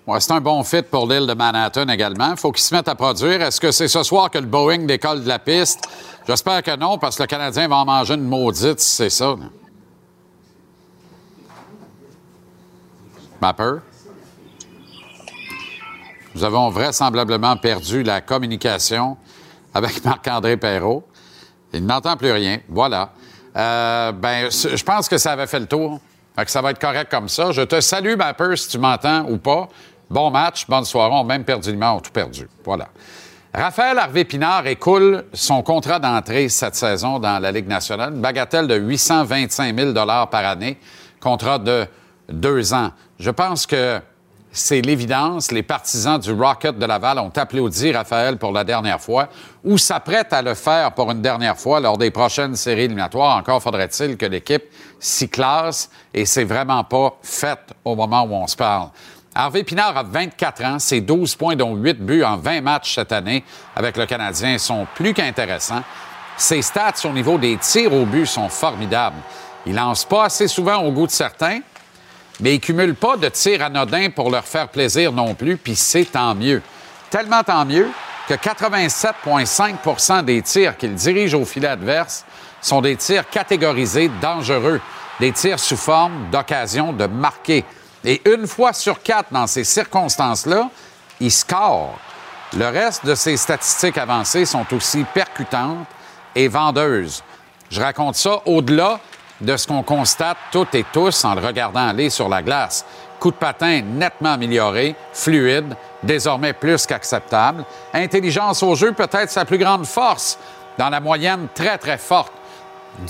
Ouais, 0.07 0.21
c'est 0.21 0.33
un 0.33 0.41
bon 0.41 0.63
fit 0.63 0.83
pour 0.83 1.09
l'île 1.09 1.27
de 1.27 1.35
Manhattan 1.35 1.89
également. 1.89 2.31
Il 2.31 2.37
faut 2.37 2.53
qu'ils 2.53 2.63
se 2.63 2.73
mettent 2.73 2.87
à 2.87 2.95
produire. 2.95 3.43
Est-ce 3.43 3.61
que 3.61 3.73
c'est 3.73 3.89
ce 3.89 4.05
soir 4.05 4.31
que 4.31 4.39
le 4.39 4.47
Boeing 4.47 4.87
décolle 4.87 5.25
de 5.25 5.29
la 5.29 5.41
piste? 5.41 5.89
J'espère 6.29 6.63
que 6.63 6.77
non, 6.77 6.97
parce 6.97 7.17
que 7.17 7.25
le 7.25 7.27
Canadien 7.27 7.67
va 7.67 7.77
en 7.77 7.85
manger 7.85 8.15
une 8.15 8.23
maudite 8.23 8.79
si 8.79 8.95
c'est 8.95 9.11
ça. 9.11 9.25
là. 9.25 9.47
Mapper? 13.41 13.81
Nous 16.37 16.45
avons 16.45 16.71
vraisemblablement 16.71 17.57
perdu 17.57 18.05
la 18.05 18.21
communication 18.21 19.17
avec 19.77 20.05
Marc-André 20.05 20.57
Perrault. 20.57 21.05
Il 21.73 21.85
n'entend 21.85 22.17
plus 22.17 22.33
rien. 22.33 22.59
Voilà. 22.69 23.11
Euh, 23.57 24.13
ben, 24.13 24.51
je 24.51 24.83
pense 24.83 25.09
que 25.09 25.19
ça 25.19 25.33
avait 25.33 25.47
fait 25.47 25.61
le 25.61 25.67
tour. 25.67 26.01
Fait 26.37 26.45
que 26.45 26.51
ça 26.51 26.63
va 26.63 26.71
être 26.71 26.81
correct 26.81 27.11
comme 27.11 27.29
ça. 27.29 27.53
Je 27.53 27.63
te 27.63 27.81
salue, 27.81 28.17
Mapper, 28.17 28.57
si 28.57 28.69
tu 28.69 28.79
m'entends 28.79 29.25
ou 29.29 29.39
pas. 29.39 29.69
Bon 30.09 30.31
match, 30.31 30.67
bonne 30.67 30.85
soirée. 30.85 31.13
On 31.13 31.21
a 31.21 31.25
même 31.25 31.45
perdu 31.45 31.73
le 31.73 31.79
on 31.79 31.99
a 31.99 32.01
tout 32.01 32.11
perdu. 32.11 32.49
Voilà. 32.65 32.89
Raphaël 33.53 33.99
Harvey-Pinard 33.99 34.67
écoule 34.67 35.25
son 35.33 35.63
contrat 35.63 35.99
d'entrée 35.99 36.49
cette 36.51 36.75
saison 36.75 37.19
dans 37.19 37.39
la 37.39 37.53
Ligue 37.53 37.69
nationale, 37.69 38.13
une 38.13 38.21
bagatelle 38.21 38.67
de 38.67 38.77
825 38.77 39.75
000 39.75 39.93
par 39.95 40.45
année, 40.45 40.79
contrat 41.21 41.59
de 41.59 41.87
deux 42.29 42.75
ans. 42.75 42.91
Je 43.19 43.31
pense 43.31 43.67
que 43.67 43.99
c'est 44.57 44.81
l'évidence. 44.81 45.53
Les 45.53 45.63
partisans 45.63 46.19
du 46.19 46.33
Rocket 46.33 46.79
de 46.79 46.87
Laval 46.87 47.19
ont 47.19 47.33
applaudi 47.37 47.93
Raphaël 47.93 48.39
pour 48.39 48.53
la 48.53 48.65
dernière 48.65 49.01
fois 49.01 49.29
ou 49.63 49.77
s'apprêtent 49.77 50.33
à 50.33 50.41
le 50.41 50.55
faire 50.55 50.93
pour 50.93 51.11
une 51.11 51.21
dernière 51.21 51.59
fois 51.59 51.79
lors 51.79 51.99
des 51.99 52.11
prochaines 52.11 52.57
séries 52.57 52.85
éliminatoires. 52.85 53.37
Encore 53.37 53.63
faudrait-il 53.63 54.17
que 54.17 54.25
l'équipe 54.25 54.65
s'y 54.99 55.29
classe 55.29 55.91
et 56.15 56.25
c'est 56.25 56.45
vraiment 56.45 56.85
pas 56.85 57.19
fait 57.23 57.59
au 57.85 57.95
moment 57.95 58.23
où 58.23 58.33
on 58.33 58.47
se 58.47 58.57
parle. 58.57 58.89
Harvey 59.35 59.63
Pinard 59.63 59.99
a 59.99 60.03
24 60.03 60.65
ans, 60.65 60.79
ses 60.79 61.03
12 61.03 61.37
points 61.37 61.57
dont 61.57 61.75
8 61.75 62.01
buts 62.01 62.25
en 62.25 62.39
20 62.39 62.63
matchs 62.63 62.95
cette 62.95 63.13
année 63.13 63.45
avec 63.75 63.99
le 63.99 64.07
Canadien 64.07 64.57
sont 64.57 64.87
plus 64.95 65.13
qu'intéressants. 65.13 65.83
Ses 66.39 66.63
stats 66.63 67.05
au 67.05 67.11
niveau 67.11 67.37
des 67.37 67.59
tirs 67.59 67.93
au 67.93 68.07
but 68.07 68.25
sont 68.25 68.49
formidables. 68.49 69.17
Il 69.67 69.75
lance 69.75 70.07
pas 70.07 70.25
assez 70.25 70.49
souvent 70.49 70.79
au 70.79 70.93
goût 70.93 71.07
de 71.07 71.13
certains, 71.13 71.61
mais 72.41 72.55
il 72.55 72.61
cumule 72.61 72.95
pas 72.95 73.17
de 73.17 73.29
tirs 73.29 73.63
anodins 73.63 74.11
pour 74.11 74.31
leur 74.31 74.45
faire 74.45 74.69
plaisir 74.69 75.13
non 75.13 75.35
plus, 75.35 75.57
puis 75.57 75.75
c'est 75.77 76.05
tant 76.05 76.35
mieux. 76.35 76.63
Tellement 77.11 77.43
tant 77.43 77.65
mieux 77.65 77.89
que 78.29 78.35
87,5% 78.35 80.25
des 80.25 80.43
tirs 80.43 80.77
qu'il 80.77 80.95
dirige 80.95 81.35
au 81.35 81.45
filet 81.45 81.69
adverse 81.69 82.25
sont 82.61 82.81
des 82.81 82.97
tirs 82.97 83.29
catégorisés 83.31 84.11
dangereux, 84.21 84.81
des 85.21 85.33
tirs 85.33 85.61
sous 85.61 85.77
forme 85.77 86.31
d'occasion 86.31 86.93
de 86.93 87.07
marquer. 87.07 87.65
Et 88.05 88.21
une 88.29 88.47
fois 88.47 88.73
sur 88.73 89.03
quatre 89.03 89.33
dans 89.33 89.47
ces 89.47 89.65
circonstances-là, 89.65 90.69
il 91.21 91.33
score. 91.33 91.99
Le 92.57 92.67
reste 92.67 93.07
de 93.07 93.15
ses 93.15 93.37
statistiques 93.37 93.99
avancées 93.99 94.45
sont 94.45 94.67
aussi 94.73 95.05
percutantes 95.15 95.87
et 96.35 96.49
vendeuses. 96.49 97.23
Je 97.71 97.81
raconte 97.81 98.15
ça 98.17 98.43
au-delà 98.47 99.01
de 99.41 99.57
ce 99.57 99.67
qu'on 99.67 99.83
constate 99.83 100.37
toutes 100.51 100.75
et 100.75 100.85
tous 100.93 101.25
en 101.25 101.35
le 101.35 101.47
regardant 101.47 101.89
aller 101.89 102.11
sur 102.11 102.29
la 102.29 102.43
glace. 102.43 102.85
Coup 103.19 103.31
de 103.31 103.37
patin 103.37 103.83
nettement 103.83 104.33
amélioré, 104.33 104.95
fluide, 105.13 105.75
désormais 106.03 106.53
plus 106.53 106.87
qu'acceptable. 106.87 107.65
Intelligence 107.93 108.63
au 108.63 108.75
jeu, 108.75 108.93
peut-être 108.93 109.31
sa 109.31 109.45
plus 109.45 109.59
grande 109.59 109.87
force, 109.87 110.39
dans 110.79 110.91
la 110.91 111.01
moyenne 111.01 111.49
très, 111.55 111.79
très 111.79 111.99
forte 111.99 112.33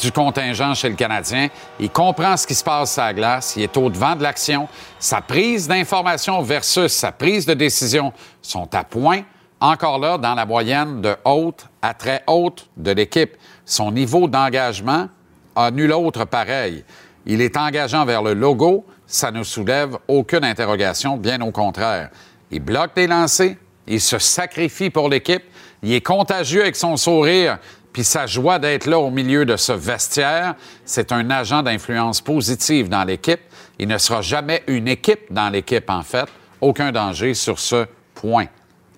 du 0.01 0.11
contingent 0.12 0.74
chez 0.74 0.89
le 0.89 0.95
Canadien. 0.95 1.49
Il 1.79 1.91
comprend 1.91 2.37
ce 2.37 2.47
qui 2.47 2.55
se 2.55 2.64
passe 2.64 2.99
à 2.99 3.07
la 3.07 3.14
glace. 3.14 3.55
Il 3.57 3.62
est 3.62 3.77
au 3.77 3.89
devant 3.89 4.16
de 4.16 4.22
l'action. 4.22 4.68
Sa 4.99 5.20
prise 5.20 5.68
d'information 5.68 6.43
versus 6.43 6.93
sa 6.93 7.12
prise 7.12 7.47
de 7.47 7.55
décision 7.55 8.12
sont 8.43 8.72
à 8.74 8.85
point. 8.85 9.22
Encore 9.61 9.99
là, 9.99 10.18
dans 10.18 10.35
la 10.35 10.45
moyenne 10.45 11.01
de 11.01 11.16
haute 11.24 11.66
à 11.81 11.95
très 11.95 12.22
haute 12.27 12.68
de 12.77 12.91
l'équipe. 12.91 13.37
Son 13.64 13.91
niveau 13.91 14.29
d'engagement 14.29 15.09
a 15.57 15.71
nul 15.71 15.93
autre 15.93 16.25
pareil. 16.25 16.85
Il 17.27 17.41
est 17.41 17.57
engageant 17.57 18.05
vers 18.05 18.23
le 18.23 18.35
logo. 18.35 18.87
Ça 19.07 19.31
ne 19.31 19.43
soulève 19.43 19.99
aucune 20.07 20.45
interrogation, 20.45 21.17
bien 21.17 21.41
au 21.41 21.51
contraire. 21.51 22.11
Il 22.51 22.61
bloque 22.61 22.95
des 22.95 23.07
lancers. 23.07 23.57
Il 23.89 24.01
se 24.01 24.19
sacrifie 24.19 24.91
pour 24.91 25.09
l'équipe. 25.09 25.43
Il 25.83 25.93
est 25.93 26.01
contagieux 26.01 26.63
avec 26.63 26.77
son 26.77 26.97
sourire 26.97 27.59
puis 27.97 28.05
sa 28.05 28.27
joie 28.27 28.59
d'être 28.59 28.85
là 28.85 28.99
au 28.99 29.09
milieu 29.09 29.47
de 29.47 29.57
ce 29.57 29.73
vestiaire, 29.73 30.55
c'est 30.85 31.13
un 31.13 31.31
agent 31.31 31.63
d'influence 31.63 32.21
positive 32.21 32.91
dans 32.91 33.05
l'équipe. 33.05 33.41
Il 33.79 33.89
ne 33.89 33.97
sera 33.97 34.21
jamais 34.21 34.63
une 34.67 34.87
équipe 34.87 35.33
dans 35.33 35.49
l'équipe, 35.49 35.89
en 35.89 36.03
fait. 36.03 36.27
Aucun 36.61 36.93
danger 36.93 37.33
sur 37.33 37.59
ce 37.59 37.87
point. 38.15 38.49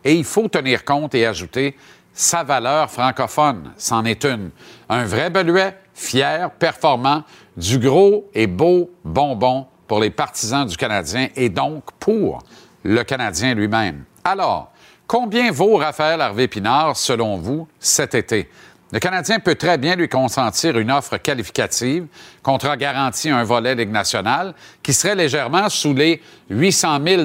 Et 0.05 0.15
il 0.15 0.25
faut 0.25 0.49
tenir 0.49 0.85
compte 0.85 1.15
et 1.15 1.27
ajouter 1.27 1.77
sa 2.13 2.43
valeur 2.43 2.91
francophone. 2.91 3.73
C'en 3.77 4.05
est 4.05 4.25
une. 4.25 4.51
Un 4.89 5.05
vrai 5.05 5.31
Beluet, 5.31 5.77
fier, 5.99 6.51
performant, 6.53 7.25
du 7.57 7.79
gros 7.79 8.29
et 8.35 8.47
beau 8.47 8.91
bonbon 9.05 9.67
pour 9.87 10.01
les 10.01 10.11
partisans 10.11 10.67
du 10.67 10.77
Canadien 10.77 11.29
et 11.35 11.49
donc 11.49 11.85
pour 11.99 12.39
le 12.85 13.03
Canadien 13.03 13.55
lui-même. 13.55 14.05
Alors, 14.25 14.71
combien 15.07 15.51
vaut 15.51 15.77
Raphaël 15.77 16.21
Harvey-Pinard, 16.21 16.97
selon 16.97 17.37
vous, 17.37 17.67
cet 17.81 18.15
été? 18.15 18.49
Le 18.91 19.01
Canadien 19.01 19.39
peut 19.39 19.57
très 19.57 19.77
bien 19.77 19.97
lui 19.97 20.09
consentir 20.09 20.79
une 20.79 20.91
offre 20.91 21.19
qualificative, 21.19 22.07
contrat 22.43 22.77
garanti 22.79 23.29
un 23.29 23.45
volet 23.45 23.75
Ligue 23.75 23.91
nationale, 23.91 24.55
qui 24.83 24.95
serait 24.95 25.15
légèrement 25.15 25.69
sous 25.69 25.93
les 25.93 26.23
800 26.49 26.99
000 27.05 27.23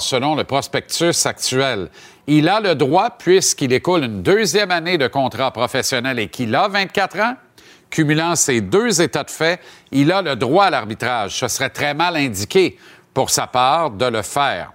selon 0.00 0.34
le 0.34 0.42
prospectus 0.42 1.24
actuel. 1.26 1.88
Il 2.26 2.48
a 2.48 2.58
le 2.58 2.74
droit, 2.74 3.10
puisqu'il 3.10 3.72
écoule 3.72 4.02
une 4.04 4.22
deuxième 4.22 4.72
année 4.72 4.98
de 4.98 5.06
contrat 5.06 5.52
professionnel 5.52 6.18
et 6.18 6.28
qu'il 6.28 6.54
a 6.54 6.66
24 6.66 7.20
ans, 7.20 7.34
cumulant 7.90 8.36
ces 8.36 8.60
deux 8.60 9.00
états 9.00 9.24
de 9.24 9.30
fait, 9.30 9.60
il 9.92 10.10
a 10.12 10.22
le 10.22 10.36
droit 10.36 10.66
à 10.66 10.70
l'arbitrage. 10.70 11.38
Ce 11.38 11.48
serait 11.48 11.70
très 11.70 11.94
mal 11.94 12.16
indiqué 12.16 12.78
pour 13.12 13.30
sa 13.30 13.46
part 13.46 13.90
de 13.90 14.06
le 14.06 14.22
faire. 14.22 14.72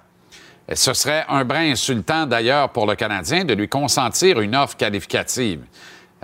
Ce 0.74 0.94
serait 0.94 1.26
un 1.30 1.44
brin 1.44 1.72
insultant 1.72 2.26
d'ailleurs 2.26 2.70
pour 2.70 2.86
le 2.86 2.96
Canadien 2.96 3.44
de 3.44 3.54
lui 3.54 3.68
consentir 3.68 4.40
une 4.40 4.56
offre 4.56 4.78
qualificative. 4.78 5.62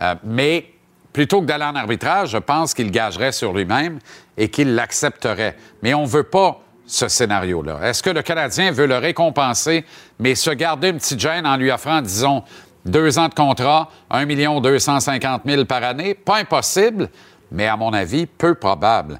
Euh, 0.02 0.16
mais 0.24 0.72
plutôt 1.12 1.42
que 1.42 1.46
d'aller 1.46 1.64
en 1.64 1.76
arbitrage, 1.76 2.30
je 2.30 2.38
pense 2.38 2.74
qu'il 2.74 2.92
gagerait 2.92 3.32
sur 3.32 3.54
lui-même 3.54 4.00
et 4.38 4.50
qu'il 4.50 4.76
l'accepterait. 4.76 5.56
Mais 5.82 5.94
on 5.94 6.04
ne 6.04 6.08
veut 6.08 6.24
pas 6.24 6.62
ce 6.86 7.08
scénario-là. 7.08 7.80
Est-ce 7.84 8.04
que 8.04 8.12
le 8.12 8.22
Canadien 8.22 8.72
veut 8.72 8.86
le 8.86 8.98
récompenser, 8.98 9.86
mais 10.20 10.36
se 10.36 10.52
garder 10.52 10.90
une 10.90 10.98
petite 10.98 11.20
gêne 11.20 11.48
en 11.48 11.58
lui 11.58 11.72
offrant, 11.72 12.02
disons, 12.02 12.44
deux 12.86 13.18
ans 13.18 13.28
de 13.28 13.34
contrat, 13.34 13.90
1 14.12 14.26
250 14.62 15.42
000 15.46 15.66
par 15.66 15.84
année? 15.84 16.14
Pas 16.14 16.38
impossible, 16.38 17.10
mais 17.52 17.68
à 17.68 17.76
mon 17.76 17.94
avis, 17.94 18.26
peu 18.26 18.56
probable. 18.56 19.20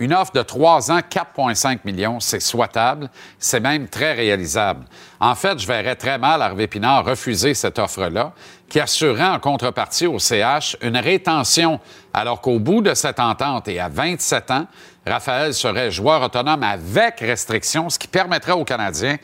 Une 0.00 0.14
offre 0.14 0.32
de 0.32 0.42
trois 0.42 0.92
ans, 0.92 1.00
4,5 1.00 1.80
millions, 1.84 2.20
c'est 2.20 2.38
souhaitable, 2.38 3.10
c'est 3.38 3.58
même 3.58 3.88
très 3.88 4.12
réalisable. 4.12 4.84
En 5.18 5.34
fait, 5.34 5.58
je 5.58 5.66
verrais 5.66 5.96
très 5.96 6.18
mal 6.18 6.40
Harvey 6.40 6.68
Pinard 6.68 7.04
refuser 7.04 7.52
cette 7.52 7.80
offre-là, 7.80 8.32
qui 8.68 8.78
assurerait 8.78 9.26
en 9.26 9.40
contrepartie 9.40 10.06
au 10.06 10.20
CH 10.20 10.76
une 10.82 10.96
rétention, 10.96 11.80
alors 12.14 12.40
qu'au 12.40 12.60
bout 12.60 12.80
de 12.80 12.94
cette 12.94 13.18
entente 13.18 13.66
et 13.66 13.80
à 13.80 13.88
27 13.88 14.50
ans, 14.52 14.66
Raphaël 15.04 15.52
serait 15.52 15.90
joueur 15.90 16.22
autonome 16.22 16.62
avec 16.62 17.18
restriction, 17.18 17.90
ce 17.90 17.98
qui 17.98 18.08
permettrait 18.08 18.52
aux 18.52 18.64
Canadiens 18.64 19.16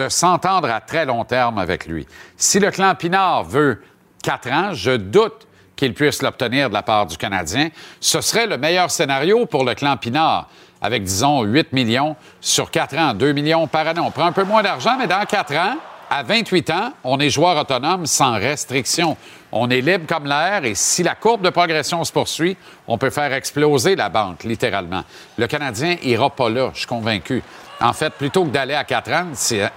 de 0.00 0.08
s'entendre 0.08 0.70
à 0.70 0.80
très 0.80 1.04
long 1.04 1.24
terme 1.24 1.58
avec 1.58 1.86
lui. 1.86 2.06
Si 2.36 2.58
le 2.58 2.70
clan 2.70 2.94
Pinard 2.94 3.44
veut 3.44 3.82
quatre 4.22 4.50
ans, 4.50 4.72
je 4.72 4.92
doute 4.92 5.46
qu'il 5.76 5.92
puisse 5.92 6.22
l'obtenir 6.22 6.68
de 6.68 6.74
la 6.74 6.82
part 6.82 7.06
du 7.06 7.16
Canadien. 7.16 7.68
Ce 8.00 8.20
serait 8.20 8.46
le 8.46 8.56
meilleur 8.56 8.90
scénario 8.90 9.44
pour 9.44 9.64
le 9.64 9.74
clan 9.74 9.96
Pinard, 9.96 10.48
avec, 10.80 11.02
disons, 11.04 11.42
8 11.42 11.72
millions 11.72 12.16
sur 12.40 12.70
4 12.70 12.98
ans, 12.98 13.14
2 13.14 13.32
millions 13.32 13.66
par 13.66 13.86
année. 13.86 14.00
On 14.00 14.10
prend 14.10 14.26
un 14.26 14.32
peu 14.32 14.44
moins 14.44 14.62
d'argent, 14.62 14.96
mais 14.98 15.06
dans 15.06 15.24
4 15.24 15.54
ans, 15.54 15.76
à 16.08 16.22
28 16.22 16.70
ans, 16.70 16.92
on 17.04 17.20
est 17.20 17.30
joueur 17.30 17.56
autonome 17.56 18.06
sans 18.06 18.32
restriction. 18.32 19.16
On 19.52 19.68
est 19.70 19.80
libre 19.80 20.06
comme 20.08 20.26
l'air 20.26 20.64
et 20.64 20.74
si 20.74 21.02
la 21.02 21.14
courbe 21.14 21.42
de 21.42 21.50
progression 21.50 22.02
se 22.04 22.12
poursuit, 22.12 22.56
on 22.88 22.98
peut 22.98 23.10
faire 23.10 23.32
exploser 23.32 23.96
la 23.96 24.08
banque, 24.08 24.44
littéralement. 24.44 25.04
Le 25.36 25.46
Canadien 25.46 25.96
ira 26.02 26.30
pas 26.30 26.48
là, 26.48 26.70
je 26.72 26.78
suis 26.78 26.88
convaincu. 26.88 27.42
En 27.80 27.92
fait, 27.94 28.10
plutôt 28.10 28.44
que 28.44 28.50
d'aller 28.50 28.74
à 28.74 28.84
4 28.84 29.12
ans, 29.12 29.26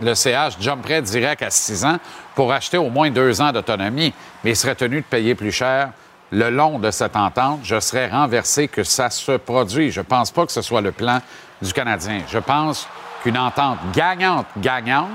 le 0.02 0.14
CH 0.14 0.58
jumperait 0.60 1.02
direct 1.02 1.42
à 1.42 1.50
6 1.50 1.86
ans 1.86 1.98
pour 2.36 2.52
acheter 2.52 2.78
au 2.78 2.90
moins 2.90 3.10
2 3.10 3.42
ans 3.42 3.52
d'autonomie, 3.52 4.14
mais 4.44 4.52
il 4.52 4.56
serait 4.56 4.76
tenu 4.76 4.98
de 4.98 5.06
payer 5.06 5.36
plus 5.36 5.52
cher 5.54 5.92
le 6.32 6.50
long 6.50 6.80
de 6.80 6.92
cette 6.92 7.16
entente. 7.16 7.62
Je 7.64 7.80
serais 7.80 8.10
renversé 8.10 8.68
que 8.68 8.84
ça 8.84 9.10
se 9.10 9.34
produit. 9.34 9.92
Je 9.92 10.02
ne 10.02 10.06
pense 10.06 10.32
pas 10.32 10.46
que 10.46 10.52
ce 10.52 10.62
soit 10.62 10.82
le 10.82 10.92
plan 10.92 11.22
du 11.62 11.72
Canadien. 11.72 12.22
Je 12.30 12.40
pense 12.40 12.88
qu'une 13.22 13.38
entente 13.38 13.78
gagnante-gagnante 13.94 15.12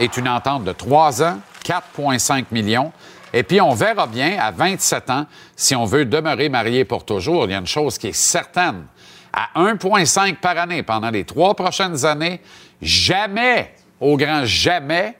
est 0.00 0.16
une 0.16 0.28
entente 0.28 0.64
de 0.64 0.72
3 0.72 1.22
ans, 1.22 1.38
4,5 1.64 2.46
millions. 2.50 2.92
Et 3.32 3.42
puis, 3.42 3.60
on 3.60 3.74
verra 3.74 4.06
bien 4.06 4.38
à 4.40 4.50
27 4.50 5.10
ans 5.10 5.26
si 5.54 5.76
on 5.76 5.84
veut 5.84 6.04
demeurer 6.04 6.48
marié 6.48 6.84
pour 6.84 7.04
toujours. 7.04 7.44
Il 7.44 7.52
y 7.52 7.54
a 7.54 7.58
une 7.58 7.66
chose 7.66 7.98
qui 7.98 8.08
est 8.08 8.12
certaine 8.12 8.86
à 9.34 9.48
1,5 9.56 10.36
par 10.36 10.56
année 10.56 10.82
pendant 10.82 11.10
les 11.10 11.24
trois 11.24 11.54
prochaines 11.54 12.04
années, 12.04 12.40
jamais, 12.80 13.74
au 14.00 14.16
grand 14.16 14.44
jamais, 14.44 15.18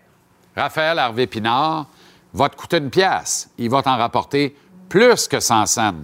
Raphaël 0.57 0.99
Harvey 0.99 1.27
Pinard 1.27 1.87
va 2.33 2.49
te 2.49 2.57
coûter 2.57 2.79
une 2.79 2.91
pièce. 2.91 3.51
Il 3.59 3.71
va 3.71 3.83
t'en 3.83 3.97
rapporter 3.97 4.57
plus 4.89 5.27
que 5.27 5.41
100 5.41 5.67
cents 5.67 5.95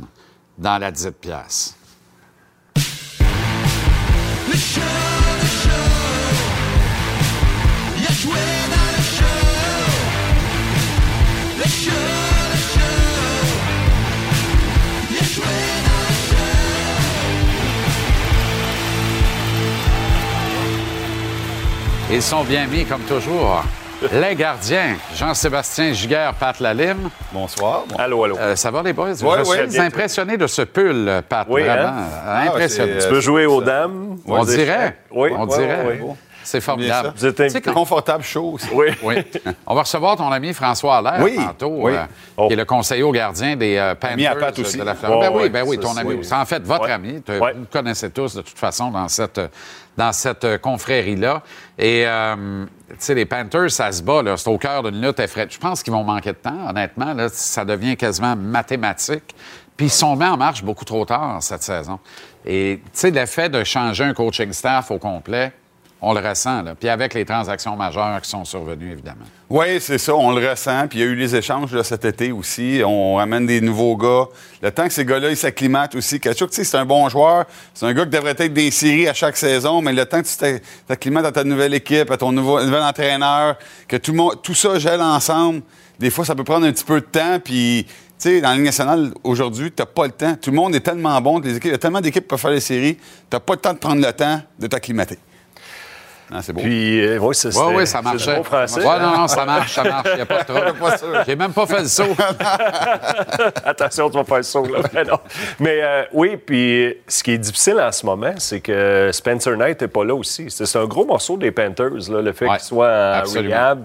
dans 0.58 0.78
la 0.78 0.90
dite 0.90 1.20
pièce. 1.20 1.76
Ils 22.12 22.22
sont 22.22 22.42
bien 22.44 22.66
mis, 22.66 22.84
comme 22.84 23.02
toujours. 23.02 23.62
Les 24.12 24.34
gardiens, 24.34 24.96
Jean-Sébastien 25.14 25.92
Giguère, 25.92 26.32
Pat 26.34 26.58
Lalime. 26.58 27.10
Bonsoir. 27.32 27.84
Allô, 27.98 28.24
allô. 28.24 28.38
Euh, 28.38 28.56
ça 28.56 28.70
va, 28.70 28.82
les 28.82 28.94
boys? 28.94 29.10
Oui, 29.10 29.16
Je 29.44 29.50
oui. 29.50 29.70
suis 29.70 29.80
impressionné 29.80 30.38
de 30.38 30.46
ce 30.46 30.62
pull, 30.62 31.22
Pat. 31.28 31.46
Oui, 31.50 31.62
vraiment. 31.62 31.88
hein? 31.88 32.04
Euh, 32.26 32.48
impressionné. 32.48 32.92
Ah, 32.96 33.02
Tu 33.02 33.08
peux 33.10 33.20
jouer 33.20 33.44
aux 33.46 33.60
dames? 33.60 34.16
On 34.26 34.42
dirait. 34.44 34.96
Oui, 35.10 35.30
On 35.36 35.46
oui, 35.46 35.54
dirait. 35.58 36.00
C'est 36.50 36.60
formidable. 36.60 37.12
Vous 37.16 37.26
êtes 37.26 37.36
Tu 37.36 37.48
sais, 37.50 37.60
quand- 37.60 37.72
confortable, 37.72 38.24
chaud. 38.24 38.52
aussi. 38.54 38.66
Oui. 38.72 38.86
Oui. 39.02 39.14
On 39.66 39.74
va 39.74 39.82
recevoir 39.82 40.16
ton 40.16 40.30
ami 40.32 40.52
François 40.52 40.96
Allaire 40.98 41.20
Oui, 41.22 41.36
tantôt, 41.36 41.76
oui. 41.86 41.92
euh, 41.94 42.04
Oh. 42.36 42.46
qui 42.48 42.54
est 42.54 42.56
le 42.56 42.64
conseiller 42.64 43.02
au 43.04 43.12
gardien 43.12 43.54
des 43.54 43.76
euh, 43.76 43.94
Panthers 43.94 44.36
Pat 44.38 44.58
aussi. 44.58 44.76
de 44.78 44.82
la 44.82 44.94
Floride. 44.96 45.20
Ouais, 45.20 45.28
ben 45.30 45.36
oui, 45.42 45.48
ben 45.48 45.64
oui, 45.66 45.78
ton 45.78 45.92
c'est- 45.94 46.00
ami. 46.00 46.18
C'est 46.22 46.34
en 46.34 46.44
fait 46.44 46.62
votre 46.64 46.90
ami. 46.90 47.22
Te-. 47.22 47.32
Vous 47.38 47.44
le 47.46 47.66
connaissez 47.70 48.10
tous 48.10 48.34
de 48.34 48.42
toute 48.42 48.58
façon 48.58 48.90
dans 48.90 49.06
cette, 49.08 49.40
dans 49.96 50.12
cette 50.12 50.44
euh, 50.44 50.58
confrérie-là. 50.58 51.42
Et, 51.78 52.04
euh, 52.06 52.64
tu 52.88 52.96
sais, 52.98 53.14
les 53.14 53.26
Panthers, 53.26 53.70
ça 53.70 53.92
se 53.92 54.02
bat, 54.02 54.22
là. 54.22 54.36
C'est 54.36 54.50
au 54.50 54.58
cœur 54.58 54.82
d'une 54.82 55.00
lutte 55.00 55.20
effrayante. 55.20 55.52
Je 55.52 55.58
pense 55.58 55.82
qu'ils 55.84 55.92
vont 55.92 56.02
manquer 56.04 56.30
de 56.32 56.36
temps, 56.38 56.68
honnêtement. 56.68 57.14
Là, 57.14 57.28
ça 57.28 57.64
devient 57.64 57.96
quasiment 57.96 58.34
mathématique. 58.36 59.34
Puis 59.76 59.86
ils 59.86 59.90
sont 59.90 60.14
mis 60.16 60.24
en 60.26 60.36
marche 60.36 60.62
beaucoup 60.62 60.84
trop 60.84 61.04
tard 61.04 61.38
cette 61.42 61.62
saison. 61.62 61.98
Et, 62.44 62.80
tu 62.84 62.90
sais, 62.92 63.10
l'effet 63.10 63.48
de 63.48 63.62
changer 63.64 64.04
un 64.04 64.14
coaching 64.14 64.52
staff 64.52 64.90
au 64.90 64.98
complet, 64.98 65.52
On 66.02 66.14
le 66.14 66.26
ressent. 66.26 66.64
Puis 66.80 66.88
avec 66.88 67.12
les 67.12 67.26
transactions 67.26 67.76
majeures 67.76 68.20
qui 68.22 68.30
sont 68.30 68.44
survenues, 68.46 68.92
évidemment. 68.92 69.26
Oui, 69.50 69.78
c'est 69.80 69.98
ça, 69.98 70.14
on 70.14 70.30
le 70.32 70.48
ressent. 70.48 70.86
Puis 70.88 70.98
il 70.98 71.02
y 71.02 71.04
a 71.04 71.08
eu 71.08 71.14
les 71.14 71.36
échanges 71.36 71.78
cet 71.82 72.06
été 72.06 72.32
aussi. 72.32 72.80
On 72.86 73.16
ramène 73.16 73.44
des 73.44 73.60
nouveaux 73.60 73.96
gars. 73.98 74.24
Le 74.62 74.70
temps 74.70 74.86
que 74.86 74.92
ces 74.94 75.04
gars-là, 75.04 75.34
s'acclimatent 75.36 75.94
aussi. 75.94 76.18
Kachuk, 76.18 76.50
tu 76.50 76.56
sais, 76.56 76.64
c'est 76.64 76.78
un 76.78 76.86
bon 76.86 77.06
joueur. 77.10 77.44
C'est 77.74 77.84
un 77.84 77.92
gars 77.92 78.04
qui 78.04 78.10
devrait 78.10 78.34
être 78.38 78.52
des 78.52 78.70
séries 78.70 79.08
à 79.08 79.12
chaque 79.14 79.36
saison, 79.36 79.82
mais 79.82 79.92
le 79.92 80.06
temps 80.06 80.22
que 80.22 80.26
tu 80.28 80.36
t'a- 80.36 80.58
t'acclimates 80.88 81.26
à 81.26 81.32
ta 81.32 81.44
nouvelle 81.44 81.74
équipe, 81.74 82.10
à 82.10 82.16
ton 82.16 82.32
nouveau, 82.32 82.62
nouvel 82.64 82.82
entraîneur, 82.82 83.56
que 83.86 83.96
tout, 83.96 84.14
tout 84.42 84.54
ça 84.54 84.78
gèle 84.78 85.02
ensemble, 85.02 85.60
des 85.98 86.08
fois, 86.08 86.24
ça 86.24 86.34
peut 86.34 86.44
prendre 86.44 86.64
un 86.66 86.72
petit 86.72 86.84
peu 86.84 87.00
de 87.00 87.06
temps. 87.06 87.38
Puis, 87.44 87.84
tu 87.86 87.92
sais, 88.18 88.40
dans 88.40 88.48
la 88.48 88.54
Ligue 88.54 88.64
nationale, 88.64 89.12
aujourd'hui, 89.22 89.70
t'as 89.70 89.84
pas 89.84 90.06
le 90.06 90.12
temps. 90.12 90.34
Tout 90.40 90.50
le 90.50 90.56
monde 90.56 90.74
est 90.74 90.80
tellement 90.80 91.20
bon. 91.20 91.42
Il 91.42 91.62
y 91.66 91.72
a 91.74 91.78
tellement 91.78 92.00
d'équipes 92.00 92.22
qui 92.22 92.28
peuvent 92.28 92.40
faire 92.40 92.50
les 92.52 92.60
séries. 92.60 92.96
T'as 93.28 93.40
pas 93.40 93.52
le 93.52 93.60
temps 93.60 93.74
de 93.74 93.78
prendre 93.78 94.00
le 94.00 94.12
temps 94.14 94.40
de 94.58 94.66
t'acclimater. 94.66 95.18
Ah, 96.32 96.38
c'est 96.42 96.52
beau. 96.52 96.60
Puis, 96.60 97.00
euh, 97.04 97.18
oui, 97.20 97.34
c'est 97.34 97.48
Oui, 97.48 97.54
c'était- 97.54 97.74
oui, 97.76 97.86
ça 97.86 98.02
marchait. 98.02 98.36
bon 98.36 98.44
français. 98.44 98.80
Ouais, 98.80 98.98
non, 99.00 99.16
non, 99.18 99.28
ça 99.28 99.44
marche, 99.44 99.72
ça 99.74 99.82
marche. 99.84 100.08
Il 100.12 100.16
n'y 100.16 100.20
a 100.22 100.26
pas 100.26 100.42
de 100.42 100.44
trouble. 100.44 101.22
J'ai 101.26 101.36
même 101.36 101.52
pas 101.52 101.66
fait 101.66 101.80
le 101.80 101.88
saut. 101.88 102.04
Attention, 103.64 104.10
tu 104.10 104.16
vas 104.16 104.24
faire 104.24 104.36
le 104.38 104.42
saut, 104.42 104.66
là. 104.66 104.78
Mais, 104.92 105.04
non. 105.04 105.18
Mais, 105.58 105.78
euh, 105.82 106.02
oui, 106.12 106.36
puis 106.36 106.96
ce 107.08 107.22
qui 107.22 107.32
est 107.32 107.38
difficile 107.38 107.80
en 107.80 107.92
ce 107.92 108.04
moment, 108.06 108.34
c'est 108.38 108.60
que 108.60 109.10
Spencer 109.12 109.56
Knight 109.56 109.80
n'est 109.80 109.88
pas 109.88 110.04
là 110.04 110.14
aussi. 110.14 110.46
C'est 110.50 110.78
un 110.78 110.86
gros 110.86 111.04
morceau 111.04 111.36
des 111.36 111.50
Panthers, 111.50 111.90
là, 112.10 112.22
le 112.22 112.32
fait 112.32 112.46
Ouais, 112.46 112.56
qu'il 112.56 112.64
soit 112.66 113.22
en 113.24 113.28
rehab. 113.28 113.84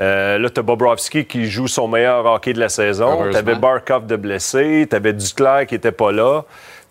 Euh, 0.00 0.38
là, 0.38 0.48
tu 0.48 0.58
as 0.58 0.62
Bobrovski 0.62 1.26
qui 1.26 1.50
joue 1.50 1.68
son 1.68 1.86
meilleur 1.86 2.24
hockey 2.24 2.54
de 2.54 2.60
la 2.60 2.68
saison. 2.70 3.10
Heureusement. 3.12 3.30
Tu 3.32 3.36
avais 3.36 3.54
Barkov 3.54 4.06
de 4.06 4.16
blessé. 4.16 4.86
Tu 4.88 4.96
avais 4.96 5.12
Duclair 5.12 5.66
qui 5.66 5.74
n'était 5.74 5.92
pas 5.92 6.12
là. 6.12 6.42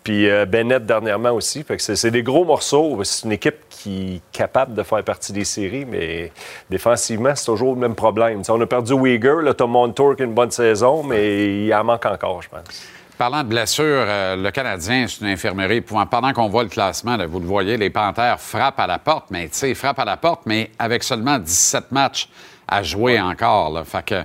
Puis 0.02 0.28
euh, 0.28 0.46
Bennett 0.46 0.84
dernièrement 0.84 1.30
aussi. 1.30 1.62
Fait 1.62 1.76
que 1.76 1.82
c'est 1.82 1.96
c'est 1.96 2.10
des 2.10 2.22
gros 2.22 2.44
morceaux. 2.44 3.02
C'est 3.04 3.24
une 3.24 3.32
équipe 3.32 3.56
qui 3.70 4.16
est 4.16 4.36
capable 4.36 4.74
de 4.74 4.82
faire 4.82 5.02
partie 5.04 5.32
des 5.32 5.44
séries, 5.44 5.84
mais 5.84 6.32
défensivement, 6.70 7.34
c'est 7.34 7.46
toujours 7.46 7.74
le 7.74 7.80
même 7.80 7.94
problème. 7.94 8.42
T'sais, 8.42 8.52
on 8.52 8.60
a 8.60 8.66
perdu 8.66 8.94
Uyghur. 8.94 9.42
Là, 9.42 9.52
as 9.58 9.66
Montour 9.66 10.16
qui 10.16 10.22
a 10.22 10.24
une 10.26 10.34
bonne 10.34 10.50
saison, 10.50 11.02
mais 11.02 11.64
il 11.64 11.74
en 11.74 11.84
manque 11.84 12.06
encore, 12.06 12.42
je 12.42 12.48
pense. 12.48 12.82
Parlant 13.16 13.44
de 13.44 13.48
blessures, 13.48 13.84
euh, 13.86 14.36
le 14.36 14.50
Canadien, 14.50 15.06
c'est 15.06 15.20
une 15.20 15.28
infirmerie 15.28 15.76
épouvantable. 15.76 16.10
Pendant 16.10 16.32
qu'on 16.32 16.48
voit 16.48 16.64
le 16.64 16.68
classement, 16.68 17.16
là, 17.16 17.26
vous 17.26 17.38
le 17.38 17.46
voyez, 17.46 17.76
les 17.76 17.90
Panthères 17.90 18.40
frappent 18.40 18.80
à 18.80 18.86
la 18.86 18.98
porte, 18.98 19.26
mais 19.30 19.44
tu 19.44 19.58
sais, 19.58 19.74
frappent 19.74 20.00
à 20.00 20.04
la 20.04 20.16
porte, 20.16 20.42
mais 20.46 20.70
avec 20.78 21.04
seulement 21.04 21.38
17 21.38 21.92
matchs 21.92 22.28
à 22.66 22.82
jouer 22.82 23.20
encore. 23.20 23.70
là. 23.70 23.84
Fait 23.84 24.04
que, 24.04 24.24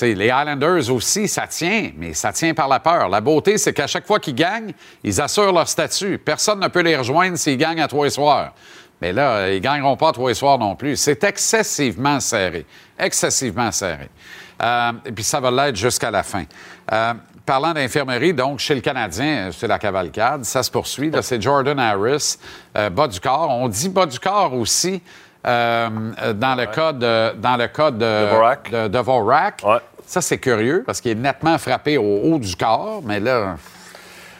les 0.00 0.26
Islanders 0.26 0.90
aussi, 0.90 1.28
ça 1.28 1.46
tient, 1.46 1.90
mais 1.96 2.14
ça 2.14 2.32
tient 2.32 2.54
par 2.54 2.68
la 2.68 2.80
peur. 2.80 3.08
La 3.08 3.20
beauté, 3.20 3.58
c'est 3.58 3.72
qu'à 3.72 3.86
chaque 3.86 4.06
fois 4.06 4.18
qu'ils 4.18 4.34
gagnent, 4.34 4.72
ils 5.02 5.20
assurent 5.20 5.52
leur 5.52 5.68
statut. 5.68 6.18
Personne 6.18 6.60
ne 6.60 6.68
peut 6.68 6.80
les 6.80 6.96
rejoindre 6.96 7.36
s'ils 7.36 7.56
gagnent 7.56 7.80
à 7.80 7.88
trois 7.88 8.10
soirs. 8.10 8.52
Mais 9.00 9.12
là, 9.12 9.48
ils 9.48 9.54
ne 9.54 9.58
gagneront 9.58 9.96
pas 9.96 10.10
à 10.10 10.12
trois 10.12 10.34
soirs 10.34 10.58
non 10.58 10.76
plus. 10.76 10.96
C'est 10.96 11.22
excessivement 11.24 12.20
serré. 12.20 12.64
Excessivement 12.98 13.70
serré. 13.70 14.08
Euh, 14.62 14.92
et 15.04 15.12
puis 15.12 15.24
ça 15.24 15.40
va 15.40 15.50
l'être 15.50 15.76
jusqu'à 15.76 16.10
la 16.10 16.22
fin. 16.22 16.44
Euh, 16.92 17.14
parlant 17.44 17.72
d'infirmerie, 17.72 18.32
donc, 18.32 18.60
chez 18.60 18.74
le 18.74 18.80
Canadien, 18.80 19.50
c'est 19.52 19.66
la 19.66 19.78
cavalcade. 19.78 20.44
Ça 20.44 20.62
se 20.62 20.70
poursuit. 20.70 21.10
C'est 21.22 21.42
Jordan 21.42 21.78
Harris, 21.78 22.38
euh, 22.76 22.88
bas 22.90 23.08
du 23.08 23.20
corps. 23.20 23.50
On 23.50 23.68
dit 23.68 23.88
bas 23.88 24.06
du 24.06 24.18
corps 24.18 24.54
aussi 24.54 25.02
euh, 25.46 25.88
euh, 26.22 26.32
dans, 26.32 26.54
le 26.54 26.66
cas 26.66 26.92
de, 26.92 27.34
dans 27.36 27.56
le 27.56 27.66
cas 27.68 27.90
de 27.90 28.26
Dvorak. 28.28 28.70
de- 28.70 28.88
de 28.88 28.98
Dvorak. 28.98 29.62
Ça, 30.06 30.20
c'est 30.20 30.38
curieux 30.38 30.82
parce 30.86 31.00
qu'il 31.00 31.12
est 31.12 31.14
nettement 31.16 31.56
frappé 31.58 31.96
au 31.98 32.20
haut 32.24 32.38
du 32.38 32.54
corps, 32.56 33.00
mais 33.04 33.20
là. 33.20 33.56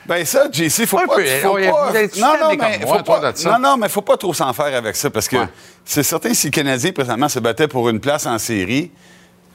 Ben 0.06 0.22
ça, 0.26 0.48
JC, 0.52 0.84
faut 0.86 0.98
pas... 0.98 1.04
Faut 1.06 1.14
Oh, 1.16 1.54
pas 1.56 1.92
non, 2.20 2.34
non, 2.38 2.56
mais 2.58 2.78
faut 2.86 3.02
pas, 3.02 3.32
de 3.32 3.36
ça. 3.38 3.52
non, 3.52 3.58
non, 3.58 3.76
mais 3.78 3.88
faut 3.88 4.02
pas 4.02 4.18
trop 4.18 4.34
s'en 4.34 4.52
faire 4.52 4.76
avec 4.76 4.94
ça, 4.96 5.08
parce 5.08 5.26
que 5.26 5.38
c'est 5.82 6.02
certain, 6.02 6.34
si 6.34 6.48
le 6.48 6.50
Canadien, 6.50 6.92
présentement, 6.92 7.28
se 7.30 7.38
battait 7.38 7.68
pour 7.68 7.88
une 7.88 8.00
place 8.00 8.26
en 8.26 8.36
série, 8.38 8.90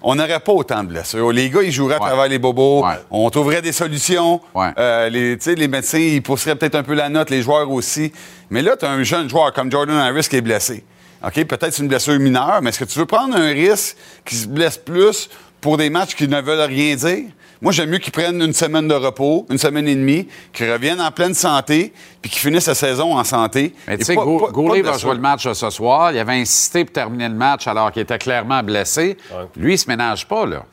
on 0.01 0.15
n'aurait 0.15 0.39
pas 0.39 0.53
autant 0.53 0.81
de 0.83 0.87
blessures. 0.89 1.31
Les 1.31 1.51
gars, 1.51 1.61
ils 1.61 1.71
joueraient 1.71 1.95
à 1.95 1.99
travers 1.99 2.27
les 2.27 2.39
bobos. 2.39 2.83
On 3.11 3.29
trouverait 3.29 3.61
des 3.61 3.73
solutions. 3.73 4.41
Euh, 4.55 5.09
les, 5.09 5.37
tu 5.37 5.43
sais, 5.43 5.55
les 5.55 5.67
médecins, 5.67 5.99
ils 5.99 6.23
pousseraient 6.23 6.55
peut-être 6.55 6.75
un 6.75 6.83
peu 6.83 6.95
la 6.95 7.09
note, 7.09 7.29
les 7.29 7.43
joueurs 7.43 7.69
aussi. 7.69 8.11
Mais 8.49 8.63
là, 8.63 8.75
tu 8.75 8.85
as 8.85 8.89
un 8.89 9.03
jeune 9.03 9.29
joueur 9.29 9.53
comme 9.53 9.69
Jordan 9.71 9.97
Harris 9.97 10.25
qui 10.29 10.37
est 10.37 10.41
blessé. 10.41 10.83
OK? 11.25 11.43
Peut-être 11.45 11.73
c'est 11.73 11.81
une 11.81 11.87
blessure 11.89 12.17
mineure, 12.19 12.59
mais 12.61 12.69
est-ce 12.69 12.79
que 12.79 12.85
tu 12.85 12.97
veux 12.99 13.05
prendre 13.05 13.35
un 13.35 13.49
risque 13.49 13.95
qui 14.25 14.35
se 14.35 14.47
blesse 14.47 14.77
plus 14.77 15.29
pour 15.61 15.77
des 15.77 15.89
matchs 15.89 16.15
qui 16.15 16.27
ne 16.27 16.41
veulent 16.41 16.59
rien 16.67 16.95
dire? 16.95 17.25
Moi, 17.61 17.73
j'aime 17.73 17.89
mieux 17.89 17.97
qu'ils 17.97 18.13
prennent 18.13 18.41
une 18.41 18.53
semaine 18.53 18.87
de 18.87 18.93
repos, 18.93 19.45
une 19.49 19.57
semaine 19.57 19.85
et 19.89 19.95
demie, 19.95 20.29
qu'ils 20.53 20.71
reviennent 20.71 21.01
en 21.01 21.11
pleine 21.11 21.33
santé, 21.33 21.91
puis 22.21 22.31
qu'ils 22.31 22.39
finissent 22.39 22.67
la 22.67 22.73
saison 22.75 23.17
en 23.17 23.23
santé. 23.25 23.73
Mais 23.85 23.97
tu 23.97 24.05
sais, 24.05 24.15
Goulet 24.53 24.81
va 24.81 24.91
jouer 25.01 25.15
le 25.15 25.19
match 25.21 25.45
de 25.45 25.53
ce 25.53 25.69
soir. 25.69 26.13
Il 26.13 26.19
avait 26.19 26.39
insisté 26.39 26.85
pour 26.85 26.93
terminer 26.93 27.27
le 27.27 27.35
match 27.35 27.67
alors 27.67 27.91
qu'il 27.91 28.01
était 28.01 28.17
clairement 28.17 28.63
blessé. 28.63 29.17
Lui, 29.57 29.73
il 29.73 29.77
se 29.77 29.89
ménage 29.89 30.25
pas, 30.25 30.45
là. 30.45 30.63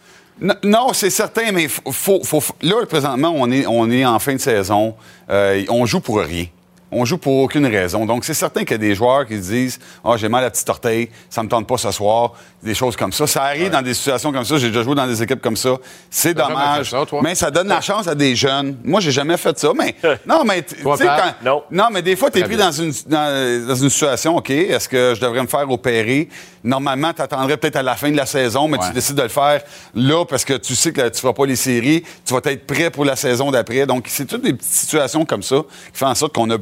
Non, 0.40 0.54
non, 0.62 0.92
c'est 0.92 1.10
certain, 1.10 1.50
mais 1.50 1.66
faut, 1.66 1.82
faut- 2.22 2.40
faut- 2.40 2.54
là, 2.62 2.74
présentement, 2.86 3.32
on 3.34 3.50
est, 3.50 3.66
on 3.66 3.90
est 3.90 4.04
en 4.04 4.18
fin 4.20 4.34
de 4.34 4.38
saison. 4.40 4.94
Euh, 5.28 5.64
on 5.68 5.86
joue 5.86 5.98
pour 6.00 6.20
rien. 6.20 6.44
On 6.92 7.04
joue 7.04 7.18
pour 7.18 7.38
aucune 7.42 7.66
raison. 7.66 8.06
Donc, 8.06 8.24
c'est 8.24 8.32
certain 8.32 8.60
qu'il 8.60 8.70
y 8.70 8.74
a 8.74 8.78
des 8.78 8.94
joueurs 8.94 9.26
qui 9.26 9.34
se 9.42 9.50
disent 9.50 9.78
Ah, 10.04 10.16
j'ai 10.16 10.28
mal 10.28 10.42
à 10.42 10.46
la 10.46 10.50
petite 10.52 10.68
orteil, 10.68 11.10
ça 11.28 11.42
me 11.42 11.48
tente 11.48 11.66
pas 11.66 11.76
ce 11.76 11.90
soir. 11.90 12.34
Des 12.62 12.74
choses 12.74 12.96
comme 12.96 13.12
ça. 13.12 13.26
Ça 13.26 13.42
arrive 13.42 13.70
dans 13.70 13.82
des 13.82 13.92
situations 13.94 14.30
comme 14.32 14.44
ça. 14.44 14.56
J'ai 14.58 14.68
déjà 14.68 14.82
joué 14.84 14.94
dans 14.94 15.06
des 15.06 15.20
équipes 15.22 15.40
comme 15.42 15.56
ça. 15.56 15.70
C'est 16.10 16.32
dommage. 16.34 16.90
ça, 16.90 17.04
mais 17.22 17.34
ça 17.34 17.50
donne 17.50 17.68
la 17.68 17.80
chance 17.80 18.06
à 18.06 18.14
des 18.14 18.36
jeunes. 18.36 18.76
Moi, 18.84 19.00
j'ai 19.00 19.10
jamais 19.10 19.36
fait 19.36 19.58
ça. 19.58 19.72
Mais 19.76 19.94
non, 20.26 20.44
mais 20.44 20.62
tu 20.62 20.76
sais, 20.76 20.82
quand- 20.82 21.62
non. 21.70 21.84
mais 21.92 22.02
des 22.02 22.14
fois, 22.16 22.30
tu 22.30 22.38
es 22.38 22.44
pris 22.44 22.56
dans 22.56 22.70
une, 22.72 22.92
dans, 23.06 23.66
dans 23.68 23.74
une 23.74 23.90
situation, 23.90 24.36
OK, 24.36 24.50
est-ce 24.50 24.88
que 24.88 25.14
je 25.16 25.20
devrais 25.20 25.42
me 25.42 25.48
faire 25.48 25.68
opérer? 25.70 26.28
Normalement, 26.62 27.12
tu 27.12 27.22
attendrais 27.22 27.56
peut-être 27.56 27.76
à 27.76 27.82
la 27.82 27.94
fin 27.96 28.10
de 28.10 28.16
la 28.16 28.26
saison, 28.26 28.68
mais 28.68 28.78
Ouais. 28.78 28.86
tu 28.88 28.92
décides 28.94 29.16
de 29.16 29.22
le 29.22 29.28
faire 29.28 29.60
là 29.94 30.24
parce 30.24 30.44
que 30.44 30.54
tu 30.54 30.74
sais 30.76 30.92
que 30.92 31.00
tu 31.02 31.06
ne 31.06 31.14
feras 31.20 31.32
pas 31.32 31.46
les 31.46 31.56
séries, 31.56 32.02
tu 32.24 32.32
vas 32.34 32.40
être 32.44 32.66
prêt 32.66 32.90
pour 32.90 33.04
la 33.04 33.16
saison 33.16 33.50
d'après. 33.50 33.86
Donc, 33.86 34.06
c'est 34.08 34.26
toutes 34.26 34.42
des 34.42 34.52
petites 34.52 34.72
situations 34.72 35.24
comme 35.24 35.42
ça 35.42 35.56
qui 35.92 35.98
font 35.98 36.06
en 36.06 36.14
sorte 36.14 36.34
qu'on 36.34 36.50
a 36.50 36.56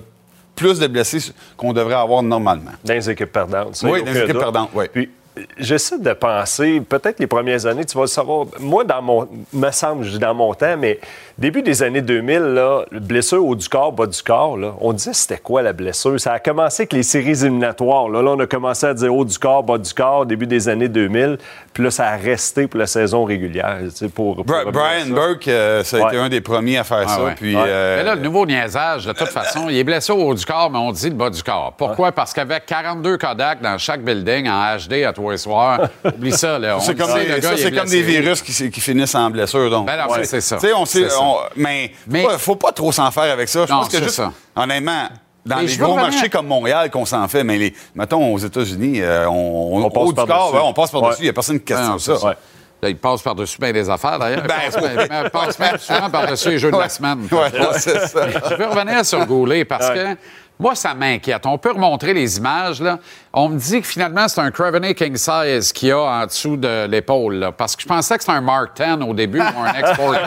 plus 0.54 0.78
de 0.78 0.86
blessés 0.86 1.32
qu'on 1.56 1.72
devrait 1.72 1.94
avoir 1.94 2.22
normalement. 2.22 2.72
Dans 2.84 2.94
les 2.94 3.10
équipes 3.10 3.32
perdantes. 3.32 3.80
Oui, 3.84 4.02
dans 4.02 4.12
les 4.12 4.20
équipes 4.22 4.38
perdantes, 4.38 4.70
oui. 4.74 4.84
Puis, 4.92 5.10
j'essaie 5.58 5.98
de 5.98 6.12
penser, 6.12 6.80
peut-être 6.80 7.18
les 7.18 7.26
premières 7.26 7.66
années, 7.66 7.84
tu 7.84 7.96
vas 7.96 8.04
le 8.04 8.08
savoir. 8.08 8.46
Moi, 8.60 8.84
dans 8.84 9.02
mon, 9.02 9.28
me 9.52 9.70
semble, 9.70 10.04
je 10.04 10.10
dis 10.10 10.18
dans 10.18 10.34
mon 10.34 10.54
temps, 10.54 10.76
mais 10.78 11.00
début 11.38 11.62
des 11.62 11.82
années 11.82 12.00
2000, 12.02 12.38
là, 12.38 12.84
blessure 12.92 13.44
haut 13.44 13.54
du 13.54 13.68
corps, 13.68 13.92
bas 13.92 14.06
du 14.06 14.22
corps, 14.22 14.56
là, 14.56 14.74
on 14.80 14.92
disait 14.92 15.12
c'était 15.12 15.38
quoi 15.38 15.62
la 15.62 15.72
blessure? 15.72 16.18
Ça 16.20 16.32
a 16.32 16.38
commencé 16.38 16.82
avec 16.82 16.92
les 16.92 17.02
séries 17.02 17.42
éliminatoires. 17.44 18.08
Là, 18.08 18.22
Là, 18.22 18.30
on 18.30 18.40
a 18.40 18.46
commencé 18.46 18.86
à 18.86 18.94
dire 18.94 19.14
haut 19.14 19.24
du 19.24 19.38
corps, 19.38 19.62
bas 19.62 19.78
du 19.78 19.92
corps, 19.92 20.24
début 20.26 20.46
des 20.46 20.68
années 20.68 20.88
2000. 20.88 21.38
Puis 21.72 21.82
là, 21.82 21.90
ça 21.90 22.06
a 22.06 22.16
resté 22.16 22.66
pour 22.68 22.78
la 22.78 22.86
saison 22.86 23.24
régulière. 23.24 23.78
tu 23.82 23.90
sais, 23.90 24.08
Pour, 24.08 24.36
pour 24.36 24.44
Bri- 24.44 24.64
revenir 24.64 24.68
à 24.68 24.72
Brian 24.88 25.04
ça. 25.06 25.12
Burke, 25.12 25.48
euh, 25.48 25.82
ça 25.84 25.96
a 25.96 26.08
été 26.08 26.16
un 26.18 26.28
des 26.28 26.40
premiers 26.40 26.78
à 26.78 26.84
faire 26.84 27.04
Ah 27.06 27.16
ça. 27.16 27.24
ouais. 27.24 27.34
Puis, 27.36 27.54
Ouais. 27.56 27.62
euh, 27.66 27.96
Mais 27.98 28.04
là, 28.04 28.14
le 28.14 28.20
nouveau 28.22 28.46
niaisage, 28.46 29.06
de 29.06 29.12
toute 29.12 29.28
façon, 29.28 29.66
il 29.68 29.76
est 29.76 29.84
blessé 29.84 30.12
au 30.12 30.16
haut 30.22 30.34
du 30.34 30.44
corps, 30.46 30.70
mais 30.70 30.78
on 30.78 30.92
dit 30.92 31.08
le 31.10 31.16
bas 31.16 31.30
du 31.30 31.42
corps. 31.42 31.74
Pourquoi? 31.76 32.12
Parce 32.12 32.32
qu'avec 32.32 32.64
42 32.66 33.18
Kodak 33.18 33.60
dans 33.60 33.76
chaque 33.78 34.02
building 34.02 34.48
en 34.48 34.76
HD 34.76 35.04
à 35.04 35.12
tous 35.12 35.30
les 35.30 35.36
soirs, 35.36 35.88
oublie 36.04 36.32
ça, 36.32 36.58
c'est 36.80 36.96
comme, 36.96 37.12
des, 37.14 37.40
ça, 37.42 37.70
comme 37.70 37.88
des 37.88 38.02
virus 38.02 38.40
qui, 38.42 38.70
qui 38.70 38.80
finissent 38.80 39.14
en 39.16 39.28
blessure. 39.30 39.68
Donc. 39.70 39.86
Ben 39.86 39.96
ça. 39.96 40.06
On 40.08 40.14
sait, 40.14 40.24
C'est 40.24 40.40
ça. 40.40 41.20
On- 41.24 41.36
mais, 41.56 41.92
faut 42.10 42.28
pas- 42.28 42.38
faut 42.38 42.56
pas 42.56 42.72
trop 42.72 42.92
s'en 42.92 43.10
faire 43.10 43.32
avec 43.32 43.48
ça. 43.48 43.66
Je 43.66 43.72
Non, 43.72 43.78
pense 43.80 43.88
que 43.88 43.96
c'est 43.98 44.02
juste, 44.04 44.14
ça. 44.16 44.32
honnêtement, 44.56 45.08
dans 45.46 45.56
Mais 45.56 45.64
les 45.66 45.76
gros 45.76 45.94
marchés 45.96 46.28
comme 46.30 46.46
Montréal 46.46 46.90
qu'on 46.90 47.04
s'en 47.04 47.26
fait, 47.28 47.44
mais 47.44 47.58
les, 47.58 47.74
mettons 47.94 48.32
aux 48.32 48.38
États-Unis, 48.38 49.00
euh, 49.02 49.28
on, 49.28 49.76
on, 49.78 49.84
On 49.84 49.90
passe 49.90 50.02
haut 50.02 50.08
du 50.08 50.14
corps, 50.14 50.26
par-dessus. 50.26 50.54
ouais, 50.56 50.62
on 50.64 50.72
passe 50.72 50.90
par-dessus. 50.90 51.10
Ouais. 51.12 51.16
Il 51.20 51.24
n'y 51.24 51.28
a 51.30 51.32
personne 51.32 51.58
qui 51.58 51.64
questionne 51.66 51.90
Non, 51.90 51.98
ça. 51.98 52.34
Là, 52.82 52.90
il 52.90 52.96
passe 52.98 53.22
par-dessus 53.22 53.58
bien 53.58 53.72
des 53.72 53.88
affaires, 53.88 54.18
d'ailleurs. 54.18 54.42
Il 54.42 54.46
Ben, 54.46 54.54
passe, 54.70 55.20
il 55.24 55.30
passe 55.30 55.58
même 55.58 55.78
souvent 55.78 56.10
par-dessus 56.10 56.50
les 56.50 56.58
jeux 56.58 56.70
de 56.70 56.76
la 56.76 56.88
semaine. 56.90 57.26
Ouais, 57.30 57.38
ouais, 57.38 57.50
c'est 57.78 58.08
ça. 58.08 58.26
Je 58.50 58.54
veux 58.56 58.66
revenir 58.66 59.04
sur 59.06 59.24
Goulet 59.24 59.64
parce 59.64 59.88
Ouais. 59.88 59.94
que 59.94 60.16
moi, 60.58 60.74
ça 60.76 60.94
m'inquiète. 60.94 61.44
On 61.46 61.58
peut 61.58 61.72
remontrer 61.72 62.14
les 62.14 62.38
images. 62.38 62.80
Là. 62.80 62.98
On 63.32 63.48
me 63.48 63.58
dit 63.58 63.80
que 63.80 63.86
finalement, 63.86 64.28
c'est 64.28 64.40
un 64.40 64.50
Creveney 64.52 64.94
King 64.94 65.16
Size 65.16 65.72
qu'il 65.72 65.88
y 65.88 65.92
a 65.92 65.98
en 65.98 66.26
dessous 66.26 66.56
de 66.56 66.86
l'épaule. 66.86 67.50
Parce 67.58 67.74
que 67.74 67.82
je 67.82 67.88
pensais 67.88 68.16
que 68.16 68.22
c'était 68.22 68.36
un 68.36 68.40
Mark 68.40 68.70
10 68.76 69.02
au 69.04 69.14
début 69.14 69.40
ou 69.40 69.42
un 69.42 69.72
exporté. 69.74 70.20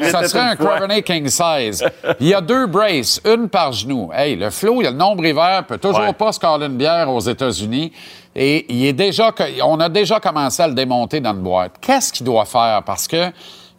Ça 0.10 0.26
serait 0.26 0.40
un 0.40 0.56
Creveney 0.56 1.02
King 1.02 1.28
Size. 1.28 1.84
Il 2.20 2.28
y 2.28 2.34
a 2.34 2.40
deux 2.40 2.66
braces, 2.66 3.20
une 3.26 3.48
par 3.48 3.72
genou. 3.72 4.10
Hey, 4.14 4.34
le 4.36 4.50
Flo, 4.50 4.80
il 4.80 4.84
y 4.84 4.86
a 4.86 4.90
le 4.90 4.96
nombre 4.96 5.24
hiver, 5.24 5.64
peut 5.66 5.78
toujours 5.78 6.00
Ouais. 6.00 6.12
pas 6.14 6.32
se 6.32 6.40
caler 6.40 6.66
une 6.66 6.76
bière 6.76 7.10
aux 7.10 7.20
États-Unis. 7.20 7.92
Et 8.34 8.64
il 8.72 8.86
est 8.86 8.92
déjà, 8.94 9.30
on 9.64 9.78
a 9.78 9.90
déjà 9.90 10.18
commencé 10.20 10.62
à 10.62 10.68
le 10.68 10.74
démonter 10.74 11.20
dans 11.20 11.34
le 11.34 11.38
boîte. 11.38 11.72
Qu'est-ce 11.80 12.12
qu'il 12.12 12.24
doit 12.24 12.46
faire? 12.46 12.82
Parce 12.86 13.06
que 13.06 13.30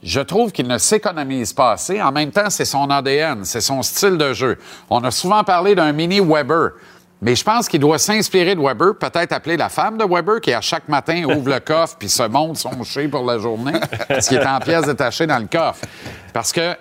je 0.03 0.19
trouve 0.19 0.51
qu'il 0.51 0.67
ne 0.67 0.77
s'économise 0.77 1.53
pas 1.53 1.71
assez. 1.71 2.01
En 2.01 2.11
même 2.11 2.31
temps, 2.31 2.49
c'est 2.49 2.65
son 2.65 2.89
ADN, 2.89 3.45
c'est 3.45 3.61
son 3.61 3.81
style 3.81 4.17
de 4.17 4.33
jeu. 4.33 4.57
On 4.89 5.03
a 5.03 5.11
souvent 5.11 5.43
parlé 5.43 5.75
d'un 5.75 5.91
mini 5.93 6.19
Weber. 6.19 6.71
Mais 7.21 7.35
je 7.37 7.43
pense 7.43 7.69
qu'il 7.69 7.79
doit 7.79 7.99
s'inspirer 7.99 8.53
de 8.53 8.59
Weber, 8.59 8.95
peut-être 8.99 9.31
appeler 9.31 9.55
la 9.55 9.69
femme 9.69 9.97
de 9.97 10.03
Weber 10.03 10.41
qui, 10.41 10.51
à 10.51 10.59
chaque 10.59 10.89
matin, 10.89 11.23
ouvre 11.23 11.49
le 11.49 11.59
coffre 11.61 11.95
puis 11.97 12.09
se 12.09 12.23
monte 12.23 12.57
son 12.57 12.83
chien 12.83 13.07
pour 13.07 13.23
la 13.23 13.39
journée, 13.39 13.79
parce 14.09 14.27
qu'il 14.27 14.37
est 14.37 14.45
en 14.45 14.59
pièces 14.59 14.85
détachées 14.85 15.25
dans 15.25 15.39
le 15.39 15.47
coffre. 15.47 15.85
Parce 16.33 16.51
que 16.51 16.75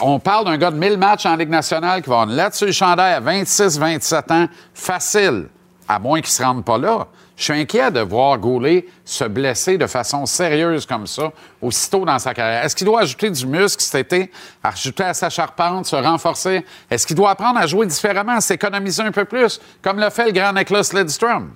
on 0.00 0.18
parle 0.18 0.46
d'un 0.46 0.56
gars 0.56 0.72
de 0.72 0.76
1000 0.76 0.98
matchs 0.98 1.26
en 1.26 1.36
Ligue 1.36 1.50
nationale 1.50 2.02
qui 2.02 2.10
va 2.10 2.26
lettre 2.26 2.56
sur 2.56 2.66
le 2.66 2.72
chandail 2.72 3.14
à 3.14 3.20
26-27 3.20 4.32
ans, 4.32 4.48
facile. 4.74 5.46
À 5.88 5.98
moins 5.98 6.20
qu'il 6.20 6.30
ne 6.30 6.32
se 6.32 6.42
rende 6.42 6.64
pas 6.64 6.78
là. 6.78 7.06
Je 7.36 7.44
suis 7.44 7.52
inquiet 7.52 7.90
de 7.90 8.00
voir 8.00 8.38
Goulet 8.38 8.86
se 9.04 9.24
blesser 9.24 9.76
de 9.76 9.86
façon 9.86 10.24
sérieuse 10.24 10.86
comme 10.86 11.06
ça, 11.06 11.32
aussitôt 11.60 12.04
dans 12.04 12.18
sa 12.18 12.32
carrière. 12.32 12.64
Est-ce 12.64 12.76
qu'il 12.76 12.86
doit 12.86 13.00
ajouter 13.00 13.28
du 13.30 13.46
muscle 13.46 13.82
cet 13.82 14.12
été, 14.12 14.30
ajouter 14.62 15.02
à 15.02 15.14
sa 15.14 15.30
charpente, 15.30 15.86
se 15.86 15.96
renforcer? 15.96 16.64
Est-ce 16.88 17.06
qu'il 17.06 17.16
doit 17.16 17.30
apprendre 17.30 17.58
à 17.58 17.66
jouer 17.66 17.86
différemment, 17.86 18.40
s'économiser 18.40 19.02
un 19.02 19.10
peu 19.10 19.24
plus, 19.24 19.60
comme 19.82 19.98
l'a 19.98 20.10
fait 20.10 20.26
le 20.26 20.32
grand 20.32 20.52
Nicholas 20.52 20.88
Lidstrom? 20.94 21.50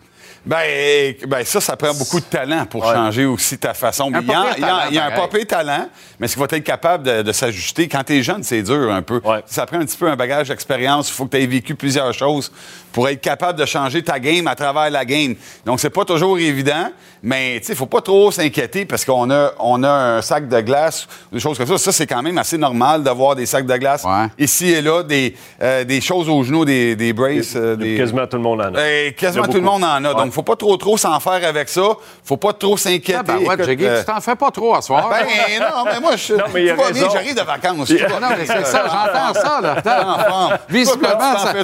Ben, 0.47 1.15
ben, 1.27 1.45
ça, 1.45 1.61
ça 1.61 1.77
prend 1.77 1.93
beaucoup 1.95 2.21
de 2.21 2.25
talent 2.25 2.65
pour 2.67 2.85
changer 2.85 3.27
aussi 3.27 3.59
ta 3.59 3.75
façon. 3.75 4.11
Il 4.11 4.27
y 4.27 4.33
a, 4.33 4.55
il 4.57 4.61
y 4.63 4.65
a- 4.65 4.67
talent, 4.67 4.81
il 4.89 4.95
y 4.95 4.99
a 4.99 5.07
un 5.07 5.29
pire 5.29 5.47
talent, 5.47 5.89
mais 6.19 6.25
est-ce 6.25 6.35
qu'il 6.35 6.41
va 6.41 6.57
être 6.57 6.65
capable 6.65 7.05
de, 7.05 7.23
de 7.23 7.33
s'ajuster? 7.33 7.87
Quand 7.89 8.03
tu 8.05 8.15
es 8.19 8.23
jeune, 8.23 8.43
c'est 8.43 8.63
dur 8.63 8.91
un 8.91 9.03
peu. 9.03 9.21
Ça 9.47 9.67
prend 9.67 9.79
un 9.79 9.85
petit 9.85 9.97
peu 9.97 10.09
un 10.09 10.17
bagage 10.17 10.49
d'expérience. 10.49 11.09
Il 11.11 11.13
faut 11.13 11.27
que 11.27 11.37
tu 11.37 11.43
aies 11.43 11.47
vécu 11.47 11.75
plusieurs 11.75 12.13
choses 12.15 12.51
pour 12.93 13.09
être 13.09 13.21
capable 13.21 13.59
de 13.59 13.67
changer 13.67 14.03
ta 14.03 14.19
game 14.19 14.47
à 14.47 14.55
travers 14.55 14.91
la 14.91 15.05
game. 15.05 15.35
Donc, 15.67 15.81
c'est 15.81 15.91
pas 15.91 16.05
toujours 16.05 16.39
évident, 16.39 16.91
mais 17.23 17.57
il 17.69 17.75
faut 17.75 17.87
pas 17.87 18.01
trop 18.01 18.31
s'inquiéter 18.31 18.85
parce 18.85 19.05
qu'on 19.05 19.31
a, 19.31 19.53
on 19.59 19.83
a 19.83 19.91
un 19.91 20.23
sac 20.23 20.49
de 20.49 20.61
glace, 20.61 21.07
des 21.33 21.41
choses 21.41 21.57
comme 21.59 21.67
ça. 21.67 21.79
Ça, 21.79 21.93
c'est 21.93 22.07
quand 22.07 22.23
même 22.23 22.39
assez 22.39 22.59
normal 22.59 23.03
d'avoir 23.03 23.35
des 23.37 23.47
sacs 23.47 23.67
de 23.67 23.77
glace 23.77 24.05
ici 24.39 24.71
et 24.71 24.83
là, 24.83 25.03
des, 25.03 25.35
euh, 25.63 25.85
des 25.85 26.01
choses 26.01 26.29
aux 26.29 26.43
genoux, 26.43 26.65
des, 26.65 26.97
des 26.97 27.13
braces. 27.13 27.55
euh, 27.57 27.77
des... 27.77 27.97
Quasiment 27.97 28.27
tout 28.27 28.37
le 28.37 28.43
monde 28.43 28.61
en 28.61 28.75
a. 28.75 28.87
Eh, 28.89 29.13
quasiment 29.15 29.45
Il 29.47 29.51
tout 29.51 29.57
le 29.59 29.63
monde 29.65 29.85
en 29.85 30.05
a. 30.05 30.09
Ouais. 30.09 30.15
Donc, 30.25 30.33
faut 30.33 30.43
pas 30.43 30.57
trop 30.57 30.77
trop 30.77 30.97
s'en 30.97 31.19
faire 31.21 31.41
avec 31.47 31.69
ça. 31.69 31.83
Faut 32.25 32.37
pas 32.37 32.53
trop 32.53 32.77
s'inquiéter. 32.77 33.15
Ah, 33.19 33.23
ben, 33.23 33.39
ouais, 33.39 33.55
Écoute, 33.55 33.65
Jiggy, 33.69 33.87
euh, 33.87 34.01
tu 34.01 34.07
t'en 34.07 34.21
fais 34.21 34.37
pas 34.37 34.51
trop 34.51 34.75
à 34.75 34.83
soir. 34.83 35.09
Ben 35.11 35.27
non, 35.61 35.85
mais 35.85 36.01
moi, 36.01 36.17
je 36.17 36.35
Non, 36.35 36.45
mais 36.53 36.63
il 36.65 36.71
a 36.71 36.75
tout 36.75 36.83
va 36.83 36.91
bien, 36.93 37.09
j'arrive 37.13 37.35
de 37.35 37.41
vacances. 37.43 37.91
Il- 37.91 38.03
Non, 38.03 38.29
mais 38.37 38.47
c'est 38.47 38.65
ça, 38.67 38.85
j'entends 38.87 39.35
ça, 39.41 39.61
là. 39.61 39.73
Attends. 39.79 40.51
Visiblement, 40.69 41.39
ça-. 41.39 41.55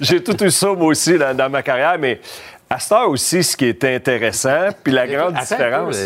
J'ai 0.00 0.22
tout 0.22 0.42
eu 0.42 0.50
ça, 0.50 0.68
moi 0.72 0.88
aussi, 0.88 1.18
dans, 1.18 1.36
dans 1.36 1.50
ma 1.50 1.62
carrière, 1.62 1.96
mais 1.98 2.20
à 2.68 2.78
cette 2.78 2.92
heure 2.92 3.10
aussi, 3.10 3.42
ce 3.42 3.56
qui 3.56 3.66
est 3.66 3.84
intéressant, 3.84 4.68
puis 4.82 4.92
la 4.92 5.06
grande 5.06 5.34
Attends 5.36 5.42
différence. 5.42 5.96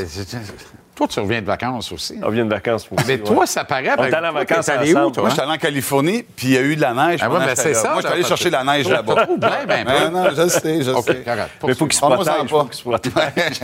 Toi, 1.01 1.09
tu 1.09 1.21
reviens 1.21 1.41
de 1.41 1.47
vacances 1.47 1.91
aussi. 1.93 2.21
On 2.23 2.29
vient 2.29 2.45
de 2.45 2.51
vacances 2.51 2.85
pour 2.85 2.99
Mais 3.09 3.17
toi, 3.17 3.47
ça 3.47 3.65
paraît. 3.65 3.89
On 3.97 4.03
ben, 4.03 4.09
est 4.09 4.15
allé 4.15 4.29
en 4.29 4.33
vacances 4.33 4.69
allé 4.69 4.93
où, 4.95 5.11
toi? 5.11 5.23
Moi, 5.23 5.31
j'étais 5.31 5.41
allé 5.41 5.53
en 5.53 5.57
Californie, 5.57 6.27
puis 6.37 6.49
il 6.49 6.53
y 6.53 6.59
a 6.59 6.61
eu 6.61 6.77
de 6.77 6.83
la 6.83 6.93
neige. 6.93 7.21
Ah 7.23 7.31
ouais, 7.31 7.39
ben, 7.39 7.55
c'est 7.55 7.73
ça, 7.73 7.93
Moi, 7.93 8.03
j'étais 8.03 8.13
allé 8.13 8.23
chercher 8.23 8.51
la 8.51 8.63
neige 8.65 8.87
là-bas. 8.87 9.15
toi, 9.15 9.27
ben, 9.39 9.51
ben, 9.67 9.85
Ben, 9.87 10.11
non, 10.11 10.25
je 10.37 10.47
sais, 10.49 10.83
je 10.83 10.91
OK, 10.91 11.05
sais. 11.07 11.15
correct. 11.23 11.49
Mais 11.63 11.69
il 11.71 11.75
faut 11.75 11.87
qu'il 11.87 11.95
se 11.99 12.01
protège. 12.03 12.49
faut 12.51 12.65
qu'il 12.65 12.75
se 12.75 12.83
protège. 12.83 13.61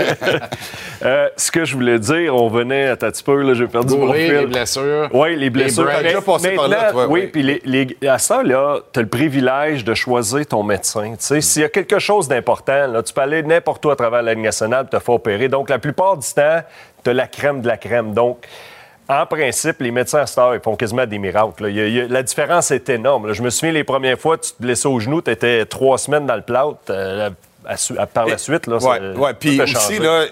Euh, 1.04 1.28
ce 1.36 1.50
que 1.50 1.66
je 1.66 1.74
voulais 1.74 1.98
dire, 1.98 2.34
on 2.34 2.48
venait 2.48 2.88
à 2.88 2.92
un 2.92 2.96
petit 2.96 3.22
peu, 3.22 3.42
là, 3.42 3.52
j'ai 3.52 3.66
perdu 3.66 3.94
mon 3.98 4.06
Goulet, 4.06 4.28
fil. 4.28 4.38
les 4.38 4.46
blessures. 4.46 5.08
Oui, 5.12 5.36
les 5.36 5.50
blessures. 5.50 5.86
T'as 5.86 6.02
déjà 6.02 6.22
passé 6.22 6.50
par 6.54 6.68
là, 6.68 6.90
toi, 6.90 7.06
Oui, 7.06 7.26
puis 7.26 7.42
les, 7.42 7.60
les- 7.66 8.08
à 8.08 8.16
ça, 8.16 8.42
là, 8.42 8.78
tu 8.94 8.98
as 8.98 9.02
le 9.02 9.08
privilège 9.08 9.84
de 9.84 9.92
choisir 9.92 10.46
ton 10.46 10.62
médecin. 10.62 11.10
Tu 11.10 11.16
sais, 11.18 11.40
S'il 11.42 11.62
y 11.62 11.64
a 11.66 11.68
quelque 11.68 11.98
chose 11.98 12.28
d'important, 12.28 12.86
là, 12.86 13.02
tu 13.02 13.12
peux 13.12 13.20
aller 13.20 13.42
n'importe 13.42 13.84
où 13.84 13.90
à 13.90 13.96
travers 13.96 14.22
la 14.22 14.32
Ligue 14.32 14.44
nationale 14.44 14.88
te 14.88 14.98
faire 14.98 15.14
opérer. 15.14 15.48
Donc, 15.48 15.68
la 15.68 15.78
plupart 15.78 16.16
du 16.16 16.26
temps, 16.32 16.62
tu 17.06 17.10
as 17.10 17.14
la 17.14 17.28
crème 17.28 17.60
de 17.60 17.68
la 17.68 17.76
crème. 17.76 18.12
Donc, 18.12 18.46
en 19.08 19.24
principe, 19.26 19.80
les 19.80 19.92
médecins 19.92 20.24
à 20.36 20.54
ils 20.54 20.60
font 20.60 20.74
quasiment 20.74 21.06
des 21.06 21.18
miracles. 21.18 21.68
la 21.68 22.22
différence 22.24 22.72
est 22.72 22.88
énorme. 22.88 23.32
Je 23.32 23.42
me 23.42 23.50
souviens, 23.50 23.72
les 23.72 23.84
premières 23.84 24.18
fois, 24.18 24.36
tu 24.36 24.50
te 24.50 24.60
blessais 24.60 24.88
au 24.88 24.98
genou, 24.98 25.22
tu 25.22 25.30
étais 25.30 25.64
trois 25.66 25.98
semaines 25.98 26.26
dans 26.26 26.34
le 26.34 26.42
plâtre. 26.42 26.78
euh, 26.90 27.30
à 27.66 28.06
par 28.06 28.26
la 28.26 28.38
suite, 28.38 28.66
là, 28.66 28.78
ouais. 29.16 29.34
Puis 29.34 29.56
aussi, 29.64 29.74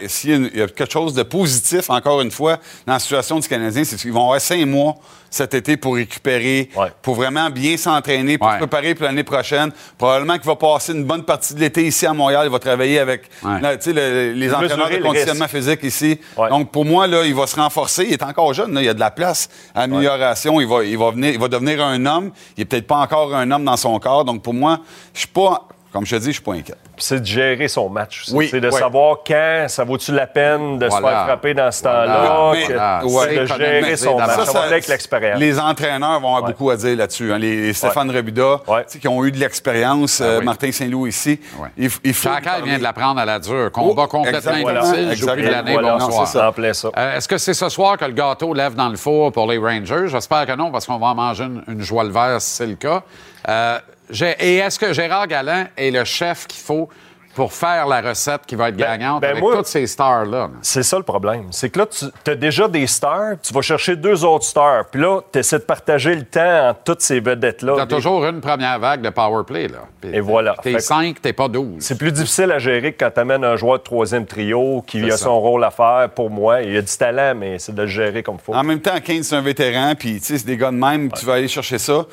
s'il 0.08 0.30
y 0.30 0.32
a 0.34 0.36
une- 0.36 0.50
il 0.52 0.58
y, 0.60 0.62
a 0.62 0.68
quelque 0.68 0.92
chose 0.92 1.14
de 1.14 1.22
positif, 1.22 1.90
encore 1.90 2.20
une 2.20 2.30
fois, 2.30 2.58
dans 2.86 2.92
la 2.94 2.98
situation 2.98 3.38
du 3.38 3.48
Canadien, 3.48 3.82
c'est 3.84 3.96
qu'ils 3.96 4.12
vont 4.12 4.24
avoir 4.24 4.40
cinq 4.40 4.64
mois 4.66 4.94
cet 5.30 5.52
été 5.52 5.76
pour 5.76 5.96
récupérer, 5.96 6.70
pour 7.02 7.16
vraiment 7.16 7.50
bien 7.50 7.76
s'entraîner, 7.76 8.38
pour 8.38 8.46
se 8.54 8.58
préparer 8.58 8.94
pour 8.94 9.04
l'année 9.06 9.24
prochaine. 9.24 9.72
Probablement 9.98 10.34
qu'il 10.34 10.46
va 10.46 10.54
passer 10.54 10.92
une 10.92 11.02
bonne 11.04 11.24
partie 11.24 11.54
de 11.54 11.60
l'été 11.60 11.84
ici 11.84 12.06
à 12.06 12.12
Montréal. 12.12 12.42
Il 12.46 12.52
va 12.52 12.60
travailler 12.60 13.00
avec 13.00 13.28
là, 13.60 13.72
le- 13.74 14.32
les 14.32 14.46
entraîneurs 14.54 14.76
de 14.90 14.96
le 14.98 15.02
conditionnement 15.08 15.48
physique 15.48 15.80
ici. 15.82 16.20
Donc, 16.50 16.70
pour 16.70 16.84
moi, 16.84 17.08
là, 17.08 17.24
il 17.24 17.34
va 17.34 17.48
se 17.48 17.56
renforcer. 17.56 18.04
Il 18.06 18.12
est 18.12 18.22
encore 18.22 18.54
jeune. 18.54 18.74
là. 18.74 18.80
Il 18.80 18.84
y 18.84 18.88
a 18.88 18.94
de 18.94 19.00
la 19.00 19.10
place 19.10 19.48
à 19.74 19.82
amélioration. 19.82 20.60
Il, 20.60 20.68
va, 20.68 20.84
il, 20.84 20.96
va 20.96 21.10
venir, 21.10 21.32
il 21.32 21.40
va 21.40 21.48
devenir 21.48 21.84
un 21.84 22.06
homme. 22.06 22.30
Il 22.56 22.60
n'est 22.60 22.64
peut-être 22.66 22.86
pas 22.86 22.98
encore 22.98 23.34
un 23.34 23.50
homme 23.50 23.64
dans 23.64 23.76
son 23.76 23.98
corps. 23.98 24.24
Donc, 24.24 24.40
pour 24.40 24.54
moi, 24.54 24.78
je 25.14 25.18
suis 25.20 25.28
pas... 25.28 25.66
Comme 25.94 26.04
je 26.04 26.16
te 26.16 26.20
dis, 26.20 26.26
je 26.26 26.32
suis 26.32 26.42
pas 26.42 26.54
inquiet. 26.54 26.74
Puis 26.96 27.04
c'est 27.04 27.20
de 27.20 27.24
gérer 27.24 27.68
son 27.68 27.88
match. 27.88 28.24
Oui, 28.32 28.48
c'est 28.50 28.60
de 28.60 28.68
ouais. 28.68 28.76
savoir 28.80 29.18
quand 29.24 29.66
ça 29.68 29.84
vaut-tu 29.84 30.10
la 30.10 30.26
peine 30.26 30.76
de 30.76 30.86
se 30.86 30.90
Voilà. 30.90 31.08
faire 31.18 31.24
frapper 31.26 31.54
dans 31.54 31.70
ce 31.70 31.82
Voilà. 31.82 32.06
temps-là. 32.16 33.00
Que- 33.00 33.06
ouais. 33.06 33.26
c'est 33.28 33.36
de 33.40 33.46
gérer 33.46 33.96
son 33.96 34.18
match. 34.18 34.30
Ça, 34.44 34.52
va 34.52 34.60
aller 34.62 34.72
avec 34.72 34.88
l'expérience. 34.88 35.38
Les 35.38 35.56
entraîneurs 35.60 36.18
vont 36.18 36.34
avoir 36.34 36.50
beaucoup 36.50 36.70
à 36.70 36.76
dire 36.76 36.96
là-dessus. 36.96 37.32
hein. 37.32 37.38
Les, 37.38 37.62
les 37.68 37.72
Stéphane 37.72 38.10
sais, 38.10 38.98
qui 38.98 39.06
ont 39.06 39.24
eu 39.24 39.30
de 39.30 39.38
l'expérience, 39.38 40.20
Ah 40.20 40.24
euh, 40.24 40.40
Martin 40.42 40.72
Saint-Louis 40.72 41.10
ici. 41.10 41.38
Il, 41.78 41.88
il 42.02 42.12
faut. 42.12 42.28
Chacal 42.28 42.64
vient 42.64 42.78
de 42.78 42.82
la 42.82 42.92
prendre 42.92 43.20
à 43.20 43.24
la 43.24 43.38
dure. 43.38 43.70
Combat 43.70 44.02
Oh, 44.04 44.08
complètement 44.08 44.52
inutile. 44.52 45.24
Voilà. 45.24 45.50
L'année, 45.50 45.72
Voilà. 45.74 45.96
Bonsoir. 45.98 46.26
ça. 46.26 46.52
Ça. 46.74 46.90
Euh, 46.98 47.16
Est-ce 47.16 47.28
que 47.28 47.38
c'est 47.38 47.54
ce 47.54 47.68
soir 47.68 47.96
que 47.96 48.04
le 48.04 48.12
gâteau 48.12 48.52
lève 48.52 48.74
dans 48.74 48.88
le 48.88 48.96
four 48.96 49.30
pour 49.30 49.46
les 49.48 49.58
Rangers? 49.58 50.06
J'espère 50.08 50.44
que 50.44 50.56
non, 50.56 50.72
parce 50.72 50.86
qu'on 50.86 50.98
va 50.98 51.06
en 51.06 51.14
manger 51.14 51.44
une, 51.44 51.62
une 51.68 51.82
joie 51.82 52.02
le 52.02 52.10
vert 52.10 52.40
si 52.40 52.50
c'est 52.56 52.66
le 52.66 52.74
cas. 52.74 53.02
Et 54.38 54.56
est-ce 54.56 54.78
que 54.78 54.92
Gérard 54.92 55.26
Galland 55.26 55.64
est 55.76 55.90
le 55.90 56.04
chef 56.04 56.46
qu'il 56.46 56.60
faut 56.62 56.88
pour 57.34 57.52
faire 57.52 57.88
la 57.88 58.00
recette 58.00 58.42
qui 58.46 58.54
va 58.54 58.68
être 58.68 58.76
gagnante 58.76 59.20
ben 59.20 59.30
avec 59.30 59.42
moi- 59.42 59.56
toutes 59.56 59.66
ces 59.66 59.88
stars-là? 59.88 60.50
C'est 60.62 60.84
ça 60.84 60.98
le 60.98 61.02
problème. 61.02 61.46
C'est 61.50 61.68
que 61.68 61.80
là, 61.80 61.86
tu 61.86 62.30
as 62.30 62.34
déjà 62.36 62.68
des 62.68 62.86
stars, 62.86 63.40
tu 63.42 63.52
vas 63.52 63.60
chercher 63.60 63.96
deux 63.96 64.24
autres 64.24 64.44
stars, 64.44 64.84
puis 64.88 65.00
là, 65.00 65.20
tu 65.32 65.40
essaies 65.40 65.58
de 65.58 65.64
partager 65.64 66.14
le 66.14 66.22
temps 66.24 66.68
entre 66.68 66.80
toutes 66.84 67.00
ces 67.00 67.18
vedettes-là. 67.18 67.74
T'as 67.76 67.86
Des- 67.86 67.94
toujours 67.96 68.24
une 68.24 68.40
première 68.40 68.78
vague 68.78 69.00
de 69.00 69.10
power 69.10 69.42
play, 69.44 69.66
là. 69.66 69.78
Et 70.12 70.20
voilà. 70.20 70.54
T'es 70.62 70.78
5, 70.78 71.20
t'es 71.20 71.32
pas 71.32 71.48
12. 71.48 71.78
C'est 71.80 71.98
plus 71.98 72.12
difficile 72.12 72.52
à 72.52 72.60
gérer 72.60 72.92
que 72.92 73.02
quand 73.04 73.10
tu 73.12 73.20
amènes 73.20 73.42
un 73.44 73.56
joueur 73.56 73.78
de 73.78 73.82
troisième 73.84 74.26
trio 74.26 74.84
qui 74.86 75.04
a 75.04 75.10
ça. 75.12 75.24
son 75.24 75.40
rôle 75.40 75.64
à 75.64 75.72
faire 75.72 76.10
pour 76.14 76.30
moi. 76.30 76.62
Il 76.62 76.76
a 76.76 76.82
du 76.82 76.96
talent, 76.96 77.34
mais 77.34 77.58
c'est 77.58 77.74
de 77.74 77.82
le 77.82 77.88
gérer 77.88 78.22
comme 78.22 78.36
il 78.36 78.44
faut. 78.44 78.54
En 78.54 78.62
même 78.62 78.80
temps, 78.80 79.00
Kane, 79.02 79.24
c'est 79.24 79.34
un 79.34 79.40
vétéran, 79.40 79.94
puis 79.98 80.20
tu 80.20 80.26
sais, 80.26 80.38
c'est 80.38 80.46
des 80.46 80.56
gars 80.56 80.70
de 80.70 80.76
même, 80.76 81.10
tu 81.10 81.26
vas 81.26 81.32
aller 81.34 81.48
chercher 81.48 81.78
ça 81.78 82.04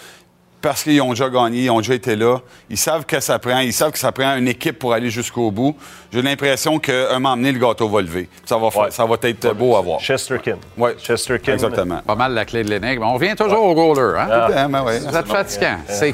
parce 0.61 0.83
qu'ils 0.83 1.01
ont 1.01 1.09
déjà 1.09 1.29
gagné, 1.29 1.63
ils 1.63 1.69
ont 1.69 1.79
déjà 1.79 1.93
été 1.95 2.15
là. 2.15 2.37
Ils 2.69 2.77
savent 2.77 3.05
que 3.05 3.19
ça 3.19 3.39
prend, 3.39 3.59
ils 3.59 3.73
savent 3.73 3.91
que 3.91 3.97
ça 3.99 4.11
prend 4.11 4.35
une 4.37 4.47
équipe 4.47 4.77
pour 4.79 4.93
aller 4.93 5.09
jusqu'au 5.09 5.51
bout. 5.51 5.75
J'ai 6.13 6.21
l'impression 6.21 6.77
qu'un 6.79 7.13
moment 7.19 7.35
donné, 7.35 7.51
le 7.51 7.59
gâteau 7.59 7.89
va 7.89 8.01
lever. 8.01 8.29
Ça 8.45 8.57
va, 8.57 8.69
fa- 8.71 8.91
ça 8.91 9.05
va 9.05 9.15
être 9.23 9.53
beau 9.53 9.75
à 9.75 9.81
voir. 9.81 9.99
Chesterkin. 9.99 10.57
Oui, 10.77 10.91
Chesterkin. 11.01 11.53
exactement. 11.53 11.99
Pas 12.05 12.15
mal 12.15 12.33
la 12.33 12.45
clé 12.45 12.63
de 12.63 12.69
l'énigme. 12.69 13.03
On 13.03 13.13
revient 13.13 13.35
toujours 13.35 13.63
au 13.63 13.73
goaler, 13.73 14.19
hein? 14.19 14.27
Ah. 14.31 14.67
Ben, 14.67 14.83
ouais. 14.83 14.99
Vous 14.99 15.15
êtes 15.17 15.27
fatigant. 15.27 15.77
C'est 15.87 16.13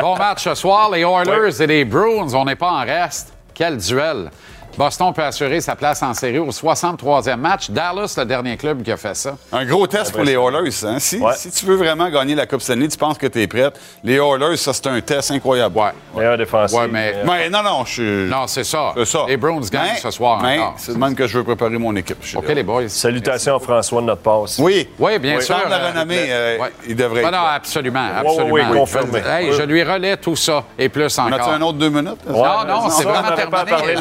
bon 0.00 0.16
match 0.16 0.44
ce 0.44 0.54
soir. 0.54 0.90
Les 0.90 1.00
Oilers 1.02 1.62
et 1.62 1.66
les 1.66 1.84
Bruins, 1.84 2.32
on 2.34 2.44
n'est 2.44 2.56
pas 2.56 2.70
en 2.70 2.80
reste. 2.84 3.32
Quel 3.54 3.76
duel. 3.76 4.30
Boston 4.78 5.12
peut 5.12 5.22
assurer 5.22 5.60
sa 5.60 5.76
place 5.76 6.02
en 6.02 6.14
série 6.14 6.38
au 6.38 6.50
63e 6.50 7.36
match. 7.36 7.70
Dallas, 7.70 8.14
le 8.16 8.24
dernier 8.24 8.56
club 8.56 8.82
qui 8.82 8.90
a 8.92 8.96
fait 8.96 9.14
ça. 9.14 9.36
Un 9.52 9.64
gros 9.66 9.86
test 9.86 10.12
pour 10.12 10.22
les 10.22 10.32
Oilers. 10.34 10.84
Hein? 10.84 10.98
Si, 10.98 11.20
si 11.36 11.50
tu 11.50 11.66
veux 11.66 11.76
vraiment 11.76 12.08
gagner 12.08 12.34
la 12.34 12.46
Coupe 12.46 12.62
Stanley, 12.62 12.88
tu 12.88 12.96
penses 12.96 13.18
que 13.18 13.26
tu 13.26 13.42
es 13.42 13.46
prête. 13.46 13.78
Les 14.02 14.14
Oilers, 14.16 14.56
ça, 14.56 14.72
c'est 14.72 14.86
un 14.86 15.00
test 15.00 15.30
incroyable. 15.32 15.76
Ouais. 15.78 15.90
Meilleur 16.16 16.38
défensif. 16.38 16.78
Ouais, 16.78 16.88
mais- 16.88 17.14
Mais 17.24 17.50
non, 17.50 17.62
non, 17.62 17.84
je 17.84 17.92
suis. 17.92 18.30
Non, 18.30 18.46
c'est 18.46 18.64
ça. 18.64 18.92
C'est 18.96 19.04
ça. 19.04 19.24
Les 19.28 19.36
Bruins 19.36 19.60
gagnent 19.70 19.96
ce 20.00 20.10
soir 20.10 20.40
mais 20.42 20.58
encore. 20.58 20.74
C'est 20.78 20.94
de 20.94 20.98
même 20.98 21.14
que 21.14 21.26
je 21.26 21.38
veux 21.38 21.44
préparer 21.44 21.76
mon 21.78 21.94
équipe. 21.96 22.18
OK, 22.36 22.48
là. 22.48 22.54
les 22.54 22.62
boys. 22.62 22.88
Salutations 22.88 23.56
à 23.56 23.60
François 23.60 24.00
de 24.00 24.06
notre 24.06 24.22
passe. 24.22 24.58
Oui. 24.58 24.88
Oui, 24.98 25.18
bien 25.18 25.36
Oui. 25.36 25.42
sûr. 25.42 25.56
Sans 25.56 25.68
la 25.68 25.76
euh, 25.76 25.88
renommée, 25.90 26.26
euh, 26.28 26.58
ouais. 26.58 26.72
il 26.88 26.96
devrait 26.96 27.22
Ah 27.24 27.28
être 27.28 27.32
non, 27.34 27.42
là. 27.44 27.52
absolument, 27.54 28.06
absolument. 28.16 28.50
oui, 28.50 28.62
oui, 28.70 28.78
confirmé. 28.78 29.18
Hey, 29.26 29.52
je 29.52 29.62
lui 29.62 29.82
relais 29.82 30.16
tout 30.16 30.36
ça 30.36 30.64
et 30.78 30.88
plus 30.88 31.18
On 31.18 31.22
encore. 31.26 31.40
a-tu 31.40 31.50
un 31.50 31.62
autre 31.62 31.78
deux 31.78 31.90
minutes? 31.90 32.18
Non, 32.26 32.42
non, 32.42 32.64
non, 32.82 32.90
c'est 32.90 33.04
vraiment 33.04 33.28
on 33.32 33.36
terminé. 33.36 33.96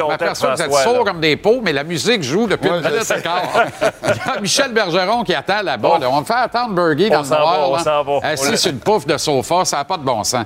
Vous 0.68 0.76
êtes 0.78 0.84
sourds 0.84 1.05
comme 1.05 1.20
des 1.22 1.36
pots, 1.38 1.62
mais 1.62 1.74
la 1.74 1.84
musique 1.84 2.24
joue 2.24 2.47
depuis 2.47 2.70
une 2.70 2.82
minute 2.82 3.03
sais. 3.03 3.20
et 3.20 3.22
quart. 3.22 3.41
Il 4.03 4.07
y 4.07 4.38
a 4.38 4.41
Michel 4.41 4.74
Bergeron 4.74 5.24
qui 5.24 5.34
attend 5.34 5.62
là-bas. 5.62 5.99
là. 5.99 6.10
On 6.10 6.20
me 6.22 6.26
fait 6.26 6.34
attendre 6.34 6.74
Bergie 6.74 7.10
dans 7.10 7.20
le 7.20 7.26
s'en 7.26 7.36
va, 7.36 7.39
noir. 7.39 7.70
on 7.71 7.75
là. 8.21 8.29
Assis 8.29 8.51
le- 8.51 8.58
sur 8.58 8.71
une 8.71 8.79
pouffe 8.79 9.05
de 9.08 9.17
sofa, 9.17 9.66
ça 9.66 9.78
n'a 9.78 9.86
pas 9.86 9.97
de 9.97 10.04
bon 10.04 10.24
sens. 10.24 10.46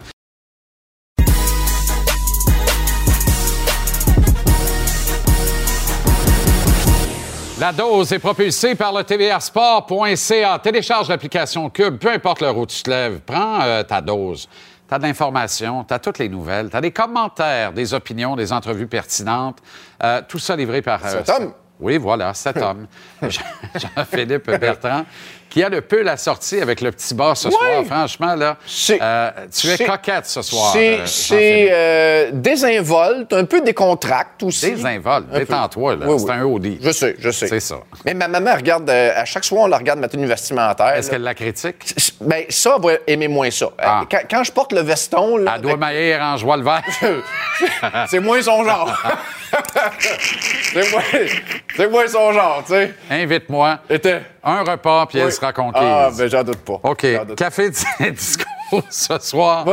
La 7.60 7.72
dose 7.72 8.12
est 8.12 8.20
propulsée 8.20 8.76
par 8.76 8.92
le 8.92 9.04
tvrsport.ca. 9.04 10.60
Télécharge 10.60 11.08
l'application 11.08 11.70
Cube, 11.70 11.98
peu 11.98 12.10
importe 12.12 12.42
l'heure 12.42 12.58
où 12.58 12.66
tu 12.66 12.82
te 12.82 12.90
lèves. 12.90 13.20
Prends 13.26 13.62
euh, 13.62 13.84
ta 13.84 14.02
dose. 14.02 14.50
Tu 14.94 14.98
as 14.98 15.00
de 15.00 15.06
l'information, 15.08 15.84
tu 15.84 15.92
as 15.92 15.98
toutes 15.98 16.20
les 16.20 16.30
nouvelles, 16.30 16.70
tu 16.70 16.78
as 16.78 16.82
des 16.82 16.92
commentaires, 16.92 17.74
des 17.74 17.96
opinions, 17.96 18.36
des 18.36 18.54
entrevues 18.54 18.86
pertinentes. 18.86 19.58
Euh, 20.04 20.22
tout 20.28 20.38
ça 20.38 20.56
livré 20.56 20.84
par... 20.84 21.04
euh, 21.04 21.24
Tom, 21.26 21.52
Oui, 21.80 21.98
voilà, 21.98 22.32
cet 22.36 22.58
homme. 22.58 22.86
Jean- 23.24 23.42
Jean-Philippe 23.74 24.52
Bertrand, 24.60 25.04
qui 25.54 25.62
a 25.64 25.70
le 25.70 25.82
peu 25.82 26.02
la 26.02 26.18
sortie 26.18 26.60
avec 26.60 26.82
le 26.82 26.92
petit 26.92 27.14
bas 27.14 27.36
ce 27.36 27.48
Oui. 27.48 27.54
soir. 27.54 27.84
Franchement, 27.86 28.34
là, 28.34 28.58
euh, 28.90 29.32
tu 29.56 29.70
es 29.70 29.78
coquette 29.86 30.26
ce 30.26 30.42
soir. 30.42 30.74
C'est 31.06 31.70
euh, 31.72 31.74
euh, 31.74 32.30
désinvolte, 32.34 33.32
un 33.34 33.46
peu 33.46 33.62
décontracte 33.62 34.42
aussi. 34.42 34.72
Désinvolte, 34.72 35.30
détends-toi, 35.30 35.96
là. 35.98 36.06
Oui, 36.08 36.18
C'est 36.20 36.26
oui. 36.26 36.32
un 36.32 36.44
OD. 36.44 36.78
Je 36.82 36.90
sais, 36.92 37.16
je 37.20 37.30
sais. 37.30 37.48
C'est 37.48 37.60
ça. 37.60 37.76
Mais 38.04 38.16
ma 38.16 38.28
maman 38.28 38.56
regarde, 38.56 38.90
euh, 38.90 39.12
à 39.16 39.26
chaque 39.26 39.44
soir, 39.44 39.66
on 39.66 39.68
la 39.68 39.78
regarde 39.78 40.00
ma 40.00 40.08
tenue 40.08 40.26
vestimentaire. 40.26 40.88
Est-ce 40.96 41.12
qu'elle 41.12 41.22
la 41.22 41.36
critique? 41.36 41.76
Ben, 42.22 42.46
ça, 42.50 42.76
elle 42.78 42.84
va 42.84 42.94
aimer 43.06 43.28
moins 43.28 43.52
ça. 43.52 43.66
Euh, 43.80 43.86
Quand, 44.10 44.20
quand 44.30 44.44
je 44.44 44.52
porte 44.52 44.74
le 44.74 44.82
veston, 44.82 45.38
là, 45.38 45.54
Elle 45.58 45.62
doit 45.62 45.78
maillir 45.78 46.20
en 46.22 46.36
joie 46.38 46.58
le 46.58 46.64
vert. 46.64 46.82
c'est 48.10 48.20
moins 48.20 48.42
son 48.42 48.64
genre. 48.64 48.92
c'est 50.74 50.92
moins, 50.92 51.02
c'est 51.76 51.88
moins 51.92 52.08
son 52.08 52.32
genre, 52.34 52.64
tu 52.66 52.74
sais. 52.74 52.94
Invite-moi. 53.12 53.78
Un 54.44 54.64
repas, 54.64 55.06
puis 55.06 55.20
elle 55.20 55.32
sera 55.44 55.54
conquise. 55.54 55.82
Ah, 55.84 56.10
ben, 56.18 56.30
j'en 56.30 56.44
doute 56.44 56.60
pas. 56.60 56.80
OK. 56.84 57.06
Café 57.36 57.70
de 57.70 58.10
discours 58.12 58.84
ce 58.90 59.20
soir. 59.20 59.66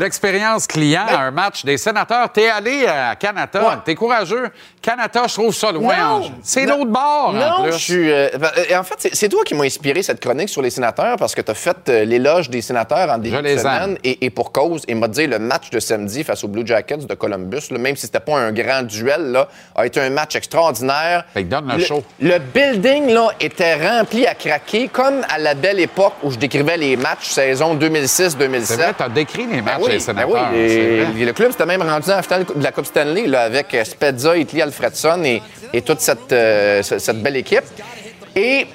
L'expérience 0.00 0.66
client 0.66 1.04
Ben 1.06 1.16
à 1.16 1.20
un 1.24 1.30
match 1.30 1.64
des 1.66 1.76
sénateurs. 1.76 2.30
T'es 2.32 2.48
allé 2.48 2.86
à 2.86 3.14
Canada. 3.14 3.82
T'es 3.84 3.94
courageux. 3.94 4.48
Canada, 4.80 5.24
je 5.28 5.34
trouve 5.34 5.54
ça 5.54 5.70
loin. 5.70 6.22
C'est 6.42 6.64
l'autre 6.64 6.86
bord, 6.86 7.28
en 7.28 7.32
Non, 7.32 7.62
plus. 7.64 7.72
je 7.74 7.78
suis. 7.78 8.10
euh, 8.10 8.28
en 8.74 8.82
fait, 8.82 9.08
c'est- 9.12 9.28
toi 9.28 9.44
qui 9.44 9.54
m'as 9.54 9.64
inspiré 9.64 10.02
cette 10.02 10.18
chronique 10.20 10.48
sur 10.48 10.62
les 10.62 10.70
sénateurs 10.70 11.16
parce 11.18 11.34
que 11.34 11.42
tu 11.42 11.50
as 11.50 11.54
fait 11.54 11.76
euh, 11.88 12.04
l'éloge 12.04 12.48
des 12.50 12.62
sénateurs 12.62 13.10
en 13.10 13.18
début 13.18 13.36
de 13.36 13.42
les 13.42 13.58
semaine 13.58 13.96
et, 14.02 14.24
et 14.24 14.30
pour 14.30 14.50
cause. 14.50 14.82
Et 14.88 14.94
m'a 14.94 15.08
dit 15.08 15.26
le 15.26 15.38
match 15.38 15.68
de 15.70 15.78
samedi 15.78 16.24
face 16.24 16.42
aux 16.42 16.48
Blue 16.48 16.66
Jackets 16.66 17.06
de 17.06 17.14
Columbus, 17.14 17.68
là, 17.70 17.78
même 17.78 17.94
si 17.94 18.06
c'était 18.06 18.18
pas 18.20 18.36
un 18.38 18.50
grand 18.50 18.82
duel, 18.82 19.30
là, 19.32 19.48
a 19.76 19.84
été 19.86 20.00
un 20.00 20.10
match 20.10 20.34
extraordinaire. 20.36 21.24
donne 21.36 21.70
le 21.76 21.78
show. 21.84 22.02
Le 22.20 22.38
building 22.38 23.12
là, 23.12 23.28
était 23.40 23.74
rempli 23.74 24.26
à 24.26 24.34
craquer, 24.34 24.88
comme 24.88 25.20
à 25.28 25.38
la 25.38 25.54
belle 25.54 25.80
époque 25.80 26.14
où 26.22 26.30
je 26.30 26.38
décrivais 26.38 26.76
les 26.78 26.96
matchs 26.96 27.28
saison 27.28 27.74
2006-2007. 27.74 28.64
C'est 28.64 28.76
vrai, 28.76 28.94
t'as 28.96 29.08
décrit 29.10 29.46
les 29.46 29.60
matchs 29.62 29.81
oui, 30.26 30.40
ben 30.50 30.54
et- 31.18 31.22
et 31.22 31.24
le 31.24 31.32
club 31.32 31.50
s'était 31.52 31.66
même 31.66 31.82
rendu 31.82 32.10
en 32.10 32.22
finale 32.22 32.44
de 32.54 32.62
la 32.62 32.72
Coupe 32.72 32.86
Stanley 32.86 33.26
là, 33.26 33.42
avec 33.42 33.74
euh, 33.74 33.84
Spezza, 33.84 34.36
Italy, 34.36 34.62
Alfredson 34.62 35.22
et, 35.24 35.42
et 35.72 35.82
toute 35.82 36.00
cette, 36.00 36.32
euh, 36.32 36.82
ce- 36.82 36.98
cette 36.98 37.22
belle 37.22 37.36
équipe. 37.36 37.64
Et 38.36 38.66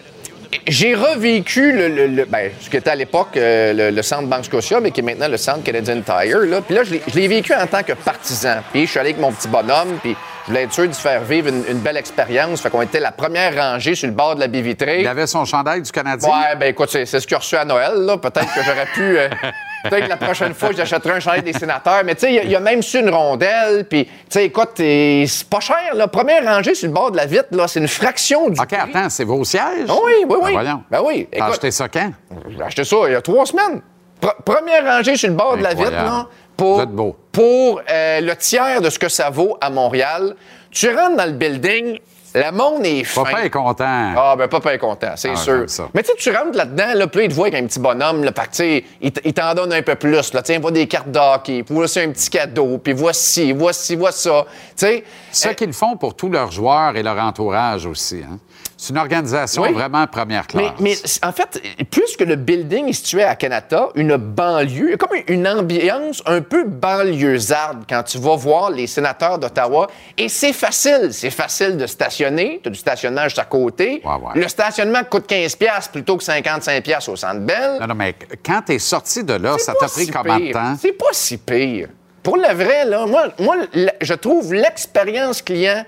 j'ai 0.68 0.96
revécu 0.96 1.72
le, 1.74 1.88
le- 1.90 2.08
le- 2.08 2.26
ben, 2.26 2.52
ce 2.62 2.70
qui 2.70 2.78
était 2.78 2.90
à 2.90 2.96
l'époque 2.96 3.36
euh, 3.38 3.74
le, 3.74 3.96
le 3.96 4.02
centre 4.02 4.28
Banque 4.28 4.46
Scotia, 4.46 4.80
mais 4.80 4.92
qui 4.92 5.02
est 5.02 5.04
maintenant 5.04 5.28
le 5.28 5.38
centre 5.38 5.64
Canadian 5.64 6.02
Tire. 6.02 6.40
Là. 6.40 6.62
Puis 6.62 6.76
là, 6.76 6.84
je 6.84 6.92
l'ai- 6.94 7.02
je 7.08 7.16
l'ai 7.16 7.28
vécu 7.28 7.54
en 7.54 7.68
tant 7.68 7.84
que 7.84 7.94
partisan. 7.94 8.58
Puis 8.72 8.86
je 8.86 8.92
suis 8.92 9.00
allé 9.00 9.10
avec 9.10 9.22
mon 9.22 9.32
petit 9.32 9.48
bonhomme, 9.48 9.98
puis 10.02 10.16
je 10.48 10.52
voulais 10.53 10.64
être 10.64 10.74
sûr 10.74 10.88
de 10.88 10.94
faire 10.94 11.22
vivre 11.24 11.49
une, 11.49 11.64
une 11.69 11.80
belle 11.80 11.98
expérience. 11.98 12.61
Fait 12.61 12.69
qu'on 12.69 12.82
était 12.82 13.02
la 13.02 13.11
première 13.11 13.53
rangée 13.56 13.95
sur 13.95 14.07
le 14.07 14.14
bord 14.14 14.36
de 14.36 14.40
la 14.40 14.48
baie 14.48 14.61
vitrée. 14.61 15.02
Il 15.02 15.07
avait 15.07 15.28
son 15.28 15.44
chandail 15.44 15.82
du 15.82 15.91
Canadien. 15.91 16.30
Ouais, 16.30 16.56
ben 16.57 16.68
écoute, 16.68 16.90
c'est 16.90 17.06
c'est 17.06 17.19
ce 17.19 17.28
qu'il 17.28 17.36
a 17.36 17.40
reçu 17.40 17.56
à 17.57 17.65
Noël, 17.65 17.94
là. 17.95 18.18
Peut-être 18.18 18.53
que 18.56 18.64
j'aurais 18.64 18.86
pu. 18.94 19.18
euh, 19.19 19.28
Peut-être 19.84 20.06
que 20.06 20.10
la 20.10 20.18
prochaine 20.18 20.53
fois, 20.53 20.69
j'achèterai 20.76 21.11
un 21.15 21.19
chandail 21.19 21.44
des 21.44 21.53
sénateurs. 21.53 22.02
Mais 22.06 22.15
tu 22.15 22.22
sais, 22.22 22.30
il 22.32 22.36
y 22.36 22.40
a- 22.40 22.44
il 22.44 22.52
y, 22.52 22.56
a 22.56 22.60
même 22.60 22.82
su 22.82 22.99
une 22.99 23.10
rondelle. 23.10 23.86
Puis, 23.90 24.06
tu 24.06 24.11
sais, 24.30 24.45
écoute, 24.45 24.72
c'est 24.78 25.26
pas 25.49 25.60
cher, 25.60 25.94
là. 25.94 26.07
Première 26.07 26.44
rangée 26.44 26.74
sur 26.76 26.88
le 26.88 26.94
bord 26.94 27.11
de 27.11 27.18
la 27.18 27.26
vitre, 27.26 27.48
là, 27.52 27.68
c'est 27.68 27.80
une 27.80 27.88
fraction 27.88 28.49
du. 28.49 28.60
OK, 28.60 28.74
attends, 28.74 29.10
c'est 29.10 29.24
vos 29.26 29.44
sièges? 29.44 29.88
Oui, 29.90 30.14
oui, 30.28 30.38
oui. 30.41 30.41
Ben 30.41 30.52
voyons. 30.52 30.84
Ben 30.90 31.02
oui. 31.06 31.28
T'as 31.32 31.45
acheté 31.48 31.72
ça 31.72 31.88
quand? 31.90 32.11
J'ai 32.49 32.61
acheté 32.64 32.84
ça 32.84 32.95
il 33.07 33.11
y 33.11 33.15
a 33.15 33.22
trois 33.22 33.45
semaines. 33.45 33.82
Pre- 34.22 34.41
première 34.44 34.84
rangée 34.84 35.15
sur 35.15 35.30
le 35.30 35.36
bord 35.36 35.57
de 35.57 35.61
la 35.64 35.69
vitre, 35.76 35.82
Incroyable. 35.94 36.07
là, 36.10 36.28
pour, 36.58 37.82
euh, 37.90 38.20
le 38.22 38.36
tiers 38.36 38.82
de 38.82 38.90
ce 38.90 38.98
que 39.00 39.10
ça 39.10 39.30
vaut 39.30 39.58
à 39.62 39.70
Montréal. 39.70 40.36
Tu 40.72 40.90
rentres 40.90 41.16
dans 41.18 41.26
le 41.26 41.32
building, 41.32 42.00
le 42.36 42.52
monde 42.52 42.86
est 42.86 43.04
fin. 43.04 43.24
Papa 43.24 43.46
est 43.46 43.50
content. 43.50 44.14
Ah, 44.16 44.36
ben 44.38 44.48
papa 44.48 44.74
est 44.74 44.78
content, 44.78 45.12
c'est 45.16 45.32
Ah, 45.34 45.36
sûr. 45.36 45.66
Mais 45.94 46.04
tu 46.04 46.10
sais, 46.12 46.16
tu 46.18 46.30
rentres 46.36 46.58
là-dedans, 46.58 46.94
là, 46.96 47.08
puis 47.08 47.20
là, 47.22 47.26
il 47.26 47.30
te 47.30 47.34
voit 47.36 47.48
avec 47.48 47.62
un 47.64 47.66
petit 47.66 47.80
bonhomme, 47.80 48.24
là, 48.24 48.32
fait 48.36 48.82
que, 48.82 49.08
il 49.26 49.34
t'en 49.34 49.54
donne 49.56 49.74
un 49.74 49.82
peu 49.82 49.96
plus, 49.96 50.34
là. 50.34 50.42
Tiens, 50.42 50.60
vois 50.60 50.72
des 50.72 50.88
cartes 50.88 51.10
d'hockey, 51.10 51.64
puis 51.64 51.74
voici 51.74 52.00
un 52.00 52.10
petit 52.12 52.30
cadeau, 52.30 52.78
puis 52.80 52.94
voici, 52.94 53.54
voici, 53.54 53.96
voici 53.96 54.24
ça. 54.24 54.46
Tu 54.76 54.86
sais, 54.86 55.04
Ce 55.32 55.48
qu'ils 55.50 55.74
font 55.74 55.96
pour 55.96 56.16
tous 56.16 56.30
leurs 56.30 56.52
joueurs 56.52 56.96
et 56.96 57.02
leur 57.04 57.18
entourage 57.18 57.86
aussi. 57.86 58.22
hein. 58.24 58.38
C'est 58.80 58.91
une 58.94 58.99
organisation 58.99 59.64
Oui. 59.64 59.74
vraiment 59.74 60.06
première 60.06 60.45
classe. 60.45 60.72
Mais, 60.80 60.95
mais 61.02 61.28
en 61.28 61.32
fait, 61.32 61.60
puisque 61.90 62.22
le 62.22 62.36
building 62.36 62.88
est 62.90 62.94
situé 62.94 63.24
à 63.24 63.36
Canada, 63.36 63.90
une 63.95 64.18
banlieue, 64.18 64.95
comme 64.98 65.18
une 65.28 65.48
ambiance 65.48 66.22
un 66.28 66.41
peu 66.41 66.64
banlieusarde 66.64 67.86
quand 67.90 68.04
tu 68.04 68.20
vas 68.20 68.36
voir 68.36 68.70
les 68.70 68.86
sénateurs 68.86 69.40
d'Ottawa. 69.40 69.88
Et 70.18 70.30
c'est 70.30 70.54
facile. 70.54 71.10
C'est 71.12 71.32
facile 71.32 71.78
de 71.78 71.88
stationner. 71.88 72.60
Tu 72.62 72.70
as 72.70 72.72
du 72.72 72.78
stationnage 72.78 73.38
à 73.40 73.45
côté. 73.45 74.04
Le 74.36 74.48
stationnement 74.48 75.04
coûte 75.10 75.28
15$ 75.30 75.58
piastres 75.58 75.91
plutôt 75.91 76.18
que 76.18 76.24
55$ 76.24 76.82
piastres 76.82 77.10
au 77.10 77.16
Centre 77.16 77.40
Bell. 77.41 77.78
Non, 77.80 77.88
non, 77.88 77.95
mais 77.95 78.16
quand 78.45 78.62
t'es 78.66 78.80
sorti 78.80 79.24
de 79.24 79.34
là, 79.34 79.58
ça 79.58 79.74
t'a 79.74 79.88
pris 79.88 80.06
si 80.06 80.12
combien 80.12 80.40
de 80.40 80.52
temps? 80.52 80.76
C'est 80.80 80.91
pas 80.94 81.06
si 81.14 81.38
pire. 81.38 81.90
Pour 82.22 82.38
le 82.38 82.54
vrai, 82.54 82.86
là, 82.86 83.06
moi, 83.06 83.28
moi 83.40 83.56
je 84.02 84.14
trouve 84.14 84.54
l'expérience 84.54 85.41
client 85.41 85.84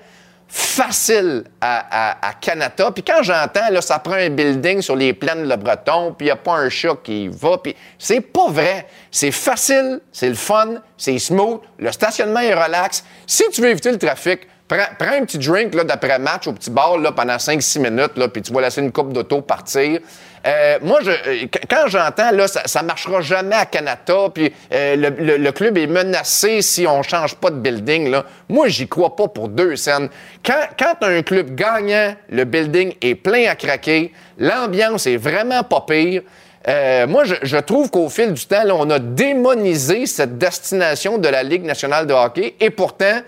facile 0.50 1.44
à, 1.60 2.32
Canada. 2.40 2.90
Puis 2.92 3.04
quand 3.04 3.22
j'entends, 3.22 3.70
là, 3.70 3.80
ça 3.80 4.00
prend 4.00 4.14
un 4.14 4.30
building 4.30 4.82
sur 4.82 4.96
les 4.96 5.12
plaines 5.12 5.44
de 5.44 5.48
Le 5.48 5.56
Breton, 5.56 6.12
puis 6.16 6.26
il 6.26 6.28
n'y 6.28 6.32
a 6.32 6.36
pas 6.36 6.54
un 6.54 6.68
chat 6.68 6.96
qui 7.04 7.28
va, 7.28 7.58
puis 7.58 7.76
c'est 7.98 8.20
pas 8.20 8.48
vrai. 8.48 8.86
C'est 9.12 9.30
facile, 9.30 10.00
c'est 10.10 10.28
le 10.28 10.34
fun, 10.34 10.74
c'est 10.96 11.18
smooth, 11.18 11.60
le 11.78 11.92
stationnement 11.92 12.40
est 12.40 12.54
relax. 12.54 13.04
Si 13.26 13.44
tu 13.52 13.62
veux 13.62 13.68
éviter 13.68 13.92
le 13.92 13.98
trafic, 13.98 14.40
prends, 14.76 15.12
un 15.12 15.24
petit 15.24 15.38
drink 15.38 15.74
d'après-match 15.74 16.46
au 16.46 16.52
petit 16.52 16.70
bar 16.70 16.98
là, 16.98 17.12
pendant 17.12 17.36
5-6 17.36 17.78
minutes, 17.80 18.16
là, 18.16 18.28
puis 18.28 18.42
tu 18.42 18.52
vas 18.52 18.60
laisser 18.60 18.80
une 18.80 18.92
coupe 18.92 19.12
d'auto 19.12 19.40
partir. 19.40 20.00
Euh, 20.46 20.78
moi, 20.82 21.00
je, 21.02 21.10
euh, 21.10 21.46
qu- 21.52 21.66
quand 21.68 21.86
j'entends, 21.88 22.30
là, 22.30 22.48
ça, 22.48 22.62
ça 22.64 22.82
marchera 22.82 23.20
jamais 23.20 23.56
à 23.56 23.66
Canada, 23.66 24.14
puis 24.34 24.50
euh, 24.72 24.96
le, 24.96 25.36
le- 25.36 25.52
club 25.52 25.76
est 25.76 25.86
menacé 25.86 26.62
si 26.62 26.86
on 26.86 27.02
change 27.02 27.34
pas 27.36 27.50
de 27.50 27.56
building, 27.56 28.10
là. 28.10 28.24
Moi, 28.48 28.68
j'y 28.68 28.88
crois 28.88 29.14
pas 29.16 29.28
pour 29.28 29.48
deux 29.48 29.76
scènes. 29.76 30.08
Quand, 30.44 30.62
quand 30.78 30.94
un 31.06 31.22
club 31.22 31.54
gagnant, 31.54 32.14
le 32.30 32.44
building 32.44 32.94
est 33.02 33.16
plein 33.16 33.50
à 33.50 33.54
craquer, 33.54 34.12
l'ambiance 34.38 35.06
est 35.06 35.18
vraiment 35.18 35.62
pas 35.62 35.84
pire. 35.86 36.22
Euh, 36.68 37.06
moi, 37.06 37.24
je, 37.24 37.34
je 37.42 37.56
trouve 37.56 37.90
qu'au 37.90 38.08
fil 38.10 38.32
du 38.34 38.44
temps, 38.46 38.64
là, 38.64 38.74
on 38.74 38.88
a 38.90 38.98
démonisé 38.98 40.06
cette 40.06 40.36
destination 40.38 41.16
de 41.18 41.28
la 41.28 41.42
Ligue 41.42 41.64
nationale 41.64 42.06
de 42.06 42.12
hockey. 42.12 42.54
Et 42.60 42.68
pourtant, 42.70 43.20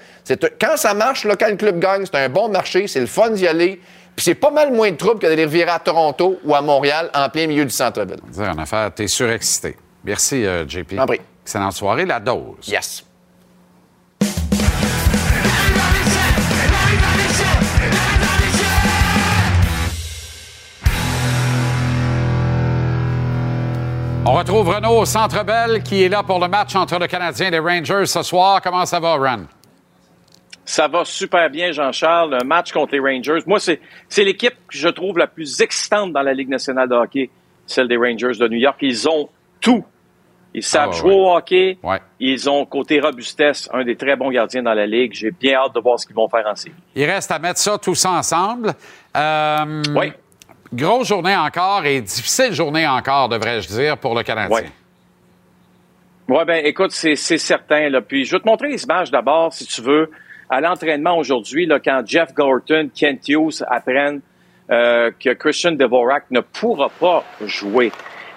quand 0.61 0.77
ça 0.77 0.95
marche, 0.95 1.25
là, 1.25 1.37
quand 1.37 1.49
le 1.49 1.57
club 1.57 1.79
gagne, 1.79 2.05
c'est 2.07 2.17
un 2.17 2.29
bon 2.29 2.49
marché, 2.49 2.87
c'est 2.87 3.01
le 3.01 3.07
fun 3.07 3.31
d'y 3.31 3.47
aller. 3.47 3.81
Puis 4.15 4.25
c'est 4.25 4.35
pas 4.35 4.51
mal 4.51 4.73
moins 4.73 4.91
de 4.91 4.97
troubles 4.97 5.21
que 5.21 5.27
d'aller 5.27 5.45
revirer 5.45 5.71
à 5.71 5.79
Toronto 5.79 6.39
ou 6.45 6.55
à 6.55 6.61
Montréal 6.61 7.11
en 7.15 7.29
plein 7.31 7.47
milieu 7.47 7.65
du 7.65 7.71
centre-ville. 7.71 8.21
Dire 8.29 8.53
en 8.55 8.59
affaire, 8.59 8.93
t'es 8.95 9.07
surexcité. 9.07 9.77
Merci, 10.05 10.45
euh, 10.45 10.69
JP. 10.69 10.99
En. 10.99 11.07
Excellente 11.45 11.73
soirée, 11.73 12.05
la 12.05 12.21
dose. 12.21 12.69
Yes. 12.69 13.05
On 24.25 24.35
retrouve 24.35 24.69
Renaud 24.69 25.01
au 25.01 25.05
Centre 25.05 25.43
Bell 25.43 25.83
qui 25.83 26.05
est 26.05 26.09
là 26.09 26.23
pour 26.23 26.39
le 26.39 26.47
match 26.47 26.77
entre 26.77 26.97
le 26.97 27.09
Canadien 27.09 27.49
et 27.49 27.51
les 27.51 27.59
Rangers 27.59 28.07
ce 28.07 28.23
soir. 28.23 28.61
Comment 28.63 28.87
ça 28.87 29.01
va, 29.01 29.17
Ren? 29.17 29.47
Ça 30.65 30.87
va 30.89 31.05
super 31.05 31.51
bien, 31.51 31.73
Jean-Charles. 31.73 32.35
Un 32.41 32.45
match 32.45 32.73
contre 32.73 32.95
les 32.95 33.01
Rangers. 33.01 33.43
Moi, 33.47 33.59
c'est, 33.59 33.81
c'est 34.09 34.23
l'équipe 34.25 34.55
que 34.69 34.77
je 34.79 34.89
trouve 34.89 35.19
la 35.19 35.27
plus 35.27 35.61
excitante 35.61 36.13
dans 36.13 36.23
la 36.23 36.33
Ligue 36.35 36.49
nationale 36.49 36.89
de 36.89 36.95
hockey, 36.95 37.31
celle 37.67 37.89
des 37.89 37.97
Rangers 37.97 38.39
de 38.39 38.47
New 38.49 38.59
York. 38.59 38.77
Ils 38.81 39.09
ont 39.09 39.29
tout. 39.61 39.85
Ils 40.55 40.63
savent 40.63 40.91
Ah, 40.91 40.95
ouais, 40.95 40.97
jouer 41.01 41.15
ouais. 41.15 41.21
au 41.21 41.35
hockey. 41.37 41.79
Ouais. 41.83 41.99
Ils 42.21 42.49
ont, 42.49 42.65
côté 42.67 43.01
robustesse, 43.01 43.69
un 43.73 43.85
des 43.85 43.97
très 43.97 44.15
bons 44.17 44.31
gardiens 44.31 44.63
dans 44.63 44.75
la 44.75 44.87
Ligue. 44.87 45.13
J'ai 45.15 45.31
bien 45.33 45.55
hâte 45.57 45.75
de 45.75 45.81
voir 45.81 45.99
ce 45.99 46.07
qu'ils 46.07 46.15
vont 46.15 46.29
faire 46.29 46.47
en 46.47 46.55
série. 46.55 46.75
Il 46.95 47.05
reste 47.07 47.31
à 47.33 47.39
mettre 47.39 47.59
ça 47.59 47.77
tous 47.79 48.05
ensemble. 48.05 48.73
Euh, 49.17 49.83
Oui. 49.97 50.13
Grosse 50.75 51.09
journée 51.09 51.37
encore 51.37 51.85
et 51.85 52.01
difficile 52.01 52.53
journée 52.55 52.87
encore, 52.87 53.29
devrais-je 53.29 53.69
dire, 53.69 53.99
pour 53.99 54.15
le 54.15 54.23
Canadien. 54.23 54.61
Oui, 56.29 56.39
ben 56.47 56.65
écoute, 56.65 56.93
c'est 56.93 57.15
c'est 57.17 57.37
certain. 57.37 57.89
Là. 57.91 58.01
Puis 58.01 58.25
je 58.25 58.33
vais 58.37 58.41
te 58.41 58.47
montrer 58.49 58.69
les 58.69 58.83
images 58.85 59.11
d'abord, 59.11 59.53
si 59.53 59.67
tu 59.67 59.83
veux. 59.83 60.11
À 60.53 60.61
l'entraînement 60.61 61.17
aujourd'hui, 61.17 61.67
quand 61.83 62.03
Jeff 62.05 62.35
Gorton, 62.35 62.91
Kent 62.95 63.27
Hughes 63.27 63.65
apprennent 63.67 64.21
euh, 64.71 65.11
que 65.19 65.31
Christian 65.31 65.73
Devorak 65.73 66.25
ne 66.31 66.41
pourra 66.41 66.91
pas 66.91 67.25
jouer. 67.47 67.91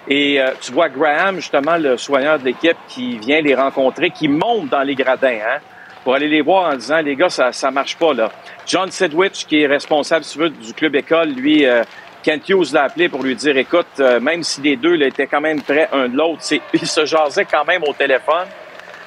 Et 0.08 0.40
euh, 0.40 0.52
tu 0.62 0.72
vois 0.72 0.88
Graham, 0.88 1.36
justement, 1.36 1.76
le 1.76 1.98
soigneur 1.98 2.38
de 2.38 2.46
l'équipe, 2.46 2.78
qui 2.88 3.18
vient 3.18 3.42
les 3.42 3.54
rencontrer, 3.54 4.08
qui 4.08 4.28
monte 4.28 4.70
dans 4.70 4.80
les 4.80 4.94
gradins, 4.94 5.40
hein, 5.46 5.58
pour 6.04 6.14
aller 6.14 6.28
les 6.28 6.40
voir 6.40 6.72
en 6.72 6.76
disant, 6.76 7.02
les 7.02 7.16
gars, 7.16 7.28
ça 7.28 7.52
ça 7.52 7.70
marche 7.70 7.98
pas, 7.98 8.14
là. 8.14 8.32
John 8.66 8.90
Sedwich, 8.90 9.44
qui 9.44 9.60
est 9.60 9.66
responsable, 9.66 10.24
si 10.24 10.32
tu 10.32 10.38
veux, 10.38 10.48
du 10.48 10.72
club 10.72 10.96
école, 10.96 11.28
lui, 11.34 11.66
euh, 11.66 11.82
Kent 12.22 12.48
Hughes 12.48 12.72
l'a 12.72 12.84
appelé 12.84 13.10
pour 13.10 13.22
lui 13.22 13.36
dire, 13.36 13.58
écoute, 13.58 14.00
euh, 14.00 14.20
même 14.20 14.42
si 14.42 14.62
les 14.62 14.76
deux 14.76 14.96
là, 14.96 15.08
étaient 15.08 15.26
quand 15.26 15.42
même 15.42 15.60
près 15.60 15.90
un 15.92 16.08
de 16.08 16.16
l'autre, 16.16 16.40
ils 16.72 16.86
se 16.86 17.04
jasaient 17.04 17.44
quand 17.44 17.66
même 17.66 17.82
au 17.82 17.92
téléphone. 17.92 18.46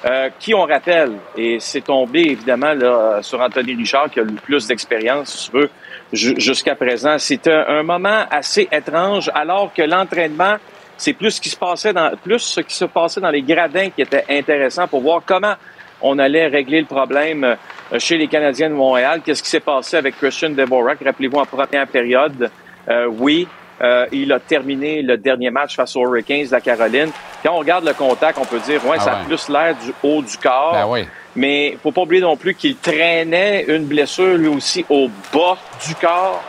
Euh, 0.05 0.29
qui 0.39 0.53
on 0.53 0.61
rappelle, 0.61 1.11
et 1.35 1.57
c'est 1.59 1.81
tombé 1.81 2.21
évidemment 2.21 2.71
là, 2.73 3.19
sur 3.21 3.41
Anthony 3.41 3.75
Richard 3.75 4.09
qui 4.09 4.21
a 4.21 4.23
le 4.23 4.31
plus 4.31 4.65
d'expérience, 4.65 5.29
si 5.29 5.51
tu 5.51 5.57
veux, 5.57 5.69
jusqu'à 6.13 6.73
présent. 6.75 7.17
C'était 7.17 7.51
un 7.51 7.83
moment 7.83 8.23
assez 8.31 8.69
étrange, 8.71 9.29
alors 9.35 9.73
que 9.73 9.81
l'entraînement, 9.81 10.55
c'est 10.95 11.11
plus 11.11 11.31
ce 11.31 11.41
qui 11.41 11.49
se 11.49 11.57
passait 11.57 11.91
dans 11.91 12.15
plus 12.15 12.39
ce 12.39 12.61
qui 12.61 12.75
se 12.75 12.85
passait 12.85 13.19
dans 13.19 13.29
les 13.29 13.41
gradins 13.41 13.89
qui 13.89 14.01
était 14.01 14.23
intéressant 14.29 14.87
pour 14.87 15.01
voir 15.01 15.21
comment 15.25 15.55
on 16.01 16.17
allait 16.17 16.47
régler 16.47 16.79
le 16.79 16.87
problème 16.87 17.43
euh, 17.43 17.99
chez 17.99 18.17
les 18.17 18.29
Canadiens 18.29 18.69
de 18.69 18.75
Montréal. 18.75 19.21
Qu'est-ce 19.25 19.43
qui 19.43 19.49
s'est 19.49 19.59
passé 19.59 19.97
avec 19.97 20.15
Christian 20.15 20.51
Dvorak? 20.51 20.99
Rappelez-vous, 21.03 21.39
en 21.39 21.45
première 21.45 21.87
période, 21.87 22.49
euh, 22.87 23.05
oui, 23.07 23.49
euh, 23.81 24.05
il 24.11 24.31
a 24.33 24.39
terminé 24.39 25.01
le 25.01 25.17
dernier 25.17 25.49
match 25.51 25.75
face 25.75 25.95
aux 25.95 26.01
Hurricanes 26.03 26.45
de 26.47 26.51
la 26.51 26.61
Caroline. 26.61 27.09
Quand 27.43 27.53
on 27.53 27.59
regarde 27.59 27.85
le 27.85 27.93
contact, 27.93 28.37
on 28.37 28.45
peut 28.45 28.59
dire, 28.59 28.85
ouais, 28.85 28.97
Ah 28.99 29.03
ça 29.03 29.11
ouais. 29.13 29.21
a 29.21 29.23
plus 29.25 29.49
l'air 29.49 29.75
du 29.75 29.93
haut 30.03 30.21
du 30.21 30.37
corps. 30.37 30.73
Ben 30.73 30.85
oui. 30.87 31.07
Mais 31.35 31.77
faut 31.81 31.91
pas 31.91 32.01
oublier 32.01 32.21
non 32.21 32.35
plus 32.35 32.53
qu'il 32.55 32.75
traînait 32.77 33.63
une 33.67 33.85
blessure 33.85 34.35
lui 34.37 34.47
aussi 34.47 34.85
au 34.89 35.09
bas 35.33 35.57
du 35.87 35.95
corps. 35.95 36.43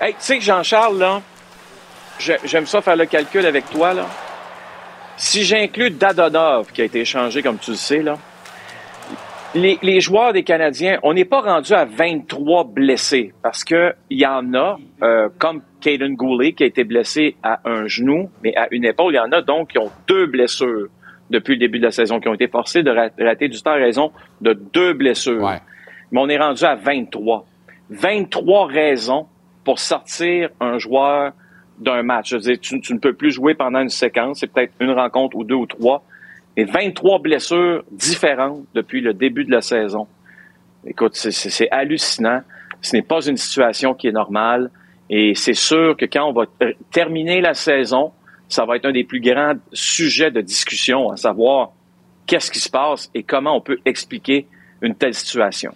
Hey, 0.00 0.12
tu 0.12 0.16
sais 0.20 0.38
que 0.38 0.44
Jean-Charles, 0.44 0.98
là, 0.98 1.22
j'ai- 2.18 2.38
j'aime 2.44 2.66
ça 2.66 2.82
faire 2.82 2.96
le 2.96 3.06
calcul 3.06 3.46
avec 3.46 3.70
toi, 3.70 3.94
là. 3.94 4.06
Si 5.16 5.44
j'inclus 5.44 5.90
Dadonov, 5.90 6.70
qui 6.72 6.82
a 6.82 6.84
été 6.84 7.00
échangé, 7.00 7.42
comme 7.42 7.56
tu 7.58 7.70
le 7.70 7.76
sais, 7.78 8.02
là, 8.02 8.16
les, 9.56 9.78
les 9.82 10.00
joueurs 10.00 10.32
des 10.32 10.42
Canadiens, 10.42 10.98
on 11.02 11.14
n'est 11.14 11.24
pas 11.24 11.40
rendu 11.40 11.72
à 11.72 11.84
23 11.84 12.64
blessés 12.64 13.32
parce 13.42 13.64
que 13.64 13.94
il 14.10 14.18
y 14.20 14.26
en 14.26 14.54
a, 14.54 14.78
euh, 15.02 15.28
comme 15.38 15.62
Caden 15.80 16.14
Goulet 16.14 16.52
qui 16.52 16.62
a 16.62 16.66
été 16.66 16.84
blessé 16.84 17.36
à 17.42 17.60
un 17.64 17.86
genou, 17.86 18.30
mais 18.42 18.54
à 18.56 18.68
une 18.70 18.84
épaule, 18.84 19.14
il 19.14 19.16
y 19.16 19.20
en 19.20 19.32
a 19.32 19.42
donc 19.42 19.70
qui 19.70 19.78
ont 19.78 19.90
deux 20.06 20.26
blessures 20.26 20.88
depuis 21.30 21.54
le 21.54 21.58
début 21.60 21.78
de 21.78 21.84
la 21.84 21.90
saison, 21.90 22.20
qui 22.20 22.28
ont 22.28 22.34
été 22.34 22.46
forcés 22.48 22.82
de 22.82 22.90
ra- 22.90 23.08
rater 23.18 23.48
du 23.48 23.60
temps 23.60 23.72
à 23.72 23.74
raison 23.74 24.12
de 24.40 24.52
deux 24.52 24.92
blessures. 24.92 25.42
Mais 26.12 26.20
on 26.20 26.28
est 26.28 26.38
rendu 26.38 26.62
à 26.64 26.76
23. 26.76 27.44
23 27.90 28.66
raisons 28.66 29.26
pour 29.64 29.78
sortir 29.78 30.50
un 30.60 30.78
joueur 30.78 31.32
d'un 31.78 32.02
match. 32.02 32.30
Je 32.30 32.36
veux 32.36 32.42
dire, 32.42 32.58
tu, 32.60 32.80
tu 32.80 32.94
ne 32.94 32.98
peux 32.98 33.12
plus 33.12 33.30
jouer 33.32 33.54
pendant 33.54 33.80
une 33.80 33.88
séquence, 33.88 34.40
c'est 34.40 34.46
peut-être 34.52 34.72
une 34.80 34.92
rencontre 34.92 35.36
ou 35.36 35.44
deux 35.44 35.56
ou 35.56 35.66
trois. 35.66 36.02
Et 36.56 36.64
23 36.64 37.18
blessures 37.20 37.84
différentes 37.90 38.64
depuis 38.74 39.00
le 39.00 39.12
début 39.12 39.44
de 39.44 39.50
la 39.50 39.60
saison. 39.60 40.06
Écoute, 40.86 41.14
c'est- 41.14 41.68
hallucinant. 41.70 42.40
Ce 42.80 42.94
n'est 42.96 43.02
pas 43.02 43.20
une 43.26 43.36
situation 43.36 43.94
qui 43.94 44.06
est 44.08 44.12
normale. 44.12 44.70
Et 45.10 45.34
c'est 45.34 45.54
sûr 45.54 45.96
que 45.96 46.04
quand 46.06 46.28
on 46.28 46.32
va 46.32 46.46
ter- 46.46 46.74
terminer 46.92 47.40
la 47.40 47.54
saison, 47.54 48.12
ça 48.48 48.64
va 48.64 48.76
être 48.76 48.86
un 48.86 48.92
des 48.92 49.04
plus 49.04 49.20
grands 49.20 49.54
sujets 49.72 50.30
de 50.30 50.40
discussion, 50.40 51.10
à 51.10 51.16
savoir 51.16 51.70
qu'est-ce 52.26 52.50
qui 52.50 52.58
se 52.60 52.70
passe 52.70 53.10
et 53.14 53.22
comment 53.22 53.56
on 53.56 53.60
peut 53.60 53.78
expliquer 53.84 54.46
une 54.82 54.94
telle 54.94 55.14
situation. 55.14 55.72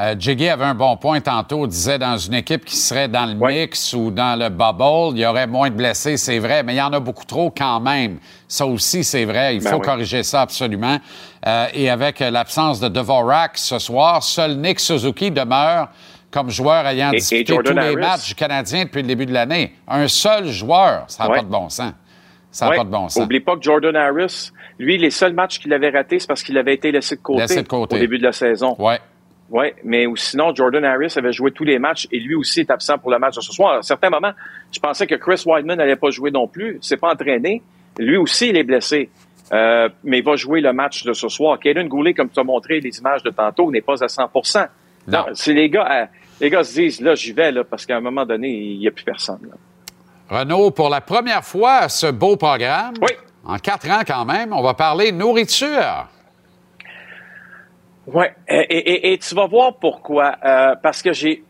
Euh, 0.00 0.14
Jiggy 0.18 0.48
avait 0.48 0.64
un 0.64 0.74
bon 0.74 0.96
point 0.96 1.20
tantôt. 1.20 1.66
Il 1.66 1.68
disait 1.68 1.98
dans 1.98 2.16
une 2.16 2.32
équipe 2.32 2.64
qui 2.64 2.76
serait 2.76 3.06
dans 3.08 3.26
le 3.26 3.34
mix 3.34 3.92
ou 3.92 4.10
dans 4.10 4.38
le 4.38 4.48
bubble, 4.48 5.14
il 5.16 5.20
y 5.22 5.26
aurait 5.26 5.46
moins 5.46 5.68
de 5.68 5.74
blessés, 5.74 6.16
c'est 6.16 6.38
vrai, 6.38 6.62
mais 6.62 6.72
il 6.72 6.78
y 6.78 6.80
en 6.80 6.92
a 6.94 7.00
beaucoup 7.00 7.26
trop 7.26 7.50
quand 7.50 7.80
même. 7.80 8.18
Ça 8.48 8.64
aussi, 8.64 9.04
c'est 9.04 9.26
vrai. 9.26 9.56
Il 9.56 9.62
Ben 9.62 9.70
faut 9.70 9.76
oui. 9.76 9.82
corriger 9.82 10.22
ça 10.22 10.40
absolument. 10.40 10.98
Euh, 11.46 11.66
et 11.74 11.90
avec 11.90 12.20
l'absence 12.20 12.80
de 12.80 12.88
Dvorak 12.88 13.58
ce 13.58 13.78
soir, 13.78 14.22
seul 14.22 14.56
Nick 14.56 14.80
Suzuki 14.80 15.30
demeure 15.30 15.88
comme 16.30 16.48
joueur 16.48 16.86
ayant 16.86 17.10
Et- 17.12 17.16
disputé 17.18 17.54
tous 17.56 17.72
les 17.74 17.96
matchs 17.96 18.28
du 18.28 18.34
Canadien 18.34 18.84
depuis 18.84 19.02
le 19.02 19.08
début 19.08 19.26
de 19.26 19.32
l'année. 19.34 19.74
Un 19.86 20.08
seul 20.08 20.46
joueur, 20.48 21.04
ça 21.08 21.24
n'a 21.24 21.30
Ouais. 21.30 21.36
pas 21.38 21.42
de 21.44 21.50
bon 21.50 21.68
sens. 21.68 21.92
Ça 22.50 22.64
n'a 22.64 22.70
Ouais. 22.70 22.76
pas 22.78 22.84
de 22.84 22.88
bon 22.90 23.08
sens. 23.10 23.22
Oublie 23.22 23.40
pas 23.40 23.54
que 23.56 23.62
Jordan 23.62 23.94
Harris, 23.94 24.50
lui, 24.78 24.96
les 24.96 25.10
seuls 25.10 25.34
matchs 25.34 25.58
qu'il 25.58 25.72
avait 25.74 25.90
ratés, 25.90 26.18
c'est 26.20 26.26
parce 26.26 26.42
qu'il 26.42 26.56
avait 26.56 26.74
été 26.74 26.90
laissé 26.90 27.16
de 27.16 27.20
côté, 27.20 27.40
Laissé 27.42 27.62
de 27.62 27.68
côté. 27.68 27.96
au 27.96 27.98
début 27.98 28.18
de 28.18 28.24
la 28.24 28.32
saison. 28.32 28.74
Ouais. 28.78 28.98
Ouais, 29.50 29.74
mais 29.82 30.06
ou 30.06 30.14
sinon, 30.14 30.54
Jordan 30.54 30.84
Harris 30.84 31.12
avait 31.16 31.32
joué 31.32 31.50
tous 31.50 31.64
les 31.64 31.80
matchs 31.80 32.06
et 32.12 32.20
lui 32.20 32.36
aussi 32.36 32.60
est 32.60 32.70
absent 32.70 32.98
pour 32.98 33.10
le 33.10 33.18
match 33.18 33.34
de 33.34 33.40
ce 33.40 33.52
soir. 33.52 33.78
À 33.78 33.82
certains 33.82 34.08
moments, 34.08 34.32
je 34.70 34.78
pensais 34.78 35.08
que 35.08 35.16
Chris 35.16 35.42
Weidman 35.44 35.76
n'allait 35.76 35.96
pas 35.96 36.10
jouer 36.10 36.30
non 36.30 36.46
plus. 36.46 36.78
C'est 36.82 36.96
pas 36.96 37.12
entraîné. 37.12 37.60
Lui 37.98 38.16
aussi, 38.16 38.50
il 38.50 38.56
est 38.56 38.62
blessé. 38.62 39.10
Euh, 39.52 39.88
mais 40.04 40.18
il 40.18 40.24
va 40.24 40.36
jouer 40.36 40.60
le 40.60 40.72
match 40.72 41.02
de 41.04 41.12
ce 41.12 41.28
soir. 41.28 41.58
Kaden 41.58 41.88
Goulet, 41.88 42.14
comme 42.14 42.30
tu 42.30 42.38
as 42.38 42.44
montré 42.44 42.78
les 42.78 42.96
images 42.98 43.24
de 43.24 43.30
tantôt, 43.30 43.72
n'est 43.72 43.80
pas 43.80 44.02
à 44.04 44.06
100% 44.06 44.68
Non, 45.08 45.26
c'est 45.32 45.52
les 45.52 45.68
gars, 45.68 45.88
euh, 45.90 46.06
les 46.40 46.50
gars 46.50 46.62
se 46.62 46.74
disent, 46.74 47.00
là, 47.00 47.16
j'y 47.16 47.32
vais, 47.32 47.50
là, 47.50 47.64
parce 47.64 47.84
qu'à 47.84 47.96
un 47.96 48.00
moment 48.00 48.24
donné, 48.24 48.48
il 48.48 48.78
n'y 48.78 48.86
a 48.86 48.92
plus 48.92 49.04
personne. 49.04 49.40
là. 49.42 49.56
Renaud, 50.38 50.70
pour 50.70 50.88
la 50.88 51.00
première 51.00 51.42
fois 51.44 51.88
ce 51.88 52.06
beau 52.06 52.36
programme, 52.36 52.94
en 53.44 53.58
quatre 53.58 53.90
ans 53.90 54.02
quand 54.06 54.24
même, 54.24 54.52
on 54.52 54.62
va 54.62 54.74
parler 54.74 55.10
nourriture. 55.10 56.06
Ouais, 58.12 58.34
et, 58.48 58.56
et- 58.58 59.12
et- 59.12 59.18
tu 59.18 59.34
vas 59.34 59.46
voir 59.46 59.76
pourquoi. 59.78 60.36
Euh, 60.44 60.74
parce 60.82 61.02
que 61.02 61.12
j'ai 61.12 61.44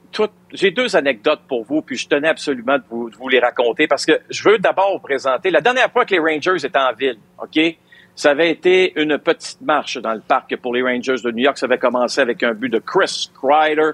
j'ai 0.53 0.73
deux 0.73 0.97
anecdotes 0.97 1.43
pour 1.49 1.65
vous, 1.65 1.81
puis 1.83 1.97
je 1.97 2.09
tenais 2.09 2.27
absolument 2.29 2.77
de 2.77 2.83
vous, 2.91 3.09
de 3.11 3.15
vous 3.17 3.29
les 3.29 3.39
raconter 3.39 3.87
parce 3.87 4.05
que 4.05 4.21
je 4.29 4.43
veux 4.49 4.59
d'abord 4.59 4.95
vous 4.95 4.99
présenter. 4.99 5.51
La 5.53 5.61
dernière 5.61 5.91
fois 5.93 6.05
que 6.05 6.13
les 6.13 6.19
Rangers 6.19 6.57
étaient 6.67 6.77
en 6.77 6.93
ville, 6.93 7.17
ok, 7.41 7.77
ça 8.17 8.31
avait 8.31 8.51
été 8.51 8.93
une 9.01 9.17
petite 9.19 9.61
marche 9.61 9.99
dans 9.99 10.13
le 10.13 10.21
parc 10.21 10.57
pour 10.57 10.75
les 10.75 10.83
Rangers 10.83 11.15
de 11.23 11.31
New 11.31 11.45
York. 11.45 11.57
Ça 11.57 11.67
avait 11.67 11.79
commencé 11.79 12.21
avec 12.21 12.43
un 12.43 12.53
but 12.55 12.69
de 12.69 12.81
Chris 12.81 13.31
Kreider 13.41 13.93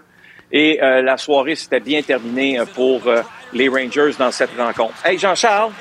et 0.51 0.82
euh, 0.82 1.02
la 1.02 1.18
soirée 1.18 1.55
s'était 1.55 1.80
bien 1.80 2.01
terminée 2.01 2.59
euh, 2.59 2.64
pour 2.64 3.06
euh, 3.06 3.20
les 3.52 3.68
Rangers 3.68 4.12
dans 4.18 4.30
cette 4.30 4.56
rencontre. 4.59 4.94
Hey 5.05 5.18
Jean-Charles, 5.18 5.72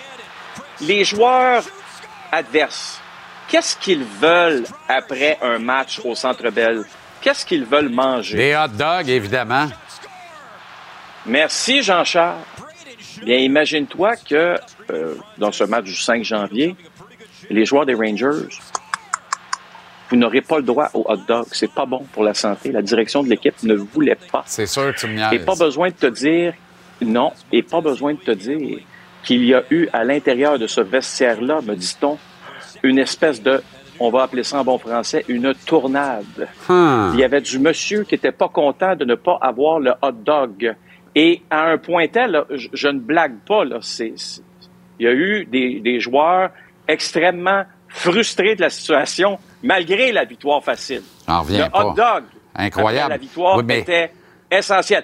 les 0.81 1.05
joueurs 1.05 1.63
adverses, 2.33 3.01
qu'est-ce 3.47 3.75
qu'ils 3.77 4.03
veulent 4.03 4.65
après 4.87 5.37
un 5.41 5.59
match 5.59 5.99
au 6.03 6.15
Centre 6.15 6.49
Bell? 6.49 6.83
Qu'est-ce 7.21 7.45
qu'ils 7.45 7.65
veulent 7.65 7.89
manger? 7.89 8.37
Des 8.37 8.55
hot 8.55 8.67
dogs, 8.77 9.09
évidemment. 9.09 9.67
Merci, 11.25 11.81
Jean-Charles. 11.81 12.37
Bien, 13.23 13.37
imagine-toi 13.37 14.15
que 14.17 14.57
euh, 14.91 15.15
dans 15.37 15.51
ce 15.51 15.63
match 15.63 15.85
du 15.85 15.95
5 15.95 16.23
janvier, 16.23 16.75
les 17.49 17.65
joueurs 17.65 17.85
des 17.85 17.95
Rangers, 17.95 18.47
vous 20.09 20.17
n'aurez 20.17 20.41
pas 20.41 20.57
le 20.57 20.63
droit 20.63 20.89
au 20.93 21.05
hot 21.07 21.17
dog. 21.27 21.45
C'est 21.51 21.71
pas 21.71 21.85
bon 21.85 22.05
pour 22.13 22.23
la 22.23 22.33
santé. 22.33 22.71
La 22.71 22.81
direction 22.81 23.23
de 23.23 23.29
l'équipe 23.29 23.61
ne 23.63 23.73
voulait 23.73 24.17
pas. 24.31 24.43
C'est 24.45 24.67
sûr 24.67 24.93
que 24.93 24.99
tu 24.99 25.07
me 25.07 25.33
Et 25.33 25.39
pas 25.39 25.55
besoin 25.55 25.89
de 25.89 25.95
te 25.95 26.07
dire, 26.07 26.53
non, 27.01 27.31
et 27.51 27.63
pas 27.63 27.81
besoin 27.81 28.13
de 28.13 28.19
te 28.19 28.31
dire 28.31 28.79
qu'il 29.23 29.43
y 29.45 29.55
a 29.55 29.63
eu 29.71 29.87
à 29.91 30.03
l'intérieur 30.03 30.59
de 30.59 30.67
ce 30.67 30.81
vestiaire-là, 30.81 31.61
me 31.61 31.75
dit-on, 31.75 32.19
une 32.85 32.99
espèce 32.99 33.41
de, 33.41 33.61
on 33.99 34.09
va 34.09 34.23
appeler 34.23 34.43
ça 34.43 34.59
en 34.59 34.63
bon 34.63 34.77
français, 34.77 35.23
une 35.27 35.53
tournade. 35.65 36.47
Hmm. 36.69 37.11
Il 37.13 37.19
y 37.19 37.23
avait 37.23 37.41
du 37.41 37.59
monsieur 37.59 38.03
qui 38.03 38.15
était 38.15 38.31
pas 38.31 38.49
content 38.49 38.95
de 38.95 39.05
ne 39.05 39.15
pas 39.15 39.37
avoir 39.41 39.79
le 39.79 39.93
hot 40.01 40.11
dog. 40.11 40.75
Et 41.15 41.41
à 41.49 41.65
un 41.71 41.77
point 41.77 42.07
tel, 42.07 42.31
là, 42.31 42.45
je, 42.49 42.67
je 42.73 42.87
ne 42.89 42.99
blague 42.99 43.37
pas, 43.47 43.63
là, 43.63 43.77
c'est, 43.81 44.13
il 44.99 45.05
y 45.05 45.07
a 45.07 45.13
eu 45.13 45.45
des, 45.45 45.79
des 45.79 45.99
joueurs 45.99 46.49
extrêmement 46.87 47.63
frustrés 47.87 48.55
de 48.55 48.61
la 48.61 48.69
situation, 48.69 49.39
malgré 49.63 50.11
la 50.11 50.25
victoire 50.25 50.63
facile. 50.63 51.01
Le 51.27 51.69
pas. 51.69 51.85
hot 51.85 51.93
dog, 51.93 52.23
Incroyable. 52.55 53.09
la 53.11 53.17
victoire, 53.17 53.57
Oui, 53.57 53.63
mais- 53.65 53.79
était 53.79 54.11
essentiel. 54.51 55.03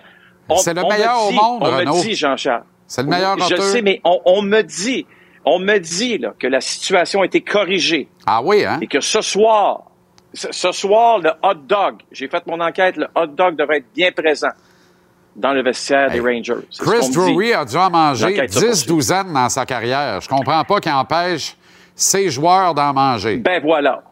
On- 0.49 0.57
C'est 0.57 0.73
le 0.73 0.81
me 0.83 0.89
meilleur 0.89 1.27
au 1.27 1.31
monde, 1.31 1.59
On 1.61 1.77
Renaud. 1.77 1.95
me 1.95 2.01
dit, 2.01 2.15
Jean-Charles. 2.15 2.63
C'est 2.87 3.03
le 3.03 3.07
meilleur 3.09 3.37
Je 3.39 3.55
sais, 3.55 3.81
mais 3.81 4.01
on, 4.03 4.19
on 4.25 4.41
me 4.41 4.61
dit, 4.63 5.05
on 5.45 5.59
me 5.59 5.77
dit 5.79 6.17
là, 6.17 6.33
que 6.37 6.47
la 6.47 6.61
situation 6.61 7.21
a 7.21 7.25
été 7.25 7.41
corrigée. 7.41 8.07
Ah 8.25 8.41
oui, 8.43 8.63
hein? 8.65 8.79
Et 8.81 8.87
que 8.87 9.01
ce 9.01 9.21
soir, 9.21 9.83
ce, 10.33 10.51
ce 10.51 10.71
soir, 10.71 11.19
le 11.19 11.31
hot 11.43 11.55
dog, 11.67 11.97
j'ai 12.11 12.27
fait 12.27 12.45
mon 12.47 12.59
enquête, 12.59 12.97
le 12.97 13.07
hot 13.15 13.27
dog 13.27 13.55
devrait 13.55 13.77
être 13.77 13.93
bien 13.95 14.11
présent 14.11 14.51
dans 15.35 15.53
le 15.53 15.63
vestiaire 15.63 16.11
des 16.11 16.19
Rangers. 16.19 16.65
Chris. 16.77 17.09
Drury 17.13 17.53
a 17.53 17.65
dû 17.65 17.75
en 17.77 17.89
manger 17.89 18.29
L'enquête 18.35 18.53
se 18.53 18.59
10 18.59 18.65
poursuit. 18.65 18.87
douzaines 18.87 19.33
dans 19.33 19.49
sa 19.49 19.65
carrière. 19.65 20.19
Je 20.21 20.27
comprends 20.27 20.63
pas 20.63 20.79
qu'il 20.79 20.91
empêche 20.91 21.55
ses 21.95 22.29
joueurs 22.29 22.73
d'en 22.73 22.93
manger. 22.93 23.37
Ben 23.37 23.61
voilà. 23.61 24.03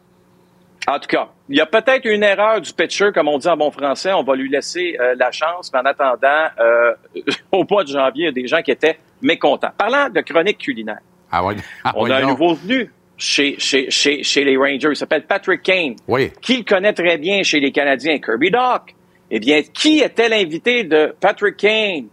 En 0.88 0.98
tout 0.98 1.08
cas, 1.08 1.28
il 1.50 1.58
y 1.58 1.62
a 1.62 1.66
peut-être 1.66 2.06
une 2.06 2.24
erreur 2.24 2.62
du 2.62 2.74
pitcher, 2.74 3.12
comme 3.14 3.28
on 3.28 3.38
dit 3.38 3.48
en 3.48 3.58
bon 3.58 3.70
français. 3.70 4.14
On 4.14 4.24
va 4.24 4.36
lui 4.36 4.50
laisser 4.50 4.96
euh, 5.00 5.14
la 5.20 5.30
chance. 5.32 5.70
Mais 5.74 5.80
en 5.80 5.86
attendant, 5.86 6.48
euh, 6.60 6.94
au 7.52 7.66
mois 7.70 7.84
de 7.84 7.90
janvier, 7.90 8.24
il 8.24 8.26
y 8.26 8.30
a 8.30 8.32
des 8.32 8.48
gens 8.48 8.62
qui 8.62 8.72
étaient 8.72 8.98
mécontents. 9.22 9.72
Parlant 9.78 10.10
de 10.10 10.22
chronique 10.22 10.58
culinaire, 10.58 11.00
Ah. 11.32 11.42
Ah 11.84 11.94
on 11.96 12.10
a 12.10 12.18
un 12.18 12.28
nouveau 12.28 12.54
venu 12.56 12.92
chez, 13.18 13.56
chez, 13.60 13.90
chez, 13.92 14.24
chez 14.24 14.44
les 14.44 14.58
Rangers. 14.58 14.90
Il 14.92 14.96
s'appelle 14.96 15.26
Patrick 15.26 15.62
Kane. 15.64 15.96
Oui. 16.08 16.32
Qui 16.42 16.58
le 16.58 16.64
connaît 16.64 16.94
très 16.94 17.18
bien 17.18 17.44
chez 17.44 17.60
les 17.60 17.72
Canadiens? 17.72 18.18
Kirby 18.20 18.52
Doc. 18.52 18.96
Eh 19.32 19.40
bien, 19.40 19.62
qui 19.62 20.00
était 20.00 20.28
l'invité 20.30 20.84
de 20.84 21.14
Patrick 21.20 21.58
Kane 21.58 22.06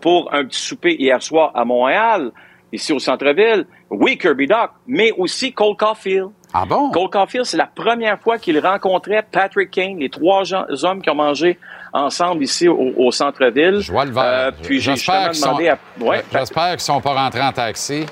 pour 0.00 0.32
un 0.32 0.44
petit 0.44 0.60
souper 0.60 0.94
hier 0.98 1.20
soir 1.22 1.50
à 1.54 1.64
Montréal, 1.64 2.30
ici 2.72 2.92
au 2.92 2.98
centre-ville? 3.00 3.66
Oui, 3.90 4.16
Kirby 4.16 4.46
Doc, 4.46 4.70
mais 4.86 5.10
aussi 5.12 5.52
Cole 5.52 5.76
Caulfield. 5.76 6.28
Ah 6.52 6.64
bon? 6.64 6.90
Cole 6.90 7.10
Caulfield, 7.10 7.44
c'est 7.46 7.56
la 7.56 7.66
première 7.66 8.20
fois 8.20 8.38
qu'il 8.38 8.58
rencontrait 8.60 9.24
Patrick 9.32 9.70
Kane, 9.72 9.98
les 9.98 10.10
trois 10.10 10.44
gens- 10.44 10.64
hommes 10.84 11.02
qui 11.02 11.10
ont 11.10 11.14
mangé 11.16 11.58
ensemble 11.92 12.44
ici 12.44 12.68
au, 12.68 12.92
au 12.96 13.10
centre-ville. 13.10 13.78
Je 13.80 13.90
vois 13.90 14.04
le 14.04 14.12
verre. 14.12 14.52
puis 14.62 14.78
j'ai 14.80 14.92
J'espère 14.94 15.30
qu'ils 15.30 15.42
demandé 15.42 15.66
sont- 15.98 16.04
à... 16.04 16.08
Ouais, 16.08 16.22
J'espère 16.32 16.70
qu'ils 16.72 16.80
sont 16.80 17.00
pas 17.00 17.14
rentrés 17.14 17.42
en 17.42 17.52
taxi. 17.52 18.06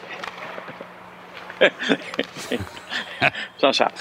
Jean-Charles. 3.60 3.92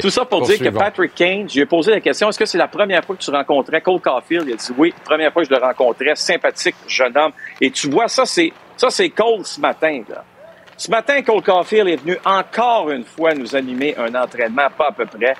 Tout 0.00 0.10
ça 0.10 0.24
pour 0.24 0.42
dire 0.42 0.58
que. 0.58 0.68
Patrick 0.68 1.14
Kane, 1.14 1.48
je 1.48 1.54
lui 1.54 1.62
ai 1.62 1.66
posé 1.66 1.92
la 1.92 2.00
question 2.00 2.28
est-ce 2.28 2.38
que 2.38 2.44
c'est 2.44 2.58
la 2.58 2.68
première 2.68 3.04
fois 3.04 3.16
que 3.16 3.22
tu 3.22 3.30
rencontrais 3.30 3.80
Cole 3.80 4.00
Caulfield? 4.00 4.44
Il 4.46 4.54
a 4.54 4.56
dit 4.56 4.72
oui, 4.76 4.94
première 5.04 5.32
fois 5.32 5.42
que 5.42 5.48
je 5.48 5.54
le 5.54 5.60
rencontrais, 5.60 6.14
sympathique 6.14 6.76
jeune 6.86 7.16
homme. 7.16 7.32
Et 7.60 7.70
tu 7.70 7.90
vois, 7.90 8.08
ça, 8.08 8.26
c'est 8.26 8.52
ça 8.76 8.90
c'est 8.90 9.08
Cole 9.10 9.44
ce 9.44 9.60
matin. 9.60 10.02
Là. 10.08 10.24
Ce 10.76 10.90
matin, 10.90 11.22
Cole 11.22 11.42
Caulfield 11.42 11.88
est 11.88 11.96
venu 11.96 12.18
encore 12.24 12.90
une 12.90 13.04
fois 13.04 13.32
nous 13.32 13.56
animer 13.56 13.96
un 13.96 14.14
entraînement, 14.14 14.68
pas 14.76 14.88
à 14.88 14.92
peu 14.92 15.06
près. 15.06 15.34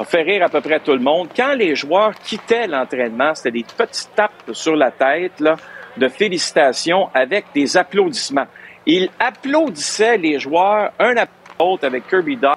A 0.00 0.04
fait 0.04 0.22
rire 0.22 0.44
à 0.44 0.48
peu 0.48 0.60
près 0.60 0.80
tout 0.80 0.92
le 0.92 1.00
monde. 1.00 1.28
Quand 1.36 1.54
les 1.54 1.74
joueurs 1.74 2.14
quittaient 2.14 2.66
l'entraînement, 2.66 3.34
c'était 3.34 3.50
des 3.50 3.64
petites 3.64 4.14
tapes 4.14 4.52
sur 4.52 4.76
la 4.76 4.92
tête 4.92 5.40
là, 5.40 5.56
de 5.96 6.08
félicitations 6.08 7.10
avec 7.12 7.46
des 7.54 7.76
applaudissements. 7.76 8.46
Il 8.90 9.10
applaudissait 9.20 10.16
les 10.16 10.38
joueurs 10.40 10.92
un 10.98 11.10
après 11.18 11.28
l'autre 11.60 11.86
avec 11.86 12.08
Kirby 12.08 12.38
Doc 12.38 12.56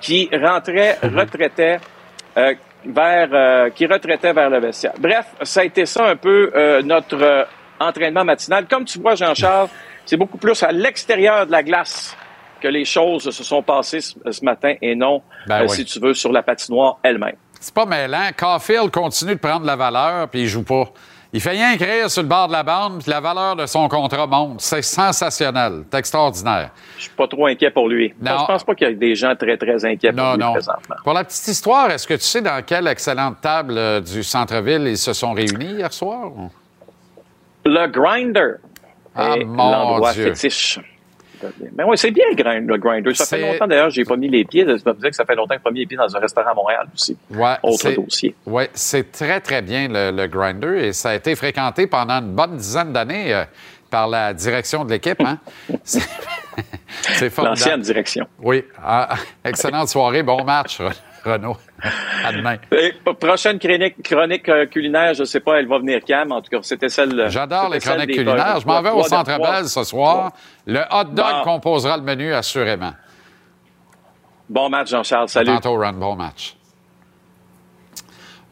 qui 0.00 0.28
rentrait, 0.32 0.98
retraitait 1.00 1.78
euh, 2.36 2.54
vers, 2.84 3.28
euh, 3.32 3.70
qui 3.70 3.86
retraitait 3.86 4.32
vers 4.32 4.50
le 4.50 4.58
vestiaire. 4.58 4.94
Bref, 4.98 5.26
ça 5.42 5.60
a 5.60 5.64
été 5.64 5.86
ça 5.86 6.06
un 6.08 6.16
peu 6.16 6.50
euh, 6.56 6.82
notre 6.82 7.46
entraînement 7.78 8.24
matinal. 8.24 8.66
Comme 8.66 8.84
tu 8.84 8.98
vois, 9.00 9.14
Jean-Charles, 9.14 9.68
c'est 10.04 10.16
beaucoup 10.16 10.38
plus 10.38 10.60
à 10.64 10.72
l'extérieur 10.72 11.46
de 11.46 11.52
la 11.52 11.62
glace 11.62 12.16
que 12.60 12.66
les 12.66 12.84
choses 12.84 13.30
se 13.30 13.44
sont 13.44 13.62
passées 13.62 14.00
ce, 14.00 14.14
ce 14.32 14.44
matin 14.44 14.74
et 14.82 14.96
non, 14.96 15.22
Ben 15.46 15.62
oui. 15.62 15.70
si 15.70 15.84
tu 15.84 16.00
veux, 16.00 16.14
sur 16.14 16.32
la 16.32 16.42
patinoire 16.42 16.98
elle-même. 17.04 17.36
C'est 17.60 17.74
pas 17.74 17.86
mêlant. 17.86 18.28
Caulfield 18.36 18.90
continue 18.90 19.34
de 19.36 19.40
prendre 19.40 19.64
la 19.64 19.76
valeur, 19.76 20.28
puis 20.28 20.42
il 20.42 20.48
joue 20.48 20.64
pas. 20.64 20.84
Il 21.36 21.40
fait 21.40 21.50
rien 21.50 21.72
écrire 21.72 22.08
sur 22.08 22.22
le 22.22 22.28
bord 22.28 22.46
de 22.46 22.52
la 22.52 22.62
bande, 22.62 23.02
puis 23.02 23.10
la 23.10 23.20
valeur 23.20 23.56
de 23.56 23.66
son 23.66 23.88
contrat 23.88 24.24
monte. 24.28 24.60
C'est 24.60 24.82
sensationnel. 24.82 25.82
C'est 25.90 25.98
extraordinaire. 25.98 26.70
Je 26.96 27.02
suis 27.02 27.10
pas 27.10 27.26
trop 27.26 27.46
inquiet 27.46 27.72
pour 27.72 27.88
lui. 27.88 28.14
Non. 28.22 28.38
Je 28.38 28.44
pense 28.44 28.62
pas 28.62 28.74
qu'il 28.76 28.86
y 28.86 28.90
a 28.90 28.94
des 28.94 29.16
gens 29.16 29.34
très, 29.34 29.56
très 29.56 29.84
inquiets 29.84 30.12
pour 30.12 30.22
Non, 30.22 30.32
lui 30.34 30.38
non. 30.38 30.52
présentement. 30.52 30.94
Pour 31.02 31.12
la 31.12 31.24
petite 31.24 31.48
histoire, 31.48 31.90
est-ce 31.90 32.06
que 32.06 32.14
tu 32.14 32.20
sais 32.20 32.40
dans 32.40 32.62
quelle 32.64 32.86
excellente 32.86 33.40
table 33.40 33.74
euh, 33.76 34.00
du 34.00 34.22
centre-ville 34.22 34.82
ils 34.86 34.96
se 34.96 35.12
sont 35.12 35.32
réunis 35.32 35.72
hier 35.74 35.92
soir? 35.92 36.30
Le 37.64 37.86
grinder 37.88 38.52
Ah, 39.16 39.34
mon 39.44 39.70
l'endroit 39.72 40.12
Dieu. 40.12 40.32
fétiche. 40.34 40.78
Mais 41.76 41.84
oui, 41.84 41.96
c'est 41.96 42.10
bien 42.10 42.24
le 42.30 42.76
grinder. 42.76 43.14
Ça 43.14 43.26
fait 43.26 43.40
longtemps 43.40 43.66
d'ailleurs, 43.66 43.90
j'ai 43.90 44.04
pas 44.04 44.16
mis 44.16 44.28
les 44.28 44.44
pieds. 44.44 44.64
Ça 44.64 44.72
veut 44.92 44.94
dire 44.94 45.10
que 45.10 45.16
ça 45.16 45.24
fait 45.24 45.34
longtemps 45.34 45.54
que 45.54 45.60
j'ai 45.60 45.64
pas 45.64 45.70
mis 45.70 45.80
les 45.80 45.86
pieds 45.86 45.96
dans 45.96 46.14
un 46.16 46.20
restaurant 46.20 46.50
à 46.50 46.54
Montréal 46.54 46.86
aussi. 46.94 47.16
Ouais, 47.30 47.54
Autre 47.62 47.90
dossier. 47.92 48.34
Oui, 48.46 48.64
c'est 48.74 49.12
très, 49.12 49.40
très 49.40 49.62
bien 49.62 49.88
le, 49.88 50.10
le 50.10 50.26
grinder 50.26 50.86
et 50.86 50.92
ça 50.92 51.10
a 51.10 51.14
été 51.14 51.34
fréquenté 51.36 51.86
pendant 51.86 52.20
une 52.20 52.34
bonne 52.34 52.56
dizaine 52.56 52.92
d'années 52.92 53.34
euh, 53.34 53.44
par 53.90 54.08
la 54.08 54.32
direction 54.34 54.84
de 54.84 54.90
l'équipe. 54.90 55.20
Hein? 55.20 55.38
C'est 55.84 56.00
formidable. 57.30 57.58
L'ancienne 57.60 57.80
direction. 57.80 58.26
Oui. 58.40 58.64
Ah, 58.82 59.14
excellente 59.44 59.88
soirée. 59.88 60.22
Bon 60.22 60.42
match, 60.44 60.78
Renaud. 61.24 61.56
À 62.24 62.32
demain. 62.32 62.56
Et, 62.72 62.92
prochaine 63.18 63.58
chronique, 63.58 64.02
chronique 64.02 64.48
euh, 64.48 64.66
culinaire, 64.66 65.14
je 65.14 65.24
sais 65.24 65.40
pas, 65.40 65.58
elle 65.58 65.66
va 65.68 65.78
venir 65.78 66.00
quand, 66.06 66.24
mais 66.26 66.34
en 66.34 66.42
tout 66.42 66.50
cas, 66.50 66.58
c'était 66.62 66.88
celle. 66.88 67.28
J'adore 67.30 67.68
les 67.70 67.78
chroniques 67.80 68.12
culinaires. 68.12 68.60
Je 68.60 68.66
m'en 68.66 68.82
vais 68.82 68.90
au 68.90 69.02
Centre 69.04 69.32
trois- 69.34 69.52
Bell 69.52 69.68
ce 69.68 69.84
soir. 69.84 70.32
Le 70.66 70.80
hot 70.90 71.04
dog 71.04 71.24
Bon. 71.26 71.42
composera 71.44 71.96
le 71.96 72.02
menu, 72.02 72.32
assurément. 72.34 72.92
Bon 74.48 74.68
match, 74.68 74.90
Jean-Charles. 74.90 75.28
Salut. 75.30 75.50
À 75.50 75.54
tantôt, 75.54 75.80
Ron. 75.82 75.92
Bon 75.94 76.14
match. 76.16 76.56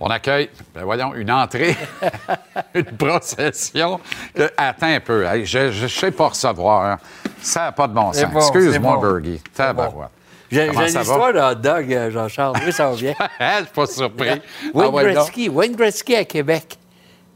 On 0.04 0.06
accueille, 0.08 0.50
ben 0.74 0.82
voyons, 0.82 1.14
une 1.14 1.30
entrée, 1.30 1.76
une 2.74 2.84
procession. 2.96 4.00
que- 4.34 4.50
attends 4.56 4.86
un 4.88 4.98
peu. 5.00 5.24
hey, 5.26 5.46
je 5.46 5.82
ne 5.82 5.86
sais 5.88 6.10
pas 6.10 6.28
recevoir. 6.28 6.84
hein. 6.86 6.98
Ça 7.40 7.66
n'a 7.66 7.72
pas 7.72 7.86
de 7.86 7.92
bon 7.92 8.12
sens. 8.12 8.24
bon, 8.32 8.38
Excuse-moi, 8.40 8.96
bon. 8.96 9.00
Bergie. 9.00 9.40
Tabarouette. 9.54 10.08
J'ai 10.52 10.66
une 10.66 10.82
histoire 10.82 11.32
de 11.32 11.38
hot 11.38 11.54
dog, 11.54 11.92
euh, 11.92 12.10
Jean-Charles. 12.10 12.56
Oui, 12.64 12.72
ça 12.72 12.90
va 12.90 12.96
bien. 12.96 13.14
Je 13.40 13.64
suis 13.64 13.72
pas 13.74 13.86
surpris. 13.86 14.28
Ah, 14.74 14.78
Wayne 14.78 14.94
ouais, 14.94 15.04
donc? 15.04 15.14
Gretzky, 15.14 15.48
Wayne 15.48 15.76
Gretzky 15.76 16.14
à 16.14 16.24
Québec. 16.24 16.78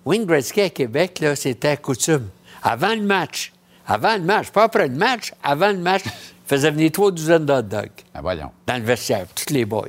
Wayne 0.05 0.26
Gretzky 0.26 0.60
à 0.60 0.70
Québec, 0.70 1.18
là, 1.20 1.34
c'était 1.34 1.76
coutume. 1.76 2.28
Avant 2.62 2.94
le 2.94 3.02
match, 3.02 3.52
avant 3.86 4.16
le 4.16 4.22
match, 4.22 4.51
pas 4.51 4.64
après 4.64 4.88
le 4.88 4.94
match, 4.94 5.32
avant 5.43 5.68
le 5.68 5.78
match, 5.78 6.02
il 6.05 6.12
faisait 6.47 6.70
venir 6.70 6.93
trois 6.93 7.10
douzaines 7.10 7.47
de 7.47 7.52
hot 7.52 7.62
dogs. 7.62 7.90
Ben 8.14 8.20
voyons. 8.20 8.51
Dans 8.66 8.76
le 8.76 8.82
vestiaire, 8.84 9.26
tous 9.34 9.52
les 9.52 9.64
boys. 9.64 9.88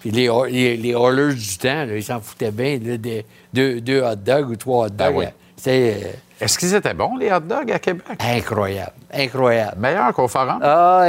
Puis 0.00 0.10
les, 0.10 0.28
les, 0.50 0.76
du 0.76 1.58
temps, 1.58 1.84
là, 1.84 1.96
ils 1.96 2.02
s'en 2.02 2.20
foutaient 2.20 2.50
bien, 2.50 2.78
là, 2.82 2.96
des, 2.96 3.24
deux, 3.52 3.80
deux 3.80 4.02
hot 4.02 4.16
dogs 4.16 4.50
ou 4.50 4.56
trois 4.56 4.86
hot 4.86 4.90
dogs. 4.90 4.98
Ben 4.98 5.12
oui. 5.14 5.24
C'était 5.56 5.96
euh, 6.04 6.08
Est-ce 6.42 6.58
qu'ils 6.58 6.74
étaient 6.74 6.92
bons, 6.92 7.16
les 7.16 7.32
hot 7.32 7.38
dogs 7.40 7.70
à 7.70 7.78
Québec? 7.78 8.04
incroyable, 8.18 8.92
incroyable. 9.14 9.76
Meilleur 9.78 10.12
qu'au 10.12 10.26
Forum? 10.26 10.58
Ah, 10.60 11.04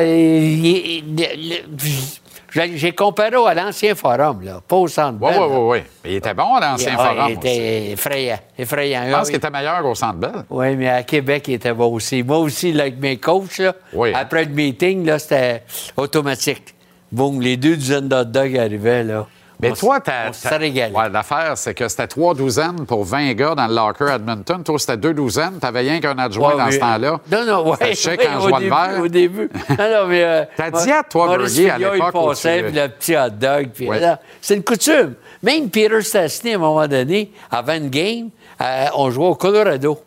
j'ai 2.55 2.91
comparé 2.91 3.35
à 3.47 3.53
l'ancien 3.55 3.95
forum, 3.95 4.43
là, 4.43 4.61
pas 4.68 4.76
au 4.76 4.88
centre 4.88 5.18
Oui, 5.19 5.31
Bell, 5.31 5.41
oui, 5.41 5.47
oui, 5.49 5.80
oui. 5.80 6.11
Il 6.11 6.15
était 6.18 6.35
bon 6.35 6.53
à 6.53 6.60
l'ancien 6.60 6.93
Ah, 6.97 7.03
Forum. 7.03 7.26
Il 7.30 7.34
était 7.34 7.91
effrayant, 7.93 8.38
effrayant. 8.57 9.03
Je 9.07 9.11
pense 9.11 9.27
qu'il 9.27 9.38
était 9.38 9.49
meilleur 9.49 9.84
au 9.85 9.95
Centre 9.95 10.18
Bell. 10.18 10.43
Oui, 10.51 10.76
mais 10.76 10.89
à 10.89 11.01
Québec, 11.01 11.45
il 11.47 11.55
était 11.55 11.73
bon 11.73 11.91
aussi. 11.91 12.22
Moi 12.22 12.38
aussi, 12.38 12.72
là, 12.72 12.84
avec 12.84 12.99
mes 12.99 13.18
coachs, 13.18 13.57
là, 13.57 13.73
après 14.14 14.45
le 14.45 14.51
meeting, 14.51 15.18
c'était 15.18 15.64
automatique. 15.97 16.76
Boum, 17.11 17.41
les 17.41 17.57
deux 17.57 17.76
dizaines 17.76 18.07
d'hot 18.07 18.23
dogs 18.23 18.55
arrivaient, 18.57 19.03
là. 19.03 19.26
Mais 19.64 19.72
On 19.72 19.76
toi, 19.76 19.99
t'as. 19.99 20.30
Ouais, 20.30 21.10
l'affaire, 21.11 21.53
c'est 21.57 21.73
que 21.73 21.88
c'était 21.88 22.07
trois 22.07 22.34
douzaines 22.34 22.85
pour 22.85 23.03
20 23.03 23.34
gars 23.34 23.56
dans 23.56 23.68
le 23.68 23.73
locker 23.76 24.06
à 24.11 24.15
Edmonton. 24.15 24.64
Toi, 24.64 24.77
c'était 24.80 24.98
deux 24.98 25.14
douzaines. 25.14 25.57
T'avais 25.60 25.80
rien 25.81 25.99
qu'un 25.99 26.18
adjoint 26.18 26.52
Ouais, 26.52 26.57
dans 26.57 26.65
mais- 26.65 26.72
ce 26.72 26.80
temps-là. 26.80 27.19
Non, 27.31 27.45
non, 27.45 27.72
oui. 27.72 27.77
Je 27.91 27.94
sais 27.95 28.18
quand 28.18 28.40
je 28.41 28.48
vois 28.49 28.60
le 28.60 28.69
verre. 28.69 28.99
Au 29.02 29.07
début. 29.07 29.49
Non, 29.69 29.76
non, 29.77 30.07
mais. 30.07 30.23
euh, 30.23 30.44
T'as 30.56 30.72
dit 30.72 30.91
à 30.91 31.03
toi, 31.03 31.27
Berger, 31.38 31.69
à 31.69 31.77
l'époque 31.77 32.11
Il 32.14 32.27
passait, 32.27 32.57
tu- 32.60 32.64
puis 32.72 32.76
le 32.81 32.88
petit 32.90 33.15
hot 33.18 33.30
dog. 33.31 33.69
Puis, 33.73 33.88
Ouais. 33.90 33.99
C'est 34.41 34.56
une 34.56 34.64
coutume. 34.64 35.15
Même 35.41 35.69
Peter 35.69 36.02
Stastny, 36.02 36.53
à 36.53 36.56
un 36.56 36.60
moment 36.60 36.88
donné, 36.88 37.31
avant 37.52 37.73
une 37.73 37.90
game, 37.90 38.30
euh, 38.61 38.85
on 38.95 39.10
jouait 39.11 39.27
au 39.27 39.35
Colorado 39.35 39.99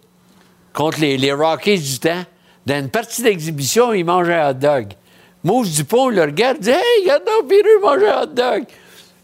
contre 0.74 1.00
les, 1.00 1.16
les 1.18 1.32
Rockies 1.32 1.78
du 1.78 1.98
temps. 1.98 2.22
Dans 2.66 2.78
une 2.78 2.88
partie 2.90 3.22
d'exhibition, 3.22 3.92
il 3.92 4.04
mangeait 4.04 4.34
un 4.34 4.50
hot 4.50 4.54
dog. 4.54 4.88
Mousse 5.44 5.70
Dupont 5.72 6.08
le 6.08 6.22
regarde, 6.22 6.58
dit 6.58 6.70
Hey, 6.70 6.80
regarde 7.04 7.22
donc, 7.24 7.48
Peter 7.48 7.68
mange 7.82 7.98
un 8.02 8.22
hot 8.22 8.26
dog. 8.26 8.64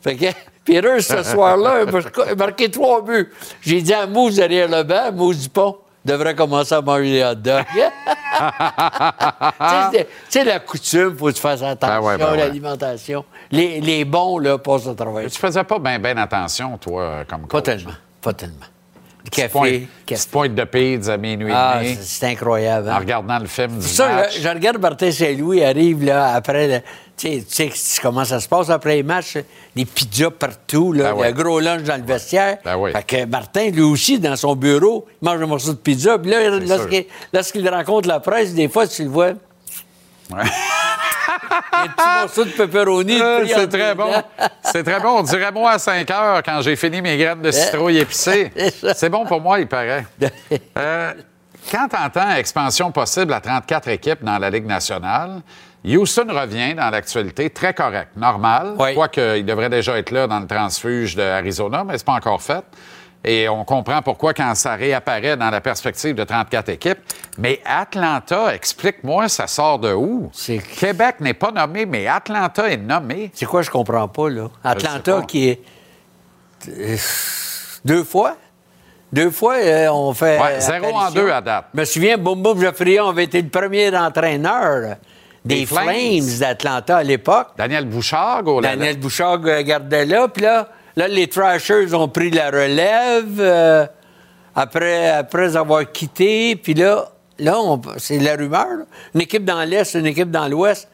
Fait 0.03 0.16
que 0.16 0.27
Peter, 0.65 1.01
ce 1.01 1.23
soir-là, 1.23 1.83
a 1.83 1.85
mar- 1.87 2.29
a 2.31 2.35
marqué 2.35 2.70
trois 2.70 3.03
buts. 3.03 3.31
J'ai 3.61 3.81
dit 3.83 3.95
à 3.95 4.07
Mousse 4.07 4.37
derrière 4.37 4.69
le 4.69 4.83
banc, 4.83 5.12
Mousse 5.12 5.39
Dupont 5.39 5.77
devrait 6.05 6.35
commencer 6.35 6.74
à 6.74 6.81
manger 6.81 7.12
des 7.12 7.24
hot 7.24 7.35
dogs. 7.37 7.65
Tu 9.93 9.99
sais, 10.29 10.45
la 10.45 10.59
coutume, 10.61 11.16
faut 11.16 11.27
que 11.27 11.33
tu 11.33 11.41
fasses 11.41 11.62
attention 11.62 12.01
Ben 12.01 12.07
ouais, 12.07 12.16
ben 12.19 12.27
à 12.27 12.31
ouais. 12.33 12.37
l'alimentation. 12.39 13.24
Les, 13.51 13.81
les 13.81 14.05
bons, 14.05 14.39
là, 14.39 14.59
passent 14.59 14.87
au 14.87 14.95
travail. 14.95 15.29
Tu 15.31 15.39
faisais 15.39 15.62
pas 15.65 15.79
bien 15.79 15.99
ben 15.99 16.19
attention, 16.19 16.77
toi, 16.79 17.24
comme 17.29 17.43
Pas 17.43 17.59
coach. 17.59 17.65
tellement. 17.65 17.93
Pas 18.20 18.33
tellement. 18.33 18.57
Petite 19.24 19.35
Café, 19.44 19.49
pointe- 19.53 19.82
Petite 20.07 20.31
pointe 20.31 20.55
de 20.55 20.65
pizza 20.65 21.12
à 21.12 21.16
minuit 21.16 21.53
Ah, 21.55 21.78
et 21.81 21.93
demi, 21.94 21.99
c'est 22.03 22.27
incroyable. 22.27 22.89
hein. 22.89 22.97
en 22.97 22.99
regardant 22.99 23.39
le 23.39 23.47
film 23.47 23.78
du 23.78 23.86
Ça, 23.86 24.09
match. 24.09 24.36
je, 24.36 24.43
je 24.43 24.49
regarde 24.49 24.78
Martin 24.81 25.11
Saint-Louis 25.12 25.65
arrive 25.65 26.05
là, 26.05 26.35
après. 26.35 26.66
le- 26.69 26.81
tu 27.16 27.28
sais- 27.40 27.70
tu 27.70 27.70
sais 27.77 28.01
comment 28.03 28.24
ça 28.24 28.40
se 28.40 28.49
passe 28.49 28.69
après 28.70 28.97
les 28.97 29.03
matchs? 29.05 29.39
Des 29.77 29.85
pizzas 29.85 30.31
partout, 30.31 30.93
là, 30.93 31.12
Ben 31.12 31.19
ouais. 31.20 31.28
le 31.32 31.35
gros 31.43 31.61
lunch 31.61 31.82
dans 31.82 31.97
le 31.97 32.03
vestiaire. 32.07 32.59
Ben. 32.65 32.77
Fait 32.93 33.03
que 33.07 33.24
Martin, 33.27 33.70
lui 33.70 33.82
aussi, 33.82 34.19
dans 34.19 34.35
son 34.35 34.57
bureau, 34.57 35.07
il 35.23 35.24
mange 35.27 35.40
un 35.40 35.47
morceau 35.47 35.73
de 35.73 35.78
pizza. 35.78 36.19
Puis 36.19 36.31
là, 36.31 36.59
lorsqu'il 36.59 37.05
lorsqu'il 37.32 37.69
rencontre 37.69 38.09
la 38.09 38.19
presse, 38.19 38.53
des 38.55 38.69
fois, 38.69 38.86
tu 38.89 39.05
le 39.05 39.09
vois. 39.11 39.32
un 41.73 41.89
petit 41.89 42.20
morceau 42.20 42.44
de 42.44 42.51
pepperoni. 42.51 43.20
Euh, 43.20 43.47
c'est 43.47 43.69
très 43.69 43.94
bon. 43.94 44.11
dents. 44.11 44.24
C'est 44.62 44.82
très 44.82 45.01
bon. 45.01 45.19
On 45.19 45.23
dirait 45.23 45.53
moi 45.53 45.73
à 45.73 45.78
5 45.78 46.11
heures 46.11 46.43
quand 46.43 46.61
j'ai 46.62 46.77
fini 46.77 47.03
mes 47.03 47.16
graines 47.16 47.43
de 47.43 47.51
citrouille 47.51 47.99
épicées. 47.99 48.53
C'est 48.94 49.09
bon 49.09 49.24
pour 49.24 49.40
moi, 49.40 49.61
il 49.61 49.66
paraît. 49.66 50.07
Euh, 50.78 51.12
quand 51.70 51.89
tu 51.89 51.97
entends 51.97 52.31
expansion 52.35 52.90
possible 52.90 53.32
à 53.32 53.40
34 53.40 53.89
équipes 53.89 54.24
dans 54.24 54.39
la 54.39 54.51
Ligue 54.51 54.66
nationale, 54.66 55.43
Houston 55.85 56.27
revient 56.28 56.74
dans 56.74 56.90
l'actualité 56.90 57.51
très 57.51 57.74
correct, 57.74 58.11
normal. 58.16 58.74
Quoique 58.94 59.39
il 59.39 59.44
devrait 59.44 59.69
déjà 59.69 59.99
être 59.99 60.11
là 60.11 60.27
dans 60.27 60.40
le 60.40 60.47
transfuge 60.47 61.16
de 61.16 61.23
Arizona, 61.23 61.85
mais 61.85 61.99
c'est 61.99 62.07
pas 62.07 62.15
encore 62.15 62.40
fait. 62.40 62.65
Et 63.24 63.49
on 63.49 63.65
comprend 63.65 64.03
pourquoi 64.03 64.35
quand 64.35 64.53
ça 64.57 64.74
réapparaît 64.74 65.36
dans 65.36 65.51
la 65.51 65.61
perspective 65.61 66.15
de 66.15 66.24
34 66.24 66.69
équipes. 66.70 66.99
Mais 67.39 67.61
Atlanta, 67.65 68.53
explique-moi, 68.53 69.28
ça 69.28 69.47
sort 69.47 69.78
de 69.78 69.93
où? 69.93 70.31
Québec 70.78 71.16
n'est 71.20 71.35
pas 71.35 71.53
nommé, 71.53 71.86
mais 71.86 72.07
Atlanta 72.09 72.69
est 72.69 72.77
nommé. 72.78 73.31
C'est 73.35 73.47
quoi, 73.47 73.62
je 73.62 73.70
comprends 73.70 74.09
pas, 74.09 74.28
là? 74.28 74.49
Atlanta 74.65 75.16
pas. 75.20 75.23
qui 75.23 75.51
est. 75.51 75.61
euh, 76.69 76.97
Deux 77.85 78.03
fois? 78.05 78.36
Deux 79.12 79.31
fois, 79.31 79.57
euh, 79.57 79.89
on 79.93 80.12
fait. 80.15 80.40
Ouais, 80.40 80.61
zéro 80.61 80.86
en 80.86 80.89
apparition. 81.01 81.23
deux 81.23 81.31
à 81.31 81.40
date. 81.40 81.65
Je 81.74 81.81
me 81.81 81.85
souviens, 81.85 82.16
Boum 82.19 82.43
Boum 82.43 82.61
Geoffrion 82.61 83.09
avait 83.09 83.24
été 83.24 83.43
le 83.43 83.49
premier 83.51 83.94
entraîneur 83.97 84.97
des, 85.44 85.61
Des 85.61 85.66
Flames, 85.66 85.85
Flames. 85.85 86.39
d'Atlanta 86.40 86.97
à 86.97 87.03
l'époque. 87.03 87.49
Daniel 87.59 87.85
Bouchard, 87.85 88.43
Daniel 88.62 88.99
Bouchard 88.99 89.39
euh, 89.44 89.62
gardait 89.62 90.07
là. 90.07 90.28
Puis 90.28 90.43
là, 90.44 90.69
là, 90.97 91.09
les 91.09 91.28
Trashers 91.28 91.94
ont 91.94 92.09
pris 92.09 92.31
la 92.31 92.51
relève 92.51 93.40
euh, 93.40 93.86
après, 94.55 95.56
avoir 95.56 95.90
quitté. 95.90 96.56
Puis 96.56 96.74
là, 96.74 97.10
là 97.39 97.56
c'est 97.98 98.19
la 98.19 98.36
rumeur. 98.36 98.66
là. 98.66 98.85
Une 99.14 99.20
équipe 99.23 99.44
dans 99.44 99.62
l'Est, 99.64 99.94
une 99.94 100.06
équipe 100.06 100.31
dans 100.31 100.48
l'Ouest. 100.48 100.89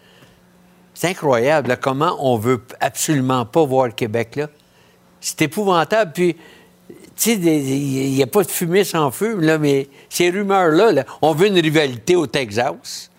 C'est 0.94 1.08
incroyable 1.08 1.76
comment 1.80 2.16
on 2.20 2.36
veut 2.36 2.60
absolument 2.80 3.46
pas 3.46 3.64
voir 3.64 3.86
le 3.86 3.92
Québec. 3.92 4.40
C'est 5.20 5.42
épouvantable. 5.42 6.12
Puis, 6.12 6.34
tu 7.16 7.34
sais, 7.34 7.34
il 7.34 8.14
n'y 8.14 8.22
a 8.22 8.26
pas 8.26 8.42
de 8.42 8.50
fumée 8.50 8.84
sans 8.84 9.10
feu, 9.10 9.36
mais 9.60 9.88
ces 10.08 10.30
rumeurs-là, 10.30 10.92
là, 10.92 11.04
on 11.22 11.34
veut 11.34 11.46
une 11.46 11.58
rivalité 11.58 12.16
au 12.16 12.26
Texas 12.26 13.10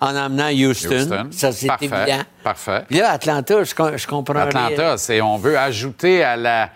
en 0.00 0.14
emmenant 0.16 0.48
Houston. 0.50 0.94
Houston. 0.96 1.28
Ça, 1.32 1.52
c'est 1.52 1.66
Parfait. 1.66 1.86
évident. 1.86 2.22
Parfait. 2.44 2.82
Puis 2.88 2.98
là, 2.98 3.10
Atlanta, 3.12 3.64
je, 3.64 3.74
com- 3.74 3.96
je 3.96 4.06
comprends 4.06 4.38
Atlanta, 4.40 4.96
c'est 4.98 5.20
on 5.20 5.36
veut 5.38 5.58
ajouter 5.58 6.22
à 6.22 6.36
la 6.36 6.70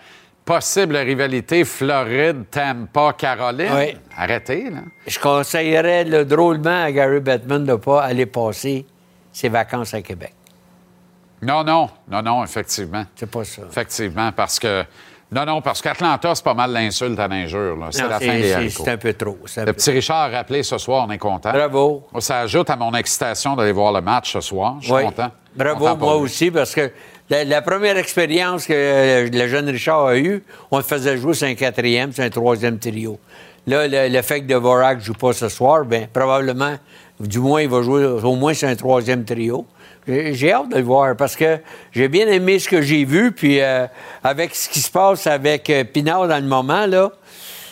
possible 0.45 0.97
rivalité 0.97 1.63
Floride-Tampa-Caroline. 1.63 3.71
Oui. 3.75 3.97
Arrêtez, 4.17 4.69
là. 4.69 4.79
Je 5.07 5.19
conseillerais 5.19 6.03
là, 6.05 6.23
drôlement 6.23 6.83
à 6.83 6.91
Gary 6.91 7.19
Bettman 7.19 7.65
de 7.65 7.71
ne 7.71 7.75
pas 7.77 8.03
aller 8.03 8.25
passer 8.25 8.85
ses 9.31 9.49
vacances 9.49 9.93
à 9.93 10.01
Québec. 10.01 10.33
Non, 11.41 11.63
non, 11.63 11.89
non, 12.09 12.21
non, 12.21 12.43
effectivement. 12.43 13.05
C'est 13.15 13.29
pas 13.29 13.43
ça. 13.43 13.63
Effectivement, 13.69 14.31
parce 14.31 14.59
que. 14.59 14.83
Non, 15.33 15.45
non, 15.45 15.61
parce 15.61 15.81
qu'Atlanta, 15.81 16.35
c'est 16.35 16.43
pas 16.43 16.53
mal 16.53 16.71
l'insulte 16.71 17.19
à 17.19 17.27
l'injure. 17.27 17.75
là. 17.77 17.87
C'est 17.91 18.07
la 18.07 18.19
fin 18.19 18.33
des 18.39 18.69
c'est- 18.69 18.87
un 18.89 18.97
peu 18.97 19.13
trop, 19.13 19.37
un 19.57 19.59
Le 19.61 19.65
peu 19.67 19.73
petit 19.73 19.91
Richard 19.91 20.17
a 20.17 20.27
rappelé 20.29 20.63
ce 20.63 20.77
soir, 20.77 21.05
on 21.07 21.11
est 21.11 21.17
content. 21.17 21.51
Bravo. 21.51 22.07
Ça 22.19 22.41
ajoute 22.41 22.69
à 22.69 22.75
mon 22.75 22.93
excitation 22.93 23.55
d'aller 23.55 23.71
voir 23.71 23.91
le 23.93 24.01
match 24.01 24.31
ce 24.33 24.41
soir. 24.41 24.75
Je 24.79 24.85
suis 24.85 24.93
Oui. 24.93 25.03
content. 25.03 25.31
Bravo, 25.55 25.79
Content 25.85 25.97
moi 25.97 26.15
lui. 26.15 26.21
aussi, 26.23 26.51
parce 26.51 26.73
que 26.73 26.91
la, 27.29 27.43
la 27.43 27.61
première 27.61 27.97
expérience 27.97 28.65
que 28.65 28.73
euh, 28.73 29.29
le 29.31 29.47
jeune 29.47 29.69
Richard 29.69 30.07
a 30.07 30.17
eue, 30.17 30.43
on 30.71 30.77
le 30.77 30.83
faisait 30.83 31.17
jouer 31.17 31.33
sur 31.35 31.47
un 31.47 31.53
quatrième, 31.55 32.11
sur 32.11 32.23
un 32.23 32.29
troisième 32.29 32.79
trio. 32.79 33.19
Là, 33.67 33.87
le, 33.87 34.09
le 34.13 34.21
fait 34.23 34.41
que 34.41 34.47
Devorak 34.47 34.97
ne 34.97 35.03
joue 35.03 35.13
pas 35.13 35.31
ce 35.31 35.47
soir, 35.49 35.85
bien, 35.85 36.07
probablement, 36.11 36.75
du 37.19 37.39
moins, 37.39 37.61
il 37.61 37.69
va 37.69 37.81
jouer 37.81 38.03
au 38.05 38.35
moins 38.35 38.53
sur 38.53 38.67
un 38.67 38.75
troisième 38.75 39.23
trio. 39.23 39.65
J'ai 40.07 40.51
hâte 40.51 40.69
de 40.69 40.77
le 40.77 40.83
voir 40.83 41.15
parce 41.15 41.35
que 41.35 41.59
j'ai 41.91 42.07
bien 42.09 42.27
aimé 42.27 42.59
ce 42.59 42.67
que 42.67 42.81
j'ai 42.81 43.05
vu, 43.05 43.31
puis 43.31 43.61
euh, 43.61 43.87
avec 44.23 44.53
ce 44.55 44.67
qui 44.69 44.79
se 44.79 44.91
passe 44.91 45.27
avec 45.27 45.69
euh, 45.69 45.83
Pinard 45.85 46.27
dans 46.27 46.37
le 46.41 46.47
moment, 46.47 46.85
là, 46.85 47.11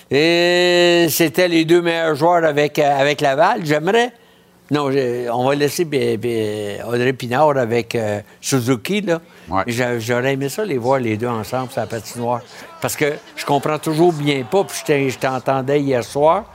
et 0.10 1.08
c'était 1.10 1.48
les 1.48 1.66
deux 1.66 1.82
meilleurs 1.82 2.16
joueurs 2.16 2.44
avec, 2.46 2.80
euh, 2.80 3.00
avec 3.00 3.22
Laval. 3.22 3.62
J'aimerais. 3.66 4.12
Non, 4.70 4.90
on 5.34 5.48
va 5.50 5.56
laisser 5.56 5.84
Audrey 6.88 7.12
Pinard 7.14 7.58
avec 7.58 7.94
euh, 7.96 8.22
Suzuki. 8.40 9.02
Là. 9.02 9.20
J'a- 9.68 10.00
J'aurais 10.00 10.34
aimé 10.34 10.48
ça 10.48 10.64
les 10.64 10.78
voir 10.78 11.00
les 11.00 11.18
deux 11.18 11.28
ensemble 11.28 11.70
sur 11.72 11.82
la 11.82 11.88
patinoire. 11.88 12.40
Parce 12.80 12.96
que 12.96 13.14
je 13.36 13.46
comprends 13.46 13.78
toujours 13.80 14.14
bien 14.14 14.44
pas, 14.50 14.64
puis 14.64 15.10
je 15.10 15.18
t'entendais 15.18 15.82
hier 15.82 16.02
soir, 16.06 16.46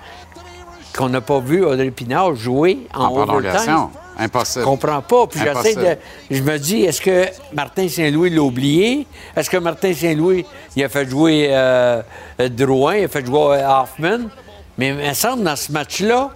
qu'on 0.96 1.10
n'a 1.10 1.20
pas 1.20 1.40
vu 1.40 1.62
Audrey 1.62 1.90
Pinard 1.90 2.34
jouer 2.34 2.86
en, 2.94 3.04
En 3.04 3.10
overtime. 3.36 3.88
Impossible. 4.18 4.64
Je 4.64 4.64
comprends 4.64 5.02
pas. 5.02 5.26
Puis 5.26 5.40
j'essaie 5.40 5.74
de. 5.74 5.96
Je 6.30 6.42
me 6.42 6.58
dis, 6.58 6.84
est-ce 6.84 7.00
que 7.00 7.26
Martin 7.52 7.88
Saint-Louis 7.88 8.30
l'a 8.30 8.42
oublié? 8.42 9.06
Est-ce 9.36 9.50
que 9.50 9.58
Martin 9.58 9.92
Saint-Louis, 9.92 10.44
il 10.74 10.84
a 10.84 10.88
fait 10.88 11.08
jouer 11.08 11.48
euh, 11.50 12.02
Drouin, 12.50 12.96
il 12.96 13.04
a 13.04 13.08
fait 13.08 13.24
jouer 13.24 13.58
euh, 13.58 13.80
Hoffman? 13.82 14.28
Mais 14.78 14.88
il 14.88 14.94
me 14.94 15.12
semble, 15.14 15.42
dans 15.42 15.56
ce 15.56 15.70
match-là, 15.72 16.30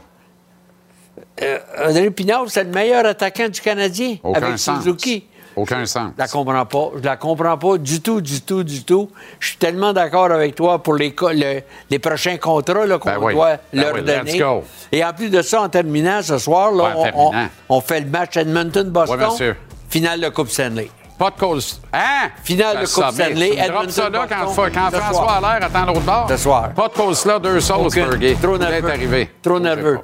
euh, 1.42 1.58
André 1.86 2.10
Pinard, 2.10 2.44
c'est 2.48 2.64
le 2.64 2.70
meilleur 2.70 3.06
attaquant 3.06 3.48
du 3.48 3.60
Canadien 3.60 4.16
Aucun 4.22 4.42
avec 4.42 4.58
sens. 4.58 4.82
Suzuki. 4.82 5.26
Aucun 5.56 5.84
sens. 5.86 6.12
Je 6.16 6.22
la 6.22 6.28
comprends 6.28 6.64
pas. 6.66 6.90
Je 6.96 7.02
la 7.02 7.16
comprends 7.16 7.58
pas 7.58 7.78
du 7.78 8.00
tout, 8.00 8.20
du 8.20 8.40
tout, 8.42 8.62
du 8.62 8.84
tout. 8.84 9.10
Je 9.38 9.48
suis 9.48 9.56
tellement 9.56 9.92
d'accord 9.92 10.30
avec 10.30 10.54
toi 10.54 10.82
pour 10.82 10.94
les, 10.94 11.14
le- 11.20 11.60
les 11.90 11.98
prochains 11.98 12.36
contrats 12.36 12.86
là, 12.86 12.98
qu'on 12.98 13.10
Ben 13.10 13.18
oui. 13.20 13.34
doit 13.34 13.56
Ben 13.72 13.82
leur 13.82 13.94
oui, 13.94 14.00
let's 14.04 14.16
donner. 14.24 14.38
go. 14.38 14.64
Et 14.92 15.04
en 15.04 15.12
plus 15.12 15.28
de 15.30 15.42
ça, 15.42 15.62
en 15.62 15.68
terminant 15.68 16.22
ce 16.22 16.38
soir, 16.38 16.70
là, 16.72 16.84
Ouais, 16.84 16.90
on- 16.94 17.00
on, 17.00 17.30
terminant. 17.30 17.48
on 17.68 17.80
fait 17.80 18.00
le 18.00 18.06
match 18.06 18.36
Edmonton-Boston. 18.36 19.18
Oui, 19.20 19.26
monsieur. 19.30 19.56
Finale 19.88 20.20
de 20.20 20.28
Coupe 20.28 20.48
Stanley. 20.50 20.90
Pas 21.18 21.30
de 21.30 21.36
cause. 21.38 21.80
Hein? 21.92 22.30
Finale 22.44 22.80
de 22.80 22.86
Coupe 22.86 23.12
Stanley. 23.12 23.56
droppes 23.68 23.90
ça 23.90 24.08
là 24.08 24.26
quand, 24.28 24.54
quand 24.54 24.90
François. 24.90 25.32
Allaire 25.32 25.66
attend 25.66 25.84
l'autre 25.86 26.00
bord? 26.00 26.26
Ce 26.30 26.36
soir. 26.38 26.70
Pas 26.74 26.88
de 26.88 26.94
cause 26.94 27.24
là, 27.26 27.38
deux 27.38 27.60
sauces. 27.60 27.92
Fergie. 27.92 28.36
Trop 28.40 28.56
nerveux. 28.56 29.26
Trop 29.42 29.60
nerveux. 29.60 29.98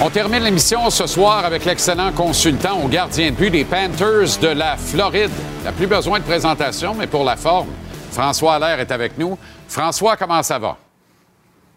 On 0.00 0.10
termine 0.10 0.44
l'émission 0.44 0.90
ce 0.90 1.08
soir 1.08 1.44
avec 1.44 1.64
l'excellent 1.64 2.12
consultant 2.12 2.80
au 2.84 2.86
gardien 2.86 3.32
de 3.32 3.34
but 3.34 3.50
des 3.50 3.64
Panthers 3.64 4.38
de 4.40 4.46
la 4.46 4.76
Floride. 4.76 5.32
Il 5.58 5.64
n'a 5.64 5.72
plus 5.72 5.88
besoin 5.88 6.20
de 6.20 6.24
présentation, 6.24 6.94
mais 6.94 7.08
pour 7.08 7.24
la 7.24 7.34
forme, 7.34 7.66
François 8.12 8.54
Allaire 8.54 8.78
est 8.78 8.92
avec 8.92 9.18
nous. 9.18 9.36
François, 9.66 10.16
comment 10.16 10.40
ça 10.44 10.56
va? 10.60 10.76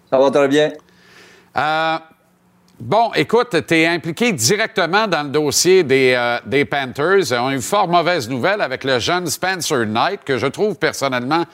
Ça 0.08 0.20
va 0.20 0.30
très 0.30 0.48
bien. 0.48 0.72
Euh, 1.58 1.98
bon, 2.80 3.12
écoute, 3.16 3.56
tu 3.68 3.74
es 3.74 3.88
impliqué 3.88 4.32
directement 4.34 5.08
dans 5.08 5.24
le 5.24 5.30
dossier 5.30 5.82
des, 5.82 6.14
euh, 6.16 6.38
des 6.46 6.64
Panthers. 6.64 7.32
On 7.32 7.48
a 7.48 7.56
eu 7.56 7.62
fort 7.62 7.88
mauvaise 7.88 8.30
nouvelle 8.30 8.62
avec 8.62 8.84
le 8.84 9.00
jeune 9.00 9.26
Spencer 9.26 9.88
Knight, 9.88 10.24
que 10.24 10.38
je 10.38 10.46
trouve 10.46 10.76
personnellement 10.76 11.46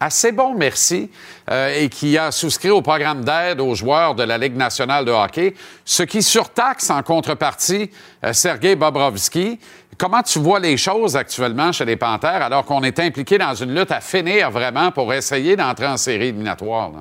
assez 0.00 0.32
bon, 0.32 0.54
merci, 0.54 1.10
euh, 1.50 1.74
et 1.74 1.88
qui 1.88 2.18
a 2.18 2.30
souscrit 2.30 2.70
au 2.70 2.82
programme 2.82 3.24
d'aide 3.24 3.60
aux 3.60 3.74
joueurs 3.74 4.14
de 4.14 4.22
la 4.22 4.38
Ligue 4.38 4.56
nationale 4.56 5.04
de 5.04 5.10
hockey, 5.10 5.54
ce 5.84 6.02
qui 6.02 6.22
surtaxe 6.22 6.90
en 6.90 7.02
contrepartie 7.02 7.90
euh, 8.24 8.32
Sergei 8.32 8.76
Bobrovski. 8.76 9.58
Comment 9.98 10.22
tu 10.22 10.38
vois 10.38 10.60
les 10.60 10.76
choses 10.76 11.16
actuellement 11.16 11.72
chez 11.72 11.86
les 11.86 11.96
Panthers 11.96 12.42
alors 12.42 12.66
qu'on 12.66 12.82
est 12.82 12.98
impliqué 13.00 13.38
dans 13.38 13.54
une 13.54 13.74
lutte 13.74 13.90
à 13.92 14.00
finir 14.00 14.50
vraiment 14.50 14.90
pour 14.90 15.12
essayer 15.14 15.56
d'entrer 15.56 15.86
en 15.86 15.96
série 15.96 16.28
éliminatoire? 16.28 16.92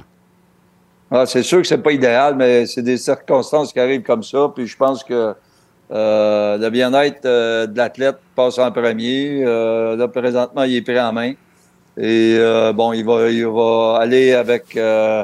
Ah, 1.11 1.25
c'est 1.25 1.43
sûr 1.43 1.61
que 1.61 1.67
c'est 1.67 1.77
pas 1.77 1.91
idéal, 1.91 2.35
mais 2.35 2.65
c'est 2.65 2.81
des 2.81 2.97
circonstances 2.97 3.73
qui 3.73 3.79
arrivent 3.79 4.03
comme 4.03 4.23
ça. 4.23 4.49
Puis 4.55 4.65
je 4.65 4.77
pense 4.77 5.03
que 5.03 5.35
euh, 5.91 6.57
le 6.57 6.69
bien-être 6.69 7.23
de 7.23 7.77
l'athlète 7.77 8.15
passe 8.33 8.57
en 8.57 8.71
premier. 8.71 9.43
Là, 9.43 10.07
présentement, 10.07 10.63
il 10.63 10.77
est 10.77 10.81
pris 10.81 10.99
en 10.99 11.11
main. 11.11 11.33
Et 11.97 12.35
euh, 12.37 12.73
bon, 12.73 12.91
il 12.91 13.05
va, 13.05 13.29
il 13.29 13.47
va 13.47 13.99
aller 14.01 14.33
avec 14.33 14.75
euh, 14.75 15.23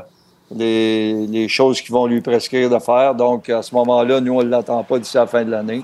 les, 0.56 1.48
choses 1.49 1.81
qui 1.81 1.91
vont 1.91 2.06
lui 2.06 2.22
prescrire 2.22 2.69
de 2.69 2.80
faire. 2.80 3.14
Donc, 3.14 3.49
à 3.49 3.61
ce 3.61 3.76
moment-là, 3.76 4.22
nous, 4.22 4.34
on 4.34 4.43
ne 4.43 4.49
l'attend 4.49 4.84
pas 4.84 4.98
d'ici 4.98 5.18
la 5.18 5.27
fin 5.27 5.43
de 5.43 5.52
l'année. 5.52 5.84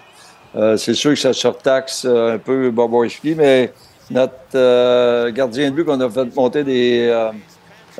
Euh, 0.55 0.77
c'est 0.77 0.93
sûr 0.93 1.11
que 1.11 1.19
ça 1.19 1.33
surtaxe 1.33 2.05
un 2.05 2.37
peu 2.37 2.71
Bobrovski, 2.71 3.35
mais 3.35 3.73
notre 4.09 5.29
gardien 5.31 5.69
de 5.69 5.75
but 5.75 5.83
qu'on 5.83 5.99
a 5.99 6.09
fait 6.09 6.33
monter 6.33 6.63
des, 6.63 7.29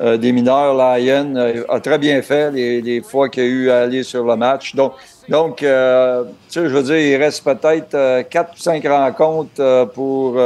des 0.00 0.32
mineurs, 0.32 0.74
Lyon, 0.74 1.34
a 1.68 1.80
très 1.80 1.98
bien 1.98 2.22
fait 2.22 2.50
les, 2.50 3.02
fois 3.02 3.28
qu'il 3.28 3.42
a 3.42 3.46
eu 3.46 3.70
à 3.70 3.80
aller 3.80 4.02
sur 4.02 4.24
le 4.24 4.34
match. 4.34 4.74
Donc, 4.74 4.94
donc 5.28 5.56
tu 5.58 5.64
sais, 5.66 6.68
je 6.68 6.68
veux 6.68 6.82
dire, 6.82 6.96
il 6.96 7.16
reste 7.16 7.44
peut-être 7.44 8.22
quatre 8.30 8.54
ou 8.54 8.58
cinq 8.58 8.86
rencontres 8.88 9.90
pour 9.92 10.40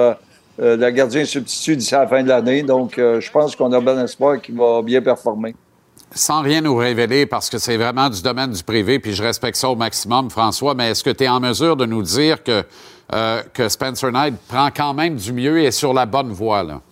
euh, 0.60 0.76
le 0.76 0.90
gardien 0.90 1.24
substitut 1.24 1.76
d'ici 1.76 1.94
la 1.94 2.06
fin 2.06 2.22
de 2.22 2.28
l'année. 2.28 2.62
Donc, 2.62 2.98
euh, 2.98 3.20
je 3.20 3.30
pense 3.30 3.56
qu'on 3.56 3.72
a 3.72 3.80
bon 3.80 3.98
espoir 3.98 4.40
qu'il 4.40 4.56
va 4.56 4.82
bien 4.82 5.00
performer. 5.00 5.54
Sans 6.14 6.42
rien 6.42 6.60
nous 6.60 6.76
révéler, 6.76 7.24
parce 7.24 7.48
que 7.48 7.56
c'est 7.56 7.78
vraiment 7.78 8.10
du 8.10 8.20
domaine 8.20 8.50
du 8.50 8.62
privé, 8.62 8.98
puis 8.98 9.14
je 9.14 9.22
respecte 9.22 9.56
ça 9.56 9.70
au 9.70 9.76
maximum, 9.76 10.28
François, 10.28 10.74
mais 10.74 10.90
est-ce 10.90 11.02
que 11.02 11.10
tu 11.10 11.24
es 11.24 11.28
en 11.28 11.40
mesure 11.40 11.74
de 11.74 11.86
nous 11.86 12.02
dire 12.02 12.42
que, 12.42 12.64
euh, 13.14 13.42
que 13.54 13.68
Spencer 13.70 14.12
Knight 14.12 14.34
prend 14.46 14.68
quand 14.74 14.92
même 14.92 15.16
du 15.16 15.32
mieux 15.32 15.60
et 15.60 15.64
est 15.66 15.70
sur 15.70 15.94
la 15.94 16.04
bonne 16.04 16.30
voie? 16.30 16.62
Là? 16.64 16.82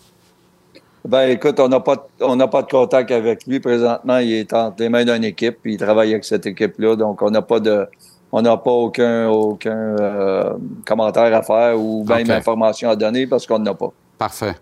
Ben, 1.07 1.29
écoute, 1.29 1.61
on 1.61 1.69
n'a 1.69 1.81
pas, 1.81 2.09
on 2.21 2.37
n'a 2.37 2.49
pas 2.49 2.63
de 2.63 2.71
contact 2.71 3.11
avec 3.11 3.47
lui 3.47 3.61
présentement. 3.61 4.19
Il 4.19 4.33
est 4.33 4.53
entre 4.55 4.77
les 4.83 4.89
mains 4.89 5.05
d'une 5.05 5.25
équipe, 5.25 5.59
puis 5.63 5.75
il 5.75 5.79
travaille 5.79 6.13
avec 6.13 6.25
cette 6.25 6.47
équipe-là. 6.47 6.97
Donc, 6.97 7.21
on 7.21 7.31
n'a 7.31 7.43
pas 7.43 7.61
de, 7.61 7.87
on 8.33 8.43
n'a 8.43 8.57
pas 8.57 8.71
aucun, 8.71 9.29
aucun 9.29 9.97
euh, 9.99 10.53
commentaire 10.87 11.35
à 11.35 11.43
faire 11.43 11.79
ou 11.79 12.05
même 12.05 12.31
information 12.31 12.91
à 12.91 12.97
donner 12.97 13.27
parce 13.27 13.47
qu'on 13.47 13.59
n'a 13.59 13.75
pas. 13.75 13.93
Parfait. 14.19 14.55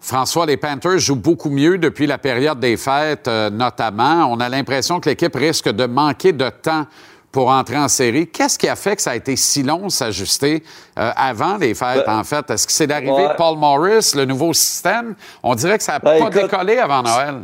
François, 0.00 0.46
les 0.46 0.56
Panthers 0.56 0.98
jouent 0.98 1.14
beaucoup 1.16 1.50
mieux 1.50 1.78
depuis 1.78 2.06
la 2.06 2.18
période 2.18 2.58
des 2.58 2.76
fêtes, 2.76 3.28
euh, 3.28 3.50
notamment. 3.50 4.26
On 4.30 4.40
a 4.40 4.48
l'impression 4.48 4.98
que 4.98 5.08
l'équipe 5.08 5.34
risque 5.34 5.68
de 5.68 5.86
manquer 5.86 6.32
de 6.32 6.48
temps 6.48 6.86
pour 7.30 7.48
entrer 7.48 7.78
en 7.78 7.88
série. 7.88 8.26
Qu'est-ce 8.26 8.58
qui 8.58 8.68
a 8.68 8.76
fait 8.76 8.96
que 8.96 9.02
ça 9.02 9.12
a 9.12 9.16
été 9.16 9.36
si 9.36 9.62
long 9.62 9.88
s'ajuster 9.88 10.62
euh, 10.98 11.10
avant 11.16 11.56
les 11.56 11.74
fêtes, 11.74 12.04
Ben, 12.04 12.18
en 12.18 12.24
fait? 12.24 12.50
Est-ce 12.50 12.66
que 12.66 12.72
c'est 12.72 12.86
l'arrivée 12.86 13.12
ouais. 13.12 13.28
de 13.28 13.36
Paul 13.36 13.56
Morris, 13.56 14.12
le 14.14 14.24
nouveau 14.24 14.52
système? 14.52 15.14
On 15.42 15.54
dirait 15.54 15.78
que 15.78 15.84
ça 15.84 15.92
n'a 15.92 15.98
Ben, 16.00 16.18
pas 16.18 16.28
écoute, 16.28 16.50
décollé 16.50 16.78
avant 16.78 17.02
Noël. 17.02 17.34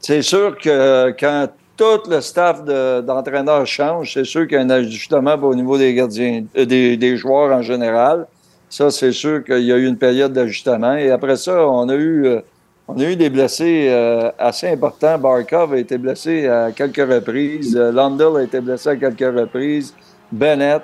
C'est 0.00 0.22
sûr 0.22 0.56
que 0.58 1.14
quand 1.18 1.48
tout 1.80 2.10
le 2.10 2.20
staff 2.20 2.62
de- 2.62 3.00
d'entraîneurs 3.00 3.66
change, 3.66 4.12
c'est 4.12 4.24
sûr 4.24 4.46
qu'il 4.46 4.58
y 4.58 4.60
a 4.60 4.64
un 4.64 4.68
ajustement 4.68 5.36
au 5.40 5.54
niveau 5.54 5.78
des 5.78 5.94
gardiens, 5.94 6.44
euh, 6.58 6.66
des, 6.66 7.16
joueurs 7.16 7.56
en 7.56 7.62
général. 7.62 8.26
Ça, 8.68 8.90
c'est 8.90 9.12
sûr 9.12 9.42
qu'il 9.42 9.64
y 9.64 9.72
a 9.72 9.78
eu 9.78 9.86
une 9.86 9.96
période 9.96 10.32
d'ajustement. 10.34 10.94
Et 10.96 11.10
après 11.10 11.36
ça, 11.36 11.66
on 11.66 11.88
a 11.88 11.94
eu, 11.94 12.26
euh, 12.26 12.40
on 12.86 12.98
a 13.00 13.04
eu 13.04 13.16
des 13.16 13.30
blessés 13.30 13.86
euh, 13.88 14.30
assez 14.38 14.68
importants. 14.68 15.16
Barkov 15.18 15.72
a 15.72 15.78
été 15.78 15.96
blessé 15.96 16.46
à 16.48 16.70
quelques 16.70 17.06
reprises. 17.14 17.74
Lundell 17.74 18.36
a 18.36 18.42
été 18.42 18.60
blessé 18.60 18.90
à 18.90 18.96
quelques 18.96 19.34
reprises. 19.40 19.94
Bennett. 20.30 20.82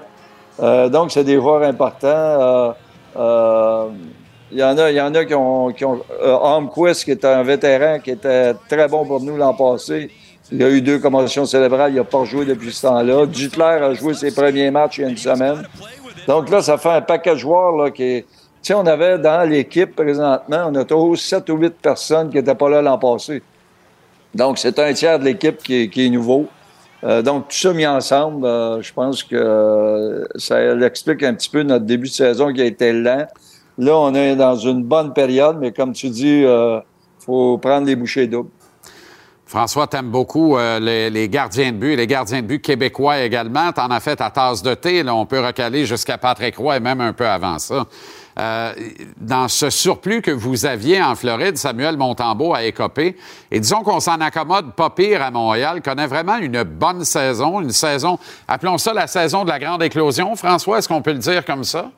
Donc, 0.90 1.12
c'est 1.12 1.24
des 1.24 1.35
joueurs 1.35 1.62
importants. 1.62 2.74
Il 4.51 4.59
y 4.59 4.64
en 4.64 4.78
a, 4.78 4.90
y 4.90 5.01
en 5.01 5.14
a 5.14 5.24
qui 5.24 5.35
ont, 5.35 5.70
qui 5.73 5.85
ont 5.85 6.01
qui 7.05 7.10
est 7.10 7.24
un 7.24 7.43
vétéran, 7.43 7.98
qui 8.02 8.12
était 8.12 8.55
très 8.68 8.89
bon 8.89 9.05
pour 9.05 9.20
nous 9.20 9.36
l'an 9.36 9.55
passé, 9.55 10.10
Il 10.52 10.59
y 10.60 10.64
a 10.64 10.70
eu 10.70 10.81
deux 10.81 10.98
commotions 10.98 11.44
cérébrales, 11.44 11.93
il 11.93 11.97
n'a 11.97 12.05
pas 12.05 12.24
joué 12.24 12.44
depuis 12.44 12.73
ce 12.73 12.82
temps-là. 12.86 13.27
Dutler 13.27 13.62
a 13.64 13.94
joué 13.94 14.14
ses 14.14 14.32
premiers 14.35 14.70
matchs 14.70 14.98
il 14.98 15.02
y 15.02 15.05
a 15.05 15.09
une 15.09 15.16
semaine. 15.16 15.62
Donc 16.28 16.51
là, 16.51 16.62
ça 16.62 16.78
fait 16.78 16.90
un 16.90 17.01
paquet 17.01 17.32
de 17.32 17.36
joueurs 17.39 17.77
là, 17.77 17.90
qui 17.90 18.24
sais, 18.66 18.74
on 18.74 18.86
avait 18.86 19.18
dans 19.18 19.48
l'équipe 19.48 19.94
présentement, 19.94 20.66
on 20.68 20.74
a 20.74 20.85
toujours 20.85 21.16
7 21.16 21.48
ou 21.51 21.56
8 21.56 21.74
personnes 21.81 22.31
qui 22.31 22.36
n'étaient 22.36 22.55
pas 22.55 22.68
là 22.68 22.82
l'an 22.82 22.98
passé. 22.98 23.43
Donc, 24.35 24.59
c'est 24.59 24.78
un 24.78 24.93
tiers 24.93 25.18
de 25.18 25.24
l'équipe 25.24 25.59
qui, 25.59 25.82
est- 25.82 25.89
qui 25.89 26.06
est 26.06 26.10
nouveau. 26.10 26.47
Euh, 27.05 27.23
donc, 27.23 27.48
tout 27.48 27.56
ça 27.56 27.73
mis 27.73 27.86
ensemble, 27.86 28.44
euh, 28.44 28.82
je 28.82 28.93
pense 28.93 29.23
que 29.23 29.36
euh, 29.36 30.24
ça 30.35 30.60
explique 30.85 31.23
un 31.23 31.35
petit 31.35 31.48
peu 31.48 31.62
notre 31.62 31.85
début 31.85 32.09
de 32.09 32.12
saison 32.12 32.52
qui 32.52 32.60
a 32.60 32.64
été 32.64 32.93
lent. 32.93 33.27
Là, 33.78 33.97
on 33.97 34.14
est 34.14 34.35
dans 34.35 34.56
une 34.56 34.82
bonne 34.82 35.12
période, 35.12 35.59
mais 35.60 35.70
comme 35.70 35.93
tu 35.93 36.09
dis, 36.09 36.40
il 36.43 36.81
faut 37.20 37.59
prendre 37.59 37.86
les 37.86 37.94
bouchées 37.94 38.27
doubles. 38.27 38.51
François, 39.47 39.86
t'aimes 39.86 40.10
beaucoup 40.10 40.56
euh, 40.56 40.81
les, 41.10 41.28
gardiens 41.28 41.70
de 41.70 41.77
but, 41.77 41.94
les 41.94 42.09
gardiens 42.09 42.43
de 42.43 42.48
but 42.48 42.60
québécois 42.60 43.20
également. 43.20 43.70
T'en 43.70 43.89
as 43.93 44.01
fait 44.01 44.16
ta 44.16 44.28
tasse 44.28 44.60
de 44.60 44.74
thé. 44.74 45.05
Là, 45.05 45.14
on 45.14 45.24
peut 45.24 45.39
recaler 45.39 45.86
jusqu'à 45.86 46.18
Patrick 46.18 46.56
Roy 46.56 46.78
et 46.78 46.81
même 46.81 47.01
un 47.01 47.12
peu 47.12 47.28
avant 47.28 47.60
ça. 47.60 47.86
Euh, 48.40 48.74
dans 49.18 49.47
ce 49.47 49.70
surplus 49.70 50.20
que 50.20 50.32
vous 50.32 50.66
aviez 50.66 51.01
en 51.01 51.14
Floride, 51.14 51.56
Samuel 51.56 51.97
Montembeau 51.97 52.55
a 52.55 52.64
écopé. 52.64 53.16
Et 53.52 53.60
disons 53.60 53.82
qu'on 53.82 54.01
s'en 54.01 54.20
accommode 54.20 54.74
pas 54.74 54.90
pire 54.90 55.23
à 55.23 55.31
Montréal, 55.31 55.81
connaît 55.81 56.09
vraiment 56.09 56.39
une 56.39 56.64
bonne 56.64 57.05
saison, 57.05 57.60
une 57.60 57.70
saison, 57.70 58.18
appelons 58.48 58.78
ça 58.78 58.93
la 58.93 59.06
saison 59.06 59.44
de 59.44 59.48
la 59.48 59.60
grande 59.60 59.82
éclosion. 59.82 60.35
François, 60.35 60.78
est-ce 60.78 60.89
qu'on 60.89 61.02
peut 61.02 61.12
le 61.12 61.18
dire 61.18 61.44
comme 61.44 61.62
ça? 61.62 61.93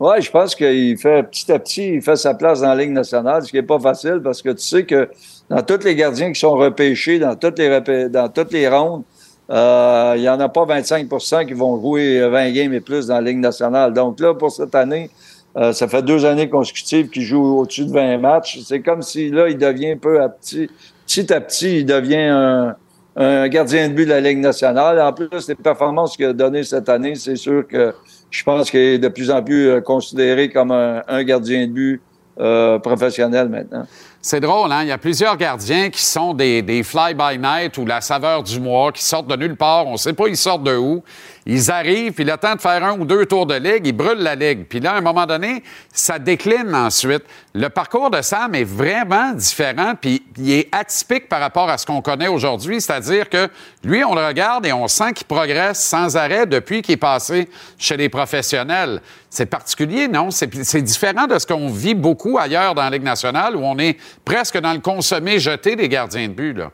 Oui, 0.00 0.22
je 0.22 0.30
pense 0.30 0.54
qu'il 0.54 0.96
fait 0.96 1.24
petit 1.24 1.50
à 1.50 1.58
petit, 1.58 1.94
il 1.94 2.02
fait 2.02 2.14
sa 2.14 2.34
place 2.34 2.60
dans 2.60 2.68
la 2.68 2.76
Ligue 2.76 2.92
nationale, 2.92 3.44
ce 3.44 3.50
qui 3.50 3.56
n'est 3.56 3.62
pas 3.64 3.80
facile 3.80 4.20
parce 4.22 4.42
que 4.42 4.50
tu 4.50 4.62
sais 4.62 4.84
que 4.84 5.08
dans 5.50 5.60
tous 5.62 5.84
les 5.84 5.96
gardiens 5.96 6.32
qui 6.32 6.38
sont 6.38 6.54
repêchés, 6.54 7.18
dans 7.18 7.34
toutes 7.34 7.58
les, 7.58 8.08
dans 8.08 8.28
toutes 8.28 8.52
les 8.52 8.68
rondes, 8.68 9.02
euh, 9.50 10.12
il 10.16 10.20
n'y 10.20 10.28
en 10.28 10.38
a 10.38 10.48
pas 10.48 10.66
25% 10.66 11.46
qui 11.46 11.54
vont 11.54 11.80
jouer 11.80 12.28
20 12.28 12.52
games 12.52 12.72
et 12.74 12.80
plus 12.80 13.08
dans 13.08 13.14
la 13.14 13.22
Ligue 13.22 13.38
nationale. 13.38 13.92
Donc 13.92 14.20
là, 14.20 14.34
pour 14.34 14.52
cette 14.52 14.74
année, 14.76 15.10
euh, 15.56 15.72
ça 15.72 15.88
fait 15.88 16.02
deux 16.02 16.24
années 16.24 16.48
consécutives 16.48 17.08
qu'il 17.08 17.22
joue 17.22 17.58
au-dessus 17.58 17.86
de 17.86 17.90
20 17.90 18.18
matchs. 18.18 18.60
C'est 18.64 18.80
comme 18.80 19.02
si 19.02 19.30
là, 19.30 19.48
il 19.48 19.58
devient 19.58 19.96
peu 19.96 20.22
à 20.22 20.28
petit, 20.28 20.70
petit 21.06 21.32
à 21.32 21.40
petit, 21.40 21.78
il 21.78 21.86
devient 21.86 22.28
un, 22.30 22.76
un 23.16 23.48
gardien 23.48 23.88
de 23.88 23.94
but 23.94 24.04
de 24.04 24.10
la 24.10 24.20
Ligue 24.20 24.38
nationale. 24.38 25.00
En 25.00 25.12
plus, 25.12 25.48
les 25.48 25.56
performances 25.56 26.16
qu'il 26.16 26.26
a 26.26 26.32
données 26.32 26.62
cette 26.62 26.88
année, 26.88 27.16
c'est 27.16 27.36
sûr 27.36 27.66
que 27.66 27.92
je 28.30 28.44
pense 28.44 28.70
qu'il 28.70 28.80
est 28.80 28.98
de 28.98 29.08
plus 29.08 29.30
en 29.30 29.42
plus 29.42 29.68
euh, 29.68 29.80
considéré 29.80 30.50
comme 30.50 30.70
un, 30.70 31.22
gardien 31.24 31.66
de 31.66 31.72
but 31.72 32.02
euh, 32.40 32.78
professionnel 32.78 33.48
maintenant. 33.48 33.86
C'est 34.20 34.40
drôle, 34.40 34.70
hein? 34.72 34.82
Il 34.82 34.88
y 34.88 34.92
a 34.92 34.98
plusieurs 34.98 35.36
gardiens 35.36 35.90
qui 35.90 36.04
sont 36.04 36.34
des, 36.34 36.60
des 36.60 36.82
fly-by-night 36.82 37.78
ou 37.78 37.86
la 37.86 38.00
saveur 38.00 38.42
du 38.42 38.60
mois, 38.60 38.92
qui 38.92 39.02
sortent 39.02 39.28
de 39.28 39.36
nulle 39.36 39.56
part. 39.56 39.86
On 39.86 39.92
ne 39.92 39.96
sait 39.96 40.12
pas 40.12 40.28
ils 40.28 40.36
sortent 40.36 40.64
de 40.64 40.76
où. 40.76 41.02
Ils 41.50 41.70
arrivent, 41.70 42.12
puis 42.12 42.24
le 42.24 42.36
temps 42.36 42.54
de 42.54 42.60
faire 42.60 42.84
un 42.84 42.98
ou 42.98 43.06
deux 43.06 43.24
tours 43.24 43.46
de 43.46 43.54
ligue, 43.54 43.86
ils 43.86 43.96
brûlent 43.96 44.18
la 44.18 44.34
ligue. 44.34 44.66
Puis 44.68 44.80
là, 44.80 44.92
à 44.92 44.98
un 44.98 45.00
moment 45.00 45.24
donné, 45.24 45.62
ça 45.90 46.18
décline 46.18 46.74
ensuite. 46.74 47.22
Le 47.54 47.70
parcours 47.70 48.10
de 48.10 48.20
Sam 48.20 48.54
est 48.54 48.64
vraiment 48.64 49.32
différent, 49.32 49.94
puis 49.98 50.22
il 50.36 50.52
est 50.52 50.68
atypique 50.72 51.26
par 51.26 51.40
rapport 51.40 51.70
à 51.70 51.78
ce 51.78 51.86
qu'on 51.86 52.02
connaît 52.02 52.28
aujourd'hui. 52.28 52.82
C'est-à-dire 52.82 53.30
que 53.30 53.48
lui, 53.82 54.04
on 54.04 54.14
le 54.14 54.26
regarde 54.26 54.66
et 54.66 54.74
on 54.74 54.86
sent 54.88 55.14
qu'il 55.14 55.26
progresse 55.26 55.82
sans 55.82 56.18
arrêt 56.18 56.44
depuis 56.44 56.82
qu'il 56.82 56.92
est 56.92 56.98
passé 56.98 57.48
chez 57.78 57.96
les 57.96 58.10
professionnels. 58.10 59.00
C'est 59.30 59.46
particulier, 59.46 60.06
non? 60.06 60.30
C'est 60.30 60.82
différent 60.82 61.26
de 61.26 61.38
ce 61.38 61.46
qu'on 61.46 61.70
vit 61.70 61.94
beaucoup 61.94 62.36
ailleurs 62.36 62.74
dans 62.74 62.82
la 62.82 62.90
Ligue 62.90 63.04
nationale, 63.04 63.56
où 63.56 63.60
on 63.60 63.78
est 63.78 63.96
presque 64.22 64.58
dans 64.58 64.74
le 64.74 64.80
consommé 64.80 65.38
jeté 65.38 65.76
des 65.76 65.88
gardiens 65.88 66.28
de 66.28 66.34
but, 66.34 66.52
là. 66.52 66.72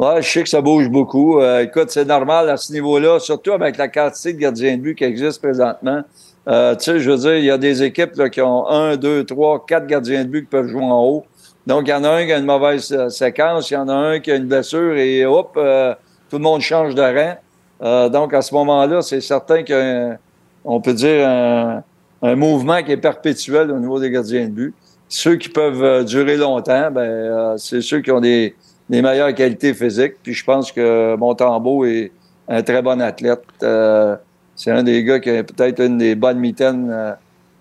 Ouais, 0.00 0.22
je 0.22 0.30
sais 0.30 0.42
que 0.42 0.48
ça 0.48 0.62
bouge 0.62 0.88
beaucoup. 0.88 1.40
Euh, 1.40 1.64
écoute, 1.64 1.90
c'est 1.90 2.06
normal 2.06 2.48
à 2.48 2.56
ce 2.56 2.72
niveau-là, 2.72 3.18
surtout 3.18 3.52
avec 3.52 3.76
la 3.76 3.86
quantité 3.86 4.32
de 4.32 4.38
gardiens 4.38 4.78
de 4.78 4.80
but 4.80 4.94
qui 4.94 5.04
existe 5.04 5.42
présentement. 5.42 6.00
Euh, 6.48 6.74
tu 6.74 6.84
sais, 6.84 7.00
je 7.00 7.10
veux 7.10 7.18
dire, 7.18 7.36
il 7.36 7.44
y 7.44 7.50
a 7.50 7.58
des 7.58 7.82
équipes 7.82 8.12
qui 8.30 8.40
ont 8.40 8.66
un, 8.66 8.96
deux, 8.96 9.24
trois, 9.24 9.62
quatre 9.66 9.86
gardiens 9.86 10.24
de 10.24 10.30
but 10.30 10.40
qui 10.44 10.46
peuvent 10.46 10.68
jouer 10.68 10.84
en 10.84 11.04
haut. 11.04 11.26
Donc, 11.66 11.82
il 11.86 11.90
y 11.90 11.92
en 11.92 12.02
a 12.04 12.08
un 12.08 12.24
qui 12.24 12.32
a 12.32 12.38
une 12.38 12.46
mauvaise 12.46 12.90
euh, 12.92 13.10
séquence, 13.10 13.70
il 13.70 13.74
y 13.74 13.76
en 13.76 13.90
a 13.90 13.92
un 13.92 14.20
qui 14.20 14.32
a 14.32 14.36
une 14.36 14.46
blessure 14.46 14.96
et 14.96 15.26
hop, 15.26 15.52
tout 15.52 16.36
le 16.38 16.42
monde 16.42 16.62
change 16.62 16.94
de 16.94 17.02
rang. 17.02 18.08
Donc, 18.08 18.32
à 18.32 18.40
ce 18.40 18.54
moment-là, 18.54 19.02
c'est 19.02 19.20
certain 19.20 19.62
qu'on 19.64 20.80
peut 20.80 20.94
dire 20.94 21.28
un, 21.28 21.82
un 22.22 22.36
mouvement 22.36 22.82
qui 22.82 22.92
est 22.92 22.96
perpétuel 22.96 23.70
au 23.70 23.78
niveau 23.78 24.00
des 24.00 24.10
gardiens 24.10 24.46
de 24.46 24.52
but. 24.52 24.74
Ceux 25.10 25.36
qui 25.36 25.50
peuvent 25.50 26.06
durer 26.06 26.38
longtemps, 26.38 26.90
ben, 26.90 27.56
c'est 27.58 27.82
ceux 27.82 28.00
qui 28.00 28.10
ont 28.12 28.20
des, 28.20 28.54
des 28.90 29.02
meilleures 29.02 29.34
qualités 29.34 29.72
physiques. 29.72 30.14
Puis 30.22 30.34
je 30.34 30.44
pense 30.44 30.72
que 30.72 31.14
Montembeau 31.16 31.84
est 31.84 32.10
un 32.48 32.62
très 32.62 32.82
bon 32.82 33.00
athlète. 33.00 33.44
Euh, 33.62 34.16
c'est 34.56 34.72
un 34.72 34.82
des 34.82 35.04
gars 35.04 35.20
qui 35.20 35.30
a 35.30 35.44
peut-être 35.44 35.80
une 35.80 35.96
des 35.96 36.16
bonnes 36.16 36.40
mitaines 36.40 36.90
euh, 36.90 37.12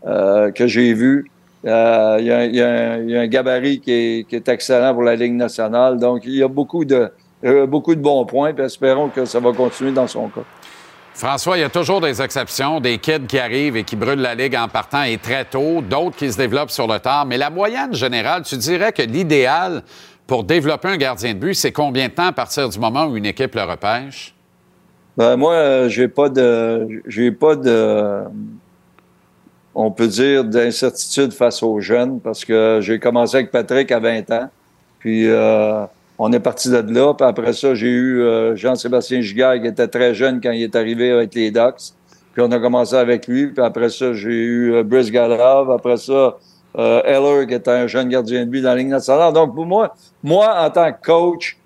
euh, 0.08 0.52
que 0.52 0.66
j'ai 0.66 0.94
vues. 0.94 1.30
Il, 1.64 1.70
y 1.70 2.62
a, 2.62 3.22
un, 3.22 3.28
gabarit 3.28 3.80
qui 3.80 3.92
est, 3.92 4.28
qui 4.28 4.36
est 4.36 4.48
excellent 4.50 4.94
pour 4.94 5.04
la 5.04 5.16
Ligue 5.16 5.34
nationale. 5.34 6.00
Donc, 6.00 6.24
il 6.26 6.36
y 6.36 6.42
a 6.42 6.48
beaucoup 6.48 6.84
de, 6.84 7.12
beaucoup 7.68 7.94
de 7.94 8.02
bons 8.02 8.26
points. 8.26 8.54
Puis 8.54 8.64
espérons 8.64 9.10
que 9.10 9.26
ça 9.26 9.40
va 9.40 9.52
continuer 9.54 9.92
dans 9.92 10.08
son 10.08 10.30
cas. 10.30 10.42
François, 11.14 11.58
il 11.58 11.62
y 11.62 11.64
a 11.64 11.70
toujours 11.70 12.00
des 12.00 12.22
exceptions, 12.22 12.80
des 12.80 12.98
kids 12.98 13.28
qui 13.28 13.38
arrivent 13.38 13.76
et 13.76 13.84
qui 13.84 13.98
brûlent 13.98 14.22
la 14.22 14.36
ligue 14.36 14.56
en 14.56 14.70
partant 14.70 15.04
et 15.04 15.18
très 15.18 15.44
tôt, 15.44 15.82
d'autres 15.82 16.16
qui 16.16 16.32
se 16.32 16.38
développent 16.38 16.72
sur 16.72 16.88
le 16.88 16.98
tard. 17.00 17.26
Mais 17.26 17.38
la 17.38 17.50
moyenne 17.50 17.94
générale, 17.94 18.44
tu 18.44 18.56
dirais 18.56 18.94
que 18.94 19.02
l'idéal 19.02 19.84
pour 20.30 20.44
développer 20.44 20.88
un 20.88 20.98
gardien 20.98 21.34
de 21.34 21.40
but, 21.40 21.56
c'est 21.56 21.72
combien 21.72 22.08
de 22.08 22.14
temps 22.14 22.28
à 22.28 22.32
partir 22.32 22.70
du 22.70 22.80
moment 22.80 23.08
où 23.08 23.18
une 23.18 23.26
équipe 23.26 23.56
le 23.56 23.64
repêche? 23.64 24.36
Ben, 25.18 25.36
moi, 25.36 25.54
euh, 25.54 25.90
j'ai 25.90 26.08
pas 26.08 26.30
de, 26.30 27.02
j'ai 27.08 27.32
pas 27.32 27.56
de, 27.56 28.24
on 29.74 29.90
peut 29.90 30.08
dire 30.08 30.46
d'incertitude 30.46 31.34
face 31.34 31.64
aux 31.64 31.80
jeunes 31.80 32.20
parce 32.20 32.46
que 32.46 32.78
j'ai 32.82 33.00
commencé 33.00 33.38
avec 33.38 33.50
Patrick 33.50 33.92
à 33.92 34.00
20 34.00 34.32
ans, 34.32 34.50
puis 35.00 35.28
euh, 35.28 35.86
on 36.20 36.32
est 36.32 36.40
parti 36.40 36.70
de 36.70 36.78
là. 36.78 37.14
Puis 37.16 37.26
après 37.26 37.54
ça, 37.54 37.74
j'ai 37.74 37.90
eu 37.90 38.22
euh, 38.22 38.56
Jean-Sébastien 38.56 39.22
Giguère 39.22 39.60
qui 39.60 39.68
était 39.68 39.88
très 39.88 40.14
jeune 40.14 40.40
quand 40.42 40.52
il 40.52 40.62
est 40.62 40.76
arrivé 40.76 41.12
avec 41.12 41.34
les 41.34 41.50
Ducks. 41.50 41.94
Puis 42.34 42.44
on 42.44 42.52
a 42.52 42.60
commencé 42.60 42.96
avec 42.96 43.26
lui. 43.28 43.48
Puis 43.48 43.64
après 43.64 43.90
ça, 43.90 44.14
j'ai 44.14 44.30
eu 44.30 44.74
euh, 44.74 44.84
Brice 44.84 45.10
Galave. 45.10 45.72
Après 45.72 45.98
ça, 45.98 46.38
euh, 46.78 47.02
Heller 47.04 47.48
qui 47.48 47.54
était 47.56 47.72
un 47.72 47.88
jeune 47.88 48.10
gardien 48.10 48.46
de 48.46 48.50
but 48.50 48.62
dans 48.62 48.70
la 48.70 48.76
Ligue 48.76 48.90
nationale. 48.90 49.34
Donc 49.34 49.56
pour 49.56 49.66
moi, 49.66 49.94
moi 50.24 50.56
en 50.60 50.70
tant 50.70 50.92
que 50.92 51.02
coach, 51.04 51.58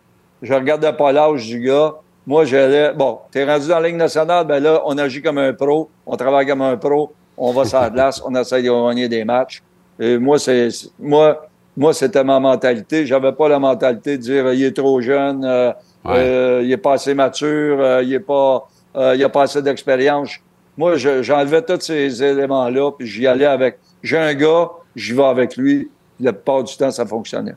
je 0.41 0.53
regardais 0.53 0.93
pas 0.93 1.11
l'âge 1.11 1.45
du 1.47 1.59
gars. 1.61 1.93
Moi, 2.25 2.45
j'allais, 2.45 2.93
bon, 2.93 3.19
t'es 3.31 3.43
rendu 3.43 3.67
dans 3.67 3.80
la 3.80 3.88
Ligue 3.88 3.97
nationale, 3.97 4.47
ben 4.47 4.63
là, 4.63 4.81
on 4.85 4.97
agit 4.97 5.21
comme 5.21 5.38
un 5.38 5.51
pro, 5.51 5.89
on 6.05 6.15
travaille 6.15 6.47
comme 6.47 6.61
un 6.61 6.77
pro, 6.77 7.11
on 7.38 7.51
va 7.51 7.65
sur 7.65 7.81
la 7.81 7.89
glace, 7.89 8.21
on 8.25 8.34
essaie 8.35 8.61
de 8.63 8.69
gagner 8.88 9.09
des 9.09 9.25
matchs. 9.25 9.61
Et 9.99 10.17
moi, 10.17 10.39
c'est, 10.39 10.69
moi, 10.99 11.45
moi, 11.75 11.93
c'était 11.93 12.23
ma 12.23 12.39
mentalité. 12.39 13.05
J'avais 13.05 13.34
pas 13.34 13.49
la 13.49 13.59
mentalité 13.59 14.17
de 14.17 14.21
dire, 14.21 14.53
il 14.53 14.63
est 14.63 14.75
trop 14.75 15.01
jeune, 15.01 15.43
euh, 15.43 15.71
euh, 16.15 16.61
il 16.63 16.71
est 16.71 16.77
pas 16.77 16.93
assez 16.93 17.13
mature, 17.13 17.77
euh, 17.81 18.01
il 18.03 18.13
est 18.13 18.19
pas, 18.21 18.67
euh, 18.95 19.15
il 19.17 19.23
a 19.23 19.30
pas 19.30 19.43
assez 19.43 19.61
d'expérience. 19.61 20.31
Moi, 20.77 20.95
je- 20.95 21.21
j'enlevais 21.23 21.61
tous 21.61 21.81
ces 21.81 22.23
éléments-là, 22.23 22.91
puis 22.97 23.05
j'y 23.05 23.27
allais 23.27 23.45
avec, 23.45 23.80
j'ai 24.01 24.17
un 24.17 24.34
gars, 24.34 24.69
j'y 24.95 25.14
vais 25.14 25.24
avec 25.24 25.57
lui. 25.57 25.90
La 26.20 26.34
plupart 26.34 26.64
du 26.64 26.76
temps, 26.76 26.91
ça 26.91 27.06
fonctionnait. 27.06 27.56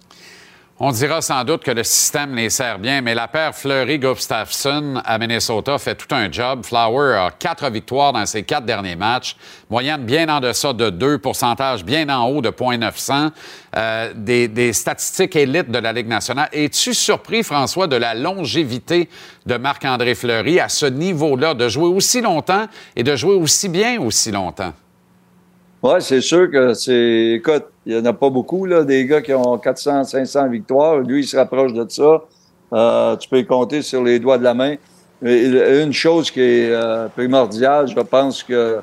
On 0.79 0.91
dira 0.91 1.23
sans 1.23 1.43
doute 1.43 1.65
que 1.65 1.71
le 1.71 1.83
système 1.83 2.35
les 2.35 2.51
sert 2.51 2.79
bien, 2.79 3.01
mais 3.01 3.15
la 3.15 3.29
paire 3.29 3.55
Fleury-Gustafsson 3.55 5.01
à 5.03 5.17
Minnesota 5.17 5.79
fait 5.79 5.95
tout 5.95 6.15
un 6.15 6.31
job. 6.31 6.67
Flower 6.67 7.15
a 7.15 7.31
quatre 7.31 7.71
victoires 7.71 8.13
dans 8.13 8.27
ses 8.27 8.43
quatre 8.43 8.67
derniers 8.67 8.95
matchs, 8.95 9.39
moyenne 9.71 10.05
bien 10.05 10.29
en 10.29 10.39
deçà 10.39 10.75
de 10.75 10.91
2, 10.91 11.17
pourcentage 11.17 11.83
bien 11.83 12.07
en 12.11 12.29
haut 12.29 12.43
de 12.43 12.51
0.900, 12.51 13.31
euh, 13.75 14.13
des, 14.15 14.49
des 14.49 14.75
statistiques 14.75 15.35
élites 15.35 15.71
de 15.71 15.79
la 15.79 15.95
Ligue 15.95 16.09
nationale. 16.09 16.51
Es-tu 16.53 16.93
surpris, 16.93 17.43
François, 17.43 17.87
de 17.87 17.97
la 17.97 18.15
longévité 18.15 19.09
de 19.47 19.57
Marc-André 19.57 20.15
Fleury 20.15 20.61
à 20.61 20.69
ce 20.69 20.85
niveau-là, 20.85 21.55
de 21.55 21.71
jouer 21.71 21.89
aussi 21.89 22.21
longtemps 22.21 22.67
et 22.95 23.03
de 23.03 23.17
jouer 23.17 23.35
aussi 23.35 23.71
bien 23.71 23.99
aussi 23.99 24.31
longtemps? 24.31 24.75
Oui, 25.83 25.95
c'est 26.01 26.21
sûr 26.21 26.51
que 26.51 26.75
c'est. 26.75 27.35
Écoute, 27.37 27.65
il 27.85 27.95
n'y 27.95 28.01
en 28.01 28.05
a 28.07 28.13
pas 28.13 28.31
beaucoup, 28.31 28.65
là, 28.67 28.83
des 28.83 29.05
gars 29.07 29.21
qui 29.21 29.33
ont 29.33 29.59
400, 29.59 30.05
500 30.05 30.49
victoires. 30.49 30.99
Lui, 30.99 31.21
il 31.21 31.27
se 31.27 31.37
rapproche 31.37 31.73
de 31.73 31.87
ça. 31.89 32.23
Euh, 32.73 33.17
tu 33.17 33.29
peux 33.29 33.39
y 33.39 33.47
compter 33.47 33.83
sur 33.83 34.03
les 34.03 34.19
doigts 34.19 34.39
de 34.39 34.45
la 34.45 34.55
main. 34.55 34.77
Mais 35.23 35.83
une 35.83 35.93
chose 35.93 36.31
qui 36.31 36.41
est 36.41 36.71
euh, 36.71 37.09
primordiale, 37.09 37.89
je 37.89 38.01
pense 38.01 38.43
que 38.43 38.81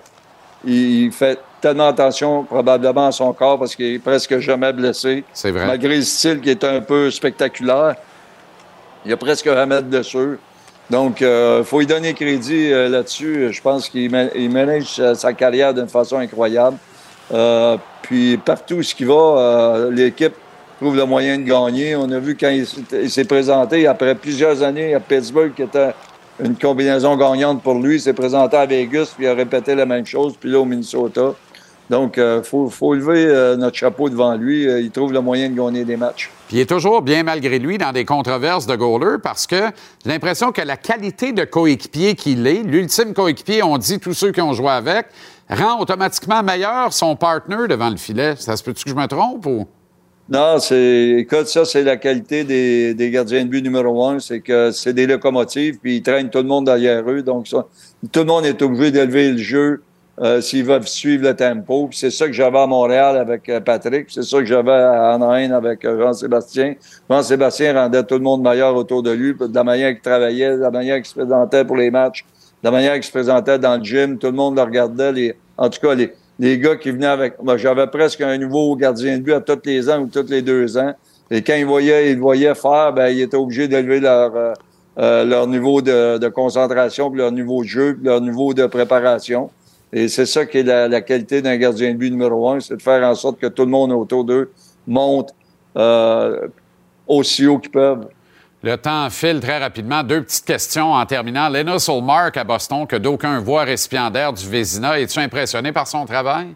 il 0.65 1.11
fait 1.11 1.39
tellement 1.59 1.87
attention 1.87 2.43
probablement 2.43 3.07
à 3.07 3.11
son 3.11 3.33
corps 3.33 3.59
parce 3.59 3.75
qu'il 3.75 3.95
est 3.95 3.99
presque 3.99 4.39
jamais 4.39 4.71
blessé. 4.71 5.23
C'est 5.33 5.51
vrai. 5.51 5.65
Malgré 5.65 5.97
le 5.97 6.01
style 6.03 6.39
qui 6.39 6.49
est 6.49 6.63
un 6.63 6.81
peu 6.81 7.11
spectaculaire, 7.11 7.95
il 9.05 9.11
y 9.11 9.13
a 9.13 9.17
presque 9.17 9.45
jamais 9.45 9.81
de 9.81 9.87
blessure. 9.87 10.37
Donc, 10.89 11.21
il 11.21 11.63
faut 11.63 11.79
lui 11.79 11.87
donner 11.87 12.13
crédit 12.13 12.71
euh, 12.71 12.89
là-dessus. 12.89 13.49
Je 13.51 13.61
pense 13.61 13.89
qu'il 13.89 14.11
ma- 14.11 14.33
il 14.35 14.49
manage 14.49 15.01
sa, 15.15 15.33
carrière 15.33 15.73
d'une 15.73 15.87
façon 15.87 16.17
incroyable. 16.17 16.77
Euh, 17.33 17.77
puis, 18.01 18.37
partout 18.37 18.75
où 18.75 18.81
il 18.99 19.05
va, 19.07 19.13
euh, 19.13 19.91
l'équipe 19.91 20.33
trouve 20.79 20.97
le 20.97 21.05
moyen 21.05 21.37
de 21.37 21.43
gagner. 21.43 21.95
On 21.95 22.09
a 22.11 22.19
vu 22.19 22.35
quand 22.35 22.49
il 22.49 23.09
s'est 23.09 23.25
présenté 23.25 23.87
après 23.87 24.15
plusieurs 24.15 24.61
années 24.61 24.93
à 24.93 24.99
Pittsburgh, 24.99 25.53
qui 25.55 25.61
était 25.61 25.91
une 26.43 26.55
combinaison 26.55 27.15
gagnante 27.15 27.61
pour 27.61 27.75
lui. 27.75 27.95
Il 27.95 28.01
s'est 28.01 28.13
présenté 28.13 28.57
à 28.57 28.65
Vegas, 28.65 29.13
puis 29.15 29.25
il 29.25 29.29
a 29.29 29.33
répété 29.33 29.75
la 29.75 29.85
même 29.85 30.05
chose, 30.05 30.33
puis 30.39 30.49
là 30.49 30.59
au 30.59 30.65
Minnesota. 30.65 31.33
Donc, 31.89 32.15
il 32.17 32.41
faut, 32.43 32.69
faut 32.69 32.93
lever 32.93 33.25
euh, 33.27 33.55
notre 33.57 33.75
chapeau 33.75 34.09
devant 34.09 34.35
lui. 34.35 34.67
Euh, 34.67 34.79
il 34.79 34.91
trouve 34.91 35.11
le 35.11 35.21
moyen 35.21 35.49
de 35.49 35.55
gagner 35.55 35.83
des 35.83 35.97
matchs. 35.97 36.31
Puis 36.47 36.57
il 36.57 36.59
est 36.61 36.69
toujours 36.69 37.01
bien 37.01 37.23
malgré 37.23 37.59
lui 37.59 37.77
dans 37.77 37.91
des 37.91 38.05
controverses 38.05 38.65
de 38.65 38.75
goaler 38.75 39.17
parce 39.21 39.45
que 39.47 39.69
j'ai 40.03 40.09
l'impression 40.09 40.51
que 40.51 40.61
la 40.61 40.77
qualité 40.77 41.33
de 41.33 41.43
coéquipier 41.43 42.15
qu'il 42.15 42.47
est, 42.47 42.63
l'ultime 42.63 43.13
coéquipier, 43.13 43.63
on 43.63 43.77
dit 43.77 43.99
tous 43.99 44.13
ceux 44.13 44.31
qui 44.31 44.41
ont 44.41 44.53
joué 44.53 44.69
avec, 44.69 45.07
rend 45.49 45.79
automatiquement 45.79 46.41
meilleur 46.41 46.93
son 46.93 47.15
partner 47.15 47.67
devant 47.69 47.89
le 47.89 47.97
filet. 47.97 48.35
Ça 48.37 48.55
se 48.55 48.63
peut-tu 48.63 48.85
que 48.85 48.89
je 48.89 48.95
me 48.95 49.07
trompe 49.07 49.45
ou? 49.45 49.67
Non, 50.29 50.57
c'est. 50.57 51.15
Écoute, 51.17 51.47
ça, 51.47 51.65
c'est 51.65 51.83
la 51.83 51.97
qualité 51.97 52.45
des, 52.45 52.93
des 52.93 53.11
gardiens 53.11 53.43
de 53.43 53.49
but 53.49 53.61
numéro 53.61 54.05
un. 54.05 54.19
C'est 54.19 54.39
que 54.39 54.71
c'est 54.71 54.93
des 54.93 55.05
locomotives, 55.05 55.79
puis 55.79 55.97
ils 55.97 56.01
traînent 56.01 56.29
tout 56.29 56.37
le 56.37 56.45
monde 56.45 56.65
derrière 56.65 57.03
eux. 57.09 57.21
Donc, 57.21 57.45
ça, 57.45 57.67
tout 58.09 58.21
le 58.21 58.25
monde 58.25 58.45
est 58.45 58.61
obligé 58.61 58.91
d'élever 58.91 59.31
le 59.31 59.37
jeu 59.37 59.83
euh, 60.21 60.41
s'ils 60.41 60.63
veulent 60.63 60.87
suivre 60.87 61.23
le 61.23 61.35
tempo. 61.35 61.89
C'est 61.91 62.11
ça 62.11 62.27
que 62.27 62.33
j'avais 62.33 62.59
à 62.59 62.67
Montréal 62.67 63.17
avec 63.17 63.49
euh, 63.49 63.59
Patrick. 63.59 64.07
C'est 64.09 64.23
ça 64.23 64.37
que 64.39 64.45
j'avais 64.45 64.71
à 64.71 65.13
Anaheim 65.13 65.51
avec 65.51 65.83
euh, 65.85 65.99
Jean-Sébastien. 65.99 66.75
Jean-Sébastien 67.09 67.73
rendait 67.73 68.03
tout 68.03 68.15
le 68.15 68.21
monde 68.21 68.43
meilleur 68.43 68.75
autour 68.75 69.01
de 69.01 69.11
lui, 69.11 69.33
de 69.33 69.53
la 69.53 69.63
manière 69.63 69.91
qu'il 69.91 70.01
travaillait, 70.01 70.55
de 70.55 70.61
la 70.61 70.71
manière 70.71 70.97
qu'il 70.97 71.05
se 71.05 71.15
présentait 71.15 71.65
pour 71.65 71.77
les 71.77 71.89
matchs, 71.89 72.25
de 72.61 72.67
la 72.67 72.71
manière 72.71 72.93
qu'il 72.93 73.03
se 73.03 73.11
présentait 73.11 73.57
dans 73.57 73.77
le 73.77 73.83
gym. 73.83 74.19
Tout 74.19 74.27
le 74.27 74.33
monde 74.33 74.55
le 74.55 74.61
regardait. 74.61 75.11
Les, 75.11 75.35
en 75.57 75.69
tout 75.69 75.79
cas, 75.79 75.95
les, 75.95 76.13
les 76.37 76.59
gars 76.59 76.75
qui 76.75 76.91
venaient 76.91 77.07
avec. 77.07 77.41
Moi, 77.41 77.57
j'avais 77.57 77.87
presque 77.87 78.21
un 78.21 78.37
nouveau 78.37 78.75
gardien 78.75 79.17
de 79.17 79.23
but 79.23 79.33
à 79.33 79.41
tous 79.41 79.59
les 79.65 79.89
ans 79.89 80.01
ou 80.01 80.07
tous 80.07 80.29
les 80.29 80.43
deux 80.43 80.77
ans. 80.77 80.93
Et 81.31 81.41
quand 81.41 81.55
ils 81.55 81.65
voyaient, 81.65 82.11
ils 82.11 82.19
voyaient 82.19 82.53
faire, 82.53 82.93
ben, 82.93 83.07
ils 83.07 83.21
étaient 83.21 83.37
obligés 83.37 83.67
d'élever 83.67 83.99
leur, 83.99 84.35
euh, 84.35 84.53
euh, 84.99 85.25
leur 85.25 85.47
niveau 85.47 85.81
de, 85.81 86.19
de 86.19 86.27
concentration, 86.27 87.09
puis 87.09 87.17
leur 87.17 87.31
niveau 87.31 87.63
de 87.63 87.67
jeu, 87.67 87.95
puis 87.95 88.05
leur 88.05 88.21
niveau 88.21 88.53
de 88.53 88.67
préparation. 88.67 89.49
Et 89.95 90.07
c'est 90.07 90.25
ça 90.25 90.45
qui 90.47 90.57
est 90.57 90.63
la, 90.63 90.87
la 90.87 91.01
qualité 91.01 91.41
d'un 91.41 91.55
gardien 91.55 91.91
de 91.91 91.97
but 91.97 92.09
numéro 92.09 92.49
un, 92.49 92.59
c'est 92.59 92.75
de 92.75 92.81
faire 92.81 93.03
en 93.07 93.13
sorte 93.13 93.39
que 93.39 93.45
tout 93.45 93.63
le 93.63 93.69
monde 93.69 93.91
autour 93.91 94.23
d'eux 94.23 94.51
monte 94.87 95.29
euh, 95.77 96.47
aussi 97.07 97.45
haut 97.45 97.59
qu'ils 97.59 97.71
peuvent. 97.71 98.07
Le 98.63 98.75
temps 98.75 99.07
file 99.11 99.39
très 99.39 99.59
rapidement. 99.59 100.01
Deux 100.03 100.23
petites 100.23 100.45
questions 100.45 100.93
en 100.93 101.05
terminant. 101.05 101.47
Lennox 101.47 101.89
Olmark 101.89 102.35
à 102.37 102.43
Boston, 102.43 102.87
que 102.87 102.95
d'aucuns 102.95 103.39
voient 103.39 103.65
récipiendaire 103.65 104.33
du 104.33 104.47
Vézina. 104.47 104.99
Es-tu 104.99 105.19
impressionné 105.19 105.71
par 105.71 105.87
son 105.87 106.05
travail? 106.05 106.55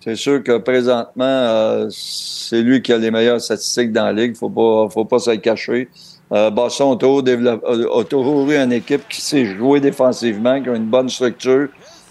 C'est 0.00 0.14
sûr 0.14 0.42
que 0.42 0.56
présentement, 0.58 1.24
euh, 1.24 1.88
c'est 1.90 2.62
lui 2.62 2.80
qui 2.80 2.92
a 2.92 2.96
les 2.96 3.10
meilleures 3.10 3.40
statistiques 3.40 3.92
dans 3.92 4.04
la 4.04 4.12
ligue. 4.12 4.36
Faut 4.36 4.48
pas, 4.48 4.88
faut 4.88 5.04
pas 5.04 5.18
se 5.18 5.30
le 5.30 5.36
cacher. 5.38 5.88
Euh, 6.32 6.50
Boston 6.50 6.92
a 6.92 6.96
toujours, 6.96 7.22
développé- 7.22 7.66
a 7.66 8.04
toujours 8.04 8.48
eu 8.48 8.56
une 8.56 8.72
équipe 8.72 9.08
qui 9.08 9.20
sait 9.20 9.44
jouer 9.44 9.80
défensivement, 9.80 10.62
qui 10.62 10.68
a 10.68 10.76
une 10.76 10.86
bonne 10.86 11.08
structure. 11.08 11.68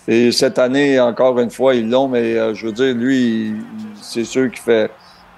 Et 0.08 0.32
cette 0.32 0.58
année, 0.60 1.00
encore 1.00 1.38
une 1.40 1.50
fois, 1.52 1.76
ils 1.76 1.90
l'ont, 1.90 2.08
mais 2.08 2.38
euh, 2.38 2.54
je 2.54 2.68
veux 2.68 2.72
dire, 2.72 2.94
lui, 2.96 3.54
c'est 4.02 4.24
sûr 4.24 4.50
qu'il 4.50 4.62
fait, 4.62 4.90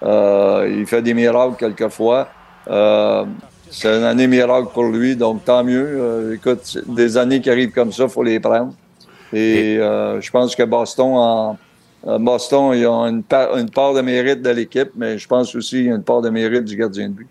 euh, 0.03 0.71
il 0.77 0.85
fait 0.85 1.01
des 1.01 1.13
miracles 1.13 1.55
quelquefois. 1.57 2.29
Euh, 2.69 3.25
c'est 3.71 3.87
une 3.87 4.03
année 4.03 4.27
miracle 4.27 4.67
pour 4.73 4.83
lui, 4.85 5.15
donc 5.15 5.43
tant 5.45 5.63
mieux. 5.63 5.87
Euh, 5.87 6.35
écoute, 6.35 6.77
des 6.87 7.17
années 7.17 7.41
qui 7.41 7.49
arrivent 7.49 7.71
comme 7.71 7.91
ça, 7.91 8.07
faut 8.07 8.23
les 8.23 8.39
prendre. 8.39 8.73
Et 9.33 9.77
euh, 9.79 10.19
je 10.21 10.29
pense 10.31 10.55
que 10.55 10.63
Boston, 10.63 11.13
en, 11.15 11.57
à 12.07 12.17
Boston, 12.17 12.71
il 12.73 12.81
y 12.81 12.85
a 12.85 12.91
une, 12.91 13.23
part- 13.23 13.57
une 13.57 13.69
part 13.69 13.93
de 13.93 14.01
mérite 14.01 14.41
de 14.41 14.49
l'équipe, 14.51 14.89
mais 14.95 15.17
je 15.17 15.27
pense 15.27 15.53
aussi 15.55 15.77
qu'il 15.77 15.85
y 15.85 15.91
a 15.91 15.95
une 15.95 16.03
part 16.03 16.21
de 16.21 16.29
mérite 16.29 16.65
du 16.65 16.75
gardien 16.75 17.09
de 17.09 17.13
but. 17.13 17.29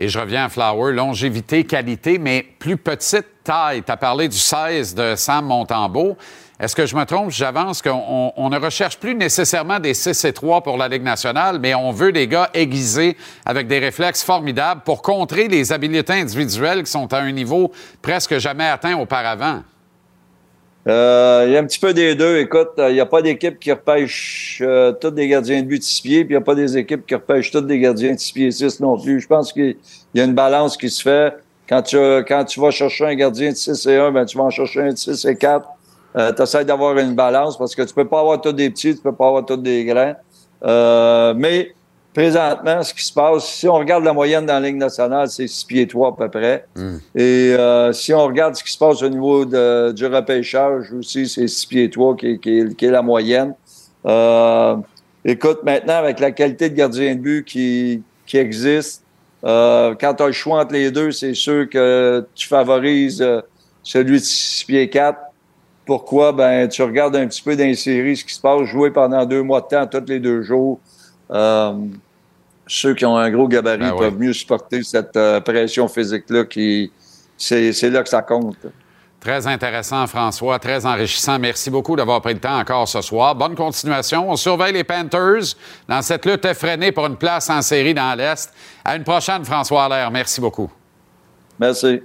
Et 0.00 0.08
je 0.08 0.18
reviens 0.18 0.44
à 0.44 0.48
Flower, 0.48 0.92
longévité, 0.92 1.64
qualité, 1.64 2.18
mais 2.18 2.44
plus 2.58 2.76
petite 2.76 3.26
taille. 3.42 3.82
Tu 3.82 3.90
as 3.90 3.96
parlé 3.96 4.28
du 4.28 4.36
16 4.38 4.94
de 4.94 5.14
Sam 5.16 5.46
Montembeau. 5.46 6.16
Est-ce 6.60 6.74
que 6.74 6.86
je 6.86 6.96
me 6.96 7.04
trompe? 7.04 7.30
J'avance 7.30 7.82
qu'on 7.82 8.32
on- 8.36 8.50
ne 8.50 8.58
recherche 8.58 8.98
plus 8.98 9.14
nécessairement 9.14 9.78
des 9.78 9.94
6 9.94 10.24
et 10.24 10.32
3 10.32 10.60
pour 10.62 10.76
la 10.76 10.88
Ligue 10.88 11.04
nationale, 11.04 11.60
mais 11.60 11.74
on 11.74 11.92
veut 11.92 12.10
des 12.10 12.26
gars 12.26 12.50
aiguisés 12.52 13.16
avec 13.46 13.68
des 13.68 13.78
réflexes 13.78 14.24
formidables 14.24 14.80
pour 14.84 15.00
contrer 15.02 15.46
les 15.46 15.72
habiletés 15.72 16.14
individuelles 16.14 16.82
qui 16.82 16.90
sont 16.90 17.12
à 17.12 17.18
un 17.18 17.30
niveau 17.30 17.70
presque 18.02 18.38
jamais 18.38 18.66
atteint 18.66 18.96
auparavant. 18.98 19.62
Euh, 20.88 21.44
il 21.46 21.52
y 21.52 21.56
a 21.56 21.60
un 21.60 21.64
petit 21.66 21.78
peu 21.78 21.92
des 21.92 22.14
deux. 22.14 22.38
Écoute, 22.38 22.70
euh, 22.78 22.88
il 22.90 22.94
n'y 22.94 23.00
a 23.00 23.06
pas 23.06 23.20
d'équipe 23.20 23.58
qui 23.60 23.70
repêche 23.70 24.60
euh, 24.64 24.90
tous 24.92 25.10
des 25.10 25.28
gardiens 25.28 25.60
de 25.60 25.66
but 25.66 25.78
de 25.78 25.84
six 25.84 26.00
pieds, 26.00 26.24
puis 26.24 26.32
il 26.34 26.38
n'y 26.38 26.42
a 26.42 26.44
pas 26.44 26.54
des 26.54 26.76
équipes 26.78 27.06
qui 27.06 27.14
repêchent 27.14 27.50
tous 27.50 27.60
des 27.60 27.78
gardiens 27.78 28.14
de 28.14 28.18
six 28.18 28.32
pieds 28.32 28.50
6 28.50 28.80
non 28.80 28.98
plus. 28.98 29.20
Je 29.20 29.26
pense 29.28 29.52
qu'il 29.52 29.76
y 30.14 30.20
a 30.20 30.24
une 30.24 30.34
balance 30.34 30.76
qui 30.76 30.88
se 30.88 31.02
fait. 31.02 31.34
Quand 31.68 31.82
tu, 31.82 31.96
quand 32.26 32.44
tu 32.46 32.58
vas 32.60 32.70
chercher 32.70 33.04
un 33.04 33.14
gardien 33.14 33.50
de 33.50 33.56
6 33.56 33.86
et 33.86 33.96
1, 33.96 34.10
ben, 34.10 34.24
tu 34.24 34.38
vas 34.38 34.44
en 34.44 34.50
chercher 34.50 34.80
un 34.80 34.92
de 34.92 34.96
6 34.96 35.24
et 35.26 35.36
4. 35.36 35.68
Euh, 36.18 36.32
tu 36.32 36.42
essaies 36.42 36.64
d'avoir 36.64 36.96
une 36.98 37.14
balance 37.14 37.56
parce 37.56 37.74
que 37.74 37.82
tu 37.82 37.94
peux 37.94 38.06
pas 38.06 38.20
avoir 38.20 38.40
tous 38.40 38.52
des 38.52 38.70
petits, 38.70 38.94
tu 38.96 39.00
peux 39.02 39.12
pas 39.14 39.28
avoir 39.28 39.44
tous 39.46 39.56
des 39.56 39.84
grands. 39.84 40.14
Euh, 40.64 41.32
mais 41.36 41.72
présentement, 42.12 42.82
ce 42.82 42.92
qui 42.92 43.04
se 43.04 43.12
passe, 43.12 43.44
si 43.46 43.68
on 43.68 43.74
regarde 43.74 44.02
la 44.02 44.12
moyenne 44.12 44.44
dans 44.44 44.54
la 44.54 44.66
Ligue 44.68 44.76
nationale, 44.78 45.28
c'est 45.28 45.46
6 45.46 45.64
pieds 45.64 45.86
3 45.86 46.08
à 46.08 46.12
peu 46.12 46.28
près. 46.28 46.64
Et 47.14 47.54
euh, 47.56 47.92
si 47.92 48.12
on 48.12 48.24
regarde 48.26 48.56
ce 48.56 48.64
qui 48.64 48.72
se 48.72 48.78
passe 48.78 49.02
au 49.02 49.08
niveau 49.08 49.44
de- 49.44 49.92
du 49.92 50.06
repêchage 50.06 50.92
aussi, 50.92 51.28
c'est 51.28 51.46
6 51.46 51.66
pieds 51.66 51.88
3 51.90 52.16
qui, 52.16 52.26
est- 52.32 52.38
qui 52.38 52.58
est- 52.58 52.74
qui 52.74 52.86
est 52.86 52.90
la 52.90 53.02
moyenne. 53.02 53.54
Euh, 54.06 54.76
écoute, 55.24 55.60
maintenant, 55.62 55.94
avec 55.98 56.18
la 56.18 56.32
qualité 56.32 56.70
de 56.70 56.74
gardien 56.74 57.14
de 57.14 57.20
but 57.20 57.44
qui, 57.44 58.02
qui 58.26 58.38
existe, 58.38 59.04
euh, 59.44 59.94
quand 60.00 60.14
tu 60.14 60.22
as 60.24 60.26
le 60.26 60.32
choix 60.32 60.60
entre 60.62 60.72
les 60.72 60.90
deux, 60.90 61.12
c'est 61.12 61.34
sûr 61.34 61.68
que 61.70 62.26
tu 62.34 62.48
favorises 62.48 63.22
euh, 63.22 63.40
celui 63.84 64.18
de 64.18 64.24
6 64.24 64.64
pieds 64.66 64.88
4. 64.90 65.18
Pourquoi? 65.88 66.32
Ben, 66.32 66.68
tu 66.68 66.82
regardes 66.82 67.16
un 67.16 67.26
petit 67.26 67.40
peu 67.40 67.56
dans 67.56 67.64
les 67.64 67.74
séries 67.74 68.14
ce 68.14 68.22
qui 68.22 68.34
se 68.34 68.40
passe, 68.42 68.64
jouer 68.64 68.90
pendant 68.90 69.24
deux 69.24 69.42
mois 69.42 69.62
de 69.62 69.68
temps, 69.68 69.86
tous 69.86 70.04
les 70.06 70.20
deux 70.20 70.42
jours. 70.42 70.78
Euh, 71.30 71.72
ceux 72.66 72.94
qui 72.94 73.06
ont 73.06 73.16
un 73.16 73.30
gros 73.30 73.48
gabarit 73.48 73.78
Ben 73.78 73.96
peuvent 73.96 74.18
mieux 74.18 74.34
supporter 74.34 74.82
cette 74.82 75.16
euh, 75.16 75.40
pression 75.40 75.88
physique-là 75.88 76.44
qui, 76.44 76.92
c'est, 77.38 77.72
c'est 77.72 77.88
là 77.88 78.02
que 78.02 78.08
ça 78.10 78.20
compte. 78.20 78.58
Très 79.18 79.46
intéressant, 79.46 80.06
François, 80.06 80.58
très 80.58 80.84
enrichissant. 80.84 81.38
Merci 81.38 81.70
beaucoup 81.70 81.96
d'avoir 81.96 82.20
pris 82.20 82.34
le 82.34 82.40
temps 82.40 82.58
encore 82.58 82.86
ce 82.86 83.00
soir. 83.00 83.34
Bonne 83.34 83.54
continuation. 83.54 84.30
On 84.30 84.36
surveille 84.36 84.74
les 84.74 84.84
Panthers 84.84 85.54
dans 85.88 86.02
cette 86.02 86.26
lutte 86.26 86.44
effrénée 86.44 86.92
pour 86.92 87.06
une 87.06 87.16
place 87.16 87.48
en 87.48 87.62
série 87.62 87.94
dans 87.94 88.14
l'Est. 88.14 88.52
À 88.84 88.94
une 88.94 89.04
prochaine, 89.04 89.42
François 89.42 89.86
Allaire. 89.86 90.10
Merci 90.10 90.38
beaucoup. 90.38 90.70
Merci. 91.58 92.02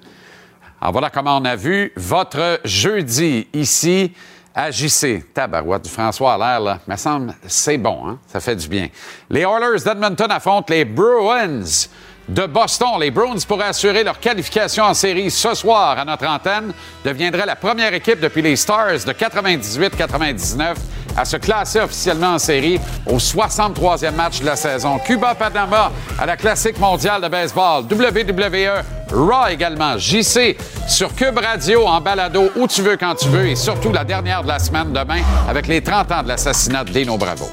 Alors 0.83 0.91
voilà 0.91 1.09
comment 1.09 1.37
on 1.37 1.45
a 1.45 1.55
vu 1.55 1.93
votre 1.95 2.59
jeudi 2.65 3.47
ici 3.53 4.11
à 4.53 4.69
JC. 4.69 5.23
Tabarouette, 5.33 5.87
François 5.87 6.33
Allaire, 6.33 6.59
là, 6.59 6.79
me 6.85 6.97
semble, 6.97 7.33
c'est 7.47 7.77
bon, 7.77 8.05
hein? 8.05 8.19
Ça 8.27 8.41
fait 8.41 8.57
du 8.57 8.67
bien. 8.67 8.89
Les 9.29 9.43
Oilers 9.43 9.81
d'Edmonton 9.81 10.29
affrontent 10.29 10.73
les 10.73 10.83
Bruins 10.83 11.87
de 12.27 12.45
Boston. 12.47 12.99
Les 12.99 13.11
Bruins 13.11 13.39
pourraient 13.47 13.67
assurer 13.67 14.03
leur 14.03 14.19
qualification 14.19 14.83
en 14.83 14.93
série 14.93 15.31
ce 15.31 15.53
soir 15.53 15.97
à 15.97 16.03
notre 16.03 16.27
antenne, 16.27 16.73
deviendraient 17.05 17.45
la 17.45 17.55
première 17.55 17.93
équipe 17.93 18.19
depuis 18.19 18.41
les 18.41 18.57
Stars 18.57 19.05
de 19.05 19.13
98-99 19.13 20.75
à 21.15 21.25
se 21.25 21.37
classer 21.37 21.79
officiellement 21.79 22.33
en 22.35 22.39
série 22.39 22.79
au 23.05 23.17
63e 23.17 24.11
match 24.15 24.39
de 24.39 24.45
la 24.45 24.55
saison. 24.55 24.99
Cuba-Panama 24.99 25.91
à 26.19 26.25
la 26.25 26.37
Classique 26.37 26.79
mondiale 26.79 27.21
de 27.21 27.27
baseball. 27.27 27.83
WWE, 27.83 28.83
Raw 29.11 29.47
également. 29.49 29.97
JC 29.97 30.57
sur 30.87 31.13
Cube 31.15 31.37
Radio 31.37 31.85
en 31.85 32.01
balado 32.01 32.49
où 32.55 32.67
tu 32.67 32.81
veux 32.81 32.97
quand 32.97 33.15
tu 33.15 33.27
veux 33.29 33.47
et 33.47 33.55
surtout 33.55 33.91
la 33.91 34.03
dernière 34.03 34.43
de 34.43 34.47
la 34.47 34.59
semaine 34.59 34.91
demain 34.91 35.21
avec 35.47 35.67
les 35.67 35.81
30 35.81 36.11
ans 36.11 36.23
de 36.23 36.27
l'assassinat 36.29 36.83
de 36.83 37.17
Bravo. 37.17 37.45